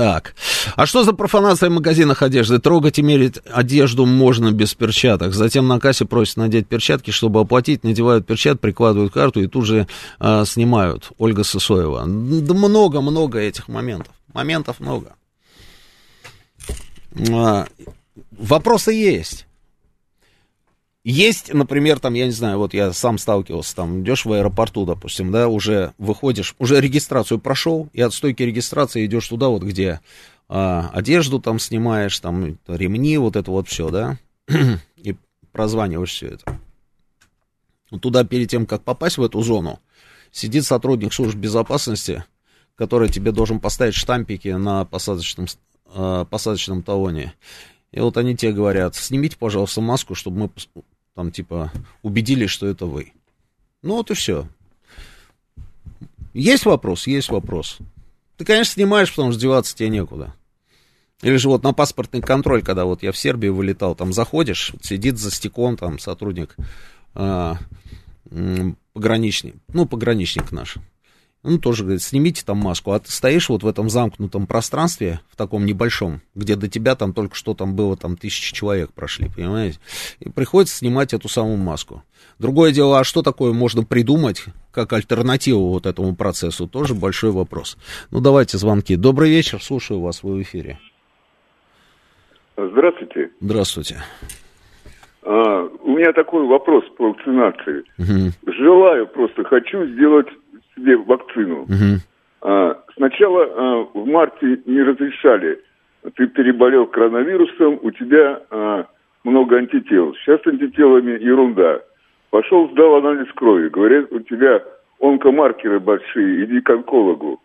Так, 0.00 0.34
а 0.76 0.86
что 0.86 1.04
за 1.04 1.12
профанация 1.12 1.68
в 1.68 1.74
магазинах 1.74 2.22
одежды? 2.22 2.58
Трогать 2.58 2.98
и 2.98 3.02
мерить 3.02 3.38
одежду 3.52 4.06
можно 4.06 4.50
без 4.50 4.72
перчаток. 4.72 5.34
Затем 5.34 5.68
на 5.68 5.78
кассе 5.78 6.06
просят 6.06 6.38
надеть 6.38 6.66
перчатки, 6.66 7.10
чтобы 7.10 7.40
оплатить, 7.40 7.84
надевают 7.84 8.26
перчатки, 8.26 8.62
прикладывают 8.62 9.12
карту 9.12 9.42
и 9.42 9.46
тут 9.46 9.66
же 9.66 9.86
а, 10.18 10.46
снимают. 10.46 11.10
Ольга 11.18 11.44
Сысоева. 11.44 12.06
Да 12.06 12.54
много-много 12.54 13.40
этих 13.40 13.68
моментов. 13.68 14.14
Моментов 14.32 14.80
много. 14.80 15.16
А, 17.30 17.66
вопросы 18.30 18.92
есть. 18.94 19.46
Есть, 21.10 21.52
например, 21.52 21.98
там, 21.98 22.14
я 22.14 22.26
не 22.26 22.30
знаю, 22.30 22.58
вот 22.58 22.72
я 22.72 22.92
сам 22.92 23.18
сталкивался, 23.18 23.74
там, 23.74 24.02
идешь 24.02 24.24
в 24.24 24.32
аэропорту, 24.32 24.86
допустим, 24.86 25.32
да, 25.32 25.48
уже 25.48 25.92
выходишь, 25.98 26.54
уже 26.60 26.80
регистрацию 26.80 27.40
прошел, 27.40 27.88
и 27.92 28.00
от 28.00 28.14
стойки 28.14 28.44
регистрации 28.44 29.06
идешь 29.06 29.26
туда, 29.26 29.48
вот 29.48 29.64
где 29.64 29.98
а, 30.48 30.88
одежду 30.92 31.40
там 31.40 31.58
снимаешь, 31.58 32.16
там, 32.20 32.58
ремни, 32.68 33.18
вот 33.18 33.34
это 33.34 33.50
вот 33.50 33.66
все, 33.66 33.90
да, 33.90 34.18
и 34.96 35.16
прозваниваешь 35.50 36.12
все 36.12 36.28
это. 36.28 36.60
Туда 38.00 38.22
перед 38.22 38.48
тем, 38.48 38.64
как 38.64 38.84
попасть 38.84 39.18
в 39.18 39.24
эту 39.24 39.42
зону, 39.42 39.80
сидит 40.30 40.64
сотрудник 40.64 41.12
службы 41.12 41.40
безопасности, 41.40 42.22
который 42.76 43.08
тебе 43.08 43.32
должен 43.32 43.58
поставить 43.58 43.94
штампики 43.94 44.48
на 44.48 44.84
посадочном 44.84 45.46
э, 45.92 46.24
посадочном 46.30 46.84
талоне. 46.84 47.34
И 47.90 47.98
вот 47.98 48.16
они 48.16 48.36
тебе 48.36 48.52
говорят, 48.52 48.94
снимите, 48.94 49.36
пожалуйста, 49.36 49.80
маску, 49.80 50.14
чтобы 50.14 50.38
мы 50.38 50.50
там 51.14 51.30
типа 51.30 51.72
убедились, 52.02 52.50
что 52.50 52.66
это 52.66 52.86
вы. 52.86 53.12
Ну 53.82 53.94
вот 53.96 54.10
и 54.10 54.14
все. 54.14 54.46
Есть 56.32 56.64
вопрос? 56.64 57.06
Есть 57.06 57.30
вопрос. 57.30 57.78
Ты, 58.36 58.44
конечно, 58.44 58.74
снимаешь, 58.74 59.10
потому 59.10 59.32
что 59.32 59.40
деваться 59.40 59.76
тебе 59.76 59.88
некуда. 59.88 60.34
Или 61.22 61.36
же 61.36 61.48
вот 61.48 61.62
на 61.62 61.72
паспортный 61.72 62.22
контроль, 62.22 62.62
когда 62.62 62.84
вот 62.84 63.02
я 63.02 63.12
в 63.12 63.18
Сербию 63.18 63.54
вылетал, 63.54 63.94
там 63.94 64.12
заходишь, 64.12 64.72
сидит 64.80 65.18
за 65.18 65.30
стеклом 65.30 65.76
там 65.76 65.98
сотрудник, 65.98 66.56
э, 67.14 67.54
пограничник, 68.94 69.56
ну, 69.68 69.86
пограничник 69.86 70.52
наш. 70.52 70.78
Он 71.42 71.58
тоже 71.58 71.84
говорит, 71.84 72.02
снимите 72.02 72.44
там 72.44 72.58
маску, 72.58 72.92
а 72.92 72.98
ты 72.98 73.10
стоишь 73.10 73.48
вот 73.48 73.62
в 73.62 73.66
этом 73.66 73.88
замкнутом 73.88 74.46
пространстве, 74.46 75.20
в 75.30 75.36
таком 75.36 75.64
небольшом, 75.64 76.20
где 76.34 76.54
до 76.54 76.68
тебя 76.68 76.94
там 76.96 77.14
только 77.14 77.34
что 77.34 77.54
там 77.54 77.74
было, 77.74 77.96
там 77.96 78.18
тысячи 78.18 78.52
человек 78.52 78.92
прошли, 78.92 79.30
понимаете? 79.34 79.78
И 80.20 80.28
приходится 80.28 80.76
снимать 80.76 81.14
эту 81.14 81.28
самую 81.28 81.56
маску. 81.56 82.02
Другое 82.38 82.72
дело, 82.72 83.00
а 83.00 83.04
что 83.04 83.22
такое 83.22 83.54
можно 83.54 83.84
придумать, 83.84 84.44
как 84.70 84.92
альтернативу 84.92 85.68
вот 85.68 85.86
этому 85.86 86.14
процессу, 86.14 86.68
тоже 86.68 86.94
большой 86.94 87.30
вопрос. 87.30 87.78
Ну, 88.10 88.20
давайте 88.20 88.58
звонки. 88.58 88.96
Добрый 88.96 89.30
вечер, 89.30 89.62
слушаю 89.62 90.00
вас, 90.00 90.22
вы 90.22 90.36
в 90.36 90.42
эфире. 90.42 90.78
Здравствуйте. 92.56 93.30
Здравствуйте. 93.40 93.96
А, 95.22 95.62
у 95.62 95.96
меня 95.96 96.12
такой 96.12 96.46
вопрос 96.46 96.84
по 96.98 97.08
вакцинации. 97.08 97.84
Угу. 97.98 98.52
Желаю, 98.52 99.06
просто 99.06 99.44
хочу 99.44 99.86
сделать 99.86 100.28
себе 100.80 100.96
вакцину. 100.96 101.62
Угу. 101.62 102.00
А, 102.42 102.78
сначала 102.96 103.44
а, 103.44 103.86
в 103.94 104.06
марте 104.06 104.60
не 104.66 104.82
разрешали. 104.82 105.60
Ты 106.16 106.26
переболел 106.28 106.86
коронавирусом, 106.86 107.78
у 107.82 107.90
тебя 107.90 108.40
а, 108.50 108.86
много 109.24 109.56
антител. 109.56 110.14
Сейчас 110.16 110.40
антителами 110.46 111.22
ерунда. 111.22 111.80
Пошел, 112.30 112.70
сдал 112.70 112.96
анализ 112.96 113.30
крови. 113.34 113.68
Говорят, 113.68 114.10
у 114.12 114.20
тебя 114.20 114.62
онкомаркеры 115.00 115.80
большие, 115.80 116.44
иди 116.44 116.60
к 116.60 116.70
онкологу. 116.70 117.40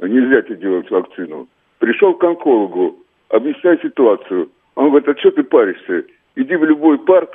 Нельзя 0.00 0.42
тебе 0.42 0.56
делать 0.56 0.90
вакцину. 0.90 1.48
Пришел 1.78 2.14
к 2.14 2.22
онкологу, 2.22 2.96
объясняй 3.30 3.80
ситуацию. 3.82 4.50
Он 4.74 4.90
говорит, 4.90 5.08
а 5.08 5.18
что 5.18 5.30
ты 5.32 5.42
паришься? 5.42 6.04
Иди 6.36 6.54
в 6.54 6.64
любой 6.64 6.98
парк, 6.98 7.30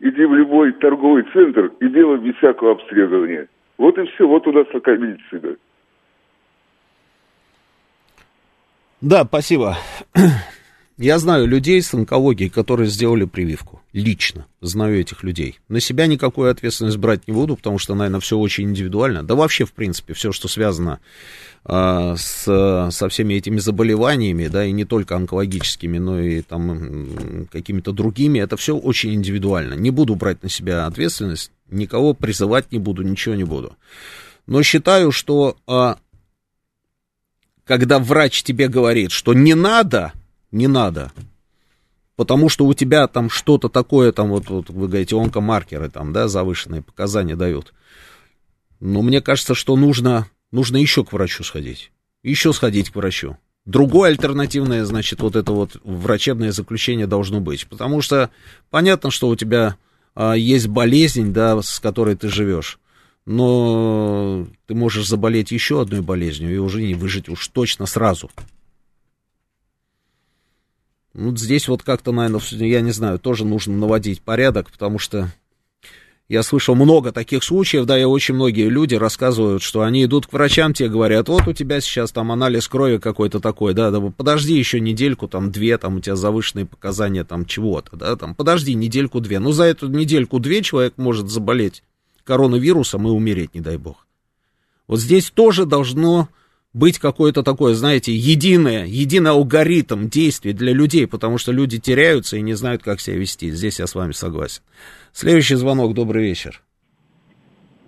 иди 0.00 0.24
в 0.24 0.34
любой 0.34 0.72
торговый 0.72 1.24
центр 1.32 1.70
и 1.78 1.88
делай 1.88 2.18
без 2.18 2.34
всякого 2.36 2.72
обследования. 2.72 3.46
Вот 3.80 3.96
и 3.96 4.04
все, 4.12 4.28
вот 4.28 4.46
у 4.46 4.52
нас 4.52 4.66
такая 4.70 4.98
медицина. 4.98 5.56
Да, 9.00 9.24
спасибо. 9.24 9.78
Я 10.98 11.18
знаю 11.18 11.46
людей 11.46 11.80
с 11.80 11.94
онкологией, 11.94 12.50
которые 12.50 12.90
сделали 12.90 13.24
прививку. 13.24 13.80
Лично 13.94 14.44
знаю 14.60 15.00
этих 15.00 15.22
людей. 15.22 15.60
На 15.68 15.80
себя 15.80 16.06
никакую 16.06 16.50
ответственность 16.50 16.98
брать 16.98 17.26
не 17.26 17.32
буду, 17.32 17.56
потому 17.56 17.78
что, 17.78 17.94
наверное, 17.94 18.20
все 18.20 18.36
очень 18.36 18.64
индивидуально. 18.64 19.22
Да 19.22 19.34
вообще, 19.34 19.64
в 19.64 19.72
принципе, 19.72 20.12
все, 20.12 20.30
что 20.30 20.46
связано 20.46 21.00
э, 21.64 22.14
с, 22.18 22.90
со 22.90 23.08
всеми 23.08 23.32
этими 23.32 23.56
заболеваниями, 23.60 24.48
да, 24.48 24.66
и 24.66 24.72
не 24.72 24.84
только 24.84 25.16
онкологическими, 25.16 25.96
но 25.96 26.20
и 26.20 26.42
там 26.42 27.46
какими-то 27.50 27.92
другими, 27.92 28.40
это 28.40 28.58
все 28.58 28.76
очень 28.76 29.14
индивидуально. 29.14 29.72
Не 29.72 29.90
буду 29.90 30.16
брать 30.16 30.42
на 30.42 30.50
себя 30.50 30.84
ответственность 30.84 31.50
никого 31.70 32.14
призывать 32.14 32.72
не 32.72 32.78
буду, 32.78 33.02
ничего 33.02 33.34
не 33.34 33.44
буду. 33.44 33.76
Но 34.46 34.62
считаю, 34.62 35.12
что 35.12 35.56
а, 35.66 35.98
когда 37.64 37.98
врач 37.98 38.42
тебе 38.42 38.68
говорит, 38.68 39.12
что 39.12 39.32
не 39.32 39.54
надо, 39.54 40.12
не 40.50 40.66
надо, 40.66 41.12
потому 42.16 42.48
что 42.48 42.66
у 42.66 42.74
тебя 42.74 43.06
там 43.06 43.30
что-то 43.30 43.68
такое, 43.68 44.12
там 44.12 44.28
вот, 44.28 44.48
вот 44.50 44.68
вы 44.68 44.88
говорите, 44.88 45.16
онкомаркеры 45.16 45.88
там, 45.88 46.12
да, 46.12 46.28
завышенные 46.28 46.82
показания 46.82 47.36
дают. 47.36 47.72
Но 48.80 49.02
мне 49.02 49.20
кажется, 49.20 49.54
что 49.54 49.76
нужно, 49.76 50.26
нужно 50.50 50.78
еще 50.78 51.04
к 51.04 51.12
врачу 51.12 51.44
сходить. 51.44 51.92
Еще 52.22 52.52
сходить 52.52 52.90
к 52.90 52.96
врачу. 52.96 53.36
Другое 53.66 54.10
альтернативное, 54.10 54.84
значит, 54.84 55.20
вот 55.20 55.36
это 55.36 55.52
вот 55.52 55.76
врачебное 55.84 56.50
заключение 56.50 57.06
должно 57.06 57.40
быть. 57.40 57.66
Потому 57.66 58.00
что 58.00 58.30
понятно, 58.70 59.10
что 59.10 59.28
у 59.28 59.36
тебя 59.36 59.76
есть 60.16 60.68
болезнь, 60.68 61.32
да, 61.32 61.60
с 61.62 61.80
которой 61.80 62.16
ты 62.16 62.28
живешь, 62.28 62.78
но 63.26 64.46
ты 64.66 64.74
можешь 64.74 65.06
заболеть 65.06 65.50
еще 65.50 65.80
одной 65.80 66.00
болезнью 66.00 66.54
и 66.54 66.58
уже 66.58 66.82
не 66.82 66.94
выжить 66.94 67.28
уж 67.28 67.46
точно 67.48 67.86
сразу. 67.86 68.30
Вот 71.12 71.38
здесь 71.38 71.66
вот 71.68 71.82
как-то, 71.82 72.12
наверное, 72.12 72.40
я 72.68 72.80
не 72.80 72.92
знаю, 72.92 73.18
тоже 73.18 73.44
нужно 73.44 73.76
наводить 73.76 74.22
порядок, 74.22 74.70
потому 74.70 74.98
что 74.98 75.32
я 76.30 76.44
слышал 76.44 76.76
много 76.76 77.10
таких 77.10 77.42
случаев, 77.42 77.86
да, 77.86 77.98
и 77.98 78.04
очень 78.04 78.36
многие 78.36 78.68
люди 78.68 78.94
рассказывают, 78.94 79.64
что 79.64 79.82
они 79.82 80.04
идут 80.04 80.28
к 80.28 80.32
врачам, 80.32 80.72
те 80.72 80.88
говорят, 80.88 81.28
вот 81.28 81.48
у 81.48 81.52
тебя 81.52 81.80
сейчас 81.80 82.12
там 82.12 82.30
анализ 82.30 82.68
крови 82.68 82.98
какой-то 82.98 83.40
такой, 83.40 83.74
да, 83.74 83.90
да, 83.90 84.00
подожди 84.00 84.56
еще 84.56 84.78
недельку, 84.78 85.26
там, 85.26 85.50
две, 85.50 85.76
там, 85.76 85.96
у 85.96 86.00
тебя 86.00 86.14
завышенные 86.14 86.66
показания, 86.66 87.24
там, 87.24 87.46
чего-то, 87.46 87.96
да, 87.96 88.14
там, 88.14 88.36
подожди 88.36 88.74
недельку-две. 88.74 89.40
Ну, 89.40 89.50
за 89.50 89.64
эту 89.64 89.88
недельку-две 89.88 90.62
человек 90.62 90.94
может 90.98 91.28
заболеть 91.28 91.82
коронавирусом 92.22 93.08
и 93.08 93.10
умереть, 93.10 93.52
не 93.56 93.60
дай 93.60 93.76
бог. 93.76 94.06
Вот 94.86 95.00
здесь 95.00 95.30
тоже 95.30 95.66
должно 95.66 96.28
быть 96.72 97.00
какое-то 97.00 97.42
такое, 97.42 97.74
знаете, 97.74 98.14
единое, 98.14 98.86
единый 98.86 99.32
алгоритм 99.32 100.08
действий 100.08 100.52
для 100.52 100.72
людей, 100.72 101.08
потому 101.08 101.38
что 101.38 101.50
люди 101.50 101.80
теряются 101.80 102.36
и 102.36 102.40
не 102.40 102.54
знают, 102.54 102.84
как 102.84 103.00
себя 103.00 103.16
вести. 103.16 103.50
Здесь 103.50 103.80
я 103.80 103.88
с 103.88 103.96
вами 103.96 104.12
согласен. 104.12 104.62
Следующий 105.12 105.56
звонок, 105.56 105.94
добрый 105.94 106.22
вечер. 106.22 106.62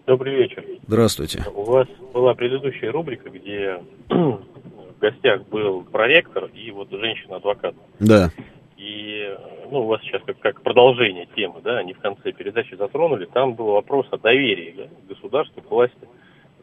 Добрый 0.07 0.35
вечер. 0.35 0.65
Здравствуйте. 0.87 1.45
У 1.55 1.63
вас 1.63 1.87
была 2.13 2.35
предыдущая 2.35 2.91
рубрика, 2.91 3.31
где 3.31 3.81
в 4.09 4.99
гостях 5.01 5.47
был 5.49 5.85
проректор 5.85 6.51
и 6.55 6.71
вот 6.71 6.91
женщина-адвокат. 6.91 7.75
Да. 8.01 8.31
И 8.77 9.37
ну, 9.71 9.83
у 9.83 9.87
вас 9.87 10.03
сейчас 10.03 10.23
как, 10.27 10.39
как 10.41 10.63
продолжение 10.63 11.27
темы, 11.37 11.61
да, 11.63 11.79
они 11.79 11.93
в 11.93 12.01
конце 12.01 12.33
передачи 12.33 12.75
затронули, 12.75 13.27
там 13.27 13.55
был 13.55 13.67
вопрос 13.67 14.07
о 14.11 14.19
доверии 14.19 14.75
да, 14.77 14.85
государству, 15.09 15.63
к 15.63 15.71
власти. 15.71 16.09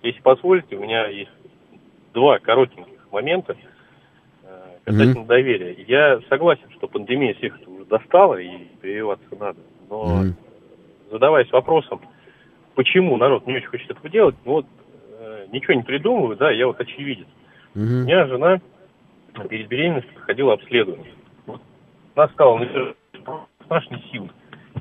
Если 0.04 0.20
позволите, 0.22 0.76
у 0.76 0.82
меня 0.82 1.08
есть 1.08 1.32
два 2.14 2.40
коротеньких 2.40 3.12
момента 3.12 3.56
э, 4.44 4.48
касательно 4.84 5.24
mm-hmm. 5.24 5.28
доверия. 5.28 5.86
Я 5.88 6.20
согласен, 6.28 6.70
что 6.78 6.88
пандемия 6.88 7.34
всех 7.36 7.60
это 7.60 7.70
уже 7.70 7.86
достала 7.86 8.36
и 8.36 8.66
прививаться 8.82 9.28
надо, 9.40 9.60
но 9.90 10.24
mm-hmm. 10.24 10.34
Задаваясь 11.12 11.52
вопросом, 11.52 12.02
почему 12.76 13.18
народ 13.18 13.48
не 13.48 13.56
очень 13.56 13.68
хочет 13.68 13.92
этого 13.92 14.10
делать, 14.10 14.36
ну 14.46 14.54
вот 14.54 14.66
э, 15.20 15.48
ничего 15.52 15.74
не 15.74 15.84
придумываю, 15.84 16.38
да, 16.38 16.52
я 16.52 16.68
вот 16.68 16.80
очевидец. 16.80 17.28
Mm-hmm. 17.76 18.02
У 18.02 18.04
меня 18.06 18.28
жена 18.28 18.62
перед 19.50 19.68
беременностью 19.68 20.14
проходила 20.16 20.54
обследование. 20.54 21.14
Вот 21.46 21.62
она 22.16 22.28
сказала, 22.30 22.58
ну, 22.58 23.40
наш 23.70 23.90
не 23.90 24.04
сил. 24.12 24.30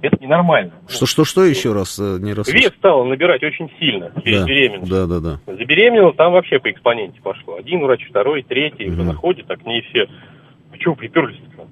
Это 0.01 0.17
ненормально. 0.23 0.73
Что, 0.87 1.07
что, 1.07 1.25
что 1.25 1.45
еще 1.45 1.73
раз 1.73 1.99
э, 1.99 2.19
не 2.21 2.33
раз? 2.33 2.49
Вес 2.49 2.73
стал 2.79 3.05
набирать 3.05 3.43
очень 3.43 3.71
сильно 3.81 4.11
перед 4.23 4.41
да, 4.41 4.47
беременностью. 4.47 4.97
Да, 4.97 5.07
да, 5.07 5.21
да. 5.47 5.53
Забеременела, 5.53 6.13
там 6.13 6.33
вообще 6.33 6.61
по 6.61 6.71
экспоненте 6.71 7.21
пошло. 7.21 7.57
Один 7.57 7.81
врач, 7.81 8.07
второй, 8.09 8.43
третий, 8.43 8.91
угу. 8.91 9.03
находит, 9.03 9.47
так 9.47 9.61
к 9.61 9.67
ней 9.67 9.83
все. 9.83 10.07
Вы 10.71 10.79
чего 10.79 10.95
приперлись 10.95 11.39
-то? 11.39 11.67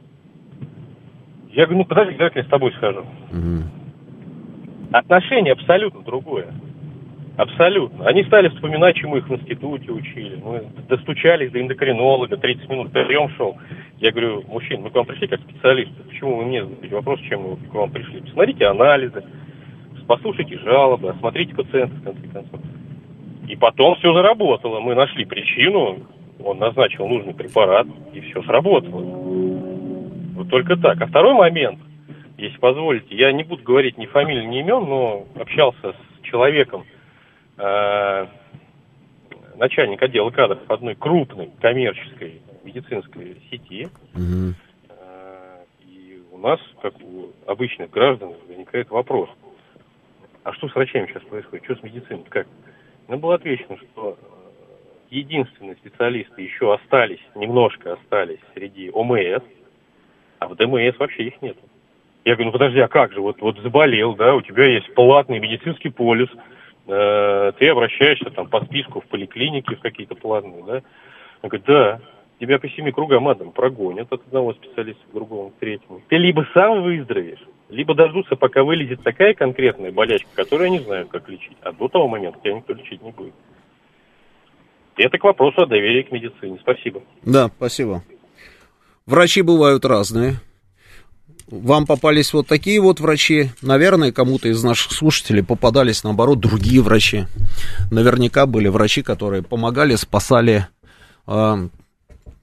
Я 1.53 1.67
говорю, 1.67 1.79
ну 1.79 1.85
подожди, 1.85 2.17
давай 2.17 2.33
я 2.35 2.43
с 2.43 2.49
тобой 2.49 2.73
схожу. 2.73 3.01
Угу. 3.01 3.63
Отношение 4.93 5.53
абсолютно 5.53 6.03
другое. 6.03 6.49
Абсолютно. 7.37 8.07
Они 8.07 8.25
стали 8.25 8.49
вспоминать, 8.49 8.97
чему 8.97 9.19
их 9.19 9.29
в 9.29 9.35
институте 9.35 9.93
учили. 9.93 10.41
Мы 10.43 10.65
достучались 10.89 11.51
до 11.51 11.61
эндокринолога, 11.61 12.39
30 12.39 12.69
минут 12.71 12.93
прием 12.93 13.29
шел. 13.37 13.59
Я 13.99 14.11
говорю, 14.11 14.43
мужчин, 14.49 14.81
мы 14.81 14.91
к 14.91 14.95
вам 14.95 15.05
пришли 15.05 15.27
как 15.27 15.41
специалисты. 15.41 16.03
Почему 16.09 16.37
вы 16.37 16.47
мне 16.47 16.65
задаете 16.65 16.95
вопрос, 16.95 17.21
чем 17.21 17.43
мы 17.43 17.57
к 17.57 17.75
вам 17.75 17.91
пришли? 17.91 18.23
Посмотрите 18.23 18.65
анализы, 18.67 19.23
послушайте 20.07 20.59
жалобы, 20.59 21.11
осмотрите 21.11 21.55
пациента, 21.55 21.95
в 21.97 22.05
конце 22.05 22.27
концов. 22.29 22.61
И 23.49 23.57
потом 23.57 23.97
все 23.97 24.15
заработало. 24.15 24.81
Мы 24.81 24.95
нашли 24.95 25.27
причину, 25.27 25.99
он 26.43 26.59
назначил 26.59 27.07
нужный 27.07 27.35
препарат, 27.35 27.87
и 28.15 28.21
все 28.21 28.43
сработало. 28.45 29.03
Вот 30.37 30.49
только 30.49 30.77
так. 30.77 31.01
А 31.03 31.07
второй 31.07 31.35
момент, 31.35 31.79
если 32.37 32.59
позволите, 32.59 33.15
я 33.15 33.33
не 33.33 33.45
буду 33.45 33.63
говорить 33.63 33.97
ни 33.99 34.07
фамилии, 34.07 34.45
ни 34.45 34.61
имен, 34.61 34.85
но 34.85 35.27
общался 35.37 35.93
с 35.93 36.23
человеком, 36.23 36.85
э, 37.57 38.27
начальник 39.57 40.03
отдела 40.03 40.31
кадров 40.31 40.59
одной 40.69 40.95
крупной 40.95 41.51
коммерческой 41.61 42.43
медицинской 42.63 43.37
сети. 43.51 43.89
Угу. 44.15 44.55
Э, 44.91 45.65
и 45.87 46.23
у 46.31 46.39
нас, 46.39 46.61
как 46.83 46.95
у 47.01 47.31
обычных 47.47 47.91
граждан, 47.91 48.35
возникает 48.49 48.91
вопрос. 48.91 49.31
А 50.45 50.53
что 50.53 50.69
с 50.69 50.75
врачами 50.75 51.07
сейчас 51.07 51.23
происходит? 51.25 51.65
Что 51.65 51.77
с 51.77 51.83
медициной? 51.83 52.25
Как? 52.29 52.47
Нам 53.09 53.21
было 53.21 53.37
отвечено, 53.37 53.79
что 53.79 54.19
единственные 55.11 55.77
специалисты 55.77 56.43
еще 56.43 56.75
остались, 56.75 57.21
немножко 57.35 57.95
остались 57.95 58.41
среди 58.55 58.91
ОМС, 58.91 59.43
а 60.39 60.49
в 60.49 60.57
ДМС 60.57 60.99
вообще 60.99 61.29
их 61.29 61.41
нет. 61.41 61.57
Я 62.27 62.35
говорю, 62.35 62.47
ну 62.47 62.53
подожди, 62.53 62.81
а 62.81 62.89
как 62.89 63.13
же, 63.13 63.21
вот, 63.21 63.41
вот 63.41 63.57
заболел, 63.61 64.17
да, 64.17 64.35
у 64.35 64.43
тебя 64.43 64.67
есть 64.67 64.93
платный 64.95 65.39
медицинский 65.39 65.91
полис, 65.91 66.29
э, 66.89 67.53
ты 67.57 67.69
обращаешься 67.69 68.31
там 68.31 68.49
по 68.49 68.65
списку 68.65 69.01
в 69.01 69.07
поликлинике 69.07 69.77
в 69.77 69.81
какие-то 69.81 70.17
платные, 70.17 70.65
да? 70.65 70.83
Он 71.43 71.49
говорит, 71.49 71.67
да, 71.69 72.01
тебя 72.41 72.59
по 72.59 72.69
семи 72.71 72.91
кругам 72.91 73.29
адом 73.29 73.53
прогонят 73.53 74.13
от 74.13 74.27
одного 74.27 74.55
специалиста 74.55 75.01
к 75.09 75.15
другому, 75.15 75.51
к 75.51 75.61
третьему. 75.61 76.03
Ты 76.09 76.17
либо 76.17 76.45
сам 76.53 76.83
выздоровеешь, 76.83 77.47
либо 77.69 77.95
дождутся, 77.95 78.35
пока 78.35 78.65
вылезет 78.65 79.05
такая 79.05 79.33
конкретная 79.33 79.93
болячка, 79.93 80.29
которую 80.35 80.67
они 80.67 80.81
знают, 80.81 81.09
как 81.11 81.29
лечить. 81.29 81.57
А 81.63 81.71
до 81.71 81.87
того 81.87 82.09
момента 82.09 82.41
тебя 82.43 82.55
никто 82.55 82.73
лечить 82.73 83.03
не 83.03 83.13
будет. 83.13 83.35
Это 84.97 85.17
к 85.17 85.23
вопросу 85.23 85.63
о 85.63 85.67
доверии 85.67 86.03
к 86.03 86.11
медицине. 86.11 86.59
Спасибо. 86.61 87.03
Да, 87.23 87.51
спасибо. 87.57 88.03
Врачи 89.07 89.43
бывают 89.43 89.85
разные. 89.85 90.41
Вам 91.49 91.87
попались 91.87 92.33
вот 92.33 92.49
такие 92.49 92.81
вот 92.81 92.99
врачи. 92.99 93.53
Наверное, 93.63 94.11
кому-то 94.11 94.49
из 94.49 94.65
наших 94.65 94.91
слушателей 94.91 95.45
попадались, 95.45 96.03
наоборот, 96.03 96.41
другие 96.41 96.81
врачи. 96.81 97.27
Наверняка 97.91 98.47
были 98.47 98.67
врачи, 98.67 99.03
которые 99.03 99.43
помогали, 99.43 99.95
спасали. 99.95 100.67
Э, 101.29 101.69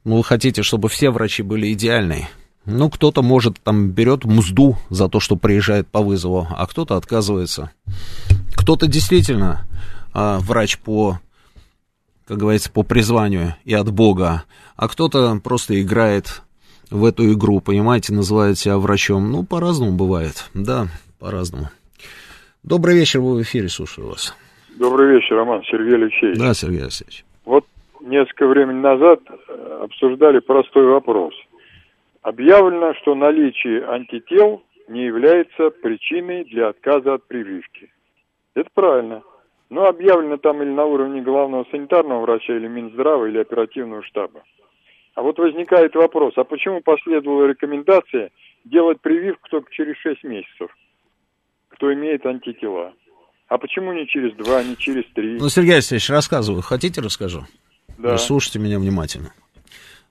ну, 0.06 0.18
вы 0.18 0.24
хотите, 0.24 0.64
чтобы 0.64 0.88
все 0.88 1.10
врачи 1.10 1.44
были 1.44 1.74
идеальные. 1.74 2.30
Ну, 2.66 2.90
кто-то, 2.90 3.22
может, 3.22 3.60
там 3.62 3.92
берет 3.92 4.24
мзду 4.24 4.78
за 4.90 5.10
то, 5.10 5.20
что 5.20 5.36
приезжает 5.36 5.86
по 5.90 6.02
вызову, 6.02 6.48
а 6.50 6.66
кто-то 6.66 6.96
отказывается. 6.96 7.72
Кто-то 8.56 8.88
действительно 8.88 9.68
э, 10.14 10.38
врач 10.40 10.78
по, 10.78 11.20
как 12.26 12.38
говорится, 12.38 12.72
по 12.72 12.84
призванию 12.84 13.56
и 13.66 13.74
от 13.74 13.92
Бога, 13.92 14.44
а 14.78 14.88
кто-то 14.88 15.42
просто 15.44 15.82
играет 15.82 16.42
в 16.94 17.06
эту 17.06 17.24
игру, 17.34 17.60
понимаете, 17.60 18.14
называет 18.14 18.58
себя 18.58 18.78
врачом. 18.78 19.32
Ну, 19.32 19.44
по-разному 19.44 19.98
бывает, 19.98 20.50
да, 20.54 20.86
по-разному. 21.20 21.66
Добрый 22.64 22.96
вечер, 22.96 23.20
вы 23.20 23.38
в 23.38 23.42
эфире, 23.42 23.68
слушаю 23.68 24.10
вас. 24.10 24.36
Добрый 24.78 25.16
вечер, 25.16 25.36
Роман, 25.36 25.64
Сергей 25.64 25.96
Алексеевич. 25.96 26.38
Да, 26.38 26.54
Сергей 26.54 26.82
Алексеевич. 26.84 27.26
Вот 27.46 27.66
несколько 28.02 28.48
времени 28.48 28.80
назад 28.80 29.20
э, 29.28 29.80
обсуждали 29.84 30.40
простой 30.40 30.86
вопрос. 30.86 31.34
Объявлено, 32.22 32.94
что 33.02 33.16
наличие 33.16 33.86
антител 33.86 34.64
не 34.88 35.06
является 35.06 35.72
причиной 35.72 36.46
для 36.46 36.70
отказа 36.70 37.16
от 37.16 37.28
прививки. 37.28 37.92
Это 38.54 38.70
правильно. 38.74 39.24
Но 39.70 39.88
объявлено 39.88 40.38
там 40.38 40.62
или 40.62 40.70
на 40.70 40.86
уровне 40.86 41.22
главного 41.22 41.66
санитарного 41.72 42.22
врача, 42.22 42.56
или 42.56 42.68
Минздрава, 42.68 43.26
или 43.26 43.40
оперативного 43.40 44.04
штаба. 44.04 44.44
А 45.16 45.22
вот 45.22 45.38
возникает 45.38 45.94
вопрос, 45.96 46.34
а 46.38 46.44
почему 46.44 46.82
последовала 46.82 47.46
рекомендация 47.46 48.32
делать 48.66 49.00
прививку 49.02 49.48
только 49.50 49.72
через 49.72 49.96
6 49.98 50.24
месяцев, 50.24 50.76
кто 51.70 51.94
имеет 51.94 52.26
антитела? 52.26 52.94
А 53.48 53.58
почему 53.60 53.94
не 53.94 54.08
через 54.08 54.36
2, 54.36 54.64
не 54.64 54.78
через 54.78 55.04
3? 55.14 55.38
Ну, 55.40 55.50
Сергей 55.50 55.76
Алексеевич, 55.76 56.10
рассказываю. 56.10 56.64
Хотите, 56.64 57.02
расскажу? 57.02 57.46
Да. 58.00 58.18
Слушайте 58.18 58.58
меня 58.58 58.80
внимательно. 58.80 59.34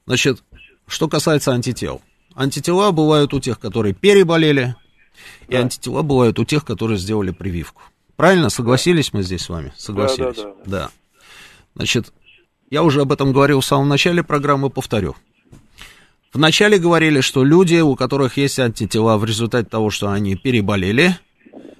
Значит, 0.06 0.44
что 0.86 1.08
касается 1.08 1.52
антител. 1.52 2.00
Антитела 2.36 2.92
бывают 2.92 3.34
у 3.34 3.40
тех, 3.40 3.58
которые 3.58 3.94
переболели, 3.94 4.76
да. 5.48 5.56
и 5.56 5.60
антитела 5.60 6.02
бывают 6.02 6.38
у 6.38 6.44
тех, 6.44 6.64
которые 6.64 6.98
сделали 6.98 7.32
прививку. 7.32 7.82
Правильно? 8.16 8.50
Согласились 8.50 9.12
мы 9.12 9.22
здесь 9.22 9.42
с 9.42 9.48
вами? 9.48 9.72
Согласились. 9.76 10.36
Да, 10.36 10.42
да, 10.42 10.54
да. 10.64 10.64
да. 10.64 10.90
Значит, 11.74 12.12
я 12.72 12.82
уже 12.82 13.02
об 13.02 13.12
этом 13.12 13.34
говорил 13.34 13.60
в 13.60 13.66
самом 13.66 13.90
начале 13.90 14.22
программы, 14.22 14.70
повторю. 14.70 15.14
Вначале 16.32 16.78
говорили, 16.78 17.20
что 17.20 17.44
люди, 17.44 17.76
у 17.80 17.96
которых 17.96 18.38
есть 18.38 18.58
антитела 18.58 19.18
в 19.18 19.26
результате 19.26 19.68
того, 19.68 19.90
что 19.90 20.10
они 20.10 20.36
переболели, 20.36 21.18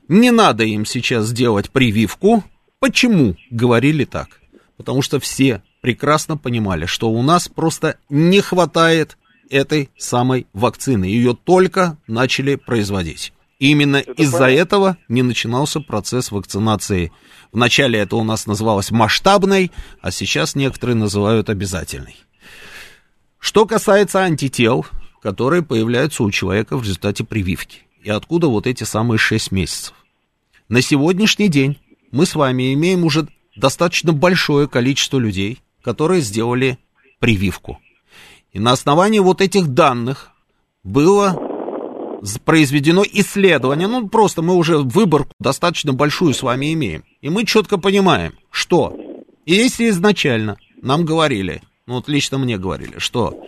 не 0.09 0.31
надо 0.31 0.64
им 0.64 0.85
сейчас 0.85 1.32
делать 1.32 1.70
прививку. 1.70 2.44
Почему 2.78 3.36
говорили 3.51 4.05
так? 4.05 4.28
Потому 4.77 5.01
что 5.01 5.19
все 5.19 5.62
прекрасно 5.81 6.36
понимали, 6.36 6.85
что 6.85 7.10
у 7.10 7.23
нас 7.23 7.48
просто 7.48 7.97
не 8.10 8.43
хватает 8.43 9.16
этой 9.48 9.89
самой 9.97 10.47
вакцины. 10.52 11.06
Ее 11.06 11.35
только 11.35 11.97
начали 12.06 12.56
производить. 12.56 13.32
Именно 13.62 13.98
из-за 13.98 14.51
этого 14.51 14.97
не 15.06 15.22
начинался 15.22 15.78
процесс 15.78 16.32
вакцинации. 16.32 17.12
Вначале 17.52 18.01
это 18.01 18.16
у 18.16 18.24
нас 18.24 18.47
называлось 18.47 18.90
масштабной, 18.90 19.70
а 20.01 20.10
сейчас 20.10 20.56
некоторые 20.56 20.97
называют 20.97 21.48
обязательной. 21.48 22.16
Что 23.39 23.64
касается 23.64 24.18
антител, 24.18 24.84
которые 25.22 25.62
появляются 25.62 26.24
у 26.24 26.30
человека 26.32 26.76
в 26.76 26.82
результате 26.82 27.22
прививки. 27.22 27.82
И 28.02 28.10
откуда 28.10 28.48
вот 28.48 28.66
эти 28.66 28.82
самые 28.82 29.18
6 29.18 29.52
месяцев? 29.52 29.94
На 30.68 30.82
сегодняшний 30.82 31.47
день 31.47 31.78
мы 32.10 32.26
с 32.26 32.34
вами 32.34 32.74
имеем 32.74 33.05
уже 33.05 33.28
достаточно 33.55 34.12
большое 34.12 34.66
количество 34.66 35.18
людей, 35.18 35.60
которые 35.84 36.20
сделали 36.20 36.78
прививку. 37.20 37.78
И 38.52 38.59
на 38.59 38.72
основании 38.72 39.20
вот 39.20 39.40
этих 39.40 39.68
данных 39.68 40.32
было 40.82 41.52
произведено 42.44 43.03
исследование, 43.05 43.89
ну 43.89 44.09
просто 44.09 44.43
мы 44.43 44.55
уже 44.55 44.78
выборку 44.78 45.32
достаточно 45.39 45.93
большую 45.93 46.35
с 46.35 46.43
вами 46.43 46.73
имеем, 46.73 47.05
и 47.20 47.28
мы 47.28 47.44
четко 47.44 47.78
понимаем, 47.78 48.35
что 48.51 48.97
если 49.47 49.89
изначально 49.90 50.57
нам 50.81 51.05
говорили, 51.05 51.62
ну 51.86 51.94
вот 51.94 52.09
лично 52.09 52.39
мне 52.39 52.59
говорили, 52.59 52.99
что 52.99 53.44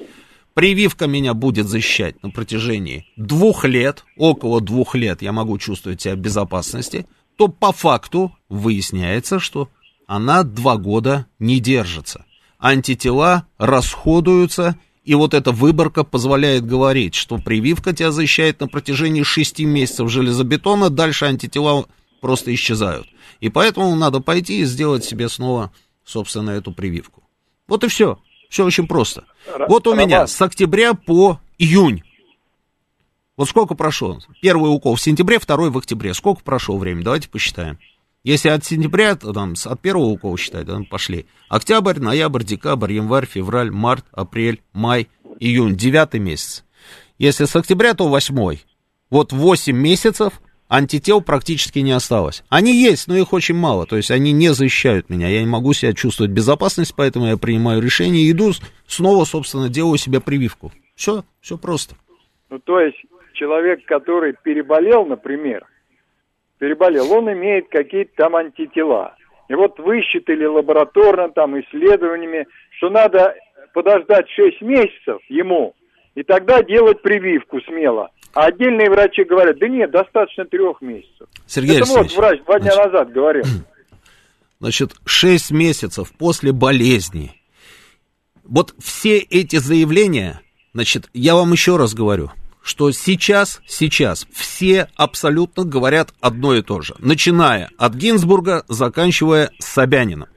прививка 0.54 1.06
меня 1.06 1.34
будет 1.34 1.68
защищать 1.68 2.22
на 2.22 2.30
протяжении 2.30 3.06
двух 3.16 3.64
лет, 3.64 4.04
около 4.16 4.60
двух 4.60 4.94
лет 4.94 5.22
я 5.22 5.32
могу 5.32 5.58
чувствовать 5.58 6.02
себя 6.02 6.14
в 6.14 6.18
безопасности, 6.18 7.06
то 7.36 7.48
по 7.48 7.72
факту 7.72 8.36
выясняется, 8.48 9.38
что 9.38 9.68
она 10.06 10.42
два 10.42 10.76
года 10.76 11.26
не 11.38 11.60
держится. 11.60 12.24
Антитела 12.58 13.46
расходуются 13.58 14.76
и 15.04 15.14
вот 15.14 15.34
эта 15.34 15.52
выборка 15.52 16.02
позволяет 16.02 16.66
говорить, 16.66 17.14
что 17.14 17.38
прививка 17.38 17.92
тебя 17.92 18.10
защищает 18.10 18.60
на 18.60 18.68
протяжении 18.68 19.22
6 19.22 19.60
месяцев 19.60 20.10
железобетона, 20.10 20.88
дальше 20.88 21.26
антитела 21.26 21.86
просто 22.20 22.54
исчезают. 22.54 23.06
И 23.40 23.50
поэтому 23.50 23.94
надо 23.96 24.20
пойти 24.20 24.60
и 24.60 24.64
сделать 24.64 25.04
себе 25.04 25.28
снова, 25.28 25.72
собственно, 26.04 26.50
эту 26.50 26.72
прививку. 26.72 27.22
Вот 27.68 27.84
и 27.84 27.88
все. 27.88 28.18
Все 28.48 28.64
очень 28.64 28.86
просто. 28.86 29.24
Вот 29.68 29.86
у 29.86 29.94
меня 29.94 30.26
с 30.26 30.40
октября 30.40 30.94
по 30.94 31.38
июнь. 31.58 32.02
Вот 33.36 33.48
сколько 33.48 33.74
прошло? 33.74 34.20
Первый 34.40 34.68
укол 34.68 34.94
в 34.94 35.00
сентябре, 35.00 35.38
второй 35.38 35.70
в 35.70 35.76
октябре. 35.76 36.14
Сколько 36.14 36.42
прошло 36.42 36.78
времени? 36.78 37.02
Давайте 37.02 37.28
посчитаем. 37.28 37.78
Если 38.24 38.48
от 38.48 38.64
сентября, 38.64 39.16
то 39.16 39.34
там, 39.34 39.52
от 39.64 39.80
первого 39.80 40.06
укола 40.06 40.38
считать, 40.38 40.66
там 40.66 40.86
пошли. 40.86 41.26
Октябрь, 41.50 42.00
ноябрь, 42.00 42.42
декабрь, 42.42 42.94
январь, 42.94 43.26
февраль, 43.26 43.70
март, 43.70 44.06
апрель, 44.12 44.62
май, 44.72 45.08
июнь, 45.40 45.76
девятый 45.76 46.20
месяц. 46.20 46.64
Если 47.18 47.44
с 47.44 47.54
октября, 47.54 47.92
то 47.92 48.08
восьмой. 48.08 48.64
Вот 49.10 49.32
8 49.32 49.76
месяцев 49.76 50.40
антител 50.70 51.20
практически 51.20 51.80
не 51.80 51.92
осталось. 51.92 52.42
Они 52.48 52.74
есть, 52.74 53.08
но 53.08 53.16
их 53.16 53.34
очень 53.34 53.54
мало, 53.54 53.86
то 53.86 53.96
есть 53.96 54.10
они 54.10 54.32
не 54.32 54.48
защищают 54.54 55.10
меня, 55.10 55.28
я 55.28 55.40
не 55.40 55.46
могу 55.46 55.74
себя 55.74 55.92
чувствовать 55.92 56.32
в 56.32 56.34
безопасности, 56.34 56.94
поэтому 56.96 57.26
я 57.26 57.36
принимаю 57.36 57.82
решение 57.82 58.28
иду 58.30 58.52
снова, 58.86 59.24
собственно, 59.24 59.68
делаю 59.68 59.98
себе 59.98 60.20
прививку. 60.20 60.72
Все, 60.96 61.24
все 61.40 61.58
просто. 61.58 61.94
Ну, 62.48 62.58
то 62.58 62.80
есть 62.80 62.96
человек, 63.34 63.84
который 63.84 64.34
переболел, 64.42 65.04
например, 65.04 65.66
переболел, 66.64 67.12
он 67.12 67.30
имеет 67.30 67.68
какие-то 67.68 68.12
там 68.16 68.36
антитела. 68.36 69.14
И 69.48 69.54
вот 69.54 69.78
высчитали 69.78 70.46
лабораторно, 70.46 71.28
там, 71.28 71.60
исследованиями, 71.60 72.46
что 72.78 72.88
надо 72.88 73.34
подождать 73.74 74.26
6 74.30 74.62
месяцев 74.62 75.20
ему, 75.28 75.74
и 76.14 76.22
тогда 76.22 76.62
делать 76.62 77.02
прививку 77.02 77.60
смело. 77.60 78.08
А 78.32 78.46
отдельные 78.46 78.88
врачи 78.88 79.24
говорят, 79.24 79.58
да 79.58 79.68
нет, 79.68 79.90
достаточно 79.90 80.46
трех 80.46 80.80
месяцев. 80.80 81.28
Сергей 81.46 81.80
Это 81.80 81.84
вот 81.84 82.10
врач 82.16 82.40
два 82.44 82.58
дня 82.58 82.72
значит, 82.72 82.92
назад 82.92 83.12
говорил. 83.12 83.44
Значит, 84.60 84.92
6 85.04 85.50
месяцев 85.50 86.12
после 86.16 86.52
болезни. 86.52 87.32
Вот 88.44 88.74
все 88.82 89.18
эти 89.18 89.56
заявления, 89.56 90.40
значит, 90.72 91.10
я 91.12 91.34
вам 91.34 91.52
еще 91.52 91.76
раз 91.76 91.92
говорю, 91.92 92.30
что 92.64 92.90
сейчас, 92.92 93.60
сейчас 93.66 94.26
все 94.32 94.88
абсолютно 94.96 95.64
говорят 95.64 96.14
одно 96.20 96.54
и 96.54 96.62
то 96.62 96.80
же, 96.80 96.94
начиная 96.98 97.70
от 97.76 97.94
Гинзбурга, 97.94 98.64
заканчивая 98.68 99.50
Собянином. 99.58 100.30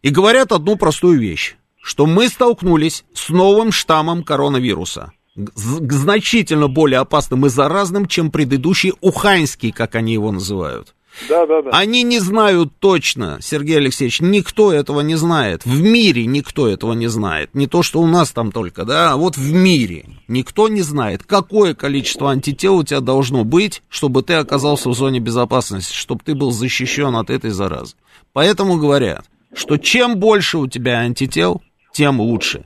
И 0.00 0.08
говорят 0.08 0.52
одну 0.52 0.76
простую 0.76 1.20
вещь, 1.20 1.56
что 1.82 2.06
мы 2.06 2.28
столкнулись 2.28 3.04
с 3.12 3.28
новым 3.28 3.72
штаммом 3.72 4.24
коронавируса, 4.24 5.12
значительно 5.36 6.68
более 6.68 7.00
опасным 7.00 7.44
и 7.44 7.50
заразным, 7.50 8.06
чем 8.06 8.30
предыдущий 8.30 8.94
уханьский, 9.02 9.72
как 9.72 9.94
они 9.94 10.14
его 10.14 10.32
называют. 10.32 10.94
Да, 11.28 11.46
да, 11.46 11.62
да. 11.62 11.70
Они 11.72 12.02
не 12.02 12.18
знают 12.18 12.72
точно, 12.78 13.38
Сергей 13.40 13.76
Алексеевич, 13.76 14.20
никто 14.20 14.72
этого 14.72 15.00
не 15.00 15.16
знает. 15.16 15.64
В 15.64 15.80
мире 15.80 16.26
никто 16.26 16.68
этого 16.68 16.92
не 16.92 17.08
знает. 17.08 17.54
Не 17.54 17.66
то, 17.66 17.82
что 17.82 18.00
у 18.00 18.06
нас 18.06 18.30
там 18.30 18.52
только, 18.52 18.84
да, 18.84 19.12
а 19.12 19.16
вот 19.16 19.36
в 19.36 19.52
мире 19.52 20.06
никто 20.28 20.68
не 20.68 20.82
знает, 20.82 21.22
какое 21.24 21.74
количество 21.74 22.30
антител 22.30 22.76
у 22.76 22.84
тебя 22.84 23.00
должно 23.00 23.44
быть, 23.44 23.82
чтобы 23.88 24.22
ты 24.22 24.34
оказался 24.34 24.88
в 24.88 24.94
зоне 24.94 25.20
безопасности, 25.20 25.94
чтобы 25.94 26.22
ты 26.24 26.34
был 26.34 26.52
защищен 26.52 27.14
от 27.16 27.30
этой 27.30 27.50
заразы. 27.50 27.94
Поэтому 28.32 28.78
говорят, 28.78 29.24
что 29.54 29.76
чем 29.76 30.16
больше 30.18 30.58
у 30.58 30.66
тебя 30.66 30.98
антител, 30.98 31.62
тем 31.92 32.20
лучше 32.20 32.64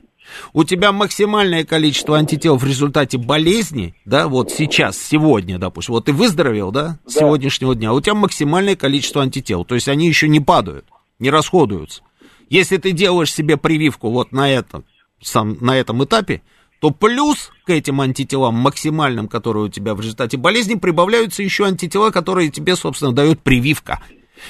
у 0.53 0.63
тебя 0.63 0.91
максимальное 0.91 1.65
количество 1.65 2.17
антител 2.17 2.57
в 2.57 2.63
результате 2.63 3.17
болезни, 3.17 3.95
да, 4.05 4.27
вот 4.27 4.51
сейчас, 4.51 4.97
сегодня, 4.97 5.57
допустим, 5.57 5.93
вот 5.93 6.05
ты 6.05 6.13
выздоровел, 6.13 6.71
да, 6.71 6.99
с 7.05 7.13
да. 7.13 7.19
сегодняшнего 7.21 7.75
дня, 7.75 7.93
у 7.93 8.01
тебя 8.01 8.15
максимальное 8.15 8.75
количество 8.75 9.21
антител, 9.21 9.65
то 9.65 9.75
есть 9.75 9.87
они 9.87 10.07
еще 10.07 10.27
не 10.27 10.39
падают, 10.39 10.85
не 11.19 11.29
расходуются. 11.29 12.01
Если 12.49 12.77
ты 12.77 12.91
делаешь 12.91 13.33
себе 13.33 13.57
прививку 13.57 14.09
вот 14.09 14.31
на 14.31 14.49
этом, 14.49 14.85
сам, 15.21 15.57
на 15.61 15.77
этом 15.77 16.03
этапе, 16.03 16.41
то 16.79 16.91
плюс 16.91 17.51
к 17.65 17.69
этим 17.69 18.01
антителам 18.01 18.55
максимальным, 18.55 19.27
которые 19.27 19.65
у 19.65 19.69
тебя 19.69 19.95
в 19.95 20.01
результате 20.01 20.37
болезни, 20.37 20.75
прибавляются 20.75 21.41
еще 21.41 21.65
антитела, 21.65 22.11
которые 22.11 22.51
тебе, 22.51 22.75
собственно, 22.75 23.11
дает 23.11 23.41
прививка. 23.41 24.01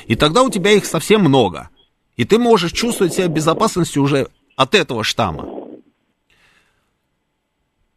И 0.08 0.16
тогда 0.16 0.44
у 0.44 0.50
тебя 0.50 0.72
их 0.72 0.86
совсем 0.86 1.22
много. 1.22 1.70
И 2.18 2.26
ты 2.26 2.38
можешь 2.38 2.72
чувствовать 2.72 3.14
себя 3.14 3.28
в 3.28 3.32
безопасности 3.32 4.00
уже 4.00 4.28
от 4.56 4.76
этого 4.76 5.04
штамма. 5.04 5.48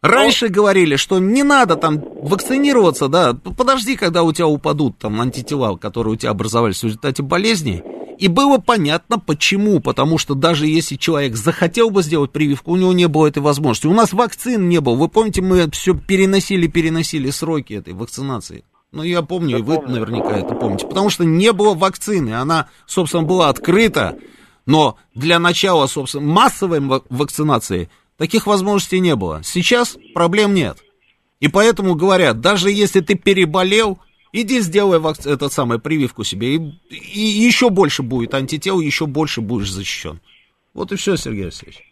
Раньше 0.01 0.49
говорили, 0.49 0.95
что 0.95 1.19
не 1.19 1.43
надо 1.43 1.75
там 1.75 2.01
вакцинироваться, 2.23 3.09
да, 3.09 3.35
подожди, 3.35 3.97
когда 3.97 4.23
у 4.23 4.33
тебя 4.33 4.47
упадут 4.47 4.99
там 4.99 5.21
антитела, 5.21 5.77
которые 5.77 6.15
у 6.15 6.17
тебя 6.17 6.31
образовались 6.31 6.81
в 6.81 6.85
результате 6.85 7.23
болезни. 7.25 7.83
И 8.19 8.27
было 8.27 8.59
понятно 8.59 9.19
почему, 9.19 9.81
потому 9.81 10.19
что 10.19 10.35
даже 10.35 10.67
если 10.67 10.97
человек 10.97 11.37
захотел 11.37 11.91
бы 11.91 12.03
сделать 12.03 12.33
прививку, 12.33 12.73
у 12.73 12.77
него 12.77 12.93
не 12.93 13.07
было 13.07 13.29
этой 13.29 13.43
возможности. 13.43 13.87
У 13.87 13.95
нас 13.95 14.13
вакцин 14.13 14.69
не 14.69 14.81
было. 14.81 14.97
Вы 14.97 15.09
помните, 15.09 15.41
мы 15.41 15.71
все 15.71 15.95
переносили, 15.95 16.67
переносили 16.67 17.31
сроки 17.31 17.75
этой 17.75 17.95
вакцинации. 17.95 18.65
Ну, 18.91 19.05
я 19.05 19.23
помню, 19.23 19.51
я 19.51 19.59
и 19.59 19.63
вы 19.63 19.77
помню. 19.77 19.93
наверняка 19.93 20.37
это 20.37 20.55
помните. 20.55 20.87
Потому 20.87 21.11
что 21.11 21.25
не 21.25 21.53
было 21.53 21.75
вакцины. 21.75 22.35
Она, 22.35 22.69
собственно, 22.87 23.23
была 23.23 23.51
открыта. 23.51 24.17
Но 24.67 24.97
для 25.15 25.39
начала, 25.39 25.87
собственно, 25.87 26.27
массовой 26.27 26.81
вакцинации 27.09 27.89
Таких 28.19 28.47
возможностей 28.47 28.99
не 28.99 29.15
было. 29.15 29.41
Сейчас 29.45 29.97
проблем 30.13 30.53
нет. 30.53 30.79
И 31.41 31.49
поэтому 31.49 31.95
говорят, 31.95 32.41
даже 32.41 32.71
если 32.71 33.01
ты 33.01 33.15
переболел, 33.15 33.99
иди 34.33 34.61
сделай 34.61 34.99
вак... 34.99 35.25
этот 35.25 35.53
самый 35.53 35.79
прививку 35.79 36.25
себе, 36.25 36.57
и, 36.57 36.61
и 36.91 37.21
еще 37.21 37.71
больше 37.71 38.03
будет 38.03 38.35
антител, 38.35 38.81
еще 38.81 39.07
больше 39.07 39.41
будешь 39.41 39.71
защищен. 39.71 40.21
Вот 40.75 40.91
и 40.91 40.97
все, 40.97 41.17
Сергей 41.17 41.45
Алексеевич. 41.45 41.85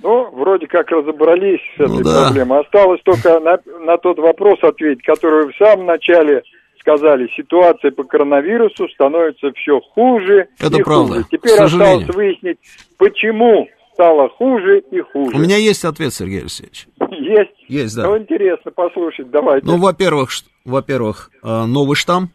Ну, 0.00 0.30
вроде 0.30 0.66
как 0.68 0.90
разобрались 0.90 1.60
с 1.76 1.80
этой 1.80 1.98
ну, 1.98 2.04
да. 2.04 2.26
проблемой. 2.26 2.60
Осталось 2.60 3.00
только 3.04 3.40
на, 3.40 3.58
на 3.84 3.96
тот 3.98 4.18
вопрос 4.18 4.58
ответить, 4.62 5.04
который 5.04 5.46
вы 5.46 5.52
в 5.52 5.56
самом 5.56 5.86
начале 5.86 6.42
сказали. 6.78 7.28
Ситуация 7.36 7.90
по 7.90 8.04
коронавирусу 8.04 8.88
становится 8.90 9.50
все 9.52 9.80
хуже 9.80 10.48
Это 10.60 10.78
и 10.78 10.82
правда, 10.82 11.14
хуже. 11.14 11.26
Теперь 11.30 11.58
осталось 11.58 12.06
выяснить, 12.14 12.58
почему 12.98 13.66
стало 13.94 14.28
хуже 14.28 14.80
и 14.90 15.00
хуже. 15.00 15.36
У 15.36 15.38
меня 15.38 15.56
есть 15.56 15.84
ответ, 15.84 16.12
Сергей 16.12 16.40
Алексеевич. 16.40 16.88
Есть? 17.10 17.52
Есть, 17.68 17.96
да. 17.96 18.06
Ну, 18.06 18.18
интересно 18.18 18.70
послушать, 18.70 19.30
давайте. 19.30 19.66
Ну, 19.66 19.78
во-первых, 19.78 20.30
во-первых, 20.64 21.30
э, 21.42 21.64
новый 21.64 21.96
штамм 21.96 22.30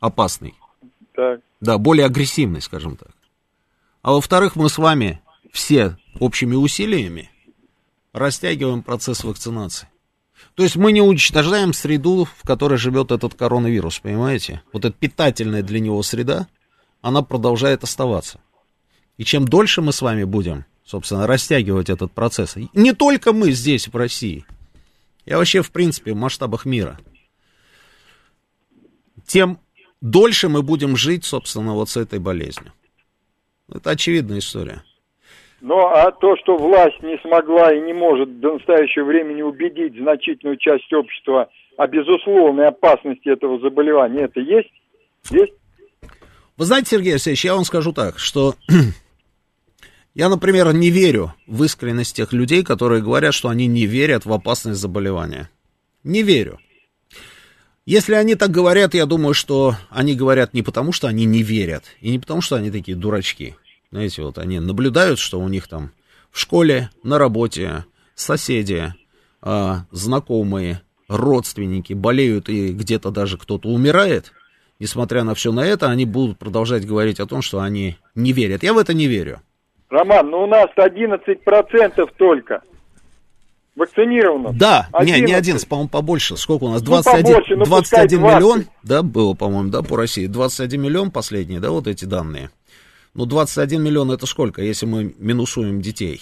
опасный. 0.00 0.54
Так. 1.14 1.40
Да, 1.60 1.78
более 1.78 2.06
агрессивный, 2.06 2.60
скажем 2.60 2.96
так. 2.96 3.10
А 4.02 4.12
во-вторых, 4.12 4.56
мы 4.56 4.68
с 4.68 4.78
вами 4.78 5.20
все 5.52 5.96
общими 6.18 6.54
усилиями 6.54 7.30
растягиваем 8.12 8.82
процесс 8.82 9.22
вакцинации. 9.24 9.88
То 10.54 10.62
есть 10.62 10.76
мы 10.76 10.92
не 10.92 11.02
уничтожаем 11.02 11.72
среду, 11.72 12.24
в 12.24 12.46
которой 12.46 12.78
живет 12.78 13.12
этот 13.12 13.34
коронавирус, 13.34 14.00
понимаете? 14.00 14.62
Вот 14.72 14.84
эта 14.84 14.96
питательная 14.96 15.62
для 15.62 15.80
него 15.80 16.02
среда, 16.02 16.48
она 17.02 17.22
продолжает 17.22 17.84
оставаться. 17.84 18.40
И 19.18 19.24
чем 19.24 19.46
дольше 19.46 19.82
мы 19.82 19.92
с 19.92 20.00
вами 20.00 20.24
будем 20.24 20.64
собственно, 20.90 21.26
растягивать 21.26 21.88
этот 21.88 22.10
процесс. 22.10 22.56
Не 22.74 22.92
только 22.92 23.32
мы 23.32 23.52
здесь, 23.52 23.86
в 23.86 23.96
России. 23.96 24.44
Я 25.24 25.38
вообще, 25.38 25.62
в 25.62 25.70
принципе, 25.70 26.12
в 26.12 26.16
масштабах 26.16 26.64
мира. 26.64 26.98
Тем 29.24 29.58
дольше 30.00 30.48
мы 30.48 30.62
будем 30.62 30.96
жить, 30.96 31.24
собственно, 31.24 31.74
вот 31.74 31.88
с 31.90 31.96
этой 31.96 32.18
болезнью. 32.18 32.72
Это 33.72 33.90
очевидная 33.90 34.40
история. 34.40 34.82
Ну, 35.60 35.78
а 35.78 36.10
то, 36.10 36.34
что 36.42 36.56
власть 36.56 37.00
не 37.02 37.18
смогла 37.18 37.72
и 37.72 37.80
не 37.80 37.92
может 37.92 38.40
до 38.40 38.54
настоящего 38.54 39.04
времени 39.04 39.42
убедить 39.42 39.94
значительную 39.94 40.56
часть 40.56 40.92
общества 40.92 41.50
о 41.76 41.86
безусловной 41.86 42.66
опасности 42.66 43.28
этого 43.28 43.60
заболевания, 43.60 44.24
это 44.24 44.40
есть? 44.40 44.72
Есть? 45.30 45.52
Вы 46.56 46.64
знаете, 46.64 46.96
Сергей 46.96 47.12
Алексеевич, 47.12 47.44
я 47.44 47.54
вам 47.54 47.64
скажу 47.64 47.92
так, 47.92 48.18
что 48.18 48.54
я, 50.14 50.28
например, 50.28 50.72
не 50.72 50.90
верю 50.90 51.34
в 51.46 51.62
искренность 51.64 52.16
тех 52.16 52.32
людей, 52.32 52.62
которые 52.62 53.02
говорят, 53.02 53.34
что 53.34 53.48
они 53.48 53.66
не 53.66 53.86
верят 53.86 54.24
в 54.24 54.32
опасность 54.32 54.80
заболевания. 54.80 55.50
Не 56.02 56.22
верю. 56.22 56.58
Если 57.86 58.14
они 58.14 58.34
так 58.34 58.50
говорят, 58.50 58.94
я 58.94 59.06
думаю, 59.06 59.34
что 59.34 59.76
они 59.88 60.14
говорят 60.14 60.54
не 60.54 60.62
потому, 60.62 60.92
что 60.92 61.08
они 61.08 61.24
не 61.24 61.42
верят, 61.42 61.84
и 62.00 62.10
не 62.10 62.18
потому, 62.18 62.40
что 62.40 62.56
они 62.56 62.70
такие 62.70 62.96
дурачки. 62.96 63.56
Знаете, 63.90 64.22
вот 64.22 64.38
они 64.38 64.60
наблюдают, 64.60 65.18
что 65.18 65.40
у 65.40 65.48
них 65.48 65.66
там 65.66 65.92
в 66.30 66.38
школе, 66.38 66.90
на 67.02 67.18
работе, 67.18 67.84
соседи, 68.14 68.94
э, 69.42 69.74
знакомые, 69.90 70.82
родственники 71.08 71.92
болеют, 71.92 72.48
и 72.48 72.72
где-то 72.72 73.10
даже 73.10 73.36
кто-то 73.38 73.68
умирает. 73.68 74.32
Несмотря 74.78 75.24
на 75.24 75.34
все 75.34 75.50
на 75.52 75.66
это, 75.66 75.90
они 75.90 76.04
будут 76.04 76.38
продолжать 76.38 76.86
говорить 76.86 77.20
о 77.20 77.26
том, 77.26 77.42
что 77.42 77.60
они 77.60 77.96
не 78.14 78.32
верят. 78.32 78.62
Я 78.62 78.72
в 78.72 78.78
это 78.78 78.94
не 78.94 79.06
верю. 79.06 79.40
Роман, 79.90 80.30
ну 80.30 80.44
у 80.44 80.46
нас 80.46 80.68
11% 80.76 82.10
только 82.16 82.62
вакцинировано. 83.74 84.52
Да, 84.52 84.88
11. 84.92 85.22
не, 85.22 85.26
не 85.26 85.34
11, 85.34 85.68
по-моему, 85.68 85.88
побольше. 85.88 86.36
Сколько 86.36 86.64
у 86.64 86.68
нас? 86.68 86.82
21, 86.82 87.22
ну, 87.22 87.28
побольше, 87.32 87.56
ну, 87.56 87.64
21 87.64 88.20
миллион, 88.22 88.64
да, 88.82 89.02
было, 89.02 89.34
по-моему, 89.34 89.70
да, 89.70 89.82
по 89.82 89.96
России. 89.96 90.26
21 90.26 90.80
миллион 90.80 91.10
последние, 91.10 91.60
да, 91.60 91.70
вот 91.70 91.86
эти 91.86 92.04
данные. 92.04 92.50
Ну, 93.14 93.26
21 93.26 93.82
миллион 93.82 94.12
это 94.12 94.26
сколько, 94.26 94.62
если 94.62 94.86
мы 94.86 95.14
минусуем 95.18 95.80
детей? 95.80 96.20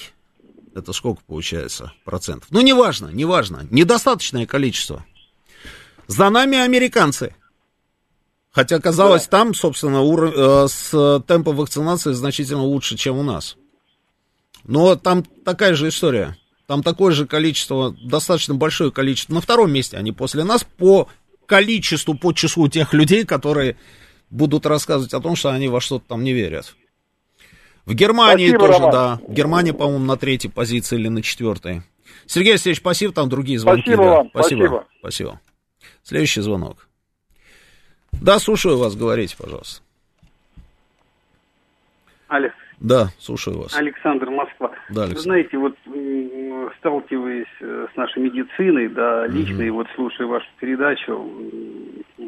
Это 0.74 0.92
сколько 0.92 1.20
получается 1.26 1.92
процентов? 2.04 2.48
Ну, 2.50 2.60
неважно, 2.60 3.10
неважно. 3.12 3.66
Недостаточное 3.70 4.46
количество. 4.46 5.04
За 6.06 6.30
нами 6.30 6.56
американцы. 6.56 7.34
Хотя, 8.50 8.80
казалось, 8.80 9.24
да. 9.24 9.38
там, 9.38 9.54
собственно, 9.54 10.00
ур... 10.00 10.32
Э, 10.34 10.66
с 10.68 11.22
темпом 11.26 11.56
вакцинации 11.56 12.12
значительно 12.12 12.62
лучше, 12.62 12.96
чем 12.96 13.18
у 13.18 13.22
нас. 13.22 13.56
Но 14.64 14.96
там 14.96 15.22
такая 15.44 15.74
же 15.74 15.88
история. 15.88 16.36
Там 16.66 16.82
такое 16.82 17.12
же 17.12 17.26
количество, 17.26 17.94
достаточно 18.02 18.54
большое 18.54 18.90
количество. 18.90 19.34
На 19.34 19.40
втором 19.40 19.72
месте 19.72 19.96
они 19.96 20.12
после 20.12 20.44
нас 20.44 20.64
по 20.64 21.08
количеству, 21.46 22.14
по 22.14 22.32
числу 22.32 22.68
тех 22.68 22.92
людей, 22.92 23.24
которые 23.24 23.76
будут 24.28 24.66
рассказывать 24.66 25.14
о 25.14 25.20
том, 25.20 25.36
что 25.36 25.50
они 25.50 25.68
во 25.68 25.80
что-то 25.80 26.04
там 26.08 26.22
не 26.22 26.32
верят. 26.32 26.74
В 27.86 27.94
Германии 27.94 28.50
спасибо, 28.50 28.66
тоже, 28.66 28.78
Роман. 28.78 28.90
да. 28.90 29.20
В 29.26 29.32
Германии, 29.32 29.70
по-моему, 29.70 30.04
на 30.04 30.18
третьей 30.18 30.50
позиции 30.50 30.98
или 30.98 31.08
на 31.08 31.22
четвертой. 31.22 31.82
Сергей 32.26 32.52
Алексеевич, 32.52 32.80
спасибо, 32.80 33.14
там 33.14 33.30
другие 33.30 33.58
звонки. 33.58 33.84
Спасибо 33.84 34.04
да. 34.04 34.10
вам, 34.10 34.28
спасибо. 34.30 34.60
спасибо. 34.60 34.86
Спасибо. 35.00 35.40
Следующий 36.02 36.42
звонок. 36.42 36.87
Да, 38.12 38.38
слушаю 38.38 38.78
вас, 38.78 38.96
говорите, 38.96 39.36
пожалуйста. 39.38 39.82
Алло. 42.28 42.48
Да, 42.80 43.08
слушаю 43.18 43.58
вас. 43.58 43.76
Александр, 43.76 44.30
Москва. 44.30 44.70
Да, 44.90 45.04
Александр. 45.04 45.14
Вы 45.14 45.20
знаете, 45.20 45.58
вот 45.58 45.74
сталкиваясь 46.78 47.46
э, 47.60 47.86
с 47.92 47.96
нашей 47.96 48.22
медициной, 48.22 48.88
да, 48.88 49.26
лично, 49.26 49.56
угу. 49.56 49.62
и 49.62 49.70
вот 49.70 49.86
слушая 49.96 50.26
вашу 50.26 50.46
передачу, 50.60 51.28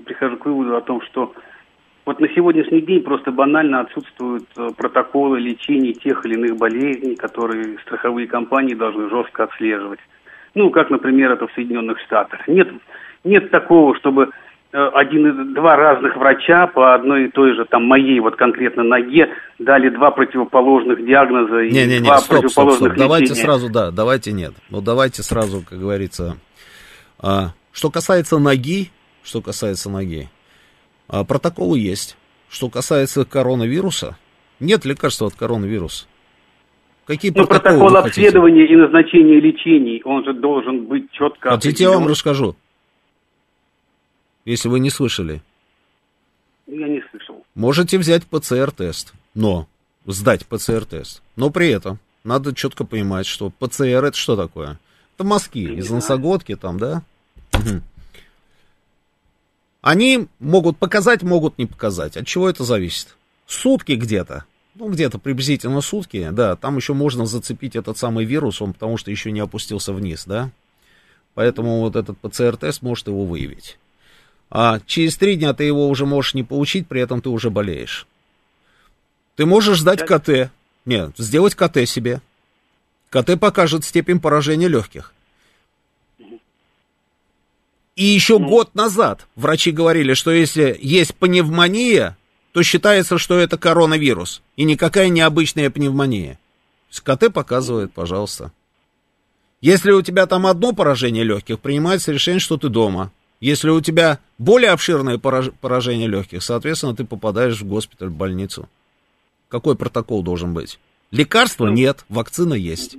прихожу 0.06 0.36
к 0.38 0.46
выводу 0.46 0.76
о 0.76 0.80
том, 0.80 1.02
что 1.02 1.32
вот 2.04 2.18
на 2.18 2.28
сегодняшний 2.34 2.80
день 2.80 3.02
просто 3.02 3.30
банально 3.30 3.80
отсутствуют 3.80 4.48
э, 4.56 4.70
протоколы 4.76 5.38
лечения 5.38 5.92
тех 5.92 6.24
или 6.26 6.34
иных 6.34 6.56
болезней, 6.56 7.14
которые 7.14 7.78
страховые 7.80 8.26
компании 8.26 8.74
должны 8.74 9.08
жестко 9.08 9.44
отслеживать. 9.44 10.00
Ну, 10.54 10.70
как, 10.70 10.90
например, 10.90 11.32
это 11.32 11.46
в 11.46 11.52
Соединенных 11.52 12.00
Штатах. 12.00 12.48
Нет, 12.48 12.68
нет 13.22 13.50
такого, 13.50 13.94
чтобы 13.96 14.30
один 14.72 15.54
два 15.54 15.76
разных 15.76 16.16
врача 16.16 16.68
по 16.68 16.94
одной 16.94 17.26
и 17.26 17.30
той 17.30 17.56
же 17.56 17.64
там 17.64 17.86
моей 17.86 18.20
вот 18.20 18.36
конкретно 18.36 18.84
ноге 18.84 19.28
дали 19.58 19.88
два 19.88 20.10
противоположных 20.12 21.04
диагноза 21.04 21.62
и 21.62 21.72
не, 21.72 21.86
не, 21.86 21.98
не, 21.98 22.04
два 22.04 22.18
стоп, 22.18 22.40
противоположных 22.40 22.78
стоп, 22.78 22.92
стоп. 22.92 22.98
Давайте 22.98 23.34
сразу, 23.34 23.68
да, 23.68 23.90
давайте 23.90 24.32
нет. 24.32 24.52
Ну 24.70 24.80
давайте 24.80 25.22
сразу, 25.22 25.64
как 25.68 25.78
говорится. 25.78 26.36
А, 27.18 27.48
что 27.72 27.90
касается 27.90 28.38
ноги, 28.38 28.90
что 29.24 29.42
касается 29.42 29.90
ноги, 29.90 30.28
а, 31.08 31.24
протоколы 31.24 31.78
есть. 31.78 32.16
Что 32.48 32.68
касается 32.68 33.24
коронавируса, 33.24 34.18
нет 34.58 34.84
лекарства 34.84 35.28
от 35.28 35.34
коронавируса. 35.34 36.06
Какие 37.06 37.32
ну, 37.34 37.46
протоколы 37.46 37.78
протокол 37.78 37.96
обследования 37.96 38.66
и 38.66 38.76
назначения 38.76 39.40
лечений, 39.40 40.00
он 40.04 40.24
же 40.24 40.32
должен 40.32 40.86
быть 40.86 41.10
четко... 41.12 41.50
Хотите, 41.50 41.84
я 41.84 41.90
вам 41.90 42.06
расскажу, 42.06 42.56
если 44.44 44.68
вы 44.68 44.80
не 44.80 44.90
слышали. 44.90 45.42
Я 46.66 46.88
не 46.88 47.02
слышал. 47.10 47.44
Можете 47.54 47.98
взять 47.98 48.26
ПЦР-тест, 48.26 49.12
но 49.34 49.66
сдать 50.06 50.46
ПЦР-тест. 50.46 51.22
Но 51.36 51.50
при 51.50 51.70
этом 51.70 51.98
надо 52.24 52.54
четко 52.54 52.84
понимать, 52.84 53.26
что 53.26 53.50
ПЦР 53.50 54.04
это 54.04 54.16
что 54.16 54.36
такое? 54.36 54.78
Это 55.16 55.24
мазки 55.24 55.58
из 55.58 55.90
носогодки 55.90 56.56
там, 56.56 56.78
да? 56.78 57.02
Угу. 57.54 57.82
Они 59.82 60.28
могут 60.38 60.78
показать, 60.78 61.22
могут 61.22 61.58
не 61.58 61.66
показать. 61.66 62.16
От 62.16 62.26
чего 62.26 62.48
это 62.48 62.64
зависит? 62.64 63.16
Сутки 63.46 63.92
где-то. 63.92 64.44
Ну, 64.74 64.88
где-то 64.88 65.18
приблизительно 65.18 65.80
сутки, 65.80 66.28
да, 66.30 66.54
там 66.54 66.76
еще 66.76 66.94
можно 66.94 67.26
зацепить 67.26 67.74
этот 67.74 67.98
самый 67.98 68.24
вирус, 68.24 68.62
он 68.62 68.72
потому 68.72 68.96
что 68.96 69.10
еще 69.10 69.32
не 69.32 69.40
опустился 69.40 69.92
вниз, 69.92 70.24
да. 70.26 70.50
Поэтому 71.34 71.80
вот 71.80 71.96
этот 71.96 72.18
ПЦР-тест 72.18 72.80
может 72.80 73.08
его 73.08 73.24
выявить. 73.24 73.78
А 74.50 74.80
через 74.84 75.16
три 75.16 75.36
дня 75.36 75.54
ты 75.54 75.64
его 75.64 75.88
уже 75.88 76.06
можешь 76.06 76.34
не 76.34 76.42
получить, 76.42 76.88
при 76.88 77.00
этом 77.00 77.22
ты 77.22 77.28
уже 77.28 77.50
болеешь. 77.50 78.06
Ты 79.36 79.46
можешь 79.46 79.80
сдать 79.80 80.04
КТ. 80.04 80.50
Нет, 80.84 81.12
сделать 81.16 81.54
КТ 81.54 81.88
себе. 81.88 82.20
КТ 83.10 83.38
покажет 83.38 83.84
степень 83.84 84.20
поражения 84.20 84.68
легких. 84.68 85.14
И 87.96 88.04
еще 88.04 88.38
ну. 88.38 88.48
год 88.48 88.74
назад 88.74 89.26
врачи 89.36 89.70
говорили, 89.70 90.14
что 90.14 90.30
если 90.30 90.76
есть 90.80 91.14
пневмония, 91.14 92.16
то 92.52 92.62
считается, 92.62 93.18
что 93.18 93.38
это 93.38 93.58
коронавирус. 93.58 94.42
И 94.56 94.64
никакая 94.64 95.08
необычная 95.10 95.70
пневмония. 95.70 96.38
КТ 96.90 97.32
показывает, 97.32 97.92
пожалуйста. 97.92 98.52
Если 99.60 99.92
у 99.92 100.02
тебя 100.02 100.26
там 100.26 100.46
одно 100.46 100.72
поражение 100.72 101.22
легких, 101.22 101.60
принимается 101.60 102.10
решение, 102.10 102.40
что 102.40 102.56
ты 102.56 102.68
дома. 102.68 103.12
Если 103.40 103.70
у 103.70 103.80
тебя 103.80 104.18
более 104.38 104.70
обширное 104.70 105.18
поражение 105.18 106.08
легких, 106.08 106.42
соответственно, 106.42 106.94
ты 106.94 107.04
попадаешь 107.04 107.60
в 107.60 107.66
госпиталь, 107.66 108.08
в 108.08 108.16
больницу. 108.16 108.68
Какой 109.48 109.76
протокол 109.76 110.22
должен 110.22 110.52
быть? 110.52 110.78
Лекарства 111.10 111.66
ну. 111.66 111.72
нет, 111.72 112.04
вакцина 112.08 112.54
есть. 112.54 112.98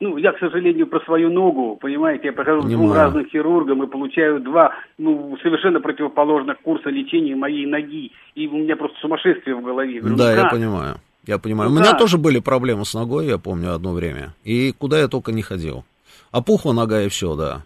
Ну, 0.00 0.16
я, 0.18 0.32
к 0.32 0.38
сожалению, 0.38 0.86
про 0.86 1.00
свою 1.00 1.30
ногу, 1.30 1.78
понимаете, 1.80 2.26
я 2.26 2.32
прохожу 2.32 2.62
Понимаю. 2.62 2.78
двум 2.78 2.92
разным 2.92 3.26
хирургам 3.28 3.82
и 3.82 3.86
получаю 3.86 4.40
два, 4.40 4.72
ну, 4.98 5.38
совершенно 5.42 5.80
противоположных 5.80 6.60
курса 6.60 6.90
лечения 6.90 7.34
моей 7.34 7.66
ноги. 7.66 8.12
И 8.34 8.46
у 8.46 8.58
меня 8.58 8.76
просто 8.76 8.98
сумасшествие 9.00 9.56
в 9.56 9.62
голове. 9.62 10.00
Говорю, 10.00 10.16
да, 10.16 10.34
ну, 10.34 10.42
я 10.42 10.48
понимаю. 10.48 10.96
Я 11.26 11.38
понимаю. 11.38 11.70
Ну, 11.70 11.76
у 11.76 11.78
меня 11.78 11.92
да. 11.92 11.98
тоже 11.98 12.18
были 12.18 12.40
проблемы 12.40 12.84
с 12.84 12.92
ногой, 12.92 13.26
я 13.26 13.38
помню, 13.38 13.74
одно 13.74 13.92
время. 13.92 14.34
И 14.44 14.72
куда 14.72 14.98
я 14.98 15.08
только 15.08 15.32
не 15.32 15.42
ходил. 15.42 15.84
Опухла 16.30 16.72
нога 16.72 17.02
и 17.02 17.08
все, 17.08 17.34
да. 17.34 17.62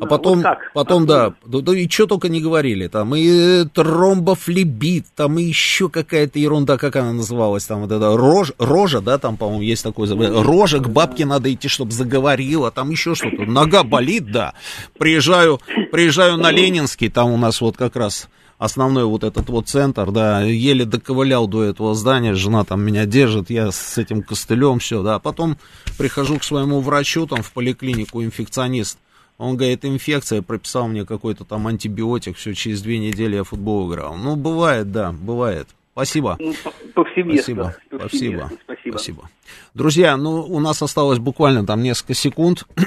А 0.00 0.06
потом, 0.06 0.42
вот 0.42 0.46
потом, 0.74 1.06
да, 1.06 1.34
да, 1.44 1.60
да, 1.60 1.76
и 1.76 1.88
что 1.88 2.06
только 2.06 2.28
не 2.28 2.40
говорили, 2.40 2.86
там 2.86 3.14
и 3.14 3.64
тромбофлебит, 3.64 5.06
там 5.16 5.38
и 5.38 5.42
еще 5.42 5.88
какая-то 5.88 6.38
ерунда, 6.38 6.78
как 6.78 6.96
она 6.96 7.12
называлась, 7.12 7.66
там 7.66 7.82
вот 7.82 7.92
эта 7.92 8.16
рож, 8.16 8.52
рожа, 8.58 9.00
да, 9.00 9.18
там, 9.18 9.36
по-моему, 9.36 9.62
есть 9.62 9.82
такой, 9.82 10.08
рожа, 10.08 10.78
к 10.78 10.88
бабке 10.88 11.26
надо 11.26 11.52
идти, 11.52 11.68
чтобы 11.68 11.92
заговорила, 11.92 12.70
там 12.70 12.90
еще 12.90 13.14
что-то, 13.14 13.42
нога 13.42 13.82
болит, 13.82 14.30
да, 14.30 14.54
приезжаю, 14.98 15.60
приезжаю 15.90 16.36
на 16.36 16.50
Ленинский, 16.50 17.08
там 17.08 17.32
у 17.32 17.36
нас 17.36 17.60
вот 17.60 17.76
как 17.76 17.96
раз 17.96 18.28
основной 18.58 19.04
вот 19.04 19.24
этот 19.24 19.48
вот 19.48 19.68
центр, 19.68 20.10
да, 20.10 20.42
еле 20.42 20.84
доковылял 20.84 21.46
до 21.46 21.64
этого 21.64 21.94
здания, 21.94 22.34
жена 22.34 22.64
там 22.64 22.82
меня 22.82 23.06
держит, 23.06 23.50
я 23.50 23.70
с 23.70 23.98
этим 23.98 24.22
костылем, 24.22 24.80
все, 24.80 25.02
да, 25.02 25.18
потом 25.18 25.56
прихожу 25.96 26.38
к 26.38 26.44
своему 26.44 26.80
врачу, 26.80 27.26
там, 27.26 27.42
в 27.42 27.52
поликлинику, 27.52 28.22
инфекционист, 28.22 28.98
он 29.38 29.56
говорит, 29.56 29.84
инфекция, 29.84 30.42
прописал 30.42 30.88
мне 30.88 31.06
какой-то 31.06 31.44
там 31.44 31.68
антибиотик, 31.68 32.36
все, 32.36 32.54
через 32.54 32.82
две 32.82 32.98
недели 32.98 33.36
я 33.36 33.44
футбол 33.44 33.88
играл. 33.88 34.16
Ну, 34.16 34.34
бывает, 34.34 34.90
да, 34.90 35.12
бывает. 35.12 35.68
Спасибо. 35.92 36.36
Ну, 36.40 36.54
повсеместно. 36.94 37.74
Спасибо. 37.86 38.08
Спасибо. 38.08 38.52
Спасибо. 38.64 38.92
Спасибо. 38.92 39.30
Друзья, 39.74 40.16
ну, 40.16 40.42
у 40.42 40.60
нас 40.60 40.82
осталось 40.82 41.18
буквально 41.18 41.66
там 41.66 41.82
несколько 41.82 42.14
секунд. 42.14 42.64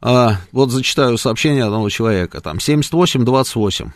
а, 0.00 0.36
вот 0.52 0.70
зачитаю 0.70 1.18
сообщение 1.18 1.64
одного 1.64 1.88
человека. 1.88 2.40
Там 2.40 2.58
78-28. 2.58 3.90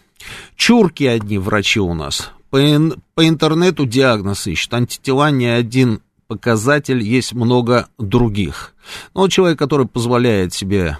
Чурки 0.56 1.04
одни 1.04 1.38
врачи 1.38 1.80
у 1.80 1.94
нас. 1.94 2.32
По, 2.50 2.58
ин, 2.58 2.94
по 3.14 3.28
интернету 3.28 3.84
диагноз 3.84 4.46
ищут. 4.46 4.72
Антитела 4.72 5.30
не 5.30 5.46
один 5.46 6.00
показатель, 6.26 7.02
есть 7.02 7.32
много 7.32 7.88
других. 7.98 8.74
Но 9.14 9.22
ну, 9.22 9.28
человек, 9.28 9.58
который 9.58 9.86
позволяет 9.86 10.52
себе 10.52 10.98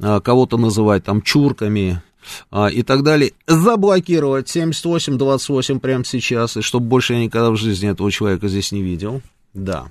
а, 0.00 0.20
кого-то 0.20 0.56
называть 0.58 1.04
там 1.04 1.22
чурками 1.22 2.02
а, 2.50 2.68
и 2.68 2.82
так 2.82 3.02
далее, 3.02 3.32
заблокировать 3.46 4.54
78-28 4.54 5.80
прямо 5.80 6.04
сейчас, 6.04 6.56
и 6.56 6.62
чтобы 6.62 6.86
больше 6.86 7.14
я 7.14 7.20
никогда 7.20 7.50
в 7.50 7.56
жизни 7.56 7.90
этого 7.90 8.10
человека 8.10 8.48
здесь 8.48 8.72
не 8.72 8.82
видел. 8.82 9.22
Да. 9.54 9.88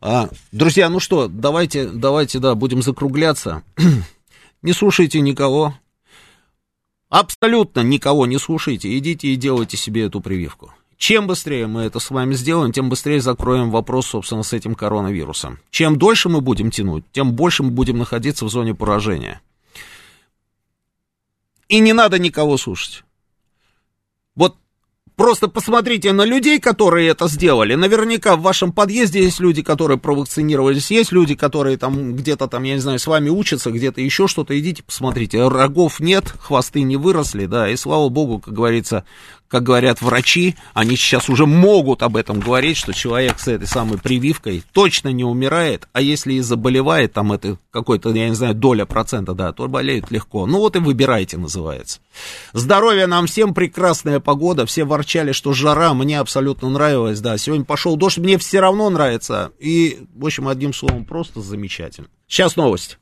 А, 0.00 0.28
друзья, 0.52 0.88
ну 0.88 1.00
что, 1.00 1.28
давайте, 1.28 1.88
давайте, 1.88 2.38
да, 2.38 2.54
будем 2.54 2.82
закругляться. 2.82 3.62
не 4.62 4.72
слушайте 4.72 5.20
никого. 5.20 5.74
Абсолютно 7.08 7.80
никого 7.80 8.26
не 8.26 8.38
слушайте. 8.38 8.96
Идите 8.98 9.28
и 9.28 9.36
делайте 9.36 9.76
себе 9.76 10.06
эту 10.06 10.20
прививку. 10.20 10.72
Чем 10.98 11.26
быстрее 11.26 11.66
мы 11.66 11.82
это 11.82 11.98
с 11.98 12.10
вами 12.10 12.34
сделаем, 12.34 12.72
тем 12.72 12.88
быстрее 12.88 13.20
закроем 13.20 13.70
вопрос, 13.70 14.06
собственно, 14.06 14.42
с 14.42 14.52
этим 14.52 14.74
коронавирусом. 14.74 15.58
Чем 15.70 15.98
дольше 15.98 16.28
мы 16.28 16.40
будем 16.40 16.70
тянуть, 16.70 17.04
тем 17.12 17.32
больше 17.32 17.62
мы 17.62 17.70
будем 17.70 17.98
находиться 17.98 18.44
в 18.46 18.48
зоне 18.48 18.74
поражения. 18.74 19.42
И 21.68 21.80
не 21.80 21.92
надо 21.92 22.18
никого 22.18 22.56
слушать. 22.56 23.04
Вот 24.34 24.56
Просто 25.16 25.48
посмотрите 25.48 26.12
на 26.12 26.26
людей, 26.26 26.60
которые 26.60 27.08
это 27.08 27.26
сделали. 27.26 27.74
Наверняка 27.74 28.36
в 28.36 28.42
вашем 28.42 28.70
подъезде 28.70 29.22
есть 29.22 29.40
люди, 29.40 29.62
которые 29.62 29.96
провакцинировались, 29.96 30.90
есть 30.90 31.10
люди, 31.10 31.34
которые 31.34 31.78
там 31.78 32.14
где-то 32.14 32.48
там, 32.48 32.64
я 32.64 32.74
не 32.74 32.80
знаю, 32.80 32.98
с 32.98 33.06
вами 33.06 33.30
учатся, 33.30 33.70
где-то 33.70 34.02
еще 34.02 34.28
что-то. 34.28 34.58
Идите, 34.60 34.82
посмотрите. 34.82 35.48
Рогов 35.48 36.00
нет, 36.00 36.34
хвосты 36.38 36.82
не 36.82 36.98
выросли, 36.98 37.46
да, 37.46 37.70
и 37.70 37.76
слава 37.76 38.10
богу, 38.10 38.40
как 38.40 38.52
говорится, 38.52 39.06
как 39.48 39.62
говорят 39.62 40.02
врачи, 40.02 40.56
они 40.74 40.96
сейчас 40.96 41.28
уже 41.28 41.46
могут 41.46 42.02
об 42.02 42.16
этом 42.16 42.40
говорить, 42.40 42.76
что 42.76 42.92
человек 42.92 43.38
с 43.38 43.48
этой 43.48 43.66
самой 43.66 43.98
прививкой 43.98 44.62
точно 44.72 45.08
не 45.08 45.24
умирает, 45.24 45.88
а 45.92 46.00
если 46.00 46.34
и 46.34 46.40
заболевает, 46.40 47.12
там 47.12 47.32
это 47.32 47.58
какой-то, 47.70 48.10
я 48.10 48.28
не 48.28 48.34
знаю, 48.34 48.54
доля 48.54 48.86
процента, 48.86 49.34
да, 49.34 49.52
то 49.52 49.68
болеет 49.68 50.10
легко. 50.10 50.46
Ну 50.46 50.58
вот 50.58 50.76
и 50.76 50.78
выбирайте, 50.78 51.36
называется. 51.36 52.00
Здоровья 52.52 53.06
нам 53.06 53.26
всем, 53.26 53.54
прекрасная 53.54 54.20
погода, 54.20 54.66
все 54.66 54.84
ворчали, 54.84 55.32
что 55.32 55.52
жара, 55.52 55.94
мне 55.94 56.18
абсолютно 56.18 56.68
нравилась, 56.68 57.20
да. 57.20 57.38
Сегодня 57.38 57.64
пошел 57.64 57.96
дождь, 57.96 58.18
мне 58.18 58.38
все 58.38 58.60
равно 58.60 58.88
нравится. 58.90 59.52
И, 59.58 60.00
в 60.14 60.26
общем, 60.26 60.48
одним 60.48 60.72
словом, 60.72 61.04
просто 61.04 61.40
замечательно. 61.40 62.08
Сейчас 62.26 62.56
новость. 62.56 62.98